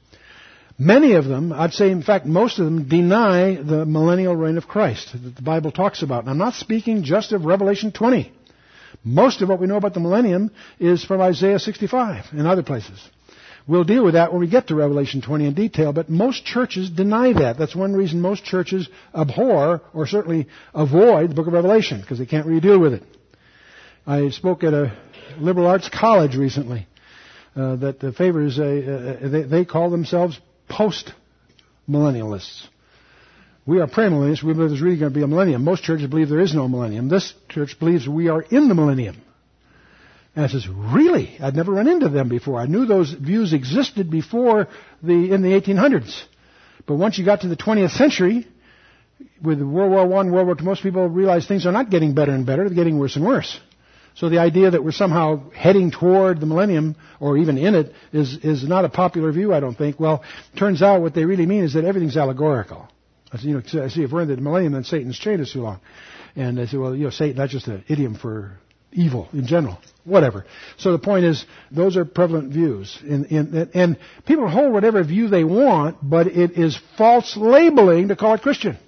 Many 0.78 1.12
of 1.14 1.24
them, 1.26 1.52
I'd 1.52 1.74
say 1.74 1.90
in 1.90 2.02
fact 2.02 2.24
most 2.24 2.58
of 2.58 2.64
them, 2.64 2.88
deny 2.88 3.56
the 3.56 3.84
millennial 3.84 4.34
reign 4.36 4.56
of 4.56 4.68
Christ 4.68 5.12
that 5.12 5.36
the 5.36 5.42
Bible 5.42 5.72
talks 5.72 6.02
about. 6.02 6.22
And 6.22 6.30
I'm 6.30 6.38
not 6.38 6.54
speaking 6.54 7.02
just 7.02 7.32
of 7.32 7.44
Revelation 7.44 7.92
20. 7.92 8.32
Most 9.04 9.42
of 9.42 9.48
what 9.48 9.60
we 9.60 9.66
know 9.66 9.76
about 9.76 9.94
the 9.94 10.00
millennium 10.00 10.50
is 10.78 11.04
from 11.04 11.20
Isaiah 11.20 11.58
65 11.58 12.26
and 12.32 12.46
other 12.46 12.62
places. 12.62 12.98
We'll 13.66 13.84
deal 13.84 14.04
with 14.04 14.14
that 14.14 14.32
when 14.32 14.40
we 14.40 14.48
get 14.48 14.68
to 14.68 14.74
Revelation 14.74 15.20
20 15.22 15.46
in 15.46 15.54
detail, 15.54 15.92
but 15.92 16.08
most 16.08 16.44
churches 16.44 16.90
deny 16.90 17.32
that. 17.32 17.58
That's 17.58 17.74
one 17.74 17.92
reason 17.92 18.20
most 18.20 18.44
churches 18.44 18.88
abhor, 19.14 19.82
or 19.92 20.06
certainly 20.06 20.48
avoid, 20.74 21.30
the 21.30 21.34
book 21.34 21.46
of 21.46 21.52
Revelation, 21.52 22.00
because 22.00 22.18
they 22.18 22.26
can't 22.26 22.46
really 22.46 22.60
deal 22.60 22.78
with 22.78 22.94
it. 22.94 23.02
I 24.06 24.30
spoke 24.30 24.64
at 24.64 24.72
a 24.72 24.96
liberal 25.38 25.66
arts 25.66 25.88
college 25.88 26.36
recently 26.36 26.86
uh, 27.54 27.76
that 27.76 28.14
favors, 28.16 28.58
a, 28.58 29.24
uh, 29.24 29.28
they, 29.28 29.42
they 29.42 29.64
call 29.64 29.90
themselves 29.90 30.40
post-millennialists. 30.68 32.66
We 33.66 33.80
are 33.80 33.86
premillennialists. 33.86 34.42
We 34.42 34.54
believe 34.54 34.70
there's 34.70 34.82
really 34.82 34.98
going 34.98 35.12
to 35.12 35.18
be 35.18 35.22
a 35.22 35.28
millennium. 35.28 35.62
Most 35.62 35.84
churches 35.84 36.08
believe 36.08 36.28
there 36.28 36.40
is 36.40 36.54
no 36.54 36.66
millennium. 36.66 37.08
This 37.08 37.34
church 37.48 37.78
believes 37.78 38.08
we 38.08 38.28
are 38.28 38.42
in 38.42 38.68
the 38.68 38.74
millennium. 38.74 39.20
And 40.36 40.44
I 40.44 40.48
says, 40.48 40.68
really? 40.68 41.36
I'd 41.40 41.56
never 41.56 41.72
run 41.72 41.88
into 41.88 42.08
them 42.08 42.28
before. 42.28 42.60
I 42.60 42.66
knew 42.66 42.86
those 42.86 43.12
views 43.12 43.52
existed 43.52 44.10
before 44.10 44.68
the, 45.02 45.32
in 45.32 45.42
the 45.42 45.48
1800s. 45.48 46.22
But 46.86 46.96
once 46.96 47.18
you 47.18 47.24
got 47.24 47.40
to 47.42 47.48
the 47.48 47.56
20th 47.56 47.90
century, 47.90 48.46
with 49.42 49.60
World 49.60 49.90
War 49.90 50.02
I, 50.02 50.30
World 50.30 50.46
War 50.46 50.56
II, 50.58 50.64
most 50.64 50.82
people 50.82 51.08
realize 51.08 51.46
things 51.46 51.66
are 51.66 51.72
not 51.72 51.90
getting 51.90 52.14
better 52.14 52.32
and 52.32 52.46
better, 52.46 52.64
they're 52.64 52.74
getting 52.74 52.98
worse 52.98 53.16
and 53.16 53.24
worse. 53.24 53.60
So 54.14 54.28
the 54.28 54.38
idea 54.38 54.70
that 54.70 54.82
we're 54.82 54.92
somehow 54.92 55.50
heading 55.50 55.90
toward 55.90 56.40
the 56.40 56.46
millennium, 56.46 56.96
or 57.20 57.38
even 57.38 57.56
in 57.58 57.74
it, 57.74 57.92
is, 58.12 58.36
is 58.42 58.68
not 58.68 58.84
a 58.84 58.88
popular 58.88 59.32
view, 59.32 59.54
I 59.54 59.60
don't 59.60 59.76
think. 59.76 60.00
Well, 60.00 60.24
turns 60.56 60.82
out 60.82 61.00
what 61.00 61.14
they 61.14 61.24
really 61.24 61.46
mean 61.46 61.64
is 61.64 61.74
that 61.74 61.84
everything's 61.84 62.16
allegorical. 62.16 62.88
I 63.32 63.38
see, 63.38 63.48
you 63.48 63.54
know, 63.54 63.84
I 63.84 63.88
see 63.88 64.02
if 64.02 64.10
we're 64.10 64.22
in 64.22 64.28
the 64.28 64.36
millennium, 64.36 64.72
then 64.72 64.84
Satan's 64.84 65.18
chained 65.18 65.40
us 65.40 65.52
too 65.52 65.62
long. 65.62 65.80
And 66.34 66.58
they 66.58 66.66
say, 66.66 66.76
well, 66.76 66.94
you 66.94 67.04
know, 67.04 67.10
Satan, 67.10 67.36
that's 67.36 67.52
just 67.52 67.68
an 67.68 67.84
idiom 67.88 68.16
for 68.16 68.58
evil 68.92 69.28
in 69.32 69.46
general. 69.46 69.78
Whatever. 70.04 70.46
So 70.78 70.92
the 70.92 70.98
point 70.98 71.24
is, 71.24 71.44
those 71.70 71.96
are 71.96 72.04
prevalent 72.04 72.52
views. 72.52 72.98
In, 73.06 73.68
and 73.74 73.98
people 74.26 74.48
hold 74.48 74.72
whatever 74.72 75.02
view 75.04 75.28
they 75.28 75.44
want, 75.44 75.98
but 76.02 76.26
it 76.26 76.52
is 76.52 76.78
false 76.96 77.36
labeling 77.36 78.08
to 78.08 78.16
call 78.16 78.34
it 78.34 78.42
Christian. 78.42 78.78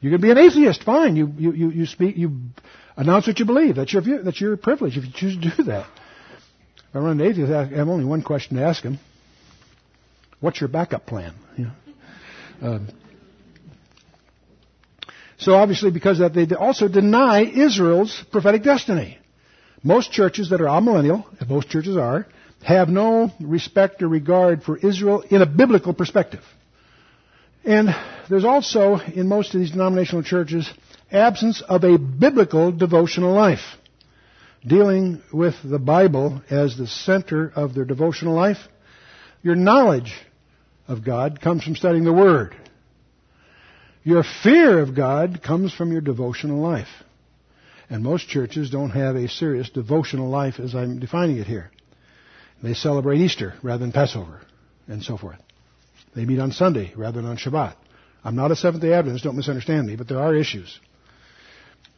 You 0.00 0.10
can 0.10 0.20
be 0.20 0.30
an 0.30 0.38
atheist, 0.38 0.82
fine. 0.84 1.16
You, 1.16 1.32
you, 1.36 1.52
you, 1.52 1.70
you 1.70 1.86
speak, 1.86 2.16
you 2.16 2.38
announce 2.96 3.26
what 3.26 3.38
you 3.38 3.44
believe. 3.44 3.76
That's 3.76 3.92
your 3.92 4.02
view, 4.02 4.22
that's 4.22 4.40
your 4.40 4.56
privilege 4.56 4.96
if 4.96 5.04
you 5.04 5.12
choose 5.12 5.36
to 5.36 5.56
do 5.56 5.62
that. 5.64 5.86
If 6.90 6.96
I 6.96 6.98
run 6.98 7.20
an 7.20 7.26
atheist, 7.26 7.52
I 7.52 7.64
have 7.66 7.88
only 7.88 8.04
one 8.04 8.22
question 8.22 8.56
to 8.56 8.64
ask 8.64 8.82
him. 8.82 8.98
What's 10.40 10.60
your 10.60 10.68
backup 10.68 11.06
plan? 11.06 11.34
You 11.56 11.66
know? 11.66 12.68
um, 12.68 12.88
so 15.42 15.54
obviously 15.54 15.90
because 15.90 16.18
that 16.18 16.34
they 16.34 16.46
also 16.54 16.88
deny 16.88 17.42
Israel's 17.42 18.24
prophetic 18.30 18.62
destiny. 18.62 19.18
Most 19.82 20.12
churches 20.12 20.50
that 20.50 20.60
are 20.60 20.66
amillennial, 20.66 21.24
and 21.40 21.48
most 21.48 21.68
churches 21.68 21.96
are, 21.96 22.26
have 22.64 22.88
no 22.88 23.32
respect 23.40 24.02
or 24.02 24.08
regard 24.08 24.62
for 24.62 24.76
Israel 24.76 25.22
in 25.22 25.42
a 25.42 25.46
biblical 25.46 25.92
perspective. 25.92 26.42
And 27.64 27.88
there's 28.30 28.44
also, 28.44 28.98
in 28.98 29.28
most 29.28 29.54
of 29.54 29.60
these 29.60 29.72
denominational 29.72 30.22
churches, 30.22 30.70
absence 31.10 31.62
of 31.62 31.84
a 31.84 31.98
biblical 31.98 32.72
devotional 32.72 33.32
life. 33.32 33.76
Dealing 34.64 35.22
with 35.32 35.54
the 35.64 35.78
Bible 35.78 36.42
as 36.48 36.76
the 36.76 36.86
center 36.86 37.52
of 37.54 37.74
their 37.74 37.84
devotional 37.84 38.34
life. 38.34 38.58
Your 39.42 39.56
knowledge 39.56 40.14
of 40.86 41.04
God 41.04 41.40
comes 41.40 41.64
from 41.64 41.74
studying 41.74 42.04
the 42.04 42.12
Word. 42.12 42.54
Your 44.04 44.24
fear 44.42 44.80
of 44.80 44.96
God 44.96 45.42
comes 45.42 45.72
from 45.72 45.92
your 45.92 46.00
devotional 46.00 46.60
life. 46.60 46.88
And 47.88 48.02
most 48.02 48.28
churches 48.28 48.70
don't 48.70 48.90
have 48.90 49.16
a 49.16 49.28
serious 49.28 49.70
devotional 49.70 50.28
life 50.28 50.58
as 50.58 50.74
I'm 50.74 50.98
defining 50.98 51.38
it 51.38 51.46
here. 51.46 51.70
They 52.62 52.74
celebrate 52.74 53.20
Easter 53.20 53.54
rather 53.62 53.80
than 53.80 53.92
Passover 53.92 54.40
and 54.88 55.02
so 55.02 55.16
forth. 55.16 55.38
They 56.14 56.24
meet 56.24 56.38
on 56.38 56.52
Sunday 56.52 56.92
rather 56.96 57.20
than 57.20 57.30
on 57.30 57.36
Shabbat. 57.36 57.74
I'm 58.24 58.36
not 58.36 58.50
a 58.50 58.56
Seventh 58.56 58.82
day 58.82 58.92
Adventist, 58.92 59.24
don't 59.24 59.36
misunderstand 59.36 59.86
me, 59.86 59.96
but 59.96 60.08
there 60.08 60.20
are 60.20 60.34
issues. 60.34 60.78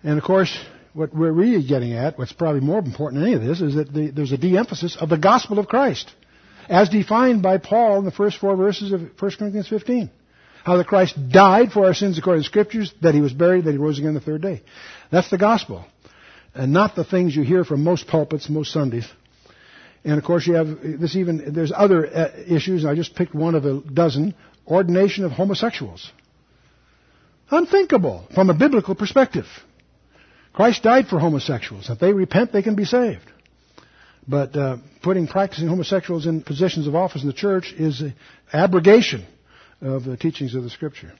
And 0.02 0.18
of 0.18 0.24
course, 0.24 0.56
what 0.94 1.14
we're 1.14 1.32
really 1.32 1.66
getting 1.66 1.92
at, 1.92 2.18
what's 2.18 2.32
probably 2.32 2.60
more 2.60 2.78
important 2.78 3.20
than 3.20 3.32
any 3.32 3.36
of 3.36 3.42
this, 3.42 3.60
is 3.60 3.74
that 3.74 3.92
the, 3.92 4.10
there's 4.10 4.32
a 4.32 4.38
de-emphasis 4.38 4.96
of 4.96 5.08
the 5.08 5.18
gospel 5.18 5.58
of 5.58 5.68
Christ, 5.68 6.10
as 6.68 6.88
defined 6.88 7.42
by 7.42 7.58
Paul 7.58 7.98
in 7.98 8.04
the 8.04 8.10
first 8.10 8.38
four 8.38 8.56
verses 8.56 8.92
of 8.92 9.00
1 9.00 9.10
Corinthians 9.18 9.68
15. 9.68 10.10
How 10.64 10.78
that 10.78 10.86
Christ 10.86 11.14
died 11.28 11.72
for 11.72 11.84
our 11.84 11.92
sins 11.92 12.16
according 12.16 12.42
to 12.42 12.48
the 12.48 12.50
Scriptures, 12.50 12.92
that 13.02 13.14
He 13.14 13.20
was 13.20 13.34
buried, 13.34 13.66
that 13.66 13.72
He 13.72 13.76
rose 13.76 13.98
again 13.98 14.14
the 14.14 14.20
third 14.20 14.40
day. 14.40 14.62
That's 15.12 15.28
the 15.28 15.36
gospel. 15.36 15.84
And 16.54 16.72
not 16.72 16.96
the 16.96 17.04
things 17.04 17.36
you 17.36 17.42
hear 17.42 17.64
from 17.64 17.84
most 17.84 18.06
pulpits, 18.06 18.48
most 18.48 18.72
Sundays. 18.72 19.06
And 20.04 20.16
of 20.16 20.24
course, 20.24 20.46
you 20.46 20.54
have 20.54 20.68
this 20.82 21.16
even, 21.16 21.52
there's 21.52 21.72
other 21.74 22.06
uh, 22.06 22.30
issues, 22.48 22.82
and 22.82 22.90
I 22.90 22.94
just 22.94 23.14
picked 23.14 23.34
one 23.34 23.54
of 23.54 23.66
a 23.66 23.80
dozen. 23.80 24.34
Ordination 24.66 25.26
of 25.26 25.32
homosexuals. 25.32 26.10
Unthinkable 27.50 28.26
from 28.34 28.48
a 28.48 28.54
biblical 28.54 28.94
perspective. 28.94 29.44
Christ 30.54 30.82
died 30.82 31.08
for 31.08 31.18
homosexuals. 31.18 31.90
If 31.90 31.98
they 31.98 32.14
repent, 32.14 32.52
they 32.52 32.62
can 32.62 32.74
be 32.74 32.86
saved. 32.86 33.30
But 34.26 34.56
uh, 34.56 34.78
putting 35.02 35.26
practicing 35.26 35.68
homosexuals 35.68 36.26
in 36.26 36.40
positions 36.40 36.86
of 36.86 36.94
office 36.94 37.20
in 37.20 37.28
the 37.28 37.34
church 37.34 37.74
is 37.76 38.02
abrogation 38.50 39.26
of 39.84 40.04
the 40.04 40.16
teachings 40.16 40.54
of 40.54 40.64
the 40.64 40.70
Scripture. 40.70 41.12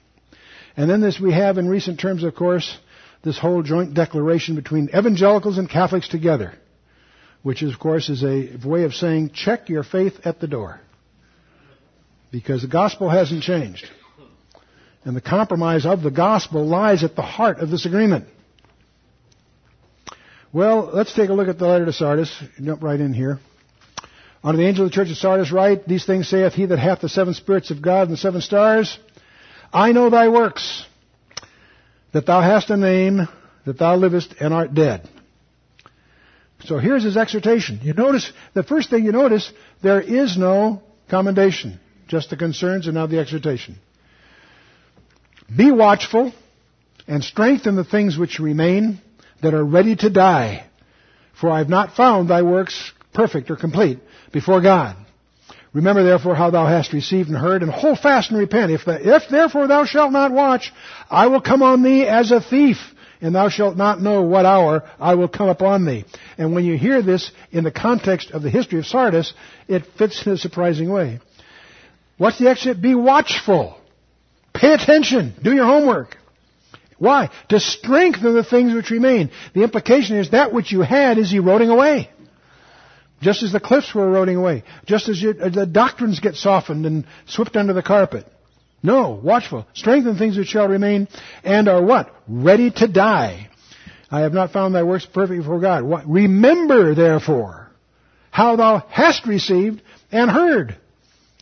And 0.76 0.90
then 0.90 1.00
this 1.00 1.20
we 1.20 1.32
have 1.32 1.58
in 1.58 1.68
recent 1.68 2.00
terms, 2.00 2.24
of 2.24 2.34
course, 2.34 2.76
this 3.22 3.38
whole 3.38 3.62
joint 3.62 3.94
declaration 3.94 4.56
between 4.56 4.88
evangelicals 4.88 5.58
and 5.58 5.70
Catholics 5.70 6.08
together 6.08 6.54
which 7.44 7.62
of 7.62 7.78
course 7.78 8.08
is 8.08 8.24
a 8.24 8.56
way 8.66 8.84
of 8.84 8.94
saying 8.94 9.30
check 9.32 9.68
your 9.68 9.84
faith 9.84 10.14
at 10.24 10.40
the 10.40 10.48
door. 10.48 10.80
Because 12.32 12.62
the 12.62 12.68
gospel 12.68 13.08
hasn't 13.10 13.42
changed. 13.44 13.88
And 15.04 15.14
the 15.14 15.20
compromise 15.20 15.84
of 15.84 16.02
the 16.02 16.10
gospel 16.10 16.66
lies 16.66 17.04
at 17.04 17.14
the 17.14 17.22
heart 17.22 17.58
of 17.58 17.70
this 17.70 17.84
agreement. 17.84 18.26
Well, 20.54 20.90
let's 20.92 21.14
take 21.14 21.28
a 21.28 21.34
look 21.34 21.48
at 21.48 21.58
the 21.58 21.66
letter 21.66 21.84
to 21.84 21.92
Sardis. 21.92 22.34
Jump 22.60 22.82
right 22.82 22.98
in 22.98 23.12
here. 23.12 23.38
Unto 24.44 24.58
the 24.58 24.68
angel 24.68 24.84
of 24.84 24.90
the 24.90 24.94
church 24.94 25.10
of 25.10 25.16
Sardis 25.16 25.50
write, 25.50 25.88
These 25.88 26.04
things 26.04 26.28
saith 26.28 26.52
he 26.52 26.66
that 26.66 26.78
hath 26.78 27.00
the 27.00 27.08
seven 27.08 27.32
spirits 27.32 27.70
of 27.70 27.80
God 27.80 28.02
and 28.02 28.12
the 28.12 28.18
seven 28.18 28.42
stars. 28.42 28.98
I 29.72 29.92
know 29.92 30.10
thy 30.10 30.28
works, 30.28 30.84
that 32.12 32.26
thou 32.26 32.42
hast 32.42 32.68
a 32.68 32.76
name, 32.76 33.26
that 33.64 33.78
thou 33.78 33.96
livest 33.96 34.34
and 34.38 34.52
art 34.52 34.74
dead. 34.74 35.08
So 36.66 36.76
here's 36.76 37.02
his 37.02 37.16
exhortation. 37.16 37.80
You 37.82 37.94
notice, 37.94 38.30
the 38.52 38.62
first 38.62 38.90
thing 38.90 39.06
you 39.06 39.12
notice, 39.12 39.50
there 39.82 40.02
is 40.02 40.36
no 40.36 40.82
commendation, 41.08 41.80
just 42.06 42.28
the 42.28 42.36
concerns 42.36 42.86
and 42.86 42.94
now 42.94 43.06
the 43.06 43.20
exhortation. 43.20 43.76
Be 45.54 45.70
watchful 45.70 46.34
and 47.08 47.24
strengthen 47.24 47.76
the 47.76 47.84
things 47.84 48.18
which 48.18 48.40
remain 48.40 49.00
that 49.40 49.54
are 49.54 49.64
ready 49.64 49.96
to 49.96 50.10
die, 50.10 50.66
for 51.40 51.48
I 51.50 51.58
have 51.58 51.70
not 51.70 51.96
found 51.96 52.28
thy 52.28 52.42
works 52.42 52.92
perfect 53.14 53.50
or 53.50 53.56
complete 53.56 54.00
before 54.34 54.60
God. 54.60 54.96
Remember 55.72 56.02
therefore 56.02 56.34
how 56.34 56.50
thou 56.50 56.66
hast 56.66 56.92
received 56.92 57.28
and 57.30 57.38
heard, 57.38 57.62
and 57.62 57.70
hold 57.70 57.98
fast 57.98 58.30
and 58.30 58.38
repent. 58.38 58.70
If, 58.70 58.84
the, 58.84 59.16
if 59.16 59.28
therefore 59.30 59.66
thou 59.66 59.86
shalt 59.86 60.12
not 60.12 60.30
watch, 60.30 60.72
I 61.10 61.28
will 61.28 61.40
come 61.40 61.62
on 61.62 61.82
thee 61.82 62.04
as 62.06 62.30
a 62.30 62.40
thief, 62.40 62.76
and 63.20 63.34
thou 63.34 63.48
shalt 63.48 63.76
not 63.76 64.02
know 64.02 64.22
what 64.22 64.44
hour 64.44 64.82
I 65.00 65.14
will 65.14 65.28
come 65.28 65.48
upon 65.48 65.86
thee. 65.86 66.04
And 66.36 66.54
when 66.54 66.64
you 66.64 66.76
hear 66.76 67.00
this 67.00 67.32
in 67.50 67.64
the 67.64 67.70
context 67.70 68.32
of 68.32 68.42
the 68.42 68.50
history 68.50 68.78
of 68.78 68.86
Sardis, 68.86 69.32
it 69.66 69.86
fits 69.96 70.26
in 70.26 70.32
a 70.32 70.36
surprising 70.36 70.90
way. 70.90 71.20
What's 72.18 72.38
the 72.38 72.48
exit? 72.48 72.82
Be 72.82 72.94
watchful. 72.94 73.76
Pay 74.52 74.74
attention. 74.74 75.34
Do 75.42 75.52
your 75.52 75.66
homework. 75.66 76.16
Why? 76.98 77.30
To 77.48 77.58
strengthen 77.58 78.34
the 78.34 78.44
things 78.44 78.74
which 78.74 78.90
remain. 78.90 79.30
The 79.54 79.62
implication 79.62 80.16
is 80.16 80.30
that 80.30 80.52
which 80.52 80.70
you 80.70 80.82
had 80.82 81.18
is 81.18 81.32
eroding 81.32 81.70
away. 81.70 82.10
Just 83.24 83.42
as 83.42 83.52
the 83.52 83.60
cliffs 83.60 83.94
were 83.94 84.06
eroding 84.06 84.36
away. 84.36 84.64
Just 84.84 85.08
as 85.08 85.20
you, 85.20 85.32
the 85.32 85.64
doctrines 85.64 86.20
get 86.20 86.34
softened 86.34 86.84
and 86.84 87.06
swept 87.24 87.56
under 87.56 87.72
the 87.72 87.82
carpet. 87.82 88.26
No, 88.82 89.18
watchful. 89.22 89.66
Strengthen 89.72 90.18
things 90.18 90.36
which 90.36 90.48
shall 90.48 90.68
remain 90.68 91.08
and 91.42 91.66
are 91.66 91.82
what? 91.82 92.14
Ready 92.28 92.70
to 92.70 92.86
die. 92.86 93.48
I 94.10 94.20
have 94.20 94.34
not 94.34 94.52
found 94.52 94.74
thy 94.74 94.82
works 94.82 95.06
perfect 95.06 95.40
before 95.40 95.58
God. 95.58 95.84
What? 95.84 96.06
Remember, 96.06 96.94
therefore, 96.94 97.70
how 98.30 98.56
thou 98.56 98.84
hast 98.90 99.26
received 99.26 99.80
and 100.12 100.30
heard, 100.30 100.76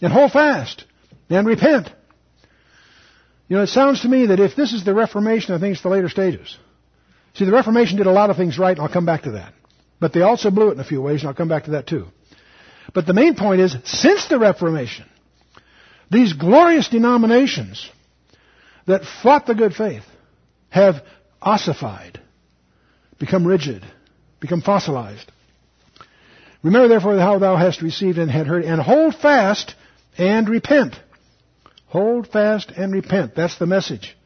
and 0.01 0.13
hold 0.13 0.31
fast, 0.31 0.85
and 1.31 1.49
repent. 1.49 1.91
You 3.49 3.57
know, 3.57 3.65
it 3.65 3.71
sounds 3.71 4.03
to 4.03 4.09
me 4.09 4.27
that 4.27 4.39
if 4.39 4.55
this 4.55 4.73
is 4.73 4.85
the 4.85 4.95
Reformation, 4.95 5.53
I 5.53 5.59
think 5.59 5.73
it's 5.73 5.83
the 5.83 5.89
later 5.89 6.09
stages. 6.09 6.57
See, 7.35 7.45
the 7.45 7.51
Reformation 7.51 7.97
did 7.97 8.07
a 8.07 8.13
lot 8.13 8.31
of 8.31 8.37
things 8.37 8.57
right, 8.57 8.77
and 8.77 8.87
I'll 8.87 8.93
come 8.93 9.05
back 9.05 9.25
to 9.25 9.33
that. 9.33 9.53
But 10.03 10.13
they 10.13 10.23
also 10.23 10.51
blew 10.51 10.71
it 10.71 10.73
in 10.73 10.81
a 10.81 10.85
few 10.85 11.01
ways, 11.01 11.21
and 11.21 11.29
I'll 11.29 11.35
come 11.35 11.47
back 11.47 11.67
to 11.67 11.71
that 11.71 11.87
too. 11.87 12.09
But 12.93 13.07
the 13.07 13.15
main 13.15 13.37
point 13.37 13.61
is, 13.61 13.77
since 13.85 14.27
the 14.27 14.37
Reformation, 14.37 15.05
these 16.11 16.33
glorious 16.33 16.89
denominations 16.89 17.89
that 18.89 19.05
fought 19.23 19.47
the 19.47 19.55
good 19.55 19.75
faith 19.75 20.03
have 20.71 20.97
ossified, 21.41 22.21
become 23.21 23.47
rigid, 23.47 23.87
become 24.41 24.61
fossilized. 24.61 25.31
Remember 26.65 26.89
therefore 26.89 27.17
how 27.19 27.39
thou 27.39 27.55
hast 27.55 27.81
received 27.81 28.19
and 28.19 28.29
had 28.29 28.49
heard, 28.49 28.65
and 28.65 28.83
hold 28.83 29.15
fast 29.15 29.77
and 30.19 30.49
repent. 30.49 30.97
Hold 31.87 32.27
fast 32.27 32.73
and 32.73 32.93
repent. 32.93 33.37
That's 33.37 33.57
the 33.57 33.67
message 33.67 34.17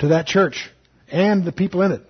to 0.00 0.08
that 0.08 0.26
church 0.26 0.72
and 1.08 1.44
the 1.44 1.52
people 1.52 1.82
in 1.82 1.92
it. 1.92 2.09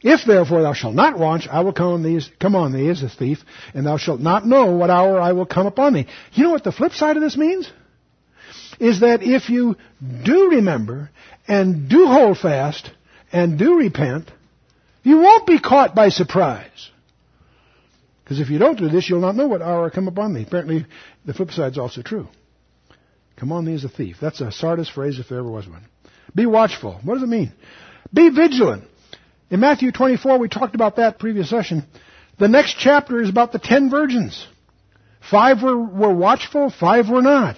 If 0.00 0.24
therefore 0.24 0.62
thou 0.62 0.74
shalt 0.74 0.94
not 0.94 1.18
watch, 1.18 1.48
I 1.48 1.60
will 1.60 1.72
come 1.72 1.88
on 1.88 2.02
thee, 2.02 2.20
come 2.38 2.54
on 2.54 2.72
thee 2.72 2.88
as 2.88 3.02
a 3.02 3.08
thief, 3.08 3.38
and 3.74 3.84
thou 3.86 3.96
shalt 3.96 4.20
not 4.20 4.46
know 4.46 4.66
what 4.66 4.90
hour 4.90 5.20
I 5.20 5.32
will 5.32 5.46
come 5.46 5.66
upon 5.66 5.94
thee. 5.94 6.06
You 6.32 6.44
know 6.44 6.50
what 6.50 6.64
the 6.64 6.72
flip 6.72 6.92
side 6.92 7.16
of 7.16 7.22
this 7.22 7.36
means? 7.36 7.68
is 8.80 9.00
that 9.00 9.22
if 9.22 9.48
you 9.48 9.76
do 10.24 10.50
remember 10.50 11.10
and 11.46 11.88
do 11.88 12.06
hold 12.06 12.38
fast 12.38 12.90
and 13.32 13.58
do 13.58 13.76
repent, 13.76 14.30
you 15.02 15.18
won't 15.18 15.46
be 15.46 15.58
caught 15.58 15.94
by 15.94 16.08
surprise. 16.08 16.90
Because 18.22 18.40
if 18.40 18.50
you 18.50 18.58
don't 18.58 18.78
do 18.78 18.88
this, 18.88 19.08
you'll 19.08 19.20
not 19.20 19.36
know 19.36 19.46
what 19.46 19.62
hour 19.62 19.90
come 19.90 20.06
upon 20.06 20.34
thee. 20.34 20.44
Apparently, 20.46 20.86
the 21.24 21.34
flip 21.34 21.50
side 21.50 21.72
is 21.72 21.78
also 21.78 22.02
true. 22.02 22.28
Come 23.36 23.52
on 23.52 23.64
thee 23.64 23.74
as 23.74 23.84
a 23.84 23.88
thief. 23.88 24.16
That's 24.20 24.40
a 24.40 24.52
Sardis 24.52 24.88
phrase 24.88 25.18
if 25.18 25.28
there 25.28 25.38
ever 25.38 25.50
was 25.50 25.66
one. 25.66 25.84
Be 26.34 26.46
watchful. 26.46 27.00
What 27.02 27.14
does 27.14 27.22
it 27.22 27.28
mean? 27.28 27.52
Be 28.12 28.28
vigilant. 28.28 28.84
In 29.50 29.60
Matthew 29.60 29.92
24, 29.92 30.38
we 30.38 30.48
talked 30.48 30.74
about 30.74 30.96
that 30.96 31.18
previous 31.18 31.48
session. 31.48 31.84
The 32.38 32.48
next 32.48 32.76
chapter 32.78 33.20
is 33.20 33.30
about 33.30 33.52
the 33.52 33.58
ten 33.58 33.90
virgins. 33.90 34.46
Five 35.20 35.62
were, 35.62 35.76
were 35.76 36.12
watchful, 36.12 36.70
five 36.70 37.08
were 37.08 37.22
not. 37.22 37.56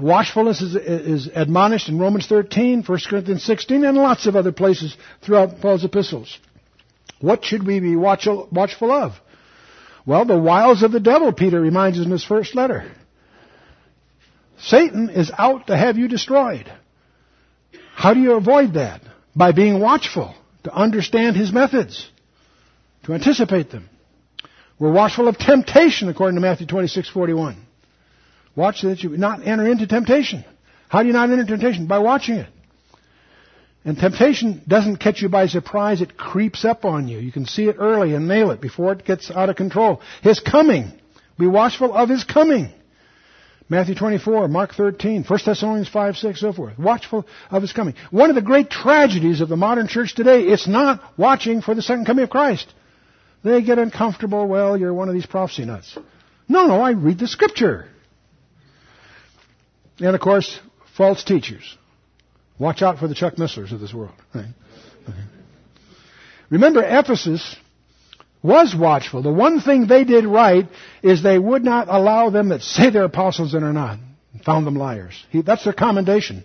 Watchfulness 0.00 0.62
is, 0.62 0.76
is, 0.76 1.30
admonished 1.34 1.88
in 1.88 1.98
Romans 1.98 2.26
13, 2.26 2.84
1 2.84 2.98
Corinthians 3.08 3.42
16, 3.42 3.84
and 3.84 3.96
lots 3.96 4.26
of 4.26 4.36
other 4.36 4.52
places 4.52 4.96
throughout 5.22 5.60
Paul's 5.60 5.84
epistles. 5.84 6.38
What 7.20 7.44
should 7.44 7.66
we 7.66 7.80
be 7.80 7.96
watchful, 7.96 8.48
watchful 8.52 8.92
of? 8.92 9.12
Well, 10.06 10.24
the 10.24 10.38
wiles 10.38 10.82
of 10.84 10.92
the 10.92 11.00
devil, 11.00 11.32
Peter 11.32 11.60
reminds 11.60 11.98
us 11.98 12.04
in 12.04 12.12
his 12.12 12.24
first 12.24 12.54
letter. 12.54 12.90
Satan 14.60 15.10
is 15.10 15.32
out 15.36 15.66
to 15.66 15.76
have 15.76 15.98
you 15.98 16.06
destroyed. 16.06 16.72
How 17.94 18.14
do 18.14 18.20
you 18.20 18.34
avoid 18.34 18.74
that? 18.74 19.00
By 19.38 19.52
being 19.52 19.78
watchful, 19.78 20.34
to 20.64 20.74
understand 20.74 21.36
his 21.36 21.52
methods, 21.52 22.10
to 23.04 23.14
anticipate 23.14 23.70
them. 23.70 23.88
We're 24.80 24.90
watchful 24.90 25.28
of 25.28 25.38
temptation, 25.38 26.08
according 26.08 26.34
to 26.34 26.40
Matthew 26.40 26.66
26, 26.66 27.08
41. 27.08 27.56
Watch 28.56 28.82
that 28.82 29.00
you 29.00 29.16
not 29.16 29.46
enter 29.46 29.64
into 29.70 29.86
temptation. 29.86 30.44
How 30.88 31.02
do 31.02 31.06
you 31.06 31.12
not 31.12 31.30
enter 31.30 31.44
temptation? 31.44 31.86
By 31.86 31.98
watching 31.98 32.34
it. 32.34 32.48
And 33.84 33.96
temptation 33.96 34.60
doesn't 34.66 34.96
catch 34.96 35.22
you 35.22 35.28
by 35.28 35.46
surprise, 35.46 36.00
it 36.00 36.16
creeps 36.16 36.64
up 36.64 36.84
on 36.84 37.06
you. 37.06 37.18
You 37.20 37.30
can 37.30 37.46
see 37.46 37.68
it 37.68 37.76
early 37.78 38.14
and 38.14 38.26
nail 38.26 38.50
it 38.50 38.60
before 38.60 38.92
it 38.92 39.04
gets 39.04 39.30
out 39.30 39.50
of 39.50 39.54
control. 39.54 40.00
His 40.20 40.40
coming. 40.40 40.90
Be 41.38 41.46
watchful 41.46 41.94
of 41.94 42.08
his 42.08 42.24
coming. 42.24 42.72
Matthew 43.70 43.94
24, 43.94 44.48
Mark 44.48 44.74
13, 44.74 45.24
1 45.24 45.40
Thessalonians 45.44 45.88
5, 45.88 46.16
6, 46.16 46.40
so 46.40 46.52
forth. 46.54 46.78
Watchful 46.78 47.26
of 47.50 47.60
his 47.60 47.72
coming. 47.72 47.94
One 48.10 48.30
of 48.30 48.36
the 48.36 48.42
great 48.42 48.70
tragedies 48.70 49.42
of 49.42 49.48
the 49.50 49.56
modern 49.56 49.88
church 49.88 50.14
today, 50.14 50.42
it's 50.42 50.66
not 50.66 51.02
watching 51.18 51.60
for 51.60 51.74
the 51.74 51.82
second 51.82 52.06
coming 52.06 52.24
of 52.24 52.30
Christ. 52.30 52.72
They 53.44 53.60
get 53.62 53.78
uncomfortable, 53.78 54.46
well, 54.46 54.76
you're 54.76 54.94
one 54.94 55.08
of 55.08 55.14
these 55.14 55.26
prophecy 55.26 55.66
nuts. 55.66 55.96
No, 56.48 56.66
no, 56.66 56.80
I 56.80 56.92
read 56.92 57.18
the 57.18 57.28
scripture. 57.28 57.88
And 60.00 60.14
of 60.14 60.20
course, 60.20 60.58
false 60.96 61.22
teachers. 61.22 61.76
Watch 62.58 62.80
out 62.80 62.98
for 62.98 63.06
the 63.06 63.14
Chuck 63.14 63.34
Misslers 63.34 63.70
of 63.72 63.80
this 63.80 63.92
world. 63.92 64.14
Remember, 66.50 66.82
Ephesus 66.82 67.56
was 68.42 68.74
watchful. 68.74 69.22
The 69.22 69.32
one 69.32 69.60
thing 69.60 69.86
they 69.86 70.04
did 70.04 70.24
right 70.24 70.66
is 71.02 71.22
they 71.22 71.38
would 71.38 71.64
not 71.64 71.88
allow 71.88 72.30
them 72.30 72.50
that 72.50 72.62
say 72.62 72.90
they're 72.90 73.04
apostles 73.04 73.54
and 73.54 73.64
are 73.64 73.72
not. 73.72 73.98
Found 74.44 74.66
them 74.66 74.76
liars. 74.76 75.24
He, 75.30 75.42
that's 75.42 75.64
their 75.64 75.72
commendation. 75.72 76.44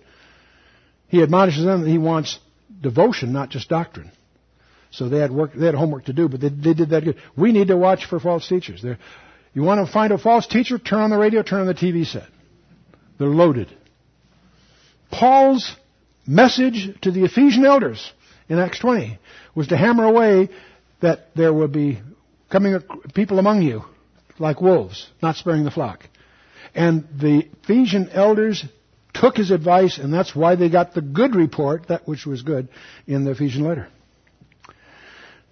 He 1.08 1.22
admonishes 1.22 1.64
them 1.64 1.82
that 1.82 1.88
he 1.88 1.98
wants 1.98 2.38
devotion, 2.80 3.32
not 3.32 3.50
just 3.50 3.68
doctrine. 3.68 4.10
So 4.90 5.08
they 5.08 5.18
had 5.18 5.30
work, 5.30 5.52
they 5.54 5.66
had 5.66 5.74
homework 5.74 6.06
to 6.06 6.12
do, 6.12 6.28
but 6.28 6.40
they, 6.40 6.48
they 6.48 6.74
did 6.74 6.90
that 6.90 7.04
good. 7.04 7.16
We 7.36 7.52
need 7.52 7.68
to 7.68 7.76
watch 7.76 8.06
for 8.06 8.18
false 8.18 8.48
teachers. 8.48 8.82
They're, 8.82 8.98
you 9.52 9.62
want 9.62 9.86
to 9.86 9.92
find 9.92 10.12
a 10.12 10.18
false 10.18 10.46
teacher? 10.46 10.78
Turn 10.78 11.00
on 11.00 11.10
the 11.10 11.18
radio, 11.18 11.42
turn 11.42 11.60
on 11.60 11.66
the 11.66 11.74
TV 11.74 12.06
set. 12.06 12.28
They're 13.18 13.28
loaded. 13.28 13.68
Paul's 15.10 15.76
message 16.26 17.00
to 17.02 17.10
the 17.12 17.24
Ephesian 17.24 17.64
elders 17.64 18.12
in 18.48 18.58
Acts 18.58 18.80
20 18.80 19.18
was 19.54 19.68
to 19.68 19.76
hammer 19.76 20.04
away 20.04 20.48
that 21.00 21.34
there 21.34 21.52
will 21.52 21.68
be 21.68 22.00
coming 22.50 22.78
people 23.14 23.38
among 23.38 23.62
you 23.62 23.84
like 24.38 24.60
wolves, 24.60 25.08
not 25.22 25.36
sparing 25.36 25.64
the 25.64 25.70
flock. 25.70 26.08
And 26.74 27.06
the 27.16 27.48
Ephesian 27.62 28.08
elders 28.10 28.64
took 29.12 29.36
his 29.36 29.50
advice, 29.50 29.98
and 29.98 30.12
that's 30.12 30.34
why 30.34 30.56
they 30.56 30.68
got 30.68 30.92
the 30.92 31.00
good 31.00 31.34
report, 31.34 31.88
that 31.88 32.06
which 32.06 32.26
was 32.26 32.42
good, 32.42 32.68
in 33.06 33.24
the 33.24 33.30
Ephesian 33.30 33.64
letter. 33.64 33.88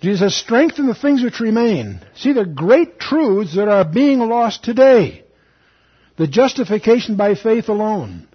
Jesus 0.01 0.19
says, 0.21 0.35
strengthen 0.35 0.89
the 0.89 0.97
things 0.97 1.23
which 1.23 1.39
remain. 1.39 2.01
See 2.17 2.33
the 2.33 2.45
great 2.45 2.99
truths 2.99 3.55
that 3.55 3.69
are 3.69 3.85
being 3.85 4.19
lost 4.19 4.65
today. 4.65 5.23
The 6.17 6.27
justification 6.27 7.17
by 7.17 7.37
faith 7.37 7.69
alone. 7.69 8.27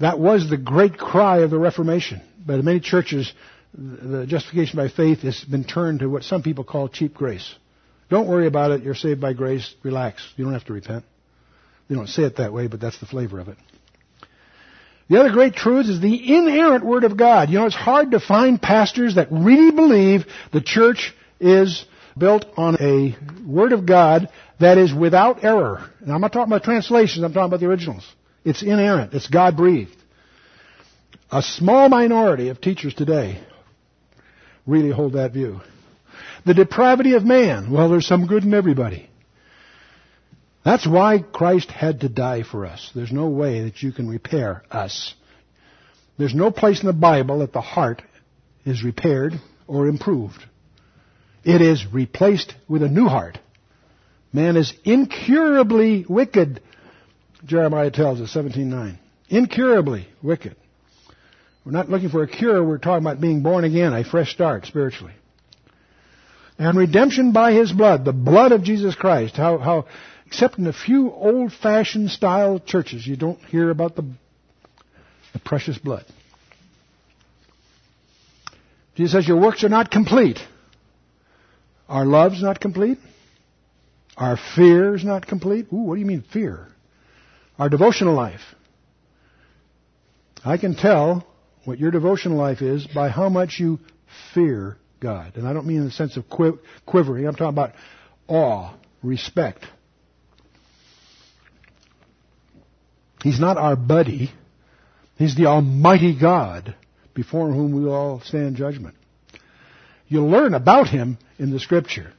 That 0.00 0.18
was 0.18 0.48
the 0.48 0.56
great 0.56 0.96
cry 0.96 1.38
of 1.40 1.50
the 1.50 1.58
Reformation. 1.58 2.22
But 2.44 2.64
many 2.64 2.80
churches, 2.80 3.32
the 3.76 4.26
justification 4.26 4.76
by 4.76 4.88
faith 4.88 5.20
has 5.20 5.44
been 5.44 5.64
turned 5.64 6.00
to 6.00 6.08
what 6.08 6.22
some 6.22 6.42
people 6.42 6.64
call 6.64 6.88
cheap 6.88 7.14
grace. 7.14 7.54
Don't 8.08 8.28
worry 8.28 8.46
about 8.46 8.70
it. 8.70 8.82
You're 8.82 8.94
saved 8.94 9.20
by 9.20 9.32
grace. 9.32 9.74
Relax. 9.82 10.26
You 10.36 10.44
don't 10.44 10.54
have 10.54 10.64
to 10.66 10.72
repent. 10.72 11.04
They 11.88 11.94
don't 11.94 12.08
say 12.08 12.22
it 12.22 12.36
that 12.36 12.52
way, 12.52 12.68
but 12.68 12.80
that's 12.80 12.98
the 12.98 13.06
flavor 13.06 13.38
of 13.38 13.48
it. 13.48 13.58
The 15.08 15.20
other 15.20 15.30
great 15.30 15.54
truth 15.54 15.86
is 15.86 16.00
the 16.00 16.36
inerrant 16.36 16.84
Word 16.84 17.04
of 17.04 17.16
God. 17.16 17.50
You 17.50 17.58
know, 17.58 17.66
it's 17.66 17.76
hard 17.76 18.10
to 18.12 18.20
find 18.20 18.60
pastors 18.60 19.14
that 19.16 19.28
really 19.30 19.70
believe 19.70 20.24
the 20.52 20.60
church 20.60 21.14
is 21.38 21.84
built 22.18 22.44
on 22.56 22.76
a 22.80 23.16
Word 23.46 23.72
of 23.72 23.86
God 23.86 24.28
that 24.58 24.78
is 24.78 24.92
without 24.92 25.44
error. 25.44 25.90
And 26.00 26.12
I'm 26.12 26.20
not 26.20 26.32
talking 26.32 26.52
about 26.52 26.64
translations, 26.64 27.22
I'm 27.24 27.32
talking 27.32 27.48
about 27.48 27.60
the 27.60 27.66
originals. 27.66 28.06
It's 28.44 28.62
inerrant. 28.62 29.12
It's 29.12 29.28
God 29.28 29.56
breathed. 29.56 29.96
A 31.30 31.42
small 31.42 31.88
minority 31.88 32.48
of 32.48 32.60
teachers 32.60 32.94
today 32.94 33.44
really 34.66 34.90
hold 34.90 35.14
that 35.14 35.32
view. 35.32 35.60
The 36.44 36.54
depravity 36.54 37.14
of 37.14 37.24
man. 37.24 37.70
Well, 37.70 37.88
there's 37.88 38.06
some 38.06 38.26
good 38.26 38.44
in 38.44 38.54
everybody. 38.54 39.08
That's 40.64 40.86
why 40.86 41.20
Christ 41.20 41.70
had 41.70 42.00
to 42.00 42.08
die 42.08 42.42
for 42.42 42.66
us. 42.66 42.90
There's 42.94 43.12
no 43.12 43.28
way 43.28 43.62
that 43.62 43.82
you 43.82 43.92
can 43.92 44.08
repair 44.08 44.64
us. 44.70 45.14
There's 46.18 46.34
no 46.34 46.50
place 46.50 46.80
in 46.80 46.86
the 46.86 46.92
Bible 46.92 47.38
that 47.40 47.52
the 47.52 47.60
heart 47.60 48.02
is 48.64 48.82
repaired 48.82 49.34
or 49.68 49.86
improved. 49.86 50.44
It 51.44 51.62
is 51.62 51.86
replaced 51.86 52.54
with 52.68 52.82
a 52.82 52.88
new 52.88 53.06
heart. 53.06 53.38
Man 54.32 54.56
is 54.56 54.72
incurably 54.84 56.04
wicked, 56.08 56.60
Jeremiah 57.44 57.90
tells 57.92 58.20
us, 58.20 58.34
17.9. 58.34 58.98
Incurably 59.28 60.08
wicked. 60.22 60.56
We're 61.66 61.72
not 61.72 61.90
looking 61.90 62.10
for 62.10 62.22
a 62.22 62.28
cure, 62.28 62.62
we're 62.62 62.78
talking 62.78 63.04
about 63.04 63.20
being 63.20 63.42
born 63.42 63.64
again, 63.64 63.92
a 63.92 64.04
fresh 64.04 64.32
start 64.32 64.66
spiritually. 64.66 65.14
And 66.60 66.78
redemption 66.78 67.32
by 67.32 67.54
His 67.54 67.72
blood, 67.72 68.04
the 68.04 68.12
blood 68.12 68.52
of 68.52 68.62
Jesus 68.62 68.94
Christ. 68.94 69.36
How, 69.36 69.58
how, 69.58 69.86
except 70.26 70.58
in 70.58 70.68
a 70.68 70.72
few 70.72 71.10
old-fashioned 71.10 72.10
style 72.10 72.60
churches, 72.60 73.04
you 73.04 73.16
don't 73.16 73.40
hear 73.46 73.70
about 73.70 73.96
the, 73.96 74.02
the 75.32 75.40
precious 75.40 75.76
blood. 75.76 76.04
Jesus 78.94 79.12
says 79.12 79.26
your 79.26 79.40
works 79.40 79.64
are 79.64 79.68
not 79.68 79.90
complete. 79.90 80.38
Our 81.88 82.06
love's 82.06 82.40
not 82.40 82.60
complete. 82.60 82.98
Our 84.16 84.38
fear 84.54 84.94
is 84.94 85.04
not 85.04 85.26
complete. 85.26 85.66
Ooh, 85.72 85.78
what 85.78 85.94
do 85.96 86.00
you 86.00 86.06
mean 86.06 86.24
fear? 86.32 86.68
Our 87.58 87.68
devotional 87.68 88.14
life. 88.14 88.40
I 90.44 90.58
can 90.58 90.76
tell 90.76 91.26
what 91.66 91.78
your 91.78 91.90
devotional 91.90 92.38
life 92.38 92.62
is 92.62 92.86
by 92.86 93.08
how 93.08 93.28
much 93.28 93.58
you 93.58 93.78
fear 94.32 94.78
God. 95.00 95.36
And 95.36 95.46
I 95.46 95.52
don't 95.52 95.66
mean 95.66 95.78
in 95.78 95.84
the 95.84 95.90
sense 95.90 96.16
of 96.16 96.24
quivering. 96.28 97.26
I'm 97.26 97.34
talking 97.34 97.48
about 97.48 97.72
awe, 98.28 98.72
respect. 99.02 99.66
He's 103.22 103.40
not 103.40 103.56
our 103.56 103.76
buddy. 103.76 104.30
He's 105.16 105.34
the 105.34 105.46
Almighty 105.46 106.18
God 106.18 106.74
before 107.14 107.50
whom 107.52 107.72
we 107.72 107.88
all 107.90 108.20
stand 108.20 108.56
judgment. 108.56 108.94
You 110.06 110.24
learn 110.24 110.54
about 110.54 110.88
Him 110.88 111.18
in 111.38 111.50
the 111.50 111.58
Scripture, 111.58 112.12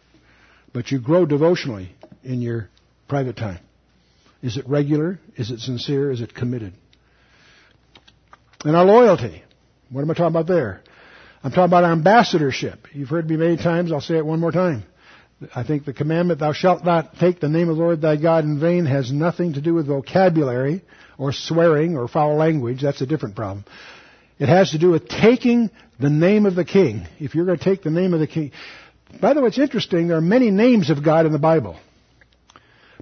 but 0.73 0.91
you 0.91 0.99
grow 0.99 1.25
devotionally 1.25 1.95
in 2.23 2.41
your 2.41 2.69
private 3.07 3.37
time. 3.37 3.59
Is 4.41 4.57
it 4.57 4.67
regular? 4.67 5.19
Is 5.37 5.51
it 5.51 5.59
sincere? 5.59 6.11
Is 6.11 6.19
it 6.19 6.35
committed? 6.35 6.73
And 8.65 8.75
our 8.75 8.85
loyalty. 8.85 9.43
What 9.89 10.01
am 10.01 10.11
I 10.11 10.13
talking 10.13 10.27
about 10.27 10.47
there? 10.47 10.81
I'm 11.43 11.51
talking 11.51 11.65
about 11.65 11.85
ambassadorship. 11.85 12.87
You've 12.93 13.09
heard 13.09 13.29
me 13.29 13.37
many 13.37 13.57
times. 13.57 13.91
I'll 13.91 14.01
say 14.01 14.17
it 14.17 14.25
one 14.25 14.39
more 14.39 14.51
time. 14.51 14.83
I 15.55 15.63
think 15.63 15.85
the 15.85 15.93
commandment, 15.93 16.39
thou 16.39 16.51
shalt 16.51 16.83
not 16.83 17.15
take 17.19 17.39
the 17.39 17.47
name 17.47 17.69
of 17.69 17.77
the 17.77 17.83
Lord 17.83 18.01
thy 18.01 18.17
God 18.17 18.43
in 18.43 18.59
vain, 18.59 18.85
has 18.85 19.11
nothing 19.11 19.53
to 19.53 19.61
do 19.61 19.75
with 19.75 19.85
vocabulary 19.85 20.83
or 21.17 21.31
swearing 21.31 21.95
or 21.95 22.07
foul 22.07 22.35
language. 22.35 22.81
That's 22.81 23.01
a 23.01 23.05
different 23.05 23.35
problem. 23.35 23.63
It 24.39 24.49
has 24.49 24.71
to 24.71 24.79
do 24.79 24.89
with 24.89 25.07
taking 25.07 25.69
the 25.99 26.09
name 26.09 26.45
of 26.45 26.55
the 26.55 26.65
king. 26.65 27.07
If 27.19 27.35
you're 27.35 27.45
going 27.45 27.59
to 27.59 27.63
take 27.63 27.83
the 27.83 27.91
name 27.91 28.13
of 28.13 28.19
the 28.19 28.27
king. 28.27 28.51
By 29.21 29.33
the 29.33 29.41
way, 29.41 29.47
it's 29.47 29.59
interesting. 29.59 30.07
There 30.07 30.17
are 30.17 30.21
many 30.21 30.51
names 30.51 30.89
of 30.89 31.03
God 31.03 31.25
in 31.25 31.31
the 31.31 31.39
Bible. 31.39 31.77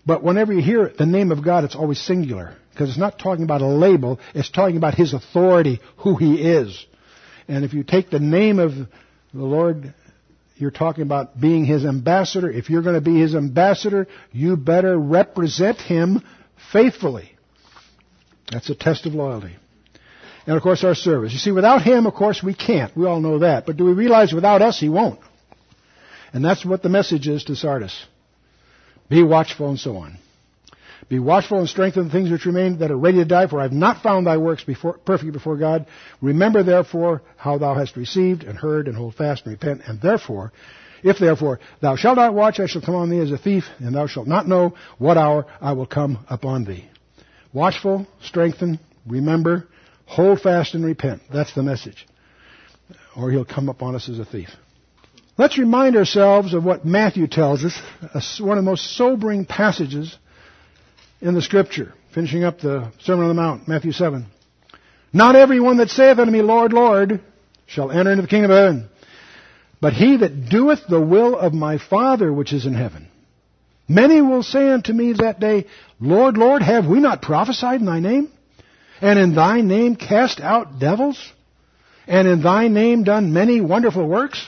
But 0.05 0.21
whenever 0.21 0.53
you 0.53 0.61
hear 0.61 0.91
the 0.95 1.05
name 1.05 1.31
of 1.31 1.43
God, 1.43 1.63
it's 1.63 1.75
always 1.75 1.99
singular. 1.99 2.55
Because 2.75 2.89
it's 2.89 2.97
not 2.97 3.17
talking 3.17 3.45
about 3.45 3.61
a 3.61 3.67
label, 3.67 4.19
it's 4.33 4.51
talking 4.51 4.75
about 4.75 4.95
His 4.95 5.13
authority, 5.13 5.79
who 5.99 6.17
He 6.17 6.41
is. 6.41 6.85
And 7.47 7.63
if 7.63 7.73
you 7.73 7.83
take 7.83 8.09
the 8.09 8.19
name 8.19 8.59
of 8.59 8.73
the 8.73 8.87
Lord, 9.33 9.93
you're 10.57 10.71
talking 10.71 11.03
about 11.03 11.39
being 11.39 11.63
His 11.63 11.85
ambassador. 11.85 12.51
If 12.51 12.69
you're 12.69 12.81
going 12.81 12.95
to 12.95 13.01
be 13.01 13.21
His 13.21 13.33
ambassador, 13.33 14.07
you 14.33 14.57
better 14.57 14.97
represent 14.97 15.79
Him 15.79 16.21
faithfully. 16.73 17.31
That's 18.51 18.69
a 18.69 18.75
test 18.75 19.05
of 19.05 19.13
loyalty. 19.13 19.55
And 20.45 20.57
of 20.57 20.61
course 20.61 20.83
our 20.83 20.95
service. 20.95 21.31
You 21.31 21.39
see, 21.39 21.51
without 21.51 21.81
Him, 21.81 22.05
of 22.05 22.13
course, 22.13 22.43
we 22.43 22.53
can't. 22.53 22.95
We 22.95 23.05
all 23.05 23.21
know 23.21 23.39
that. 23.39 23.65
But 23.65 23.77
do 23.77 23.85
we 23.85 23.93
realize 23.93 24.33
without 24.33 24.61
us, 24.61 24.81
He 24.81 24.89
won't? 24.89 25.21
And 26.33 26.43
that's 26.43 26.65
what 26.65 26.83
the 26.83 26.89
message 26.89 27.29
is 27.29 27.45
to 27.45 27.55
Sardis. 27.55 28.05
Be 29.07 29.23
watchful 29.23 29.69
and 29.69 29.79
so 29.79 29.95
on. 29.95 30.17
Be 31.07 31.19
watchful 31.19 31.59
and 31.59 31.69
strengthen 31.69 32.05
the 32.05 32.09
things 32.09 32.31
which 32.31 32.45
remain 32.45 32.79
that 32.79 32.89
are 32.89 32.97
ready 32.97 33.19
to 33.19 33.25
die, 33.25 33.47
for 33.47 33.59
I 33.59 33.63
have 33.63 33.71
not 33.71 34.01
found 34.01 34.25
thy 34.25 34.37
works 34.37 34.63
before, 34.63 34.97
perfect 34.97 35.33
before 35.33 35.55
God. 35.55 35.85
Remember 36.19 36.63
therefore 36.63 37.21
how 37.37 37.59
thou 37.59 37.75
hast 37.75 37.95
received 37.95 38.43
and 38.43 38.57
heard 38.57 38.87
and 38.87 38.97
hold 38.97 39.13
fast 39.13 39.45
and 39.45 39.51
repent. 39.51 39.81
And 39.85 40.01
therefore, 40.01 40.51
if 41.03 41.19
therefore 41.19 41.59
thou 41.79 41.95
shalt 41.95 42.17
not 42.17 42.33
watch, 42.33 42.59
I 42.59 42.65
shall 42.65 42.81
come 42.81 42.95
on 42.95 43.11
thee 43.11 43.19
as 43.19 43.31
a 43.31 43.37
thief, 43.37 43.65
and 43.77 43.93
thou 43.93 44.07
shalt 44.07 44.27
not 44.27 44.47
know 44.47 44.73
what 44.97 45.17
hour 45.17 45.45
I 45.61 45.73
will 45.73 45.85
come 45.85 46.25
upon 46.27 46.65
thee. 46.65 46.89
Watchful, 47.53 48.07
strengthen, 48.23 48.79
remember, 49.05 49.67
hold 50.07 50.41
fast 50.41 50.73
and 50.73 50.83
repent. 50.83 51.21
That's 51.31 51.53
the 51.53 51.61
message. 51.61 52.07
Or 53.15 53.29
he'll 53.29 53.45
come 53.45 53.69
upon 53.69 53.93
us 53.93 54.09
as 54.09 54.17
a 54.17 54.25
thief. 54.25 54.49
Let's 55.37 55.59
remind 55.59 55.95
ourselves 55.95 56.53
of 56.53 56.63
what 56.63 56.85
Matthew 56.85 57.27
tells 57.27 57.63
us, 57.63 58.39
one 58.39 58.57
of 58.57 58.63
the 58.63 58.69
most 58.69 58.95
sobering 58.95 59.45
passages 59.45 60.17
in 61.21 61.33
the 61.33 61.41
scripture, 61.41 61.93
finishing 62.13 62.43
up 62.43 62.59
the 62.59 62.91
Sermon 63.01 63.25
on 63.25 63.35
the 63.35 63.41
Mount, 63.41 63.67
Matthew 63.67 63.91
7. 63.91 64.25
Not 65.13 65.35
everyone 65.35 65.77
that 65.77 65.89
saith 65.89 66.19
unto 66.19 66.31
me, 66.31 66.41
Lord, 66.41 66.73
Lord, 66.73 67.21
shall 67.67 67.91
enter 67.91 68.11
into 68.11 68.23
the 68.23 68.27
kingdom 68.27 68.51
of 68.51 68.57
heaven, 68.57 68.89
but 69.81 69.93
he 69.93 70.17
that 70.17 70.49
doeth 70.49 70.81
the 70.87 71.01
will 71.01 71.37
of 71.37 71.53
my 71.53 71.77
Father 71.77 72.31
which 72.31 72.53
is 72.53 72.65
in 72.65 72.73
heaven. 72.73 73.07
Many 73.87 74.21
will 74.21 74.43
say 74.43 74.69
unto 74.71 74.93
me 74.93 75.13
that 75.13 75.39
day, 75.39 75.67
Lord, 75.99 76.37
Lord, 76.37 76.61
have 76.61 76.87
we 76.87 76.99
not 76.99 77.21
prophesied 77.21 77.79
in 77.79 77.85
thy 77.85 77.99
name? 77.99 78.31
And 79.01 79.19
in 79.19 79.35
thy 79.35 79.61
name 79.61 79.95
cast 79.95 80.39
out 80.41 80.79
devils? 80.79 81.31
And 82.07 82.27
in 82.27 82.41
thy 82.41 82.67
name 82.67 83.03
done 83.03 83.33
many 83.33 83.61
wonderful 83.61 84.07
works? 84.07 84.45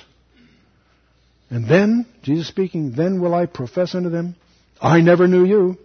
And 1.49 1.67
then, 1.67 2.05
Jesus 2.23 2.47
speaking, 2.47 2.91
then 2.91 3.21
will 3.21 3.33
I 3.33 3.45
profess 3.45 3.95
unto 3.95 4.09
them, 4.09 4.35
I 4.81 5.01
never 5.01 5.27
knew 5.27 5.45
you. 5.45 5.77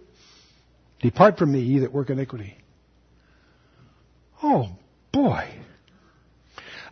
Depart 1.03 1.37
from 1.37 1.51
me, 1.51 1.59
ye 1.59 1.79
that 1.79 1.91
work 1.91 2.09
iniquity. 2.09 2.55
Oh, 4.41 4.69
boy. 5.11 5.49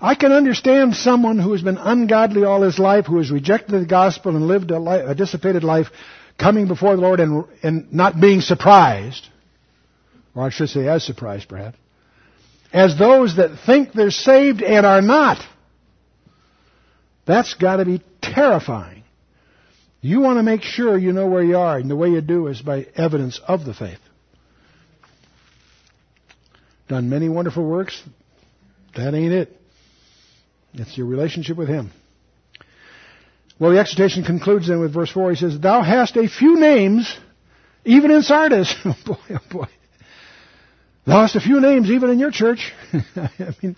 I 0.02 0.16
can 0.16 0.34
understand 0.34 0.96
someone 0.96 1.40
who 1.40 1.54
has 1.54 1.62
been 1.62 1.78
ungodly 1.78 2.44
all 2.44 2.62
his 2.62 2.78
life, 2.78 3.06
who 3.06 3.20
has 3.20 3.32
rejected 3.32 3.72
the 3.72 3.86
gospel 3.86 4.36
and 4.36 4.48
lived 4.48 4.70
a, 4.72 4.80
life, 4.80 5.06
a 5.08 5.16
dissipated 5.16 5.64
life, 5.64 5.88
coming 6.38 6.68
before 6.68 6.98
the 6.98 7.02
Lord 7.02 7.22
and, 7.22 7.46
and 7.64 7.94
not 7.94 8.20
being 8.20 8.42
surprised, 8.42 9.26
or 10.36 10.44
I 10.44 10.50
should 10.50 10.70
say 10.70 10.90
as 10.90 11.06
surprised 11.06 11.48
perhaps, 11.48 11.78
as 12.74 13.00
those 13.00 13.38
that 13.38 13.60
think 13.66 13.94
they're 13.94 14.12
saved 14.12 14.62
and 14.62 14.86
are 14.86 15.02
not. 15.02 15.42
That's 17.26 17.54
got 17.54 17.78
to 17.78 17.86
be 17.86 18.04
terrifying. 18.22 19.01
You 20.02 20.20
want 20.20 20.40
to 20.40 20.44
make 20.44 20.64
sure 20.64 20.98
you 20.98 21.14
know 21.14 21.28
where 21.28 21.44
you 21.44 21.58
are, 21.58 21.78
and 21.78 21.90
the 21.90 21.96
way 21.96 22.10
you 22.10 22.22
do 22.22 22.48
is 22.48 22.62
by 22.62 22.88
evidence 22.96 23.40
of 23.48 23.66
the 23.66 23.74
faith. 23.74 24.00
Done 26.88 27.10
many 27.10 27.30
wonderful 27.30 27.64
works. 27.64 28.02
That 28.96 29.14
ain't 29.14 29.32
it. 29.32 29.56
It's 30.74 30.98
your 30.98 31.06
relationship 31.06 31.56
with 31.56 31.68
Him. 31.68 31.92
Well, 33.60 33.72
the 33.72 33.80
exhortation 33.80 34.24
concludes 34.24 34.68
then 34.68 34.80
with 34.80 34.92
verse 34.92 35.12
4. 35.12 35.30
He 35.32 35.36
says, 35.36 35.60
Thou 35.60 35.84
hast 35.84 36.18
a 36.18 36.28
few 36.28 36.60
names, 36.60 37.16
even 37.86 38.10
in 38.10 38.24
Sardis. 38.24 38.74
oh 38.86 38.96
boy, 39.06 39.18
oh 39.30 39.40
boy. 39.52 39.68
Thou 41.06 41.22
hast 41.22 41.36
a 41.36 41.42
few 41.42 41.62
names, 41.62 41.92
even 41.92 42.10
in 42.10 42.18
your 42.18 42.32
church. 42.32 42.74
I 43.16 43.56
mean, 43.62 43.76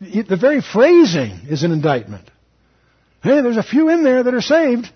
the 0.00 0.38
very 0.40 0.60
phrasing 0.60 1.46
is 1.48 1.62
an 1.62 1.70
indictment. 1.70 2.28
Hey, 3.22 3.40
there's 3.40 3.56
a 3.56 3.62
few 3.62 3.88
in 3.88 4.02
there 4.02 4.24
that 4.24 4.34
are 4.34 4.40
saved. 4.40 4.90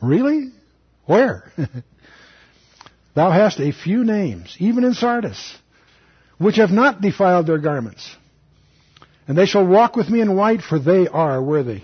Really? 0.00 0.52
Where? 1.04 1.50
Thou 3.14 3.30
hast 3.30 3.60
a 3.60 3.72
few 3.72 4.04
names, 4.04 4.56
even 4.58 4.84
in 4.84 4.94
Sardis, 4.94 5.56
which 6.38 6.56
have 6.56 6.70
not 6.70 7.00
defiled 7.00 7.46
their 7.46 7.58
garments. 7.58 8.14
And 9.26 9.36
they 9.36 9.46
shall 9.46 9.66
walk 9.66 9.96
with 9.96 10.08
me 10.08 10.20
in 10.20 10.36
white, 10.36 10.62
for 10.62 10.78
they 10.78 11.08
are 11.08 11.42
worthy. 11.42 11.82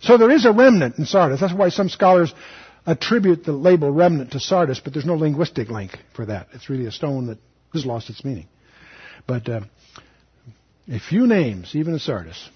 So 0.00 0.18
there 0.18 0.30
is 0.30 0.44
a 0.44 0.52
remnant 0.52 0.98
in 0.98 1.06
Sardis. 1.06 1.40
That's 1.40 1.54
why 1.54 1.68
some 1.68 1.88
scholars 1.88 2.34
attribute 2.84 3.44
the 3.44 3.52
label 3.52 3.90
remnant 3.90 4.32
to 4.32 4.40
Sardis, 4.40 4.80
but 4.80 4.92
there's 4.92 5.06
no 5.06 5.14
linguistic 5.14 5.68
link 5.68 5.96
for 6.14 6.26
that. 6.26 6.48
It's 6.52 6.68
really 6.68 6.86
a 6.86 6.92
stone 6.92 7.26
that 7.28 7.38
has 7.72 7.86
lost 7.86 8.10
its 8.10 8.24
meaning. 8.24 8.48
But 9.26 9.48
uh, 9.48 9.60
a 10.88 10.98
few 10.98 11.26
names, 11.28 11.74
even 11.74 11.92
in 11.94 12.00
Sardis. 12.00 12.50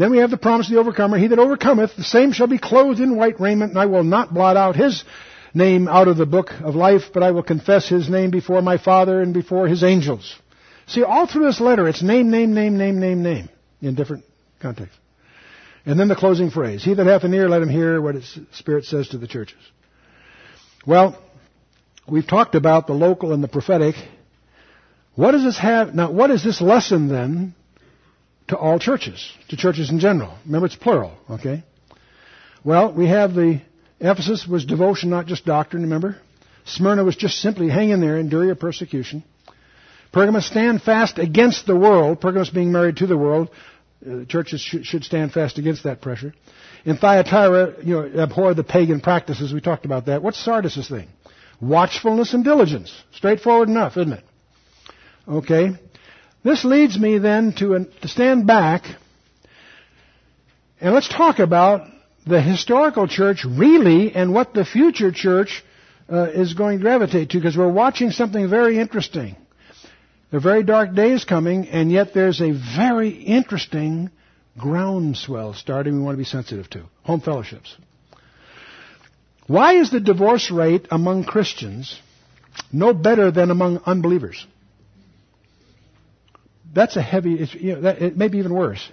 Then 0.00 0.10
we 0.10 0.18
have 0.18 0.30
the 0.30 0.38
promise 0.38 0.66
of 0.66 0.72
the 0.72 0.80
overcomer. 0.80 1.18
He 1.18 1.26
that 1.26 1.38
overcometh, 1.38 1.94
the 1.94 2.04
same 2.04 2.32
shall 2.32 2.46
be 2.46 2.56
clothed 2.56 3.00
in 3.00 3.16
white 3.16 3.38
raiment, 3.38 3.72
and 3.72 3.78
I 3.78 3.84
will 3.84 4.02
not 4.02 4.32
blot 4.32 4.56
out 4.56 4.74
his 4.74 5.04
name 5.52 5.88
out 5.88 6.08
of 6.08 6.16
the 6.16 6.24
book 6.24 6.52
of 6.62 6.74
life, 6.74 7.12
but 7.12 7.22
I 7.22 7.32
will 7.32 7.42
confess 7.42 7.86
his 7.86 8.08
name 8.08 8.30
before 8.30 8.62
my 8.62 8.78
Father 8.78 9.20
and 9.20 9.34
before 9.34 9.68
his 9.68 9.84
angels. 9.84 10.40
See, 10.86 11.02
all 11.02 11.26
through 11.26 11.44
this 11.44 11.60
letter, 11.60 11.86
it's 11.86 12.02
name, 12.02 12.30
name, 12.30 12.54
name, 12.54 12.78
name, 12.78 12.98
name, 12.98 13.22
name, 13.22 13.50
in 13.82 13.94
different 13.94 14.24
contexts. 14.58 14.96
And 15.84 16.00
then 16.00 16.08
the 16.08 16.16
closing 16.16 16.50
phrase, 16.50 16.82
He 16.82 16.94
that 16.94 17.04
hath 17.04 17.24
an 17.24 17.34
ear, 17.34 17.50
let 17.50 17.60
him 17.60 17.68
hear 17.68 18.00
what 18.00 18.14
his 18.14 18.38
Spirit 18.52 18.86
says 18.86 19.08
to 19.08 19.18
the 19.18 19.28
churches. 19.28 19.60
Well, 20.86 21.22
we've 22.08 22.26
talked 22.26 22.54
about 22.54 22.86
the 22.86 22.94
local 22.94 23.34
and 23.34 23.44
the 23.44 23.48
prophetic. 23.48 23.96
What 25.14 25.32
does 25.32 25.44
this 25.44 25.58
have, 25.58 25.94
now 25.94 26.10
what 26.10 26.30
is 26.30 26.42
this 26.42 26.62
lesson 26.62 27.08
then 27.08 27.54
to 28.50 28.56
all 28.58 28.78
churches, 28.78 29.32
to 29.48 29.56
churches 29.56 29.90
in 29.90 29.98
general? 29.98 30.36
Remember 30.44 30.66
it's 30.66 30.76
plural, 30.76 31.16
okay? 31.30 31.64
Well, 32.64 32.92
we 32.92 33.06
have 33.06 33.32
the, 33.32 33.62
Ephesus 34.00 34.46
was 34.46 34.64
devotion, 34.64 35.08
not 35.08 35.26
just 35.26 35.44
doctrine, 35.44 35.84
remember? 35.84 36.18
Smyrna 36.64 37.04
was 37.04 37.16
just 37.16 37.40
simply 37.40 37.68
hang 37.68 37.90
in 37.90 38.00
there, 38.00 38.18
endure 38.18 38.44
your 38.44 38.56
persecution. 38.56 39.24
Pergamos, 40.12 40.46
stand 40.46 40.82
fast 40.82 41.18
against 41.18 41.66
the 41.66 41.76
world. 41.76 42.20
Pergamos 42.20 42.50
being 42.50 42.72
married 42.72 42.96
to 42.96 43.06
the 43.06 43.16
world. 43.16 43.50
Uh, 44.04 44.24
churches 44.24 44.60
should, 44.60 44.84
should 44.84 45.04
stand 45.04 45.32
fast 45.32 45.58
against 45.58 45.84
that 45.84 46.00
pressure. 46.00 46.34
In 46.84 46.96
Thyatira, 46.96 47.84
you 47.84 47.94
know, 47.94 48.22
abhor 48.22 48.54
the 48.54 48.64
pagan 48.64 49.00
practices. 49.00 49.52
We 49.52 49.60
talked 49.60 49.84
about 49.84 50.06
that. 50.06 50.22
What's 50.22 50.42
Sardis' 50.42 50.88
thing? 50.88 51.08
Watchfulness 51.60 52.34
and 52.34 52.42
diligence. 52.42 52.92
Straightforward 53.12 53.68
enough, 53.68 53.96
isn't 53.96 54.14
it? 54.14 54.24
Okay. 55.28 55.76
This 56.42 56.64
leads 56.64 56.98
me 56.98 57.18
then 57.18 57.52
to, 57.54 57.74
an, 57.74 57.92
to 58.02 58.08
stand 58.08 58.46
back 58.46 58.84
and 60.80 60.94
let's 60.94 61.08
talk 61.08 61.38
about 61.40 61.86
the 62.26 62.40
historical 62.40 63.06
church 63.06 63.44
really 63.44 64.14
and 64.14 64.32
what 64.32 64.54
the 64.54 64.64
future 64.64 65.12
church 65.12 65.62
uh, 66.10 66.24
is 66.30 66.54
going 66.54 66.78
to 66.78 66.82
gravitate 66.82 67.30
to 67.30 67.38
because 67.38 67.56
we're 67.56 67.70
watching 67.70 68.10
something 68.10 68.48
very 68.48 68.78
interesting. 68.78 69.36
Are 70.32 70.40
very 70.40 70.62
dark 70.62 70.94
days 70.94 71.24
coming, 71.24 71.68
and 71.68 71.90
yet 71.90 72.14
there's 72.14 72.40
a 72.40 72.52
very 72.52 73.10
interesting 73.10 74.10
groundswell 74.56 75.54
starting 75.54 75.96
we 75.96 76.02
want 76.02 76.14
to 76.14 76.18
be 76.18 76.24
sensitive 76.24 76.70
to. 76.70 76.84
Home 77.02 77.20
fellowships. 77.20 77.76
Why 79.48 79.74
is 79.74 79.90
the 79.90 79.98
divorce 79.98 80.50
rate 80.50 80.86
among 80.92 81.24
Christians 81.24 82.00
no 82.72 82.94
better 82.94 83.32
than 83.32 83.50
among 83.50 83.78
unbelievers? 83.84 84.46
That's 86.72 86.96
a 86.96 87.02
heavy, 87.02 87.48
you 87.58 87.74
know, 87.74 87.80
that, 87.82 88.00
it 88.00 88.16
may 88.16 88.28
be 88.28 88.38
even 88.38 88.54
worse. 88.54 88.88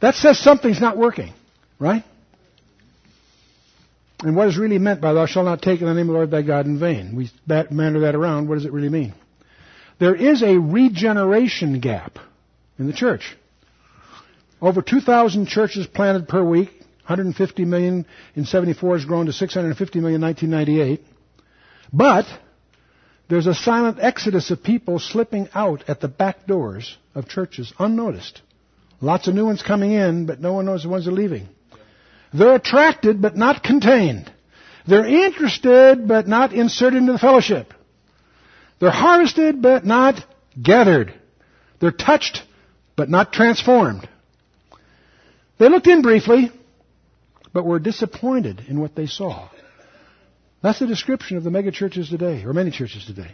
That 0.00 0.14
says 0.14 0.38
something's 0.38 0.80
not 0.80 0.96
working, 0.96 1.32
right? 1.78 2.04
And 4.22 4.36
what 4.36 4.48
is 4.48 4.58
really 4.58 4.78
meant 4.78 5.00
by 5.00 5.12
thou 5.12 5.26
shalt 5.26 5.46
not 5.46 5.62
take 5.62 5.80
in 5.80 5.86
the 5.86 5.94
name 5.94 6.08
of 6.08 6.08
the 6.08 6.12
Lord 6.12 6.30
thy 6.30 6.42
God 6.42 6.66
in 6.66 6.78
vain? 6.78 7.16
We 7.16 7.30
bat, 7.46 7.72
manner 7.72 8.00
that 8.00 8.14
around. 8.14 8.48
What 8.48 8.56
does 8.56 8.64
it 8.64 8.72
really 8.72 8.88
mean? 8.88 9.14
There 9.98 10.14
is 10.14 10.42
a 10.42 10.58
regeneration 10.58 11.80
gap 11.80 12.18
in 12.78 12.86
the 12.86 12.92
church. 12.92 13.36
Over 14.60 14.82
2,000 14.82 15.46
churches 15.46 15.86
planted 15.86 16.28
per 16.28 16.42
week. 16.42 16.70
150 17.06 17.64
million 17.64 18.06
in 18.34 18.44
74 18.44 18.98
has 18.98 19.04
grown 19.04 19.26
to 19.26 19.32
650 19.32 20.00
million 20.00 20.22
in 20.22 20.26
1998. 20.26 21.04
But 21.92 22.26
there's 23.30 23.46
a 23.46 23.54
silent 23.54 23.98
exodus 24.00 24.50
of 24.50 24.62
people 24.62 24.98
slipping 24.98 25.48
out 25.54 25.84
at 25.88 26.00
the 26.00 26.08
back 26.08 26.46
doors 26.46 26.98
of 27.14 27.28
churches 27.28 27.72
unnoticed. 27.78 28.42
Lots 29.00 29.28
of 29.28 29.36
new 29.36 29.46
ones 29.46 29.62
coming 29.62 29.92
in, 29.92 30.26
but 30.26 30.40
no 30.40 30.52
one 30.52 30.66
knows 30.66 30.82
the 30.82 30.88
ones 30.88 31.04
that 31.04 31.12
are 31.12 31.14
leaving. 31.14 31.48
They're 32.34 32.56
attracted, 32.56 33.22
but 33.22 33.36
not 33.36 33.62
contained. 33.62 34.30
They're 34.86 35.06
interested, 35.06 36.08
but 36.08 36.26
not 36.26 36.52
inserted 36.52 36.98
into 36.98 37.12
the 37.12 37.18
fellowship. 37.18 37.72
They're 38.80 38.90
harvested 38.90 39.62
but 39.62 39.86
not 39.86 40.24
gathered. 40.60 41.14
They're 41.80 41.92
touched 41.92 42.42
but 42.96 43.08
not 43.08 43.32
transformed. 43.32 44.08
They 45.58 45.68
looked 45.68 45.86
in 45.86 46.02
briefly, 46.02 46.50
but 47.52 47.64
were 47.64 47.78
disappointed 47.78 48.64
in 48.66 48.80
what 48.80 48.96
they 48.96 49.06
saw. 49.06 49.50
That's 50.62 50.78
the 50.78 50.86
description 50.86 51.36
of 51.36 51.44
the 51.44 51.50
mega 51.50 51.70
churches 51.70 52.10
today, 52.10 52.44
or 52.44 52.52
many 52.52 52.70
churches 52.70 53.04
today. 53.06 53.30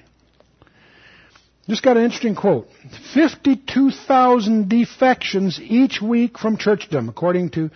Just 1.69 1.83
got 1.83 1.97
an 1.97 2.05
interesting 2.05 2.37
quote. 2.37 2.69
52,000 3.15 4.69
defections 4.69 5.59
each 5.61 6.01
week 6.01 6.39
from 6.39 6.57
churchdom, 6.57 7.09
according 7.09 7.51
to 7.51 7.71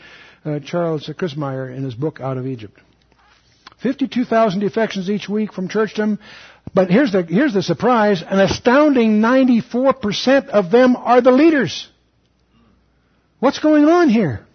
uh, 0.45 0.61
Charles 0.61 1.09
Christmyer 1.09 1.75
in 1.75 1.83
his 1.83 1.95
book 1.95 2.21
Out 2.21 2.39
of 2.39 2.47
Egypt. 2.47 2.79
52,000 3.83 4.61
defections 4.61 5.11
each 5.11 5.29
week 5.29 5.53
from 5.53 5.69
churchdom. 5.69 6.19
But 6.73 6.91
here's 6.91 7.11
the, 7.11 7.25
here's 7.25 7.55
the 7.55 7.63
surprise. 7.63 8.23
An 8.23 8.39
astounding 8.39 9.21
94% 9.21 10.49
of 10.49 10.71
them 10.71 10.95
are 10.95 11.21
the 11.21 11.33
leaders. 11.33 11.89
What's 13.41 13.59
going 13.59 13.87
on 13.87 14.09
here? 14.09 14.47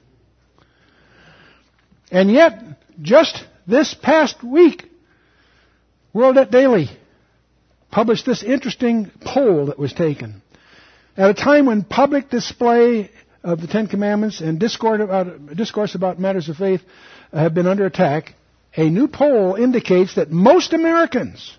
And 2.11 2.31
yet, 2.31 2.61
just 3.01 3.43
this 3.67 3.93
past 3.93 4.43
week, 4.43 4.85
World 6.13 6.37
Daily 6.51 6.89
published 7.91 8.25
this 8.25 8.43
interesting 8.43 9.11
poll 9.21 9.67
that 9.67 9.79
was 9.79 9.93
taken. 9.93 10.41
At 11.17 11.29
a 11.29 11.33
time 11.33 11.65
when 11.65 11.83
public 11.83 12.29
display 12.29 13.09
of 13.43 13.61
the 13.61 13.67
Ten 13.67 13.87
Commandments 13.87 14.41
and 14.41 14.59
discourse 14.59 15.01
about, 15.01 15.55
discourse 15.55 15.95
about 15.95 16.19
matters 16.19 16.49
of 16.49 16.57
faith 16.57 16.81
have 17.31 17.53
been 17.53 17.67
under 17.67 17.85
attack, 17.85 18.33
a 18.75 18.89
new 18.89 19.07
poll 19.07 19.55
indicates 19.55 20.15
that 20.15 20.31
most 20.31 20.73
Americans 20.73 21.57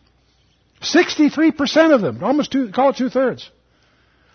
63% 0.82 1.94
of 1.94 2.02
them, 2.02 2.22
almost 2.22 2.52
two, 2.52 2.70
call 2.70 2.90
it 2.90 2.96
two 2.96 3.08
thirds, 3.08 3.48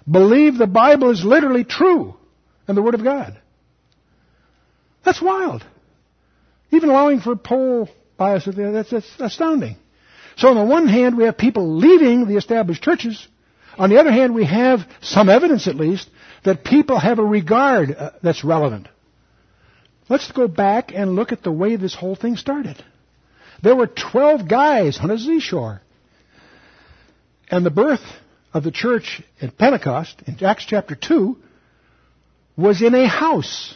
believe 0.09 0.57
the 0.57 0.67
Bible 0.67 1.11
is 1.11 1.23
literally 1.23 1.63
true 1.63 2.15
and 2.67 2.75
the 2.75 2.81
Word 2.81 2.95
of 2.95 3.03
God. 3.03 3.39
That's 5.03 5.21
wild. 5.21 5.63
Even 6.71 6.89
allowing 6.89 7.19
for 7.19 7.35
poll 7.35 7.89
bias, 8.17 8.45
that's, 8.45 8.89
that's 8.89 9.19
astounding. 9.19 9.75
So 10.37 10.47
on 10.47 10.55
the 10.55 10.63
one 10.63 10.87
hand, 10.87 11.17
we 11.17 11.25
have 11.25 11.37
people 11.37 11.77
leaving 11.77 12.27
the 12.27 12.37
established 12.37 12.81
churches. 12.81 13.27
On 13.77 13.89
the 13.89 13.99
other 13.99 14.11
hand, 14.11 14.33
we 14.33 14.45
have 14.45 14.81
some 15.01 15.29
evidence 15.29 15.67
at 15.67 15.75
least 15.75 16.09
that 16.43 16.63
people 16.63 16.97
have 16.97 17.19
a 17.19 17.25
regard 17.25 17.91
uh, 17.91 18.11
that's 18.23 18.43
relevant. 18.43 18.87
Let's 20.09 20.31
go 20.31 20.47
back 20.47 20.91
and 20.93 21.15
look 21.15 21.31
at 21.31 21.43
the 21.43 21.51
way 21.51 21.75
this 21.75 21.95
whole 21.95 22.15
thing 22.15 22.35
started. 22.35 22.83
There 23.61 23.75
were 23.75 23.87
12 23.87 24.47
guys 24.47 24.99
on 24.99 25.11
a 25.11 25.17
seashore 25.17 25.81
and 27.49 27.65
the 27.65 27.69
birth 27.69 28.01
of 28.53 28.63
the 28.63 28.71
church 28.71 29.21
at 29.41 29.57
Pentecost, 29.57 30.21
in 30.25 30.43
Acts 30.43 30.65
chapter 30.65 30.95
2, 30.95 31.37
was 32.57 32.81
in 32.81 32.95
a 32.95 33.07
house. 33.07 33.75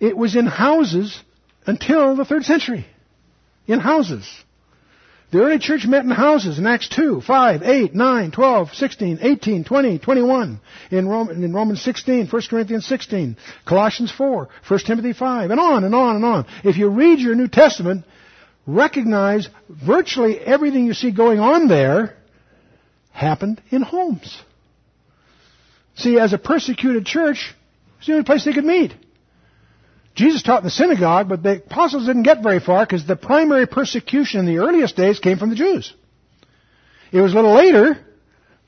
It 0.00 0.16
was 0.16 0.36
in 0.36 0.46
houses 0.46 1.18
until 1.66 2.16
the 2.16 2.24
third 2.24 2.44
century. 2.44 2.86
In 3.66 3.78
houses. 3.78 4.26
The 5.32 5.40
early 5.40 5.58
church 5.58 5.86
met 5.86 6.04
in 6.04 6.10
houses 6.10 6.58
in 6.58 6.66
Acts 6.66 6.88
2, 6.90 7.22
5, 7.22 7.62
8, 7.62 7.94
9, 7.94 8.30
12, 8.32 8.74
16, 8.74 9.18
18, 9.22 9.64
20, 9.64 9.98
21. 9.98 10.60
In, 10.90 11.08
Roman, 11.08 11.42
in 11.42 11.54
Romans 11.54 11.80
16, 11.80 12.26
1 12.26 12.42
Corinthians 12.50 12.86
16, 12.86 13.38
Colossians 13.64 14.12
4, 14.12 14.48
1 14.68 14.80
Timothy 14.80 15.14
5, 15.14 15.50
and 15.50 15.58
on 15.58 15.84
and 15.84 15.94
on 15.94 16.16
and 16.16 16.24
on. 16.24 16.46
If 16.64 16.76
you 16.76 16.90
read 16.90 17.18
your 17.18 17.34
New 17.34 17.48
Testament, 17.48 18.04
recognize 18.66 19.48
virtually 19.70 20.38
everything 20.38 20.84
you 20.84 20.92
see 20.92 21.12
going 21.12 21.40
on 21.40 21.66
there 21.66 22.14
happened 23.10 23.62
in 23.70 23.80
homes. 23.80 24.38
See, 25.94 26.18
as 26.18 26.34
a 26.34 26.38
persecuted 26.38 27.06
church, 27.06 27.54
it's 27.98 28.06
the 28.06 28.12
only 28.12 28.24
place 28.24 28.44
they 28.44 28.52
could 28.52 28.66
meet. 28.66 28.92
Jesus 30.14 30.42
taught 30.42 30.58
in 30.58 30.64
the 30.64 30.70
synagogue, 30.70 31.28
but 31.28 31.42
the 31.42 31.56
apostles 31.56 32.06
didn't 32.06 32.24
get 32.24 32.42
very 32.42 32.60
far 32.60 32.84
because 32.84 33.06
the 33.06 33.16
primary 33.16 33.66
persecution 33.66 34.40
in 34.40 34.46
the 34.46 34.58
earliest 34.58 34.96
days 34.96 35.18
came 35.18 35.38
from 35.38 35.50
the 35.50 35.56
Jews. 35.56 35.92
It 37.12 37.20
was 37.20 37.32
a 37.32 37.36
little 37.36 37.54
later 37.54 37.98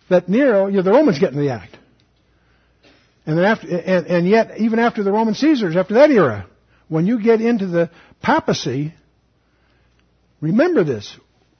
that 0.09 0.29
Nero, 0.29 0.67
you 0.69 0.77
know, 0.77 0.83
the 0.83 0.93
Romans 0.93 1.19
get 1.19 1.33
in 1.33 1.39
the 1.39 1.51
act. 1.51 1.77
And 3.27 3.39
then 3.39 3.45
after, 3.45 3.69
and, 3.69 4.07
and 4.07 4.29
yet, 4.29 4.59
even 4.59 4.79
after 4.79 5.03
the 5.03 5.13
Roman 5.13 5.35
Caesars, 5.35 5.77
after 5.77 5.95
that 5.95 6.11
era, 6.11 6.47
when 6.89 7.07
you 7.07 7.23
get 7.23 7.41
into 7.41 7.67
the 7.67 7.91
papacy, 8.23 8.95
remember 10.41 10.85
this. 10.85 11.17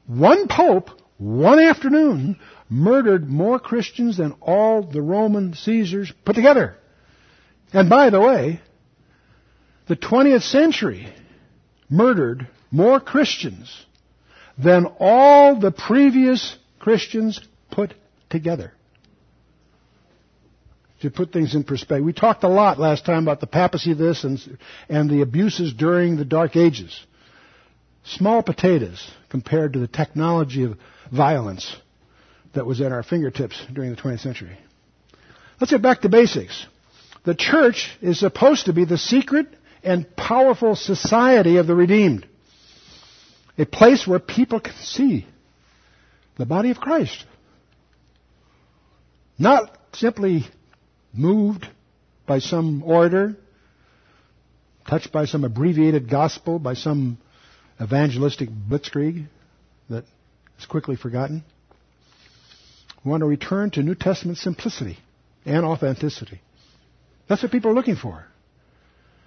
One 0.07 0.47
pope, 0.49 0.91
one 1.17 1.59
afternoon, 1.59 2.39
murdered 2.69 3.29
more 3.29 3.59
Christians 3.59 4.19
than 4.19 4.33
all 4.43 4.83
the 4.83 5.01
Roman 5.01 5.55
Caesars 5.55 6.13
put 6.25 6.37
together. 6.37 6.77
And 7.73 7.89
by 7.89 8.11
the 8.11 8.21
way, 8.21 8.61
the 9.87 9.97
20th 9.97 10.43
century 10.43 11.13
murdered 11.91 12.49
more 12.71 13.01
Christians 13.01 13.85
than 14.59 14.87
all 14.99 15.59
the 15.59 15.71
previous 15.71 16.57
Christians 16.79 17.41
put 17.71 17.95
together. 18.31 18.73
To 21.01 21.11
put 21.11 21.33
things 21.33 21.55
in 21.55 21.65
perspective, 21.65 22.05
we 22.05 22.15
talked 22.15 22.45
a 22.45 22.49
lot 22.49 22.79
last 22.79 23.05
time 23.05 23.25
about 23.25 23.41
the 23.41 23.47
papacy 23.47 23.93
of 23.93 23.99
this 23.99 24.25
and, 24.25 24.41
and 24.89 25.11
the 25.11 25.21
abuses 25.21 25.75
during 25.75 26.17
the 26.17 26.25
Dark 26.25 26.57
Ages. 26.57 26.99
Small 28.05 28.43
potatoes 28.43 29.11
compared 29.29 29.75
to 29.75 29.81
the 29.81 29.89
technology 29.89 30.63
of 30.65 30.79
violence 31.13 31.77
that 32.55 32.65
was 32.65 32.81
at 32.81 32.93
our 32.93 33.03
fingertips 33.03 33.63
during 33.73 33.91
the 33.91 34.01
20th 34.01 34.21
century. 34.21 34.57
Let's 35.61 35.73
get 35.73 35.83
back 35.83 36.03
to 36.03 36.09
basics. 36.09 36.67
The 37.25 37.35
church 37.35 37.91
is 38.01 38.19
supposed 38.19 38.67
to 38.67 38.73
be 38.73 38.85
the 38.85 38.99
secret 38.99 39.47
and 39.85 40.17
powerful 40.17 40.75
society 40.75 41.57
of 41.57 41.67
the 41.67 41.75
redeemed. 41.75 42.27
A 43.59 43.65
place 43.65 44.07
where 44.07 44.19
people 44.19 44.61
can 44.61 44.75
see 44.75 45.27
the 46.37 46.47
body 46.47 46.71
of 46.71 46.79
Christ. 46.79 47.25
Not 49.39 49.77
simply 49.93 50.47
moved 51.13 51.67
by 52.27 52.39
some 52.39 52.83
orator, 52.83 53.37
touched 54.89 55.13
by 55.13 55.27
some 55.27 55.45
abbreviated 55.45 56.11
gospel, 56.11 56.59
by 56.59 56.75
some 56.75 57.19
evangelistic 57.81 58.49
blitzkrieg 58.49 59.27
that 59.91 60.05
is 60.59 60.67
quickly 60.67 60.97
forgotten. 60.97 61.45
We 63.05 63.11
want 63.11 63.21
to 63.21 63.27
return 63.27 63.71
to 63.73 63.83
New 63.83 63.95
Testament 63.95 64.39
simplicity 64.39 64.99
and 65.45 65.65
authenticity. 65.65 66.41
That's 67.29 67.43
what 67.43 67.53
people 67.53 67.71
are 67.71 67.75
looking 67.75 67.97
for. 67.97 68.27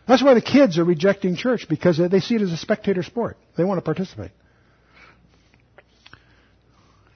That's 0.08 0.24
why 0.24 0.34
the 0.34 0.42
kids 0.42 0.78
are 0.78 0.86
rejecting 0.86 1.36
church 1.36 1.68
because 1.68 1.98
they 1.98 2.20
see 2.22 2.36
it 2.36 2.42
as 2.42 2.52
a 2.52 2.58
spectator 2.58 3.04
sport. 3.04 3.38
They 3.58 3.66
want 3.66 3.78
to 3.78 3.82
participate. 3.82 4.32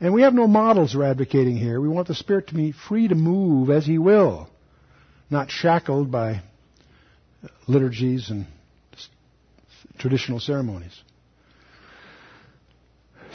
And 0.02 0.14
we 0.14 0.24
have 0.24 0.34
no 0.34 0.48
models 0.48 0.96
we're 0.96 1.06
advocating 1.06 1.56
here. 1.56 1.80
We 1.80 1.88
want 1.88 2.08
the 2.08 2.16
Spirit 2.16 2.48
to 2.48 2.56
be 2.56 2.72
free 2.72 3.08
to 3.08 3.16
move 3.16 3.70
as 3.70 3.86
He 3.86 3.98
will, 4.00 4.50
not 5.30 5.52
shackled 5.52 6.12
by 6.12 6.42
liturgies 7.68 8.30
and 8.30 8.48
traditional 10.00 10.40
ceremonies. 10.40 11.00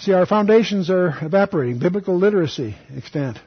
See, 0.01 0.13
our 0.13 0.27
foundations 0.27 0.91
are 0.91 1.17
evaporating. 1.23 1.79
Biblical 1.79 2.19
literacy 2.19 2.77
extant. 2.95 3.39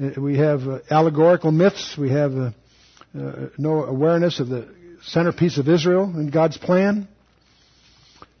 Uh, 0.00 0.18
we 0.18 0.38
have 0.38 0.66
uh, 0.66 0.78
allegorical 0.90 1.50
myths. 1.50 1.96
We 1.98 2.10
have 2.10 2.32
uh, 2.34 2.50
no 3.58 3.84
awareness 3.84 4.40
of 4.40 4.48
the 4.48 4.77
centerpiece 5.02 5.58
of 5.58 5.68
Israel 5.68 6.04
in 6.04 6.30
God's 6.30 6.56
plan. 6.56 7.08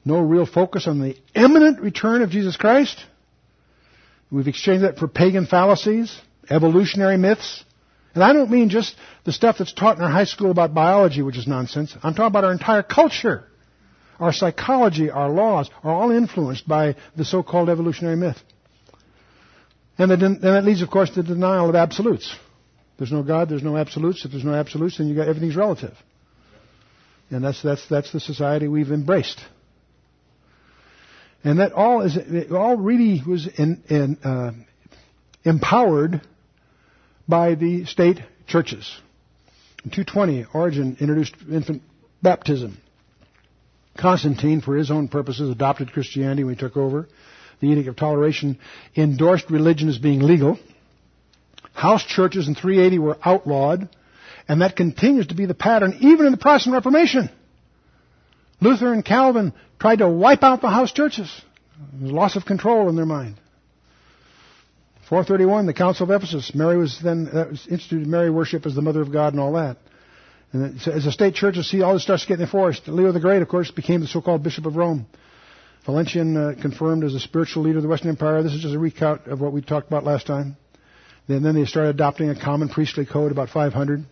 No 0.04 0.20
real 0.20 0.46
focus 0.46 0.86
on 0.86 1.00
the 1.00 1.16
imminent 1.34 1.80
return 1.80 2.22
of 2.22 2.30
Jesus 2.30 2.56
Christ. 2.56 2.98
We've 4.30 4.48
exchanged 4.48 4.84
that 4.84 4.98
for 4.98 5.08
pagan 5.08 5.46
fallacies, 5.46 6.18
evolutionary 6.48 7.16
myths. 7.16 7.64
And 8.14 8.24
I 8.24 8.32
don't 8.32 8.50
mean 8.50 8.68
just 8.68 8.96
the 9.24 9.32
stuff 9.32 9.58
that's 9.58 9.72
taught 9.72 9.96
in 9.98 10.02
our 10.02 10.10
high 10.10 10.24
school 10.24 10.50
about 10.50 10.74
biology, 10.74 11.22
which 11.22 11.36
is 11.36 11.46
nonsense. 11.46 11.94
I'm 12.02 12.14
talking 12.14 12.26
about 12.26 12.44
our 12.44 12.52
entire 12.52 12.82
culture 12.82 13.48
our 14.20 14.32
psychology, 14.32 15.10
our 15.10 15.30
laws 15.30 15.70
are 15.82 15.94
all 15.94 16.10
influenced 16.10 16.66
by 16.66 16.96
the 17.16 17.24
so-called 17.24 17.68
evolutionary 17.68 18.16
myth. 18.16 18.38
And, 19.96 20.10
that 20.10 20.64
leads, 20.64 20.82
of 20.82 20.90
course, 20.90 21.10
to 21.10 21.22
the 21.22 21.34
denial 21.34 21.68
of 21.68 21.74
absolutes. 21.74 22.34
There's 22.98 23.12
no 23.12 23.22
God, 23.22 23.48
there's 23.48 23.62
no 23.62 23.76
absolutes. 23.76 24.24
If 24.24 24.32
there's 24.32 24.44
no 24.44 24.54
absolutes, 24.54 24.98
then 24.98 25.08
you 25.08 25.14
got 25.14 25.28
everything's 25.28 25.56
relative. 25.56 25.94
And 27.30 27.44
that's, 27.44 27.62
that's, 27.62 27.86
that's 27.88 28.12
the 28.12 28.20
society 28.20 28.68
we've 28.68 28.90
embraced. 28.90 29.40
And 31.44 31.60
that 31.60 31.72
all 31.72 32.02
is, 32.02 32.18
all 32.50 32.76
really 32.76 33.22
was 33.26 33.46
in, 33.46 33.82
in, 33.88 34.18
uh, 34.24 34.52
empowered 35.44 36.20
by 37.28 37.54
the 37.54 37.84
state 37.84 38.20
churches. 38.46 38.90
In 39.84 39.90
220, 39.90 40.46
Origen 40.52 40.96
introduced 41.00 41.34
infant 41.50 41.82
baptism. 42.22 42.78
Constantine, 43.96 44.60
for 44.60 44.76
his 44.76 44.90
own 44.90 45.08
purposes, 45.08 45.50
adopted 45.50 45.92
Christianity 45.92 46.44
when 46.44 46.54
he 46.54 46.60
took 46.60 46.76
over. 46.76 47.08
The 47.60 47.66
Edict 47.68 47.88
of 47.88 47.96
Toleration 47.96 48.58
endorsed 48.96 49.50
religion 49.50 49.88
as 49.88 49.98
being 49.98 50.20
legal. 50.20 50.58
House 51.72 52.04
churches 52.04 52.48
in 52.48 52.54
380 52.54 52.98
were 52.98 53.18
outlawed, 53.24 53.88
and 54.48 54.62
that 54.62 54.76
continues 54.76 55.28
to 55.28 55.34
be 55.34 55.46
the 55.46 55.54
pattern 55.54 55.98
even 56.00 56.26
in 56.26 56.32
the 56.32 56.38
Protestant 56.38 56.74
Reformation. 56.74 57.30
Luther 58.60 58.92
and 58.92 59.04
Calvin 59.04 59.52
tried 59.78 59.98
to 59.98 60.08
wipe 60.08 60.42
out 60.42 60.60
the 60.60 60.70
house 60.70 60.92
churches. 60.92 61.30
There 61.92 62.04
was 62.04 62.12
loss 62.12 62.36
of 62.36 62.44
control 62.44 62.88
in 62.88 62.96
their 62.96 63.06
mind. 63.06 63.36
431, 65.08 65.66
the 65.66 65.74
Council 65.74 66.04
of 66.04 66.10
Ephesus. 66.10 66.54
Mary 66.54 66.76
was 66.76 66.98
then 67.02 67.30
was 67.32 67.66
instituted 67.70 68.08
Mary 68.08 68.30
worship 68.30 68.66
as 68.66 68.74
the 68.74 68.82
mother 68.82 69.00
of 69.00 69.12
God 69.12 69.32
and 69.32 69.40
all 69.40 69.52
that. 69.52 69.76
And 70.52 70.80
as 70.86 71.04
the 71.04 71.12
state 71.12 71.34
churches 71.34 71.70
see 71.70 71.82
all 71.82 71.94
this 71.94 72.02
starts 72.02 72.24
getting 72.24 72.44
enforced, 72.44 72.88
Leo 72.88 73.12
the 73.12 73.20
Great, 73.20 73.42
of 73.42 73.48
course, 73.48 73.70
became 73.70 74.00
the 74.00 74.06
so-called 74.06 74.42
Bishop 74.42 74.66
of 74.66 74.76
Rome. 74.76 75.06
Valentinian 75.84 76.36
uh, 76.36 76.54
confirmed 76.60 77.04
as 77.04 77.14
a 77.14 77.20
spiritual 77.20 77.62
leader 77.62 77.78
of 77.78 77.82
the 77.82 77.88
Western 77.88 78.10
Empire. 78.10 78.42
This 78.42 78.52
is 78.52 78.60
just 78.60 78.74
a 78.74 78.78
recount 78.78 79.26
of 79.26 79.40
what 79.40 79.52
we 79.52 79.62
talked 79.62 79.86
about 79.86 80.04
last 80.04 80.26
time. 80.26 80.56
And 81.28 81.44
then 81.44 81.54
they 81.54 81.64
started 81.64 81.90
adopting 81.90 82.30
a 82.30 82.38
common 82.38 82.68
priestly 82.68 83.06
code 83.06 83.30
about 83.32 83.50
500. 83.50 84.04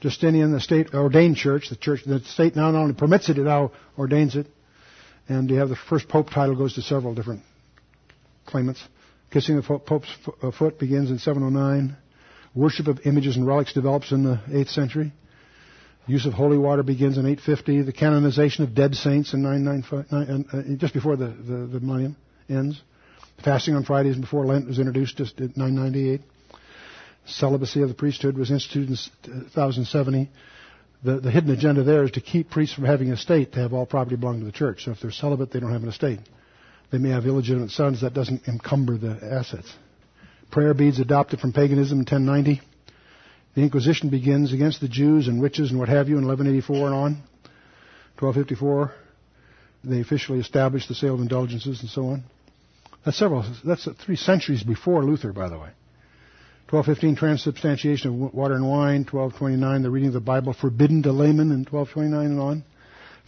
Justinian, 0.00 0.52
the 0.52 0.60
state 0.60 0.94
ordained 0.94 1.36
church, 1.36 1.68
the 1.68 1.76
church, 1.76 2.00
the 2.04 2.20
state 2.20 2.56
now 2.56 2.70
not 2.70 2.80
only 2.82 2.94
permits 2.94 3.28
it, 3.28 3.38
it 3.38 3.44
now 3.44 3.72
ordains 3.98 4.36
it. 4.36 4.46
And 5.28 5.50
you 5.50 5.56
have 5.56 5.68
the 5.68 5.76
first 5.76 6.08
pope 6.08 6.30
title 6.30 6.54
goes 6.54 6.74
to 6.74 6.82
several 6.82 7.14
different 7.14 7.42
claimants. 8.44 8.82
Kissing 9.30 9.56
the 9.56 9.62
pope's 9.62 10.08
uh, 10.42 10.50
foot 10.52 10.78
begins 10.78 11.10
in 11.10 11.18
709. 11.18 11.96
Worship 12.54 12.86
of 12.86 13.00
images 13.04 13.36
and 13.36 13.46
relics 13.46 13.72
develops 13.72 14.12
in 14.12 14.22
the 14.22 14.40
8th 14.48 14.70
century. 14.70 15.12
Use 16.06 16.24
of 16.24 16.32
holy 16.32 16.56
water 16.56 16.84
begins 16.84 17.18
in 17.18 17.26
850. 17.26 17.82
The 17.82 17.92
canonization 17.92 18.62
of 18.62 18.74
dead 18.74 18.94
saints 18.94 19.34
in 19.34 19.42
995, 19.42 20.52
uh, 20.52 20.76
just 20.76 20.94
before 20.94 21.16
the, 21.16 21.26
the, 21.26 21.66
the 21.66 21.80
millennium 21.80 22.16
ends. 22.48 22.80
Fasting 23.44 23.74
on 23.74 23.84
Fridays 23.84 24.16
before 24.16 24.46
Lent 24.46 24.68
was 24.68 24.78
introduced 24.78 25.16
just 25.16 25.40
at 25.40 25.56
998. 25.56 26.20
Celibacy 27.26 27.82
of 27.82 27.88
the 27.88 27.94
priesthood 27.94 28.38
was 28.38 28.50
instituted 28.50 28.96
in 29.26 29.32
1070. 29.54 30.30
The, 31.04 31.20
the 31.20 31.30
hidden 31.30 31.50
agenda 31.50 31.82
there 31.82 32.04
is 32.04 32.12
to 32.12 32.20
keep 32.20 32.50
priests 32.50 32.74
from 32.74 32.84
having 32.84 33.08
an 33.08 33.14
estate 33.14 33.52
to 33.52 33.60
have 33.60 33.72
all 33.72 33.86
property 33.86 34.16
belong 34.16 34.40
to 34.40 34.46
the 34.46 34.52
church. 34.52 34.84
So 34.84 34.92
if 34.92 35.00
they're 35.00 35.10
celibate, 35.10 35.50
they 35.50 35.60
don't 35.60 35.72
have 35.72 35.82
an 35.82 35.88
estate. 35.88 36.20
They 36.90 36.98
may 36.98 37.10
have 37.10 37.26
illegitimate 37.26 37.70
sons. 37.70 38.00
That 38.00 38.14
doesn't 38.14 38.46
encumber 38.48 38.96
the 38.96 39.18
assets. 39.22 39.72
Prayer 40.50 40.74
beads 40.74 41.00
adopted 41.00 41.40
from 41.40 41.52
paganism 41.52 41.98
in 41.98 42.04
1090. 42.04 42.60
The 43.54 43.62
Inquisition 43.62 44.10
begins 44.10 44.52
against 44.52 44.80
the 44.80 44.88
Jews 44.88 45.28
and 45.28 45.40
witches 45.40 45.70
and 45.70 45.78
what 45.78 45.88
have 45.88 46.08
you 46.08 46.18
in 46.18 46.26
1184 46.26 46.86
and 46.86 46.94
on. 46.94 47.22
1254, 48.18 48.92
they 49.84 50.00
officially 50.00 50.38
established 50.38 50.88
the 50.88 50.94
sale 50.94 51.14
of 51.14 51.20
indulgences 51.20 51.80
and 51.80 51.90
so 51.90 52.06
on. 52.08 52.24
That's 53.04 53.18
several, 53.18 53.44
that's 53.64 53.88
three 54.04 54.16
centuries 54.16 54.62
before 54.62 55.04
Luther, 55.04 55.32
by 55.32 55.48
the 55.48 55.58
way. 55.58 55.70
1215, 56.68 57.14
transubstantiation 57.14 58.24
of 58.24 58.34
water 58.34 58.54
and 58.54 58.68
wine. 58.68 59.06
1229, 59.10 59.82
the 59.82 59.90
reading 59.90 60.08
of 60.08 60.14
the 60.14 60.20
Bible 60.20 60.52
forbidden 60.52 61.04
to 61.04 61.12
laymen 61.12 61.52
in 61.52 61.64
1229 61.64 62.26
and 62.26 62.40
on. 62.40 62.64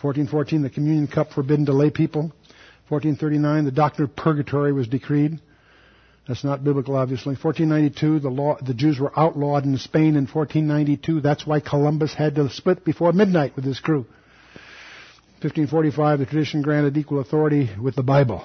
1414, 0.03 0.63
the 0.63 0.71
communion 0.71 1.07
cup 1.07 1.31
forbidden 1.33 1.67
to 1.67 1.73
lay 1.73 1.91
people. 1.91 2.33
1439, 2.89 3.65
the 3.65 3.71
doctrine 3.71 4.09
of 4.09 4.17
purgatory 4.17 4.73
was 4.73 4.89
decreed. 4.89 5.39
That's 6.27 6.43
not 6.43 6.65
biblical, 6.65 6.97
obviously. 6.97 7.37
1492, 7.37 8.19
the, 8.19 8.29
law, 8.29 8.59
the 8.61 8.75
Jews 8.75 8.99
were 8.99 9.17
outlawed 9.17 9.65
in 9.65 9.79
Spain 9.79 10.17
in 10.17 10.27
1492. 10.27 11.21
That's 11.21 11.47
why 11.47 11.61
Columbus 11.61 12.15
had 12.15 12.35
to 12.35 12.51
split 12.51 12.85
before 12.85 13.13
midnight 13.13 13.55
with 13.55 13.65
his 13.65 13.79
crew. 13.79 14.05
1545, 15.41 16.19
the 16.19 16.27
tradition 16.27 16.63
granted 16.63 16.97
equal 16.97 17.21
authority 17.21 17.71
with 17.81 17.95
the 17.95 18.03
Bible. 18.03 18.45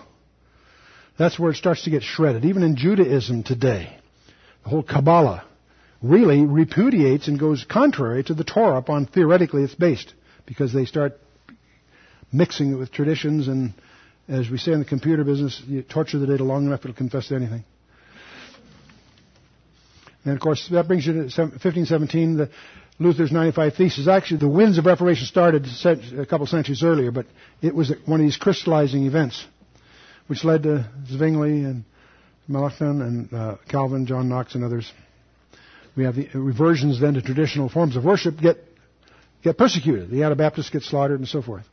That's 1.17 1.39
where 1.39 1.51
it 1.51 1.57
starts 1.57 1.83
to 1.85 1.89
get 1.89 2.03
shredded. 2.03 2.45
Even 2.45 2.61
in 2.61 2.75
Judaism 2.75 3.43
today, 3.43 3.97
whole 4.65 4.83
Kabbalah 4.83 5.45
really 6.01 6.45
repudiates 6.45 7.27
and 7.27 7.39
goes 7.39 7.63
contrary 7.65 8.23
to 8.25 8.33
the 8.33 8.43
Torah 8.43 8.77
upon 8.77 9.05
theoretically 9.05 9.63
it's 9.63 9.75
based. 9.75 10.13
because 10.45 10.73
they 10.73 10.85
start 10.85 11.13
mixing 12.31 12.71
it 12.71 12.75
with 12.75 12.91
traditions 12.91 13.47
and 13.47 13.73
as 14.27 14.49
we 14.49 14.57
say 14.57 14.71
in 14.71 14.79
the 14.79 14.85
computer 14.85 15.23
business, 15.23 15.61
you 15.67 15.81
torture 15.83 16.17
the 16.17 16.27
data 16.27 16.43
long 16.45 16.65
enough, 16.65 16.79
it'll 16.81 16.93
confess 16.93 17.27
to 17.27 17.35
anything. 17.35 17.63
And 20.23 20.33
of 20.33 20.39
course, 20.39 20.69
that 20.71 20.87
brings 20.87 21.05
you 21.05 21.11
to 21.13 21.19
1517, 21.19 22.37
the 22.37 22.49
Luther's 22.99 23.33
95 23.33 23.73
Theses. 23.75 24.07
Actually, 24.07 24.37
the 24.39 24.47
winds 24.47 24.77
of 24.77 24.85
Reformation 24.85 25.25
started 25.25 25.67
a 26.17 26.25
couple 26.25 26.47
centuries 26.47 26.83
earlier, 26.83 27.11
but 27.11 27.25
it 27.61 27.75
was 27.75 27.91
one 28.05 28.21
of 28.21 28.25
these 28.25 28.37
crystallizing 28.37 29.05
events, 29.05 29.45
which 30.27 30.45
led 30.45 30.63
to 30.63 30.89
Zwingli 31.09 31.65
and 31.65 31.83
Melanchthon 32.47 33.01
and 33.01 33.33
uh, 33.33 33.57
Calvin, 33.69 34.05
John 34.05 34.29
Knox, 34.29 34.55
and 34.55 34.63
others. 34.63 34.91
We 35.95 36.03
have 36.05 36.15
the 36.15 36.29
reversions 36.33 36.99
then 36.99 37.13
to 37.13 37.21
traditional 37.21 37.69
forms 37.69 37.95
of 37.95 38.03
worship 38.03 38.39
get 38.39 38.57
get 39.43 39.57
persecuted. 39.57 40.09
The 40.09 40.23
Anabaptists 40.23 40.69
get 40.69 40.83
slaughtered 40.83 41.19
and 41.19 41.27
so 41.27 41.41
forth. 41.41 41.65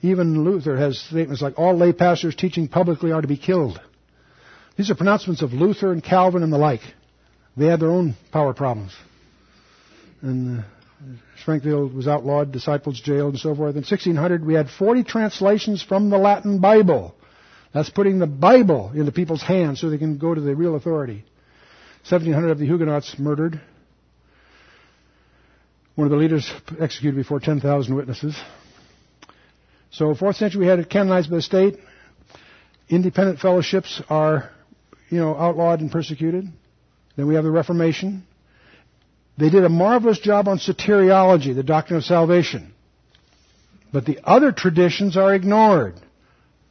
Even 0.00 0.44
Luther 0.44 0.76
has 0.76 0.98
statements 0.98 1.42
like, 1.42 1.58
all 1.58 1.76
lay 1.76 1.92
pastors 1.92 2.34
teaching 2.34 2.68
publicly 2.68 3.12
are 3.12 3.20
to 3.20 3.28
be 3.28 3.36
killed. 3.36 3.80
These 4.76 4.90
are 4.90 4.94
pronouncements 4.94 5.42
of 5.42 5.52
Luther 5.52 5.92
and 5.92 6.02
Calvin 6.02 6.42
and 6.42 6.52
the 6.52 6.58
like. 6.58 6.82
They 7.56 7.66
had 7.66 7.80
their 7.80 7.90
own 7.90 8.14
power 8.30 8.54
problems. 8.54 8.94
And 10.22 10.60
uh, 10.60 10.62
Schwenckfeld 11.44 11.94
was 11.94 12.06
outlawed, 12.06 12.52
disciples 12.52 13.00
jailed, 13.00 13.34
and 13.34 13.40
so 13.40 13.54
forth. 13.56 13.74
In 13.74 13.82
1600, 13.82 14.44
we 14.46 14.54
had 14.54 14.70
40 14.70 15.02
translations 15.02 15.82
from 15.82 16.10
the 16.10 16.18
Latin 16.18 16.60
Bible. 16.60 17.14
That's 17.72 17.90
putting 17.90 18.18
the 18.18 18.26
Bible 18.26 18.92
into 18.94 19.12
people's 19.12 19.42
hands 19.42 19.80
so 19.80 19.90
they 19.90 19.98
can 19.98 20.18
go 20.18 20.34
to 20.34 20.40
the 20.40 20.54
real 20.54 20.74
authority. 20.74 21.24
1700 22.08 22.50
of 22.50 22.58
the 22.58 22.66
Huguenots 22.66 23.16
murdered. 23.18 23.60
One 25.94 26.06
of 26.06 26.10
the 26.10 26.16
leaders 26.16 26.50
executed 26.80 27.16
before 27.16 27.40
10,000 27.40 27.94
witnesses. 27.94 28.38
So, 29.90 30.14
fourth 30.14 30.36
century, 30.36 30.60
we 30.60 30.66
had 30.66 30.78
it 30.78 30.88
canonized 30.88 31.30
by 31.30 31.36
the 31.36 31.42
state. 31.42 31.78
Independent 32.88 33.40
fellowships 33.40 34.00
are, 34.08 34.50
you 35.10 35.18
know, 35.18 35.36
outlawed 35.36 35.80
and 35.80 35.90
persecuted. 35.90 36.46
Then 37.16 37.26
we 37.26 37.34
have 37.34 37.44
the 37.44 37.50
Reformation. 37.50 38.26
They 39.36 39.50
did 39.50 39.64
a 39.64 39.68
marvelous 39.68 40.18
job 40.18 40.48
on 40.48 40.58
soteriology, 40.58 41.54
the 41.54 41.62
doctrine 41.62 41.98
of 41.98 42.04
salvation. 42.04 42.72
But 43.92 44.04
the 44.06 44.18
other 44.24 44.52
traditions 44.52 45.16
are 45.16 45.34
ignored, 45.34 45.94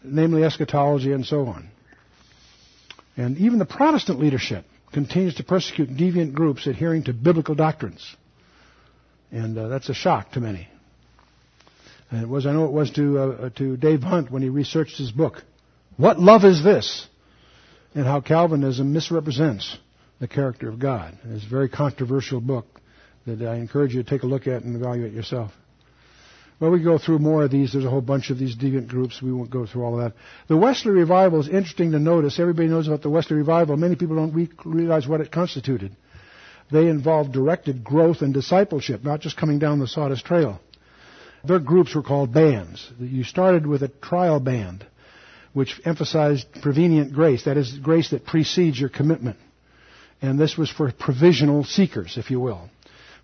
namely 0.10 0.44
eschatology 0.44 1.12
and 1.12 1.26
so 1.26 1.48
on. 1.48 1.70
And 3.16 3.38
even 3.38 3.60
the 3.60 3.66
Protestant 3.66 4.20
leadership 4.20 4.66
continues 4.94 5.36
to 5.36 5.44
persecute 5.44 5.90
deviant 5.90 6.34
groups 6.34 6.68
adhering 6.68 7.04
to 7.04 7.14
biblical 7.14 7.56
doctrines. 7.56 8.16
And 9.32 9.58
uh, 9.58 9.68
that's 9.68 9.90
a 9.90 9.94
shock 9.94 10.32
to 10.34 10.40
many. 10.40 10.68
And 12.10 12.22
it 12.22 12.30
was, 12.30 12.46
I 12.46 12.54
know 12.54 12.66
it 12.66 12.72
was 12.72 12.92
to, 12.92 13.20
uh, 13.20 13.50
to 13.58 13.76
Dave 13.76 14.02
Hunt 14.02 14.32
when 14.32 14.42
he 14.42 14.50
researched 14.50 14.98
his 14.98 15.12
book. 15.12 15.44
What 15.98 16.20
love 16.20 16.46
is 16.46 16.64
this? 16.64 17.08
And 17.94 18.06
how 18.06 18.22
Calvinism 18.22 18.94
misrepresents 18.94 19.78
the 20.20 20.28
character 20.28 20.70
of 20.70 20.80
God. 20.80 21.18
It's 21.26 21.46
a 21.46 21.50
very 21.50 21.70
controversial 21.70 22.40
book 22.40 22.66
that 23.26 23.42
I 23.42 23.56
encourage 23.56 23.94
you 23.94 24.04
to 24.04 24.10
take 24.10 24.24
a 24.24 24.28
look 24.28 24.48
at 24.48 24.64
and 24.64 24.76
evaluate 24.76 25.14
yourself. 25.14 25.52
Well, 26.60 26.72
we 26.72 26.82
go 26.82 26.98
through 26.98 27.20
more 27.20 27.44
of 27.44 27.52
these. 27.52 27.74
There's 27.74 27.86
a 27.86 27.90
whole 27.90 28.02
bunch 28.02 28.32
of 28.32 28.40
these 28.40 28.56
deviant 28.56 28.88
groups. 28.88 29.22
We 29.22 29.32
won't 29.32 29.52
go 29.52 29.68
through 29.68 29.84
all 29.84 30.00
of 30.00 30.04
that. 30.04 30.18
The 30.48 30.58
Wesley 30.58 30.92
Revival 30.92 31.40
is 31.40 31.48
interesting 31.48 31.92
to 31.92 32.00
notice. 32.00 32.40
Everybody 32.40 32.68
knows 32.68 32.88
about 32.88 33.04
the 33.04 33.12
Wesley 33.12 33.38
Revival. 33.38 33.78
Many 33.78 33.96
people 33.96 34.16
don't 34.16 34.50
realize 34.66 35.08
what 35.08 35.22
it 35.22 35.32
constituted. 35.32 35.96
They 36.72 36.88
involved 36.88 37.32
directed 37.32 37.84
growth 37.84 38.22
and 38.22 38.34
discipleship, 38.34 39.04
not 39.04 39.22
just 39.22 39.38
coming 39.38 39.60
down 39.60 39.80
the 39.80 39.88
Sawdust 39.88 40.26
Trail. 40.26 40.60
Their 41.44 41.60
groups 41.60 41.94
were 41.94 42.04
called 42.04 42.34
bands. 42.34 42.92
You 43.00 43.24
started 43.24 43.68
with 43.68 43.84
a 43.84 43.88
trial 43.88 44.40
band, 44.40 44.86
which 45.54 45.80
emphasized 45.86 46.48
prevenient 46.62 47.14
grace, 47.14 47.46
that 47.46 47.58
is, 47.58 47.78
grace 47.78 48.10
that 48.10 48.26
precedes 48.26 48.80
your 48.80 48.90
commitment. 48.90 49.38
And 50.22 50.40
this 50.40 50.58
was 50.58 50.72
for 50.72 50.92
provisional 50.92 51.64
seekers, 51.64 52.18
if 52.18 52.32
you 52.32 52.40
will. 52.40 52.70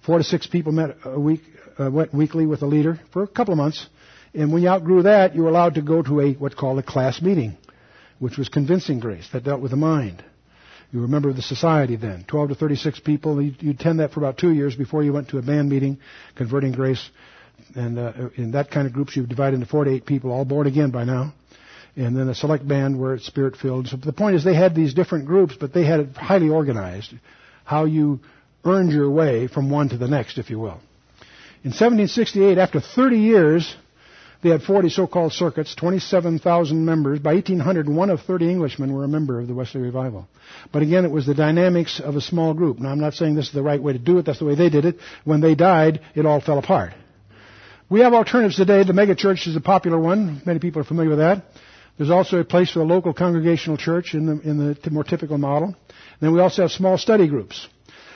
Four 0.06 0.18
to 0.18 0.24
six 0.24 0.47
people 0.47 0.72
met 0.74 0.97
a 1.06 1.20
week, 1.20 1.41
uh, 1.80 1.89
went 1.89 2.14
weekly 2.14 2.45
with 2.45 2.62
a 2.62 2.66
leader 2.66 2.99
for 3.12 3.24
a 3.24 3.28
couple 3.28 3.54
of 3.54 3.58
months. 3.58 3.88
And 4.34 4.51
when 4.51 4.64
you 4.64 4.70
outgrew 4.70 5.04
that, 5.04 5.36
you 5.36 5.43
were 5.43 5.49
allowed 5.49 5.76
to 5.76 5.82
go 5.82 6.01
to 6.01 6.20
a 6.20 6.34
what's 6.34 6.56
called 6.56 6.80
a 6.80 6.84
class 6.84 7.22
meeting, 7.22 7.56
which 8.20 8.38
was 8.38 8.49
convincing 8.49 8.99
grace 8.99 9.28
that 9.32 9.43
dealt 9.43 9.62
with 9.62 9.72
the 9.72 9.78
mind. 9.78 10.24
You 10.91 10.99
were 10.99 11.06
a 11.06 11.10
member 11.10 11.30
of 11.30 11.36
the 11.36 11.41
society 11.41 11.95
then, 11.95 12.26
12 12.28 12.49
to 12.49 12.56
36 12.56 12.99
people. 12.99 13.41
You'd, 13.41 13.62
you'd 13.64 13.80
attend 13.80 13.99
that 13.99 14.12
for 14.12 14.20
about 14.20 14.38
two 14.38 14.51
years 14.51 14.76
before 14.76 15.04
you 15.04 15.14
went 15.14 15.30
to 15.30 15.38
a 15.38 15.41
band 15.41 15.70
meeting, 15.70 15.97
converting 16.36 16.72
grace. 16.72 17.10
And 17.76 17.97
uh, 17.97 18.30
in 18.36 18.51
that 18.51 18.70
kind 18.70 18.86
of 18.86 18.93
groups, 18.93 19.16
you 19.16 19.26
divide 19.26 19.54
into 19.54 19.66
four 19.66 19.86
to 19.86 19.91
eight 19.91 20.06
people, 20.06 20.32
all 20.32 20.45
born 20.45 20.68
again 20.68 20.91
by 20.91 21.06
now. 21.06 21.34
And 21.95 22.16
then 22.16 22.28
a 22.28 22.36
select 22.36 22.68
band 22.68 22.99
where 22.99 23.14
it's 23.14 23.26
spirit 23.26 23.56
filled. 23.56 23.88
So 23.88 23.97
the 23.97 24.14
point 24.14 24.36
is, 24.36 24.43
they 24.43 24.56
had 24.56 24.76
these 24.76 24.93
different 24.93 25.26
groups, 25.26 25.56
but 25.60 25.74
they 25.74 25.86
had 25.86 25.99
it 26.01 26.18
highly 26.18 26.49
organized. 26.49 27.14
How 27.66 27.86
you 27.86 28.20
earned 28.66 28.91
your 28.91 29.09
way 29.09 29.47
from 29.47 29.70
one 29.70 29.89
to 29.89 29.97
the 29.97 30.07
next, 30.07 30.38
if 30.38 30.49
you 30.49 30.59
will. 30.59 30.80
In 31.64 31.70
1768, 31.72 32.57
after 32.57 32.82
30 32.82 33.18
years, 33.18 33.76
they 34.41 34.49
had 34.49 34.61
40 34.64 34.89
so-called 34.89 35.32
circuits, 35.32 35.74
27,000 35.76 36.84
members. 36.84 37.20
By 37.20 37.36
1800, 37.36 37.88
one 37.88 38.09
of 38.09 38.20
30 38.22 38.49
Englishmen 38.49 38.91
were 38.91 39.05
a 39.05 39.07
member 39.07 39.39
of 39.39 39.47
the 39.47 39.53
Wesley 39.53 39.80
Revival. 39.82 40.28
But 40.74 40.82
again, 40.82 41.05
it 41.05 41.11
was 41.11 41.26
the 41.26 41.34
dynamics 41.34 42.01
of 42.01 42.18
a 42.18 42.22
small 42.22 42.53
group. 42.53 42.80
Now, 42.80 42.89
I'm 42.89 42.99
not 42.99 43.14
saying 43.14 43.36
this 43.36 43.47
is 43.47 43.53
the 43.53 43.64
right 43.64 43.82
way 43.82 43.93
to 43.93 43.99
do 43.99 44.18
it. 44.18 44.26
That's 44.26 44.39
the 44.39 44.45
way 44.45 44.55
they 44.55 44.70
did 44.70 44.84
it. 44.84 44.97
When 45.24 45.39
they 45.39 45.55
died, 45.55 46.01
it 46.14 46.26
all 46.26 46.41
fell 46.41 46.59
apart. 46.59 46.91
We 47.89 48.01
have 48.01 48.14
alternatives 48.14 48.57
today. 48.57 48.84
The 48.84 48.91
megachurch 48.91 49.47
is 49.47 49.55
a 49.55 49.61
popular 49.61 49.99
one. 49.99 50.41
Many 50.45 50.59
people 50.59 50.82
are 50.82 50.86
familiar 50.86 51.11
with 51.11 51.20
that. 51.20 51.45
There's 51.97 52.09
also 52.09 52.39
a 52.39 52.43
place 52.43 52.72
for 52.72 52.80
the 52.80 52.86
local 52.86 53.14
congregational 53.14 53.78
church 53.78 54.14
in 54.14 54.26
the, 54.26 54.39
in 54.41 54.57
the 54.57 54.91
more 54.91 55.03
typical 55.03 55.38
model. 55.38 55.76
then 56.20 56.34
we 56.34 56.41
also 56.41 56.64
have 56.64 56.72
small 56.72 56.97
study 56.97 57.28
groups. 57.28 57.68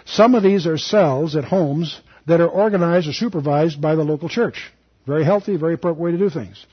Some 0.08 0.36
of 0.36 0.44
these 0.44 0.66
are 0.68 0.78
cells 0.78 1.36
at 1.36 1.44
homes 1.44 2.00
that 2.26 2.42
are 2.42 2.48
organized 2.48 3.08
or 3.08 3.14
supervised 3.14 3.82
by 3.82 3.96
the 3.96 4.04
local 4.04 4.30
church. 4.30 4.72
Very 5.06 5.24
healthy, 5.24 5.56
very 5.58 5.76
appropriate 5.76 6.04
way 6.04 6.12
to 6.12 6.18
do 6.18 6.30
things. 6.30 6.66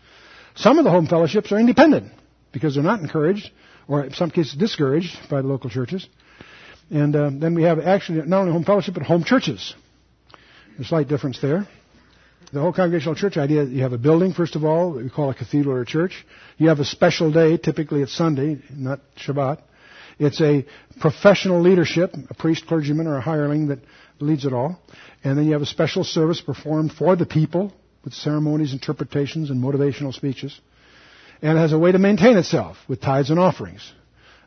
Some 0.55 0.79
of 0.79 0.85
the 0.85 0.91
home 0.91 1.07
fellowships 1.07 1.53
are 1.53 1.59
independent 1.59 2.13
because 2.53 2.75
they're 2.75 2.85
not 2.85 3.01
encouraged, 3.01 3.51
or 3.89 4.05
in 4.05 4.13
some 4.15 4.31
cases 4.31 4.55
discouraged 4.55 5.17
by 5.29 5.43
the 5.43 5.49
local 5.49 5.69
churches. 5.69 6.07
And 6.91 7.15
uh, 7.15 7.31
then 7.33 7.55
we 7.55 7.65
have 7.65 7.81
actually 7.81 8.23
not 8.23 8.41
only 8.41 8.53
home 8.53 8.65
fellowship, 8.65 8.95
but 8.95 9.03
home 9.03 9.25
churches. 9.25 9.75
A 10.79 10.85
slight 10.85 11.09
difference 11.09 11.41
there 11.41 11.67
the 12.55 12.61
whole 12.61 12.73
congregational 12.73 13.17
church 13.17 13.37
idea, 13.37 13.65
you 13.65 13.83
have 13.83 13.93
a 13.93 13.99
building, 13.99 14.33
first 14.33 14.55
of 14.55 14.65
all, 14.65 14.93
that 14.95 15.03
we 15.03 15.11
call 15.11 15.29
a 15.29 15.35
cathedral 15.35 15.77
or 15.77 15.81
a 15.81 15.87
church. 15.87 16.25
You 16.57 16.69
have 16.69 16.79
a 16.79 16.85
special 16.85 17.33
day, 17.33 17.57
typically 17.57 18.01
it's 18.01 18.15
Sunday, 18.15 18.63
not 18.71 19.01
Shabbat. 19.17 19.61
It's 20.19 20.41
a 20.41 20.65
professional 21.01 21.61
leadership, 21.61 22.15
a 22.31 22.35
priest, 22.35 22.67
clergyman, 22.67 23.07
or 23.07 23.17
a 23.17 23.21
hireling 23.21 23.69
that 23.69 23.81
leads 24.21 24.45
it 24.45 24.53
all. 24.53 24.81
And 25.23 25.39
then 25.39 25.47
you 25.47 25.53
have 25.53 25.63
a 25.63 25.67
special 25.67 26.05
service 26.05 26.41
performed 26.41 26.93
for 26.93 27.17
the 27.17 27.27
people 27.27 27.73
with 28.05 28.15
ceremonies, 28.15 28.73
interpretations, 28.73 29.51
and 29.51 29.63
motivational 29.63 30.13
speeches. 30.13 30.59
And 31.43 31.59
it 31.59 31.61
has 31.61 31.73
a 31.73 31.79
way 31.79 31.93
to 31.93 31.99
maintain 31.99 32.37
itself 32.37 32.77
with 32.89 33.01
tithes 33.01 33.31
and 33.31 33.41
offerings. 33.41 33.93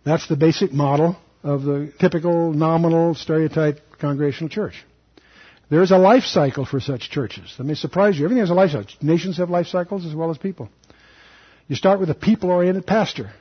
That's 0.06 0.28
the 0.28 0.38
basic 0.38 0.72
model 0.72 1.18
of 1.44 1.64
the 1.64 1.92
typical, 2.00 2.54
nominal, 2.54 3.16
stereotype 3.16 3.80
congregational 4.00 4.50
church. 4.50 4.86
There 5.70 5.82
is 5.82 5.92
a 5.92 5.98
life 5.98 6.24
cycle 6.24 6.66
for 6.66 6.80
such 6.80 7.10
churches. 7.10 7.54
That 7.58 7.66
may 7.66 7.74
surprise 7.74 8.18
you. 8.18 8.24
Everything 8.24 8.42
has 8.42 8.50
a 8.50 8.54
life 8.54 8.72
cycle. 8.72 8.90
Nations 9.02 9.38
have 9.38 9.50
life 9.50 9.68
cycles 9.68 10.06
as 10.06 10.16
well 10.16 10.32
as 10.32 10.38
people. 10.38 10.70
You 11.68 11.76
start 11.76 12.00
with 12.00 12.10
a 12.10 12.16
people-oriented 12.16 12.88
pastor. 12.88 13.32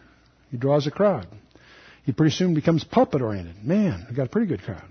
He 0.51 0.57
draws 0.57 0.87
a 0.87 0.91
crowd. 0.91 1.29
He 2.07 2.13
pretty 2.13 2.35
soon 2.35 2.55
becomes 2.55 2.85
pulpit-oriented. 2.85 3.65
Man, 3.65 4.07
we've 4.09 4.17
got 4.17 4.27
a 4.27 4.31
pretty 4.31 4.47
good 4.47 4.63
crowd. 4.63 4.85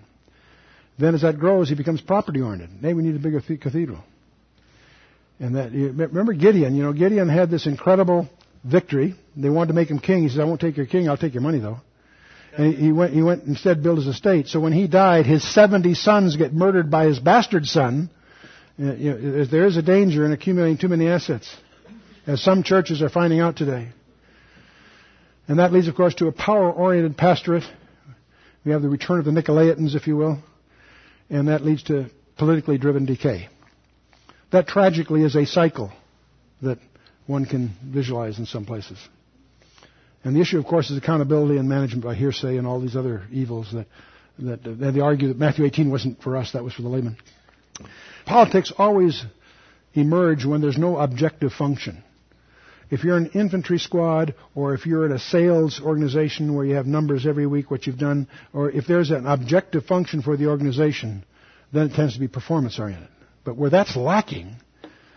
Then 1.00 1.16
as 1.16 1.22
that 1.22 1.40
grows, 1.40 1.70
he 1.70 1.76
becomes 1.76 2.02
property-oriented. 2.02 2.70
Hey, 2.82 2.94
we 2.94 3.04
need 3.04 3.16
a 3.16 3.20
bigger 3.20 3.42
cathedral. 3.42 4.04
And 5.40 5.56
that, 5.56 5.72
you 5.72 5.92
remember 5.92 6.34
Gideon, 6.34 6.76
you 6.76 6.84
know, 6.84 6.92
Gideon 6.92 7.30
had 7.30 7.50
this 7.50 7.68
incredible 7.68 8.30
victory. 8.66 9.16
They 9.36 9.50
wanted 9.50 9.70
to 9.70 9.74
make 9.74 9.90
him 9.90 10.00
king. 10.00 10.24
He 10.24 10.30
said, 10.30 10.42
I 10.42 10.44
won't 10.44 10.60
take 10.60 10.76
your 10.76 10.86
king, 10.86 11.08
I'll 11.08 11.18
take 11.18 11.34
your 11.34 11.44
money 11.44 11.60
though. 11.60 11.80
And 12.58 12.74
he 12.74 12.92
went, 12.92 13.14
he 13.14 13.22
went 13.22 13.44
instead 13.44 13.82
built 13.82 13.98
his 13.98 14.08
estate. 14.08 14.48
So 14.48 14.60
when 14.60 14.74
he 14.74 14.88
died, 14.88 15.26
his 15.26 15.44
70 15.54 15.94
sons 15.94 16.36
get 16.36 16.54
murdered 16.54 16.92
by 16.92 17.06
his 17.06 17.20
bastard 17.20 17.66
son. 17.66 18.10
Uh, 18.80 18.94
you 18.94 19.14
know, 19.14 19.46
there 19.46 19.66
is 19.66 19.78
a 19.78 19.82
danger 19.82 20.26
in 20.26 20.32
accumulating 20.34 20.78
too 20.78 20.90
many 20.90 21.08
assets, 21.08 21.54
as 22.28 22.42
some 22.42 22.64
churches 22.64 23.02
are 23.02 23.10
finding 23.10 23.40
out 23.40 23.56
today. 23.56 23.90
And 25.48 25.60
that 25.60 25.72
leads, 25.72 25.88
of 25.88 25.96
course, 25.96 26.16
to 26.16 26.28
a 26.28 26.32
power-oriented 26.32 27.18
pastorate. 27.18 27.64
We 28.64 28.72
have 28.72 28.82
the 28.82 28.90
return 28.90 29.20
of 29.20 29.26
the 29.26 29.32
Nicolaitans, 29.32 29.96
if 29.96 30.08
you 30.08 30.18
will. 30.18 30.40
And 31.30 31.48
that 31.48 31.64
leads 31.64 31.84
to 31.84 32.10
politically 32.38 32.78
driven 32.78 33.06
decay. 33.06 33.48
That 34.52 34.68
tragically 34.68 35.24
is 35.24 35.36
a 35.36 35.46
cycle 35.46 35.92
that 36.62 36.80
one 37.28 37.46
can 37.46 37.74
visualize 37.84 38.40
in 38.40 38.46
some 38.46 38.66
places. 38.66 38.98
And 40.24 40.36
the 40.36 40.42
issue, 40.42 40.58
of 40.58 40.66
course, 40.66 40.90
is 40.90 40.98
accountability 40.98 41.58
and 41.58 41.70
management 41.70 42.04
by 42.04 42.16
hearsay 42.16 42.58
and 42.58 42.66
all 42.66 42.80
these 42.80 42.96
other 42.96 43.24
evils 43.32 43.72
that, 43.74 43.88
that, 44.40 44.68
uh, 44.68 44.92
they 44.92 45.00
argue 45.00 45.28
that 45.28 45.38
Matthew 45.38 45.66
18 45.66 45.92
wasn't 45.92 46.22
for 46.22 46.36
us, 46.36 46.54
that 46.54 46.64
was 46.64 46.74
for 46.74 46.82
the 46.82 46.90
layman. 46.90 47.18
Politics 48.26 48.72
always 48.78 49.24
emerge 49.94 50.44
when 50.46 50.62
there's 50.62 50.78
no 50.78 50.98
objective 50.98 51.54
function. 51.54 52.04
If 52.90 53.04
you're 53.04 53.18
an 53.18 53.32
infantry 53.34 53.80
squad, 53.80 54.36
or 54.54 54.74
if 54.74 54.86
you're 54.86 55.06
at 55.06 55.12
a 55.12 55.20
sales 55.20 55.82
organization 55.82 56.54
where 56.54 56.66
you 56.66 56.76
have 56.76 56.86
numbers 56.86 57.26
every 57.26 57.48
week, 57.48 57.72
what 57.72 57.88
you've 57.88 57.98
done, 57.98 58.28
or 58.54 58.70
if 58.70 58.86
there's 58.86 59.10
an 59.10 59.26
objective 59.26 59.86
function 59.86 60.22
for 60.22 60.38
the 60.38 60.48
organization, 60.48 61.26
then 61.74 61.88
it 61.88 61.94
tends 61.96 62.14
to 62.14 62.20
be 62.20 62.28
performance 62.28 62.80
oriented. 62.80 63.10
But 63.44 63.58
where 63.58 63.70
that's 63.70 63.96
lacking, 63.96 64.56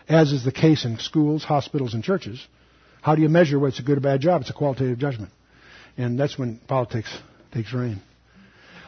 as 0.07 0.31
is 0.31 0.43
the 0.43 0.51
case 0.51 0.85
in 0.85 0.97
schools, 0.97 1.43
hospitals, 1.43 1.93
and 1.93 2.03
churches, 2.03 2.45
how 3.01 3.15
do 3.15 3.21
you 3.21 3.29
measure 3.29 3.59
what's 3.59 3.79
a 3.79 3.83
good 3.83 3.97
or 3.97 4.01
bad 4.01 4.21
job? 4.21 4.41
It's 4.41 4.49
a 4.49 4.53
qualitative 4.53 4.97
judgment. 4.97 5.31
And 5.97 6.19
that's 6.19 6.37
when 6.37 6.59
politics 6.67 7.15
takes 7.51 7.73
reign. 7.73 8.01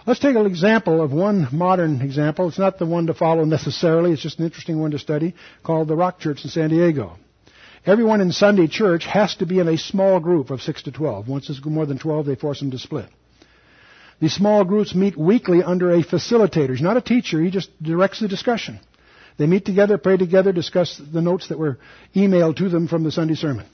Let's 0.08 0.20
take 0.20 0.36
an 0.36 0.48
example 0.48 1.02
of 1.02 1.12
one 1.12 1.48
modern 1.52 2.02
example. 2.02 2.48
It's 2.48 2.58
not 2.58 2.80
the 2.80 2.88
one 2.88 3.08
to 3.08 3.14
follow 3.14 3.46
necessarily, 3.46 4.12
it's 4.12 4.22
just 4.24 4.40
an 4.40 4.46
interesting 4.46 4.80
one 4.80 4.92
to 4.92 5.00
study, 5.00 5.36
called 5.64 5.88
the 5.88 5.96
Rock 5.96 6.20
Church 6.20 6.44
in 6.44 6.50
San 6.50 6.70
Diego. 6.70 7.18
Everyone 7.86 8.22
in 8.22 8.32
Sunday 8.32 8.68
church 8.68 9.06
has 9.06 9.36
to 9.38 9.48
be 9.48 9.60
in 9.60 9.68
a 9.68 9.78
small 9.78 10.20
group 10.20 10.52
of 10.52 10.62
6 10.62 10.84
to 10.84 10.92
12. 10.92 11.28
Once 11.28 11.50
it's 11.50 11.64
more 11.66 11.88
than 11.88 11.98
12, 11.98 12.28
they 12.28 12.36
force 12.36 12.60
them 12.60 12.70
to 12.72 12.78
split. 12.78 13.08
These 14.20 14.34
small 14.34 14.64
groups 14.64 14.94
meet 14.94 15.18
weekly 15.18 15.64
under 15.64 15.90
a 15.90 16.04
facilitator. 16.04 16.70
He's 16.70 16.82
not 16.82 16.98
a 16.98 17.02
teacher, 17.02 17.42
he 17.42 17.50
just 17.50 17.70
directs 17.82 18.20
the 18.20 18.28
discussion. 18.28 18.80
They 19.38 19.48
meet 19.48 19.66
together, 19.66 19.98
pray 19.98 20.18
together, 20.18 20.52
discuss 20.52 21.02
the 21.12 21.22
notes 21.22 21.48
that 21.48 21.58
were 21.58 21.80
emailed 22.16 22.58
to 22.58 22.70
them 22.70 22.88
from 22.88 23.04
the 23.04 23.12
Sunday 23.12 23.34
sermon. 23.34 23.66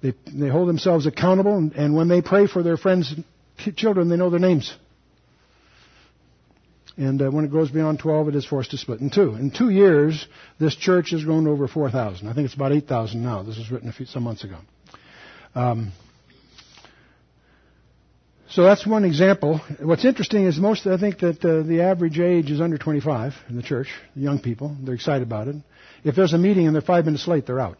They, 0.00 0.14
they 0.32 0.48
hold 0.48 0.68
themselves 0.68 1.06
accountable, 1.06 1.56
and, 1.56 1.72
and 1.72 1.96
when 1.96 2.06
they 2.06 2.22
pray 2.22 2.46
for 2.46 2.62
their 2.62 2.76
friends' 2.76 3.12
and 3.64 3.76
children, 3.76 4.08
they 4.08 4.16
know 4.16 4.30
their 4.30 4.38
names. 4.38 4.72
And 6.98 7.20
uh, 7.20 7.30
when 7.30 7.44
it 7.44 7.52
goes 7.52 7.70
beyond 7.70 7.98
12, 7.98 8.28
it 8.28 8.36
is 8.36 8.46
forced 8.46 8.70
to 8.70 8.78
split 8.78 9.00
in 9.00 9.10
two. 9.10 9.34
In 9.34 9.50
two 9.50 9.68
years, 9.68 10.26
this 10.58 10.74
church 10.74 11.10
has 11.10 11.24
grown 11.24 11.46
over 11.46 11.68
4,000. 11.68 12.26
I 12.26 12.32
think 12.32 12.46
it's 12.46 12.54
about 12.54 12.72
8,000 12.72 13.22
now. 13.22 13.42
This 13.42 13.58
was 13.58 13.70
written 13.70 13.88
a 13.88 13.92
few, 13.92 14.06
some 14.06 14.22
months 14.22 14.44
ago. 14.44 14.56
Um, 15.54 15.92
so 18.48 18.62
that's 18.62 18.86
one 18.86 19.04
example. 19.04 19.60
What's 19.80 20.04
interesting 20.04 20.46
is 20.46 20.58
most, 20.58 20.86
I 20.86 20.96
think 20.98 21.18
that 21.18 21.44
uh, 21.44 21.62
the 21.66 21.82
average 21.82 22.18
age 22.18 22.50
is 22.50 22.60
under 22.60 22.78
25 22.78 23.34
in 23.50 23.56
the 23.56 23.62
church, 23.62 23.88
the 24.14 24.22
young 24.22 24.38
people. 24.38 24.74
They're 24.80 24.94
excited 24.94 25.22
about 25.22 25.48
it. 25.48 25.56
If 26.04 26.14
there's 26.14 26.32
a 26.32 26.38
meeting 26.38 26.66
and 26.66 26.74
they're 26.74 26.80
five 26.80 27.04
minutes 27.04 27.26
late, 27.28 27.46
they're 27.46 27.60
out. 27.60 27.76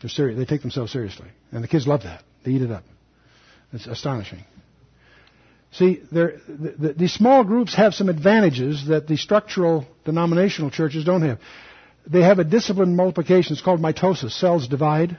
They're 0.00 0.10
serious. 0.10 0.38
They 0.38 0.44
take 0.44 0.62
themselves 0.62 0.92
seriously. 0.92 1.28
And 1.52 1.62
the 1.62 1.68
kids 1.68 1.86
love 1.86 2.02
that. 2.02 2.24
They 2.44 2.52
eat 2.52 2.62
it 2.62 2.70
up. 2.70 2.84
It's 3.72 3.86
astonishing. 3.86 4.44
See, 5.72 6.00
the, 6.10 6.40
the, 6.48 6.92
these 6.94 7.12
small 7.12 7.44
groups 7.44 7.74
have 7.76 7.94
some 7.94 8.08
advantages 8.08 8.88
that 8.88 9.06
the 9.06 9.16
structural 9.16 9.86
denominational 10.04 10.70
churches 10.70 11.04
don't 11.04 11.22
have. 11.22 11.38
They 12.06 12.22
have 12.22 12.38
a 12.40 12.44
disciplined 12.44 12.96
multiplication. 12.96 13.52
It's 13.52 13.62
called 13.62 13.80
mitosis. 13.80 14.32
Cells 14.32 14.66
divide. 14.66 15.16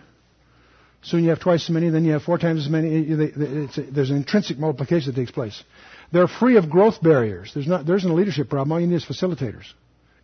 Soon 1.04 1.24
you 1.24 1.30
have 1.30 1.40
twice 1.40 1.64
as 1.64 1.70
many, 1.70 1.90
then 1.90 2.06
you 2.06 2.14
have 2.14 2.24
four 2.24 2.38
times 2.38 2.66
as 2.66 2.70
many. 2.70 3.04
there's 3.04 4.10
an 4.10 4.18
intrinsic 4.18 4.60
multiplication 4.60 5.14
that 5.14 5.20
takes 5.20 5.32
place. 5.32 5.64
They're 6.12 6.28
free 6.28 6.58
of 6.58 6.70
growth 6.70 7.02
barriers. 7.02 7.52
There's 7.54 7.68
not, 7.68 7.86
there 7.86 7.96
isn't 7.96 8.10
a 8.10 8.14
leadership 8.14 8.50
problem. 8.50 8.74
All 8.74 8.80
you 8.80 8.88
need 8.88 8.96
is 8.96 9.06
facilitators. 9.06 9.66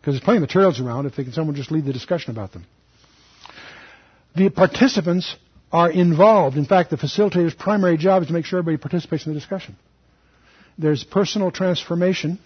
Because 0.00 0.14
there's 0.14 0.20
plenty 0.20 0.38
of 0.38 0.42
materials 0.42 0.78
around 0.78 1.06
if 1.06 1.16
they 1.16 1.24
can, 1.24 1.32
someone 1.32 1.56
just 1.56 1.72
lead 1.72 1.84
the 1.84 1.92
discussion 1.92 2.30
about 2.30 2.52
them. 2.52 2.66
The 4.36 4.50
participants 4.50 5.34
are 5.72 5.90
involved. 5.90 6.56
In 6.56 6.66
fact, 6.66 6.90
the 6.90 6.96
facilitator's 6.96 7.54
primary 7.54 7.96
job 7.96 8.22
is 8.22 8.28
to 8.28 8.34
make 8.34 8.44
sure 8.44 8.58
everybody 8.58 8.80
participates 8.80 9.26
in 9.26 9.32
the 9.32 9.40
discussion. 9.40 9.76
There's 10.78 11.02
personal 11.02 11.50
transformation 11.50 12.38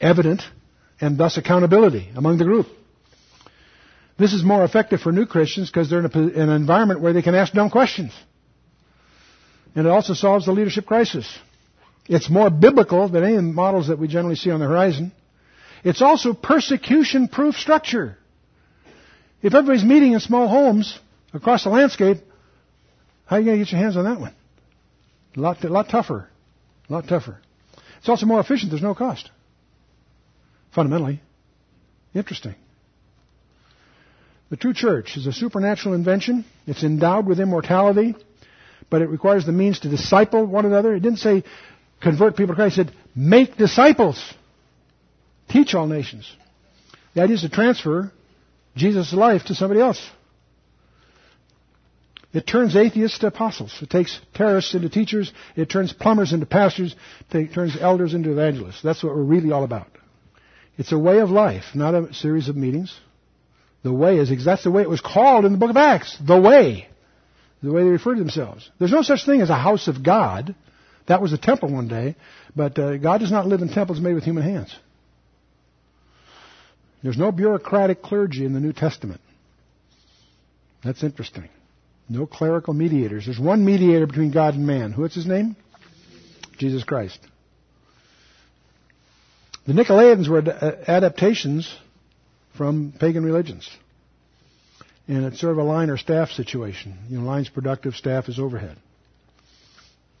evident 0.00 0.42
and 1.00 1.18
thus 1.18 1.36
accountability 1.36 2.08
among 2.14 2.38
the 2.38 2.44
group. 2.44 2.66
This 4.18 4.32
is 4.32 4.44
more 4.44 4.64
effective 4.64 5.00
for 5.00 5.12
new 5.12 5.26
Christians 5.26 5.70
because 5.70 5.90
they're 5.90 6.00
in, 6.00 6.06
a, 6.06 6.18
in 6.18 6.48
an 6.48 6.50
environment 6.50 7.00
where 7.00 7.12
they 7.12 7.22
can 7.22 7.34
ask 7.34 7.52
dumb 7.52 7.70
questions. 7.70 8.12
And 9.74 9.86
it 9.86 9.90
also 9.90 10.14
solves 10.14 10.46
the 10.46 10.52
leadership 10.52 10.86
crisis. 10.86 11.26
It's 12.06 12.28
more 12.28 12.50
biblical 12.50 13.08
than 13.08 13.24
any 13.24 13.40
models 13.40 13.88
that 13.88 13.98
we 13.98 14.08
generally 14.08 14.36
see 14.36 14.50
on 14.50 14.60
the 14.60 14.66
horizon. 14.66 15.12
It's 15.84 16.02
also 16.02 16.34
persecution 16.34 17.28
proof 17.28 17.56
structure. 17.56 18.18
If 19.42 19.54
everybody's 19.54 19.84
meeting 19.84 20.12
in 20.12 20.20
small 20.20 20.48
homes 20.48 20.98
across 21.32 21.64
the 21.64 21.70
landscape, 21.70 22.18
how 23.24 23.36
are 23.36 23.38
you 23.38 23.46
going 23.46 23.58
to 23.58 23.64
get 23.64 23.72
your 23.72 23.80
hands 23.80 23.96
on 23.96 24.04
that 24.04 24.20
one? 24.20 24.34
A 25.36 25.40
lot, 25.40 25.64
a 25.64 25.68
lot 25.68 25.88
tougher. 25.88 26.28
A 26.88 26.92
lot 26.92 27.08
tougher. 27.08 27.38
It's 28.00 28.08
also 28.08 28.26
more 28.26 28.40
efficient. 28.40 28.70
There's 28.70 28.82
no 28.82 28.94
cost. 28.94 29.30
Fundamentally. 30.74 31.20
Interesting. 32.14 32.54
The 34.50 34.56
true 34.56 34.74
church 34.74 35.16
is 35.16 35.26
a 35.26 35.32
supernatural 35.32 35.94
invention. 35.94 36.44
It's 36.66 36.82
endowed 36.82 37.26
with 37.26 37.38
immortality, 37.38 38.16
but 38.90 39.00
it 39.00 39.08
requires 39.08 39.46
the 39.46 39.52
means 39.52 39.80
to 39.80 39.88
disciple 39.88 40.44
one 40.44 40.66
another. 40.66 40.94
It 40.94 41.00
didn't 41.00 41.18
say 41.18 41.44
convert 42.02 42.36
people 42.36 42.54
to 42.54 42.60
Christ. 42.60 42.78
It 42.78 42.86
said 42.88 42.96
make 43.14 43.56
disciples. 43.56 44.20
Teach 45.48 45.74
all 45.74 45.86
nations. 45.86 46.30
The 47.14 47.22
idea 47.22 47.36
is 47.36 47.42
to 47.42 47.48
transfer 47.48 48.12
Jesus' 48.76 49.12
life 49.12 49.44
to 49.46 49.54
somebody 49.54 49.80
else. 49.80 50.00
It 52.32 52.46
turns 52.46 52.76
atheists 52.76 53.18
to 53.20 53.26
apostles. 53.26 53.76
It 53.82 53.90
takes 53.90 54.20
terrorists 54.34 54.74
into 54.74 54.88
teachers. 54.88 55.32
It 55.56 55.68
turns 55.68 55.92
plumbers 55.92 56.32
into 56.32 56.46
pastors. 56.46 56.94
It 57.32 57.52
turns 57.52 57.76
elders 57.80 58.14
into 58.14 58.30
evangelists. 58.30 58.82
That's 58.82 59.02
what 59.02 59.14
we're 59.14 59.22
really 59.22 59.50
all 59.50 59.64
about. 59.64 59.88
It's 60.78 60.92
a 60.92 60.98
way 60.98 61.18
of 61.18 61.30
life, 61.30 61.64
not 61.74 61.94
a 61.94 62.14
series 62.14 62.48
of 62.48 62.56
meetings. 62.56 62.96
The 63.82 63.92
way 63.92 64.18
is, 64.18 64.44
that's 64.44 64.62
the 64.62 64.70
way 64.70 64.82
it 64.82 64.88
was 64.88 65.00
called 65.00 65.44
in 65.44 65.52
the 65.52 65.58
book 65.58 65.70
of 65.70 65.76
Acts. 65.76 66.16
The 66.24 66.40
way. 66.40 66.88
The 67.62 67.72
way 67.72 67.82
they 67.82 67.90
refer 67.90 68.14
to 68.14 68.20
themselves. 68.20 68.70
There's 68.78 68.92
no 68.92 69.02
such 69.02 69.26
thing 69.26 69.40
as 69.40 69.50
a 69.50 69.56
house 69.56 69.88
of 69.88 70.04
God. 70.04 70.54
That 71.08 71.20
was 71.20 71.32
a 71.32 71.38
temple 71.38 71.72
one 71.72 71.88
day. 71.88 72.14
But 72.54 72.78
uh, 72.78 72.96
God 72.98 73.18
does 73.18 73.32
not 73.32 73.46
live 73.46 73.60
in 73.62 73.68
temples 73.68 74.00
made 74.00 74.14
with 74.14 74.24
human 74.24 74.44
hands. 74.44 74.74
There's 77.02 77.18
no 77.18 77.32
bureaucratic 77.32 78.02
clergy 78.02 78.44
in 78.44 78.52
the 78.52 78.60
New 78.60 78.72
Testament. 78.72 79.20
That's 80.84 81.02
interesting. 81.02 81.48
No 82.10 82.26
clerical 82.26 82.74
mediators. 82.74 83.26
There's 83.26 83.38
one 83.38 83.64
mediator 83.64 84.04
between 84.04 84.32
God 84.32 84.54
and 84.54 84.66
man. 84.66 84.92
What's 84.94 85.14
his 85.14 85.26
name? 85.26 85.54
Jesus 86.58 86.82
Christ. 86.82 87.20
The 89.64 89.74
Nicolaitans 89.74 90.28
were 90.28 90.40
uh, 90.40 90.90
adaptations 90.90 91.72
from 92.56 92.92
pagan 92.98 93.24
religions. 93.24 93.70
And 95.06 95.24
it's 95.24 95.40
sort 95.40 95.52
of 95.52 95.58
a 95.58 95.62
line 95.62 95.88
or 95.88 95.96
staff 95.96 96.30
situation. 96.30 96.98
You 97.08 97.20
know, 97.20 97.24
line's 97.24 97.48
productive, 97.48 97.94
staff 97.94 98.28
is 98.28 98.40
overhead. 98.40 98.76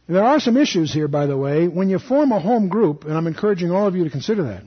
And 0.06 0.16
there 0.16 0.24
are 0.24 0.38
some 0.38 0.56
issues 0.56 0.92
here, 0.92 1.08
by 1.08 1.26
the 1.26 1.36
way. 1.36 1.66
When 1.66 1.90
you 1.90 1.98
form 1.98 2.30
a 2.30 2.38
home 2.38 2.68
group, 2.68 3.04
and 3.04 3.14
I'm 3.14 3.26
encouraging 3.26 3.72
all 3.72 3.88
of 3.88 3.96
you 3.96 4.04
to 4.04 4.10
consider 4.10 4.44
that, 4.44 4.62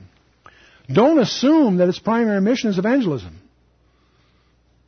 don't 0.92 1.18
assume 1.18 1.78
that 1.78 1.88
its 1.88 1.98
primary 1.98 2.42
mission 2.42 2.68
is 2.68 2.76
evangelism. 2.76 3.40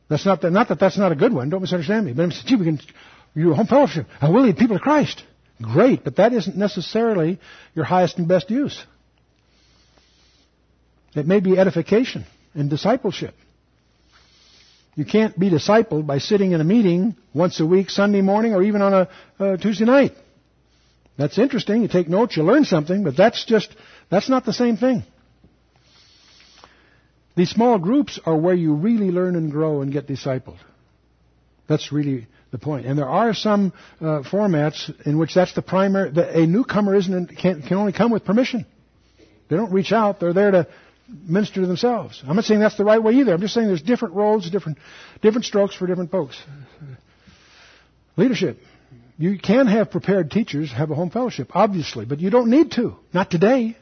That's 0.09 0.25
not 0.25 0.41
that, 0.41 0.51
not 0.51 0.69
that 0.69 0.79
that's 0.79 0.97
not 0.97 1.11
a 1.11 1.15
good 1.15 1.33
one. 1.33 1.49
Don't 1.49 1.61
misunderstand 1.61 2.05
me. 2.05 2.13
But 2.13 2.23
I'm 2.23 2.31
saying, 2.31 2.45
gee, 2.47 2.55
we 2.55 2.65
can, 2.65 2.79
you 3.35 3.53
home 3.53 3.67
fellowship, 3.67 4.07
and 4.21 4.33
we'll 4.33 4.43
lead 4.43 4.57
people 4.57 4.77
to 4.77 4.81
Christ. 4.81 5.23
Great, 5.61 6.03
but 6.03 6.17
that 6.17 6.33
isn't 6.33 6.55
necessarily 6.55 7.39
your 7.73 7.85
highest 7.85 8.17
and 8.17 8.27
best 8.27 8.49
use. 8.49 8.81
It 11.15 11.25
may 11.25 11.39
be 11.39 11.57
edification 11.57 12.25
and 12.53 12.69
discipleship. 12.69 13.33
You 14.95 15.05
can't 15.05 15.37
be 15.37 15.49
discipled 15.49 16.07
by 16.07 16.19
sitting 16.19 16.53
in 16.53 16.61
a 16.61 16.63
meeting 16.63 17.15
once 17.33 17.59
a 17.59 17.65
week, 17.65 17.89
Sunday 17.89 18.21
morning, 18.21 18.53
or 18.53 18.63
even 18.63 18.81
on 18.81 18.93
a, 18.93 19.09
a 19.39 19.57
Tuesday 19.57 19.85
night. 19.85 20.13
That's 21.17 21.37
interesting. 21.37 21.81
You 21.81 21.87
take 21.87 22.07
notes, 22.07 22.37
you 22.37 22.43
learn 22.43 22.65
something, 22.65 23.03
but 23.03 23.17
that's 23.17 23.45
just, 23.45 23.75
that's 24.09 24.29
not 24.29 24.45
the 24.45 24.53
same 24.53 24.77
thing. 24.77 25.03
These 27.37 27.51
small 27.51 27.77
groups 27.77 28.19
are 28.25 28.35
where 28.35 28.55
you 28.55 28.73
really 28.73 29.11
learn 29.11 29.35
and 29.35 29.51
grow 29.51 29.81
and 29.81 29.91
get 29.93 30.07
discipled. 30.07 30.57
That's 31.69 31.91
really 31.91 32.25
the 32.51 32.57
point. 32.57 32.87
And 32.87 32.97
there 32.97 33.07
are 33.07 33.35
some 33.35 33.73
uh, 34.01 34.23
formats 34.23 34.91
in 35.05 35.19
which 35.19 35.35
that's 35.35 35.53
the 35.53 35.61
primary. 35.61 36.09
The, 36.09 36.39
a 36.39 36.47
newcomer 36.47 36.95
isn't 36.95 37.37
can, 37.37 37.61
can 37.61 37.77
only 37.77 37.93
come 37.93 38.11
with 38.11 38.25
permission. 38.25 38.65
They 39.49 39.55
don't 39.55 39.71
reach 39.71 39.91
out. 39.91 40.19
They're 40.19 40.33
there 40.33 40.49
to 40.49 40.67
minister 41.07 41.61
to 41.61 41.67
themselves. 41.67 42.23
I'm 42.27 42.35
not 42.35 42.45
saying 42.45 42.59
that's 42.59 42.75
the 42.75 42.83
right 42.83 43.01
way 43.01 43.13
either. 43.13 43.35
I'm 43.35 43.41
just 43.41 43.53
saying 43.53 43.67
there's 43.67 43.83
different 43.83 44.15
roles, 44.15 44.49
different, 44.49 44.79
different 45.21 45.45
strokes 45.45 45.75
for 45.75 45.85
different 45.85 46.09
folks. 46.09 46.41
Leadership. 48.15 48.57
You 49.19 49.37
can 49.37 49.67
have 49.67 49.91
prepared 49.91 50.31
teachers 50.31 50.71
have 50.71 50.89
a 50.89 50.95
home 50.95 51.11
fellowship, 51.11 51.51
obviously, 51.53 52.05
but 52.05 52.19
you 52.19 52.31
don't 52.31 52.49
need 52.49 52.71
to. 52.71 52.95
Not 53.13 53.29
today. 53.29 53.77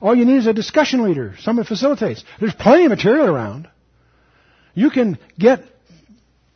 All 0.00 0.14
you 0.14 0.24
need 0.24 0.38
is 0.38 0.46
a 0.46 0.52
discussion 0.52 1.02
leader, 1.02 1.34
someone 1.40 1.64
who 1.64 1.68
facilitates. 1.68 2.24
There's 2.40 2.54
plenty 2.54 2.84
of 2.84 2.90
material 2.90 3.26
around. 3.26 3.68
You 4.74 4.90
can 4.90 5.18
get 5.38 5.60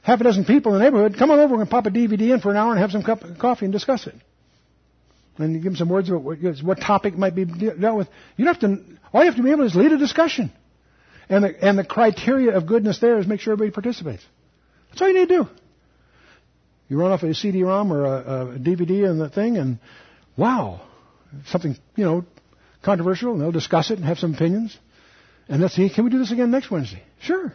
half 0.02 0.20
a 0.20 0.24
dozen 0.24 0.44
people 0.44 0.72
in 0.74 0.78
the 0.78 0.84
neighborhood, 0.84 1.16
come 1.18 1.30
on 1.30 1.38
over 1.38 1.60
and 1.60 1.70
pop 1.70 1.86
a 1.86 1.90
DVD 1.90 2.32
in 2.32 2.40
for 2.40 2.50
an 2.50 2.56
hour 2.56 2.70
and 2.72 2.80
have 2.80 2.90
some 2.90 3.02
cup 3.02 3.22
of 3.22 3.38
coffee 3.38 3.66
and 3.66 3.72
discuss 3.72 4.06
it. 4.06 4.14
And 5.36 5.52
you 5.52 5.58
give 5.58 5.72
them 5.72 5.76
some 5.76 5.88
words 5.88 6.08
about 6.08 6.22
what, 6.22 6.38
what 6.62 6.80
topic 6.80 7.16
might 7.16 7.34
be 7.34 7.44
dealt 7.44 7.96
with. 7.96 8.08
You 8.36 8.44
don't 8.44 8.54
have 8.54 8.70
to, 8.70 8.84
all 9.12 9.22
you 9.22 9.26
have 9.26 9.36
to 9.36 9.42
be 9.42 9.50
able 9.50 9.60
to 9.60 9.66
is 9.66 9.76
lead 9.76 9.92
a 9.92 9.98
discussion. 9.98 10.50
And 11.28 11.44
the, 11.44 11.64
and 11.64 11.78
the 11.78 11.84
criteria 11.84 12.56
of 12.56 12.66
goodness 12.66 12.98
there 13.00 13.18
is 13.18 13.26
make 13.26 13.40
sure 13.40 13.52
everybody 13.52 13.72
participates. 13.72 14.24
That's 14.88 15.02
all 15.02 15.08
you 15.08 15.20
need 15.20 15.28
to 15.28 15.42
do. 15.44 15.48
You 16.88 16.98
run 16.98 17.12
off 17.12 17.22
a 17.22 17.34
CD-ROM 17.34 17.92
or 17.92 18.04
a, 18.04 18.54
a 18.54 18.58
DVD 18.58 19.08
and 19.08 19.20
the 19.20 19.28
thing, 19.28 19.58
and 19.58 19.78
wow, 20.36 20.80
something 21.48 21.76
you 21.96 22.04
know 22.04 22.24
controversial, 22.88 23.32
and 23.32 23.40
they'll 23.40 23.52
discuss 23.52 23.90
it 23.90 23.98
and 23.98 24.06
have 24.06 24.18
some 24.18 24.32
opinions. 24.32 24.78
And 25.46 25.60
they'll 25.60 25.68
say, 25.68 25.90
can 25.90 26.04
we 26.04 26.10
do 26.10 26.18
this 26.18 26.32
again 26.32 26.50
next 26.50 26.70
Wednesday? 26.70 27.02
Sure. 27.20 27.52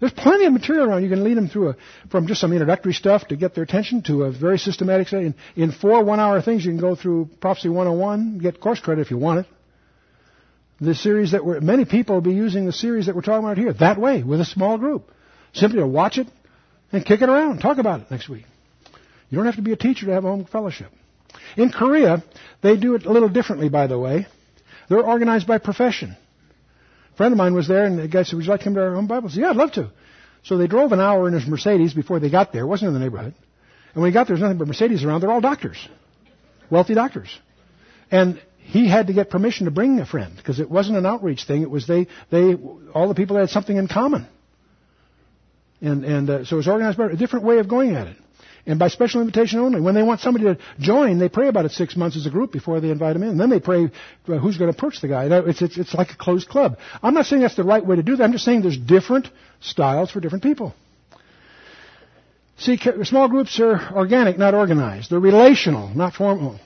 There's 0.00 0.12
plenty 0.12 0.46
of 0.46 0.52
material 0.52 0.88
around. 0.88 1.04
You 1.04 1.08
can 1.08 1.22
lead 1.22 1.36
them 1.36 1.48
through 1.48 1.70
a, 1.70 1.76
from 2.10 2.26
just 2.26 2.40
some 2.40 2.52
introductory 2.52 2.92
stuff 2.92 3.28
to 3.28 3.36
get 3.36 3.54
their 3.54 3.62
attention 3.62 4.02
to 4.04 4.24
a 4.24 4.32
very 4.32 4.58
systematic 4.58 5.06
study. 5.06 5.26
In, 5.26 5.34
in 5.54 5.72
four 5.72 6.02
one-hour 6.02 6.42
things, 6.42 6.64
you 6.64 6.72
can 6.72 6.80
go 6.80 6.96
through 6.96 7.28
Prophecy 7.40 7.68
101, 7.68 8.38
get 8.38 8.60
course 8.60 8.80
credit 8.80 9.02
if 9.02 9.10
you 9.12 9.18
want 9.18 9.40
it. 9.40 9.46
The 10.80 10.94
series 10.96 11.32
that 11.32 11.44
we're, 11.44 11.60
many 11.60 11.84
people 11.84 12.16
will 12.16 12.22
be 12.22 12.32
using 12.32 12.66
the 12.66 12.72
series 12.72 13.06
that 13.06 13.14
we're 13.14 13.22
talking 13.22 13.44
about 13.44 13.58
here 13.58 13.72
that 13.74 13.98
way 13.98 14.24
with 14.24 14.40
a 14.40 14.46
small 14.46 14.78
group. 14.78 15.12
Simply 15.52 15.78
to 15.78 15.86
watch 15.86 16.18
it 16.18 16.26
and 16.90 17.04
kick 17.04 17.22
it 17.22 17.28
around, 17.28 17.58
talk 17.58 17.78
about 17.78 18.00
it 18.00 18.10
next 18.10 18.28
week. 18.28 18.46
You 19.28 19.36
don't 19.36 19.46
have 19.46 19.56
to 19.56 19.62
be 19.62 19.72
a 19.72 19.76
teacher 19.76 20.06
to 20.06 20.12
have 20.12 20.24
a 20.24 20.28
home 20.28 20.46
fellowship. 20.46 20.90
In 21.56 21.70
Korea, 21.70 22.24
they 22.62 22.76
do 22.76 22.94
it 22.94 23.04
a 23.04 23.12
little 23.12 23.28
differently, 23.28 23.68
by 23.68 23.86
the 23.86 23.98
way. 23.98 24.26
They're 24.90 25.06
organized 25.06 25.46
by 25.46 25.58
profession. 25.58 26.16
A 27.14 27.16
friend 27.16 27.32
of 27.32 27.38
mine 27.38 27.54
was 27.54 27.68
there, 27.68 27.84
and 27.84 27.98
the 27.98 28.08
guy 28.08 28.24
said, 28.24 28.34
Would 28.34 28.44
you 28.44 28.50
like 28.50 28.60
to 28.60 28.64
come 28.64 28.74
to 28.74 28.82
our 28.82 28.94
home 28.96 29.06
Bible? 29.06 29.28
I 29.28 29.32
said, 29.32 29.40
Yeah, 29.40 29.50
I'd 29.50 29.56
love 29.56 29.72
to. 29.72 29.90
So 30.42 30.58
they 30.58 30.66
drove 30.66 30.90
an 30.90 31.00
hour 31.00 31.28
in 31.28 31.34
his 31.34 31.46
Mercedes 31.46 31.94
before 31.94 32.18
they 32.18 32.28
got 32.28 32.52
there. 32.52 32.62
It 32.62 32.66
wasn't 32.66 32.88
in 32.88 32.94
the 32.94 33.00
neighborhood. 33.00 33.34
And 33.94 34.02
when 34.02 34.10
he 34.10 34.12
got 34.12 34.26
there, 34.26 34.34
there's 34.34 34.42
nothing 34.42 34.58
but 34.58 34.66
Mercedes 34.66 35.04
around. 35.04 35.20
They're 35.20 35.30
all 35.30 35.40
doctors, 35.40 35.78
wealthy 36.70 36.94
doctors. 36.94 37.28
And 38.10 38.42
he 38.58 38.88
had 38.88 39.06
to 39.06 39.12
get 39.12 39.30
permission 39.30 39.66
to 39.66 39.70
bring 39.70 40.00
a 40.00 40.06
friend 40.06 40.36
because 40.36 40.58
it 40.58 40.68
wasn't 40.68 40.98
an 40.98 41.06
outreach 41.06 41.44
thing. 41.44 41.62
It 41.62 41.70
was 41.70 41.86
they, 41.86 42.08
they, 42.30 42.54
all 42.92 43.06
the 43.06 43.14
people 43.14 43.36
had 43.36 43.50
something 43.50 43.76
in 43.76 43.86
common. 43.86 44.26
And, 45.80 46.04
and 46.04 46.30
uh, 46.30 46.44
so 46.44 46.56
it 46.56 46.58
was 46.58 46.68
organized 46.68 46.98
by 46.98 47.06
a 47.06 47.16
different 47.16 47.44
way 47.44 47.58
of 47.58 47.68
going 47.68 47.94
at 47.94 48.08
it. 48.08 48.16
And 48.66 48.78
by 48.78 48.88
special 48.88 49.20
invitation 49.20 49.58
only. 49.58 49.80
When 49.80 49.94
they 49.94 50.02
want 50.02 50.20
somebody 50.20 50.44
to 50.44 50.58
join, 50.78 51.18
they 51.18 51.28
pray 51.28 51.48
about 51.48 51.64
it 51.64 51.72
six 51.72 51.96
months 51.96 52.16
as 52.16 52.26
a 52.26 52.30
group 52.30 52.52
before 52.52 52.80
they 52.80 52.90
invite 52.90 53.14
them 53.14 53.22
in. 53.22 53.30
And 53.30 53.40
then 53.40 53.50
they 53.50 53.60
pray 53.60 53.84
uh, 53.84 54.38
who's 54.38 54.58
going 54.58 54.70
to 54.70 54.76
approach 54.76 55.00
the 55.00 55.08
guy. 55.08 55.26
It's, 55.48 55.62
it's, 55.62 55.78
it's 55.78 55.94
like 55.94 56.10
a 56.10 56.16
closed 56.16 56.48
club. 56.48 56.78
I'm 57.02 57.14
not 57.14 57.26
saying 57.26 57.42
that's 57.42 57.56
the 57.56 57.64
right 57.64 57.84
way 57.84 57.96
to 57.96 58.02
do 58.02 58.16
that. 58.16 58.24
I'm 58.24 58.32
just 58.32 58.44
saying 58.44 58.62
there's 58.62 58.78
different 58.78 59.28
styles 59.60 60.10
for 60.10 60.20
different 60.20 60.44
people. 60.44 60.74
See, 62.58 62.78
small 63.04 63.28
groups 63.28 63.58
are 63.58 63.96
organic, 63.96 64.36
not 64.36 64.52
organized. 64.52 65.10
They're 65.10 65.18
relational, 65.18 65.88
not 65.88 66.12
formal. 66.12 66.60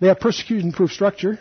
They 0.00 0.08
have 0.08 0.18
persecution-proof 0.18 0.90
structure 0.90 1.38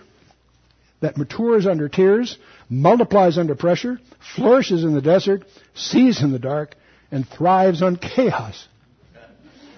that 1.00 1.18
matures 1.18 1.66
under 1.66 1.88
tears, 1.88 2.38
multiplies 2.70 3.38
under 3.38 3.56
pressure, 3.56 4.00
flourishes 4.36 4.84
in 4.84 4.94
the 4.94 5.02
desert, 5.02 5.44
sees 5.74 6.22
in 6.22 6.32
the 6.32 6.40
dark, 6.40 6.76
and 7.12 7.28
thrives 7.28 7.82
on 7.82 7.96
chaos. 7.96 8.68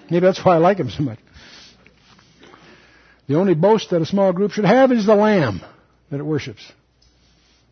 Maybe 0.09 0.25
that's 0.25 0.43
why 0.43 0.55
I 0.55 0.57
like 0.59 0.77
him 0.77 0.89
so 0.89 1.03
much. 1.03 1.19
The 3.27 3.35
only 3.35 3.55
boast 3.55 3.89
that 3.89 4.01
a 4.01 4.05
small 4.05 4.33
group 4.33 4.51
should 4.51 4.65
have 4.65 4.91
is 4.91 5.05
the 5.05 5.15
lamb 5.15 5.61
that 6.11 6.19
it 6.19 6.23
worships. 6.23 6.71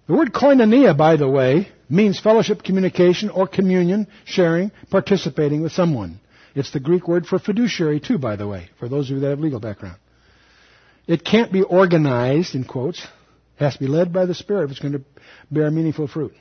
The 0.08 0.14
word 0.14 0.34
koinonia, 0.34 0.98
by 0.98 1.16
the 1.16 1.30
way, 1.30 1.70
means 1.90 2.20
fellowship, 2.20 2.64
communication, 2.64 3.30
or 3.30 3.48
communion, 3.48 4.08
sharing, 4.26 4.72
participating 4.90 5.62
with 5.62 5.72
someone. 5.72 6.20
It's 6.56 6.72
the 6.72 6.80
Greek 6.80 7.08
word 7.08 7.26
for 7.26 7.40
fiduciary, 7.40 8.00
too, 8.00 8.18
by 8.18 8.36
the 8.36 8.48
way, 8.48 8.70
for 8.80 8.90
those 8.90 9.10
of 9.10 9.16
you 9.16 9.22
that 9.22 9.30
have 9.30 9.40
legal 9.40 9.60
background. 9.60 9.98
It 11.08 11.24
can't 11.24 11.52
be 11.52 11.62
organized, 11.62 12.56
in 12.56 12.64
quotes. 12.64 13.00
It 13.00 13.64
has 13.64 13.74
to 13.74 13.80
be 13.80 13.88
led 13.88 14.12
by 14.12 14.26
the 14.26 14.36
Spirit 14.36 14.66
if 14.66 14.72
it's 14.72 14.80
going 14.80 14.94
to 14.94 15.04
bear 15.52 15.70
meaningful 15.70 16.08
fruit. 16.08 16.34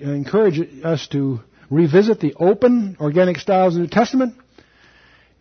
I 0.00 0.10
encourage 0.10 0.60
us 0.84 1.06
to 1.08 1.40
revisit 1.70 2.20
the 2.20 2.34
open, 2.34 2.96
organic 3.00 3.38
styles 3.38 3.74
of 3.74 3.80
the 3.80 3.86
New 3.86 3.90
Testament 3.90 4.34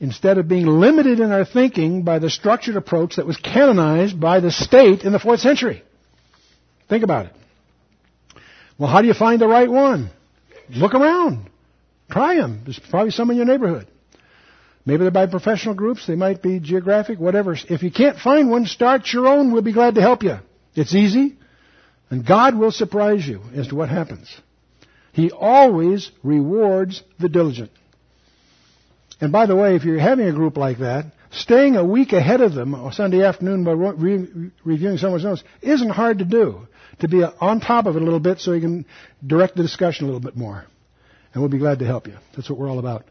instead 0.06 0.38
of 0.38 0.48
being 0.48 0.68
limited 0.68 1.20
in 1.20 1.32
our 1.32 1.46
thinking 1.46 2.04
by 2.04 2.20
the 2.20 2.30
structured 2.30 2.76
approach 2.76 3.16
that 3.16 3.26
was 3.26 3.38
canonized 3.38 4.20
by 4.20 4.40
the 4.40 4.52
state 4.52 5.02
in 5.02 5.12
the 5.12 5.18
fourth 5.18 5.40
century. 5.40 5.82
Think 6.88 7.04
about 7.04 7.26
it. 7.26 7.34
Well, 8.78 8.88
how 8.88 9.02
do 9.02 9.08
you 9.08 9.16
find 9.16 9.42
the 9.42 9.48
right 9.48 9.70
one? 9.70 10.12
Look 10.70 10.94
around. 10.94 11.50
Try 12.12 12.36
them. 12.36 12.62
There's 12.66 12.78
probably 12.78 13.10
some 13.10 13.32
in 13.32 13.38
your 13.38 13.48
neighborhood. 13.48 13.88
Maybe 14.86 15.02
they're 15.02 15.12
by 15.12 15.26
professional 15.26 15.74
groups. 15.74 16.06
They 16.06 16.16
might 16.16 16.44
be 16.44 16.60
geographic, 16.60 17.20
whatever. 17.20 17.58
If 17.68 17.82
you 17.82 17.90
can't 17.90 18.20
find 18.20 18.52
one, 18.52 18.68
start 18.68 19.12
your 19.12 19.26
own. 19.26 19.52
We'll 19.52 19.64
be 19.64 19.74
glad 19.74 19.96
to 19.96 20.02
help 20.02 20.22
you. 20.22 20.38
It's 20.76 20.94
easy. 20.94 21.36
And 22.12 22.24
God 22.24 22.56
will 22.56 22.72
surprise 22.72 23.28
you 23.28 23.42
as 23.56 23.70
to 23.70 23.76
what 23.76 23.90
happens. 23.90 24.30
He 25.14 25.32
always 25.32 26.12
rewards 26.22 27.02
the 27.18 27.30
diligent. 27.30 27.72
And 29.22 29.32
by 29.32 29.46
the 29.46 29.56
way, 29.56 29.76
if 29.76 29.86
you're 29.86 30.00
having 30.00 30.28
a 30.28 30.34
group 30.34 30.58
like 30.58 30.80
that, 30.80 31.06
staying 31.32 31.76
a 31.76 31.84
week 31.84 32.14
ahead 32.14 32.42
of 32.42 32.54
them 32.54 32.76
on 32.76 32.92
Sunday 32.92 33.24
afternoon 33.24 33.64
by 33.64 33.72
re- 33.72 34.52
reviewing 34.64 34.98
someone's 34.98 35.24
notes 35.24 35.44
isn't 35.62 35.90
hard 35.90 36.20
to 36.20 36.26
do. 36.26 36.68
To 37.00 37.08
be 37.10 37.24
on 37.24 37.60
top 37.60 37.88
of 37.88 37.96
it 37.96 38.02
a 38.02 38.06
little 38.06 38.20
bit 38.20 38.40
so 38.40 38.54
you 38.54 38.62
can 38.62 38.86
direct 39.26 39.56
the 39.56 39.64
discussion 39.64 40.06
a 40.06 40.08
little 40.08 40.22
bit 40.22 40.38
more. 40.38 40.66
And 41.34 41.42
we'll 41.42 41.52
be 41.52 41.58
glad 41.58 41.80
to 41.80 41.86
help 41.86 42.08
you. 42.08 42.16
That's 42.36 42.50
what 42.50 42.58
we're 42.58 42.70
all 42.70 42.80
about. 42.80 43.06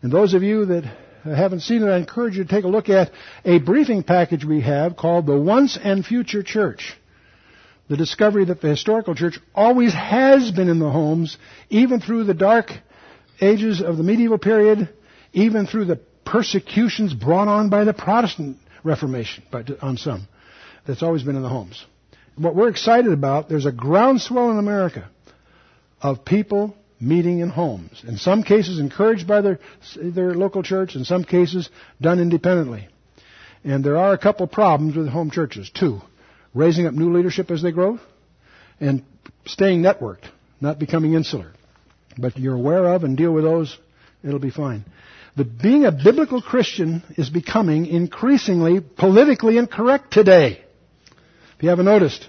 And 0.00 0.10
those 0.10 0.32
of 0.32 0.42
you 0.42 0.66
that 0.66 0.84
haven't 1.24 1.60
seen 1.60 1.82
it, 1.82 1.90
I 1.90 1.98
encourage 1.98 2.36
you 2.36 2.44
to 2.44 2.50
take 2.50 2.64
a 2.64 2.68
look 2.68 2.88
at 2.88 3.10
a 3.44 3.58
briefing 3.58 4.02
package 4.02 4.44
we 4.44 4.62
have 4.62 4.96
called 4.96 5.26
The 5.26 5.38
Once 5.38 5.78
and 5.82 6.04
Future 6.04 6.42
Church. 6.42 6.94
The 7.88 7.96
discovery 7.96 8.46
that 8.46 8.60
the 8.60 8.68
historical 8.68 9.14
church 9.14 9.38
always 9.54 9.92
has 9.94 10.50
been 10.50 10.68
in 10.68 10.78
the 10.78 10.90
homes, 10.90 11.36
even 11.68 12.00
through 12.00 12.24
the 12.24 12.34
dark 12.34 12.72
ages 13.40 13.80
of 13.82 13.96
the 13.96 14.02
medieval 14.02 14.38
period 14.38 14.88
even 15.38 15.66
through 15.66 15.84
the 15.86 16.00
persecutions 16.24 17.14
brought 17.14 17.48
on 17.48 17.70
by 17.70 17.84
the 17.84 17.94
Protestant 17.94 18.58
Reformation 18.84 19.44
but 19.50 19.82
on 19.82 19.96
some. 19.96 20.28
That's 20.86 21.02
always 21.02 21.22
been 21.22 21.36
in 21.36 21.42
the 21.42 21.48
homes. 21.48 21.84
What 22.36 22.54
we're 22.54 22.68
excited 22.68 23.12
about, 23.12 23.48
there's 23.48 23.66
a 23.66 23.72
groundswell 23.72 24.50
in 24.50 24.58
America 24.58 25.08
of 26.00 26.24
people 26.24 26.74
meeting 27.00 27.40
in 27.40 27.48
homes. 27.48 28.02
In 28.06 28.16
some 28.16 28.42
cases 28.42 28.78
encouraged 28.78 29.26
by 29.26 29.40
their, 29.40 29.58
their 29.96 30.34
local 30.34 30.62
church, 30.62 30.96
in 30.96 31.04
some 31.04 31.24
cases 31.24 31.68
done 32.00 32.20
independently. 32.20 32.88
And 33.64 33.84
there 33.84 33.96
are 33.96 34.12
a 34.12 34.18
couple 34.18 34.46
problems 34.46 34.96
with 34.96 35.08
home 35.08 35.30
churches. 35.30 35.70
Two, 35.72 36.00
raising 36.54 36.86
up 36.86 36.94
new 36.94 37.12
leadership 37.12 37.50
as 37.50 37.62
they 37.62 37.72
grow, 37.72 37.98
and 38.80 39.04
staying 39.46 39.82
networked, 39.82 40.24
not 40.60 40.78
becoming 40.78 41.14
insular. 41.14 41.52
But 42.16 42.38
you're 42.38 42.54
aware 42.54 42.94
of 42.94 43.04
and 43.04 43.16
deal 43.16 43.32
with 43.32 43.44
those, 43.44 43.76
it'll 44.24 44.38
be 44.38 44.50
fine. 44.50 44.84
But 45.38 45.62
being 45.62 45.84
a 45.84 45.92
biblical 45.92 46.42
Christian 46.42 47.04
is 47.16 47.30
becoming 47.30 47.86
increasingly 47.86 48.80
politically 48.80 49.56
incorrect 49.56 50.12
today. 50.12 50.64
If 51.56 51.62
you 51.62 51.68
haven't 51.68 51.84
noticed, 51.84 52.28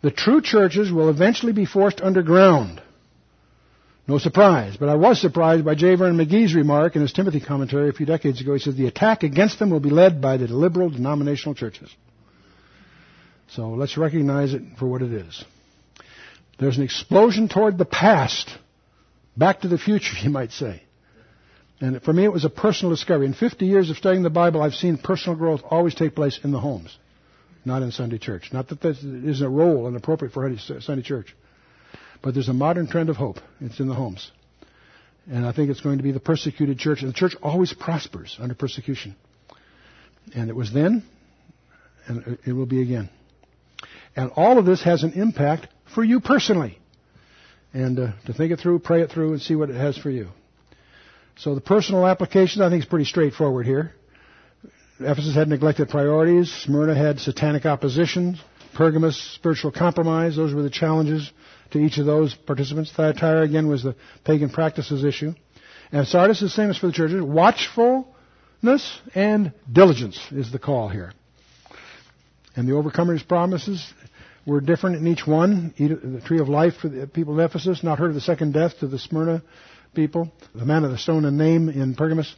the 0.00 0.12
true 0.12 0.40
churches 0.40 0.92
will 0.92 1.10
eventually 1.10 1.52
be 1.52 1.66
forced 1.66 2.00
underground. 2.00 2.80
No 4.06 4.18
surprise, 4.18 4.76
but 4.76 4.88
I 4.88 4.94
was 4.94 5.20
surprised 5.20 5.64
by 5.64 5.74
J. 5.74 5.96
Vernon 5.96 6.16
McGee's 6.16 6.54
remark 6.54 6.94
in 6.94 7.02
his 7.02 7.12
Timothy 7.12 7.40
commentary 7.40 7.88
a 7.88 7.92
few 7.92 8.06
decades 8.06 8.40
ago. 8.40 8.52
He 8.52 8.60
said 8.60 8.76
the 8.76 8.86
attack 8.86 9.24
against 9.24 9.58
them 9.58 9.70
will 9.70 9.80
be 9.80 9.90
led 9.90 10.20
by 10.20 10.36
the 10.36 10.46
liberal 10.46 10.90
denominational 10.90 11.56
churches. 11.56 11.90
So 13.48 13.70
let's 13.70 13.96
recognize 13.96 14.54
it 14.54 14.62
for 14.78 14.86
what 14.86 15.02
it 15.02 15.12
is. 15.12 15.44
There's 16.60 16.76
an 16.76 16.84
explosion 16.84 17.48
toward 17.48 17.78
the 17.78 17.84
past, 17.84 18.48
back 19.36 19.62
to 19.62 19.68
the 19.68 19.78
future, 19.78 20.14
you 20.22 20.30
might 20.30 20.52
say. 20.52 20.84
And 21.80 22.02
for 22.02 22.12
me, 22.12 22.24
it 22.24 22.32
was 22.32 22.44
a 22.44 22.50
personal 22.50 22.94
discovery. 22.94 23.26
In 23.26 23.32
50 23.32 23.64
years 23.64 23.88
of 23.88 23.96
studying 23.96 24.22
the 24.22 24.30
Bible, 24.30 24.62
I've 24.62 24.74
seen 24.74 24.98
personal 24.98 25.38
growth 25.38 25.62
always 25.68 25.94
take 25.94 26.14
place 26.14 26.38
in 26.44 26.52
the 26.52 26.60
homes, 26.60 26.96
not 27.64 27.82
in 27.82 27.90
Sunday 27.90 28.18
church. 28.18 28.50
Not 28.52 28.68
that 28.68 28.82
that 28.82 28.98
is 28.98 29.40
a 29.40 29.48
role 29.48 29.86
and 29.86 29.96
appropriate 29.96 30.32
for 30.32 30.54
Sunday 30.58 31.02
church. 31.02 31.34
But 32.22 32.34
there's 32.34 32.50
a 32.50 32.54
modern 32.54 32.86
trend 32.86 33.08
of 33.08 33.16
hope. 33.16 33.38
It's 33.60 33.80
in 33.80 33.88
the 33.88 33.94
homes. 33.94 34.30
And 35.30 35.46
I 35.46 35.52
think 35.52 35.70
it's 35.70 35.80
going 35.80 35.98
to 35.98 36.04
be 36.04 36.12
the 36.12 36.20
persecuted 36.20 36.78
church. 36.78 37.00
And 37.00 37.08
the 37.08 37.14
church 37.14 37.34
always 37.42 37.72
prospers 37.72 38.36
under 38.38 38.54
persecution. 38.54 39.16
And 40.34 40.50
it 40.50 40.56
was 40.56 40.72
then, 40.72 41.02
and 42.06 42.38
it 42.46 42.52
will 42.52 42.66
be 42.66 42.82
again. 42.82 43.08
And 44.14 44.32
all 44.36 44.58
of 44.58 44.66
this 44.66 44.82
has 44.82 45.02
an 45.02 45.12
impact 45.12 45.68
for 45.94 46.04
you 46.04 46.20
personally. 46.20 46.78
And 47.72 47.98
uh, 47.98 48.12
to 48.26 48.34
think 48.34 48.52
it 48.52 48.60
through, 48.60 48.80
pray 48.80 49.00
it 49.00 49.10
through, 49.10 49.32
and 49.32 49.40
see 49.40 49.54
what 49.54 49.70
it 49.70 49.76
has 49.76 49.96
for 49.96 50.10
you. 50.10 50.28
So 51.40 51.54
the 51.54 51.62
personal 51.62 52.06
application, 52.06 52.60
I 52.60 52.68
think, 52.68 52.82
is 52.82 52.88
pretty 52.88 53.06
straightforward 53.06 53.64
here. 53.64 53.94
Ephesus 54.98 55.34
had 55.34 55.48
neglected 55.48 55.88
priorities. 55.88 56.52
Smyrna 56.52 56.94
had 56.94 57.18
satanic 57.18 57.64
opposition. 57.64 58.38
Pergamos, 58.74 59.16
spiritual 59.36 59.72
compromise. 59.72 60.36
Those 60.36 60.52
were 60.52 60.62
the 60.62 60.68
challenges 60.68 61.32
to 61.70 61.78
each 61.78 61.96
of 61.96 62.04
those 62.04 62.34
participants. 62.34 62.92
Thyatira, 62.94 63.40
again, 63.40 63.68
was 63.68 63.82
the 63.82 63.96
pagan 64.22 64.50
practices 64.50 65.02
issue. 65.02 65.32
And 65.92 66.06
Sardis 66.06 66.42
is 66.42 66.50
the 66.50 66.56
same 66.56 66.68
as 66.68 66.76
for 66.76 66.88
the 66.88 66.92
churches. 66.92 67.22
Watchfulness 67.22 69.00
and 69.14 69.54
diligence 69.72 70.20
is 70.30 70.52
the 70.52 70.58
call 70.58 70.90
here. 70.90 71.14
And 72.54 72.68
the 72.68 72.74
overcomer's 72.74 73.22
promises 73.22 73.90
were 74.46 74.60
different 74.60 74.96
in 74.96 75.06
each 75.06 75.26
one. 75.26 75.72
The 75.78 76.20
tree 76.20 76.40
of 76.40 76.50
life 76.50 76.74
for 76.82 76.90
the 76.90 77.06
people 77.06 77.32
of 77.32 77.50
Ephesus, 77.50 77.82
not 77.82 77.98
heard 77.98 78.10
of 78.10 78.14
the 78.14 78.20
second 78.20 78.52
death 78.52 78.78
to 78.80 78.86
the 78.86 78.98
Smyrna 78.98 79.42
people. 79.94 80.30
The 80.54 80.64
manna 80.64 80.88
the 80.88 80.98
stone 80.98 81.24
and 81.24 81.38
name 81.38 81.68
in 81.68 81.94
Pergamos. 81.94 82.34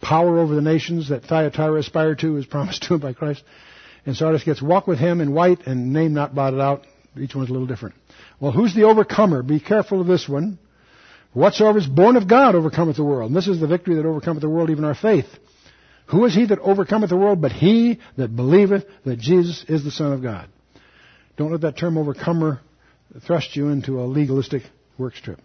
Power 0.00 0.38
over 0.38 0.54
the 0.54 0.60
nations 0.60 1.08
that 1.08 1.24
Thyatira 1.24 1.78
aspired 1.78 2.18
to 2.20 2.36
is 2.36 2.46
promised 2.46 2.82
to 2.84 2.94
him 2.94 3.00
by 3.00 3.12
Christ. 3.12 3.42
And 4.06 4.16
Sardis 4.16 4.44
gets 4.44 4.62
walk 4.62 4.86
with 4.86 4.98
him 4.98 5.20
in 5.20 5.32
white 5.32 5.66
and 5.66 5.92
name 5.92 6.14
not 6.14 6.34
blotted 6.34 6.60
out. 6.60 6.86
Each 7.18 7.34
one's 7.34 7.50
a 7.50 7.52
little 7.52 7.66
different. 7.66 7.96
Well, 8.40 8.52
who's 8.52 8.74
the 8.74 8.84
overcomer? 8.84 9.42
Be 9.42 9.60
careful 9.60 10.00
of 10.00 10.06
this 10.06 10.28
one. 10.28 10.58
Whatsoever 11.32 11.78
is 11.78 11.86
born 11.86 12.16
of 12.16 12.28
God 12.28 12.54
overcometh 12.54 12.96
the 12.96 13.04
world. 13.04 13.30
And 13.30 13.36
this 13.36 13.48
is 13.48 13.60
the 13.60 13.66
victory 13.66 13.96
that 13.96 14.06
overcometh 14.06 14.40
the 14.40 14.48
world, 14.48 14.70
even 14.70 14.84
our 14.84 14.94
faith. 14.94 15.26
Who 16.06 16.24
is 16.24 16.34
he 16.34 16.46
that 16.46 16.58
overcometh 16.60 17.10
the 17.10 17.16
world 17.16 17.42
but 17.42 17.52
he 17.52 18.00
that 18.16 18.34
believeth 18.34 18.86
that 19.04 19.18
Jesus 19.18 19.64
is 19.68 19.84
the 19.84 19.90
Son 19.90 20.12
of 20.12 20.22
God? 20.22 20.48
Don't 21.36 21.52
let 21.52 21.60
that 21.62 21.76
term 21.76 21.98
overcomer 21.98 22.60
thrust 23.26 23.56
you 23.56 23.68
into 23.68 24.00
a 24.00 24.06
legalistic 24.06 24.62
work 24.96 25.16
strip. 25.16 25.40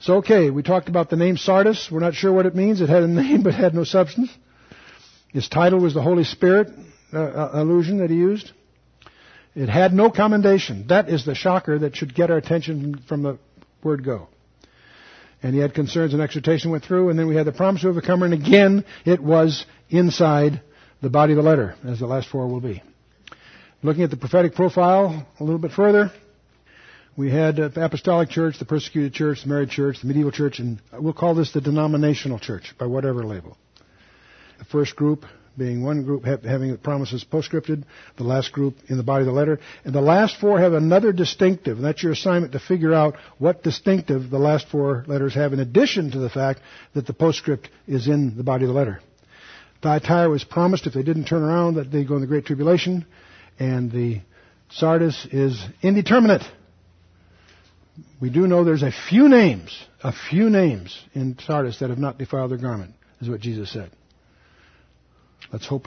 So, 0.00 0.16
okay, 0.16 0.50
we 0.50 0.62
talked 0.62 0.88
about 0.88 1.10
the 1.10 1.16
name 1.16 1.36
Sardis. 1.36 1.88
We're 1.90 2.00
not 2.00 2.14
sure 2.14 2.32
what 2.32 2.46
it 2.46 2.54
means. 2.54 2.80
It 2.80 2.88
had 2.88 3.02
a 3.02 3.08
name 3.08 3.42
but 3.42 3.54
had 3.54 3.74
no 3.74 3.84
substance. 3.84 4.30
His 5.32 5.48
title 5.48 5.80
was 5.80 5.94
the 5.94 6.02
Holy 6.02 6.24
Spirit 6.24 6.70
uh, 7.12 7.18
uh 7.18 7.50
allusion 7.54 7.98
that 7.98 8.10
he 8.10 8.16
used. 8.16 8.52
It 9.54 9.68
had 9.68 9.92
no 9.92 10.10
commendation. 10.10 10.86
That 10.88 11.08
is 11.08 11.24
the 11.24 11.34
shocker 11.34 11.80
that 11.80 11.96
should 11.96 12.14
get 12.14 12.30
our 12.30 12.36
attention 12.36 13.02
from 13.08 13.22
the 13.22 13.38
word 13.82 14.04
go. 14.04 14.28
And 15.42 15.54
he 15.54 15.60
had 15.60 15.74
concerns 15.74 16.12
and 16.12 16.22
exhortation 16.22 16.70
went 16.70 16.84
through, 16.84 17.10
and 17.10 17.18
then 17.18 17.26
we 17.26 17.34
had 17.34 17.46
the 17.46 17.52
promise 17.52 17.84
of 17.84 17.90
overcomer, 17.90 18.24
and 18.24 18.34
again, 18.34 18.84
it 19.04 19.20
was 19.22 19.66
inside 19.88 20.60
the 21.00 21.10
body 21.10 21.32
of 21.32 21.36
the 21.36 21.42
letter, 21.42 21.76
as 21.84 21.98
the 21.98 22.06
last 22.06 22.28
four 22.28 22.46
will 22.48 22.60
be. 22.60 22.82
Looking 23.82 24.02
at 24.02 24.10
the 24.10 24.16
prophetic 24.16 24.54
profile 24.54 25.26
a 25.38 25.44
little 25.44 25.60
bit 25.60 25.72
further, 25.72 26.12
we 27.18 27.32
had 27.32 27.56
the 27.56 27.84
apostolic 27.84 28.30
church, 28.30 28.60
the 28.60 28.64
persecuted 28.64 29.12
church, 29.12 29.42
the 29.42 29.48
married 29.48 29.70
church, 29.70 30.00
the 30.00 30.06
medieval 30.06 30.30
church, 30.30 30.60
and 30.60 30.80
we'll 30.92 31.12
call 31.12 31.34
this 31.34 31.52
the 31.52 31.60
denominational 31.60 32.38
church 32.38 32.72
by 32.78 32.86
whatever 32.86 33.24
label. 33.24 33.58
The 34.60 34.64
first 34.66 34.94
group 34.94 35.24
being 35.56 35.82
one 35.82 36.04
group 36.04 36.24
having 36.24 36.70
the 36.70 36.78
promises 36.78 37.24
postscripted, 37.28 37.82
the 38.16 38.22
last 38.22 38.52
group 38.52 38.76
in 38.86 38.96
the 38.96 39.02
body 39.02 39.22
of 39.22 39.26
the 39.26 39.32
letter, 39.32 39.58
and 39.84 39.92
the 39.92 40.00
last 40.00 40.36
four 40.40 40.60
have 40.60 40.74
another 40.74 41.12
distinctive, 41.12 41.78
and 41.78 41.84
that's 41.84 42.04
your 42.04 42.12
assignment 42.12 42.52
to 42.52 42.60
figure 42.60 42.94
out 42.94 43.16
what 43.38 43.64
distinctive 43.64 44.30
the 44.30 44.38
last 44.38 44.68
four 44.68 45.04
letters 45.08 45.34
have 45.34 45.52
in 45.52 45.58
addition 45.58 46.12
to 46.12 46.20
the 46.20 46.30
fact 46.30 46.60
that 46.94 47.08
the 47.08 47.12
postscript 47.12 47.68
is 47.88 48.06
in 48.06 48.36
the 48.36 48.44
body 48.44 48.62
of 48.64 48.68
the 48.68 48.74
letter. 48.74 49.00
Thyatira 49.82 50.30
was 50.30 50.44
promised 50.44 50.86
if 50.86 50.94
they 50.94 51.02
didn't 51.02 51.24
turn 51.24 51.42
around 51.42 51.74
that 51.74 51.90
they'd 51.90 52.06
go 52.06 52.14
in 52.14 52.20
the 52.20 52.28
Great 52.28 52.46
Tribulation, 52.46 53.04
and 53.58 53.90
the 53.90 54.20
Sardis 54.70 55.26
is 55.32 55.60
indeterminate. 55.82 56.42
We 58.20 58.30
do 58.30 58.46
know 58.46 58.64
there's 58.64 58.82
a 58.82 58.92
few 58.92 59.28
names, 59.28 59.84
a 60.02 60.12
few 60.12 60.50
names 60.50 60.98
in 61.14 61.36
Sardis 61.38 61.78
that 61.80 61.90
have 61.90 61.98
not 61.98 62.18
defiled 62.18 62.50
their 62.50 62.58
garment, 62.58 62.94
is 63.20 63.28
what 63.28 63.40
Jesus 63.40 63.72
said. 63.72 63.90
Let's 65.52 65.66
hope 65.66 65.84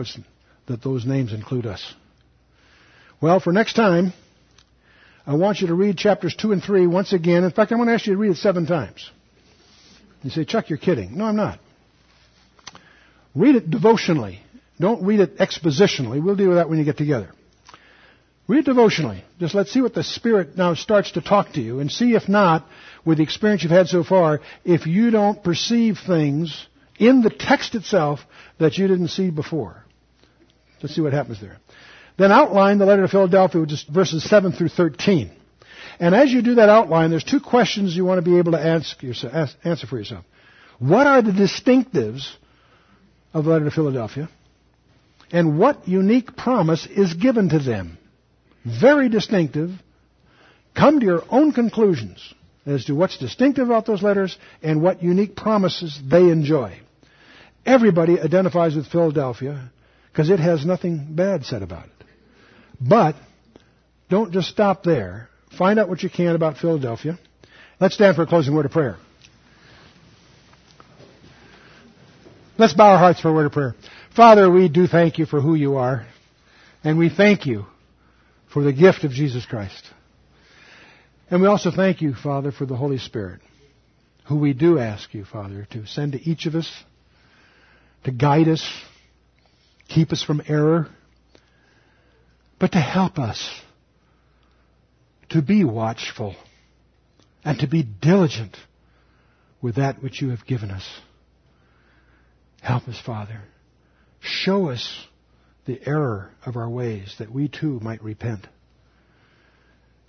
that 0.68 0.82
those 0.82 1.06
names 1.06 1.34
include 1.34 1.66
us. 1.66 1.94
Well, 3.22 3.40
for 3.40 3.54
next 3.54 3.74
time, 3.74 4.14
I 5.28 5.36
want 5.36 5.62
you 5.62 5.68
to 5.68 5.76
read 5.76 5.98
chapters 5.98 6.36
2 6.36 6.52
and 6.52 6.64
3 6.64 6.88
once 6.88 7.14
again. 7.14 7.44
In 7.44 7.52
fact, 7.52 7.72
I'm 7.72 7.78
going 7.78 7.88
to 7.88 7.94
ask 7.94 8.08
you 8.08 8.14
to 8.14 8.20
read 8.20 8.32
it 8.32 8.38
seven 8.38 8.66
times. 8.66 9.10
You 10.24 10.32
say, 10.32 10.46
Chuck, 10.46 10.70
you're 10.70 10.80
kidding. 10.80 11.18
No, 11.18 11.26
I'm 11.26 11.36
not. 11.36 11.60
Read 13.36 13.56
it 13.56 13.70
devotionally. 13.70 14.42
Don't 14.80 15.06
read 15.06 15.20
it 15.20 15.38
expositionally. 15.38 16.24
We'll 16.24 16.36
deal 16.36 16.50
with 16.50 16.58
that 16.58 16.70
when 16.70 16.80
you 16.80 16.86
get 16.86 16.98
together. 16.98 17.32
Read 18.48 18.66
devotionally. 18.66 19.24
Just 19.40 19.56
let's 19.56 19.72
see 19.72 19.82
what 19.82 19.94
the 19.94 20.04
Spirit 20.04 20.58
now 20.58 20.74
starts 20.74 21.12
to 21.12 21.22
talk 21.22 21.54
to 21.54 21.62
you 21.62 21.80
and 21.80 21.92
see 21.92 22.16
if 22.16 22.28
not, 22.28 22.66
with 23.06 23.18
the 23.18 23.24
experience 23.24 23.64
you've 23.64 23.72
had 23.72 23.88
so 23.88 24.04
far, 24.04 24.42
if 24.66 24.86
you 24.88 25.12
don't 25.12 25.44
perceive 25.44 26.00
things 26.06 26.68
in 27.00 27.22
the 27.22 27.30
text 27.30 27.76
itself 27.76 28.20
that 28.60 28.78
you 28.78 28.88
didn't 28.88 29.08
see 29.08 29.30
before. 29.30 29.84
Let's 30.82 30.96
see 30.96 31.02
what 31.02 31.14
happens 31.14 31.40
there. 31.40 31.58
Then 32.18 32.32
outline 32.32 32.78
the 32.78 32.86
letter 32.86 33.04
to 33.04 33.08
Philadelphia, 33.08 33.62
which 33.62 33.72
is 33.72 33.84
verses 33.84 34.24
7 34.24 34.52
through 34.52 34.70
13. 34.70 35.32
And 36.00 36.16
as 36.16 36.32
you 36.32 36.42
do 36.42 36.56
that 36.56 36.70
outline, 36.70 37.10
there's 37.10 37.24
two 37.24 37.40
questions 37.40 37.96
you 37.96 38.06
want 38.06 38.24
to 38.24 38.30
be 38.30 38.38
able 38.38 38.54
to 38.54 38.84
yourself, 39.02 39.50
answer 39.64 39.88
for 39.88 39.98
yourself. 39.98 40.26
What 40.80 41.08
are 41.08 41.22
the 41.22 41.32
distinctives 41.32 42.28
of 43.34 43.46
the 43.46 43.52
letter 43.52 43.66
to 43.66 43.72
Philadelphia? 43.72 44.30
And 45.32 45.58
what 45.58 45.88
unique 45.88 46.36
promise 46.36 46.86
is 46.86 47.14
given 47.14 47.50
to 47.50 47.60
them? 47.60 47.98
Very 48.66 49.10
distinctive. 49.10 49.72
Come 50.76 51.00
to 51.00 51.06
your 51.06 51.24
own 51.30 51.52
conclusions 51.52 52.34
as 52.66 52.86
to 52.86 52.96
what's 52.96 53.18
distinctive 53.18 53.68
about 53.68 53.86
those 53.86 54.04
letters 54.04 54.38
and 54.62 54.82
what 54.82 55.04
unique 55.04 55.36
promises 55.36 56.00
they 56.10 56.30
enjoy. 56.30 56.80
Everybody 57.66 58.20
identifies 58.20 58.76
with 58.76 58.88
Philadelphia 58.88 59.72
because 60.12 60.30
it 60.30 60.40
has 60.40 60.66
nothing 60.66 61.08
bad 61.12 61.46
said 61.46 61.62
about 61.62 61.86
it. 61.86 62.06
But 62.80 63.16
don't 64.10 64.32
just 64.32 64.50
stop 64.50 64.84
there. 64.84 65.30
Find 65.58 65.80
out 65.80 65.90
what 65.90 66.04
you 66.04 66.10
can 66.10 66.36
about 66.36 66.58
Philadelphia. 66.58 67.20
Let's 67.80 67.96
stand 67.96 68.16
for 68.16 68.24
a 68.24 68.28
closing 68.28 68.56
word 68.56 68.66
of 68.66 68.72
prayer. 68.72 68.98
Let's 72.58 72.74
bow 72.74 72.92
our 72.92 72.98
hearts 72.98 73.22
for 73.22 73.30
a 73.30 73.34
word 73.34 73.48
of 73.48 73.52
prayer. 73.54 73.76
Father, 74.16 74.50
we 74.52 74.70
do 74.70 74.86
thank 74.86 75.18
you 75.18 75.26
for 75.26 75.42
who 75.42 75.56
you 75.56 75.78
are, 75.78 76.06
and 76.84 76.98
we 76.98 77.10
thank 77.10 77.46
you 77.46 77.66
for 78.54 78.64
the 78.64 78.74
gift 78.74 79.04
of 79.04 79.12
Jesus 79.12 79.46
Christ. 79.46 79.84
And 81.30 81.42
we 81.42 81.48
also 81.48 81.72
thank 81.72 82.02
you, 82.02 82.14
Father, 82.14 82.52
for 82.52 82.66
the 82.66 82.76
Holy 82.76 82.98
Spirit, 82.98 83.42
who 84.28 84.38
we 84.38 84.54
do 84.54 84.78
ask 84.78 85.14
you, 85.14 85.24
Father, 85.26 85.68
to 85.72 85.86
send 85.86 86.14
to 86.14 86.22
each 86.22 86.46
of 86.46 86.56
us 86.56 86.70
to 88.04 88.12
guide 88.12 88.48
us, 88.48 88.68
keep 89.88 90.12
us 90.12 90.24
from 90.24 90.42
error, 90.48 90.88
but 92.60 92.72
to 92.72 92.80
help 92.80 93.20
us 93.20 93.62
to 95.30 95.42
be 95.42 95.64
watchful 95.64 96.36
and 97.44 97.60
to 97.60 97.68
be 97.68 97.84
diligent 97.84 98.58
with 99.62 99.76
that 99.76 100.02
which 100.02 100.22
you 100.22 100.30
have 100.30 100.46
given 100.46 100.72
us. 100.72 100.88
Help 102.62 102.88
us, 102.88 103.00
Father. 103.00 103.42
Show 104.20 104.70
us 104.70 105.06
the 105.66 105.80
error 105.86 106.32
of 106.46 106.56
our 106.56 106.70
ways 106.70 107.16
that 107.20 107.32
we 107.32 107.48
too 107.48 107.80
might 107.82 108.04
repent 108.04 108.48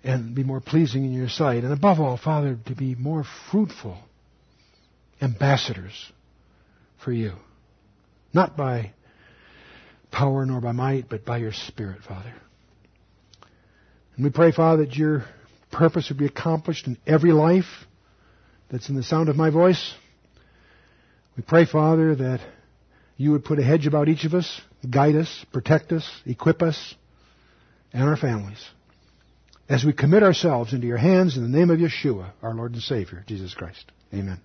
and 0.04 0.34
be 0.34 0.42
more 0.42 0.60
pleasing 0.60 1.04
in 1.04 1.12
your 1.12 1.28
sight. 1.28 1.64
And 1.64 1.72
above 1.72 2.00
all, 2.00 2.16
Father, 2.16 2.58
to 2.66 2.74
be 2.74 2.94
more 2.94 3.24
fruitful 3.50 3.98
ambassadors 5.20 6.12
for 7.04 7.12
you. 7.12 7.32
Not 8.32 8.56
by 8.56 8.92
power 10.10 10.44
nor 10.44 10.60
by 10.60 10.72
might, 10.72 11.08
but 11.08 11.24
by 11.24 11.38
your 11.38 11.52
Spirit, 11.52 12.02
Father. 12.06 12.32
And 14.16 14.24
we 14.24 14.30
pray, 14.30 14.52
Father, 14.52 14.84
that 14.84 14.96
your 14.96 15.24
purpose 15.70 16.08
would 16.08 16.18
be 16.18 16.26
accomplished 16.26 16.86
in 16.86 16.98
every 17.06 17.32
life 17.32 17.64
that's 18.70 18.88
in 18.88 18.96
the 18.96 19.02
sound 19.02 19.28
of 19.28 19.36
my 19.36 19.50
voice. 19.50 19.94
We 21.36 21.42
pray, 21.42 21.64
Father, 21.64 22.14
that 22.16 22.40
you 23.16 23.30
would 23.32 23.44
put 23.44 23.58
a 23.58 23.62
hedge 23.62 23.86
about 23.86 24.08
each 24.08 24.24
of 24.24 24.34
us, 24.34 24.60
guide 24.88 25.16
us, 25.16 25.44
protect 25.52 25.92
us, 25.92 26.08
equip 26.26 26.62
us, 26.62 26.94
and 27.92 28.02
our 28.02 28.16
families. 28.16 28.64
As 29.68 29.84
we 29.84 29.92
commit 29.92 30.22
ourselves 30.22 30.72
into 30.72 30.86
your 30.86 30.98
hands 30.98 31.36
in 31.36 31.42
the 31.42 31.58
name 31.58 31.70
of 31.70 31.78
Yeshua, 31.78 32.32
our 32.42 32.54
Lord 32.54 32.72
and 32.72 32.82
Savior, 32.82 33.24
Jesus 33.26 33.54
Christ. 33.54 33.90
Amen. 34.12 34.40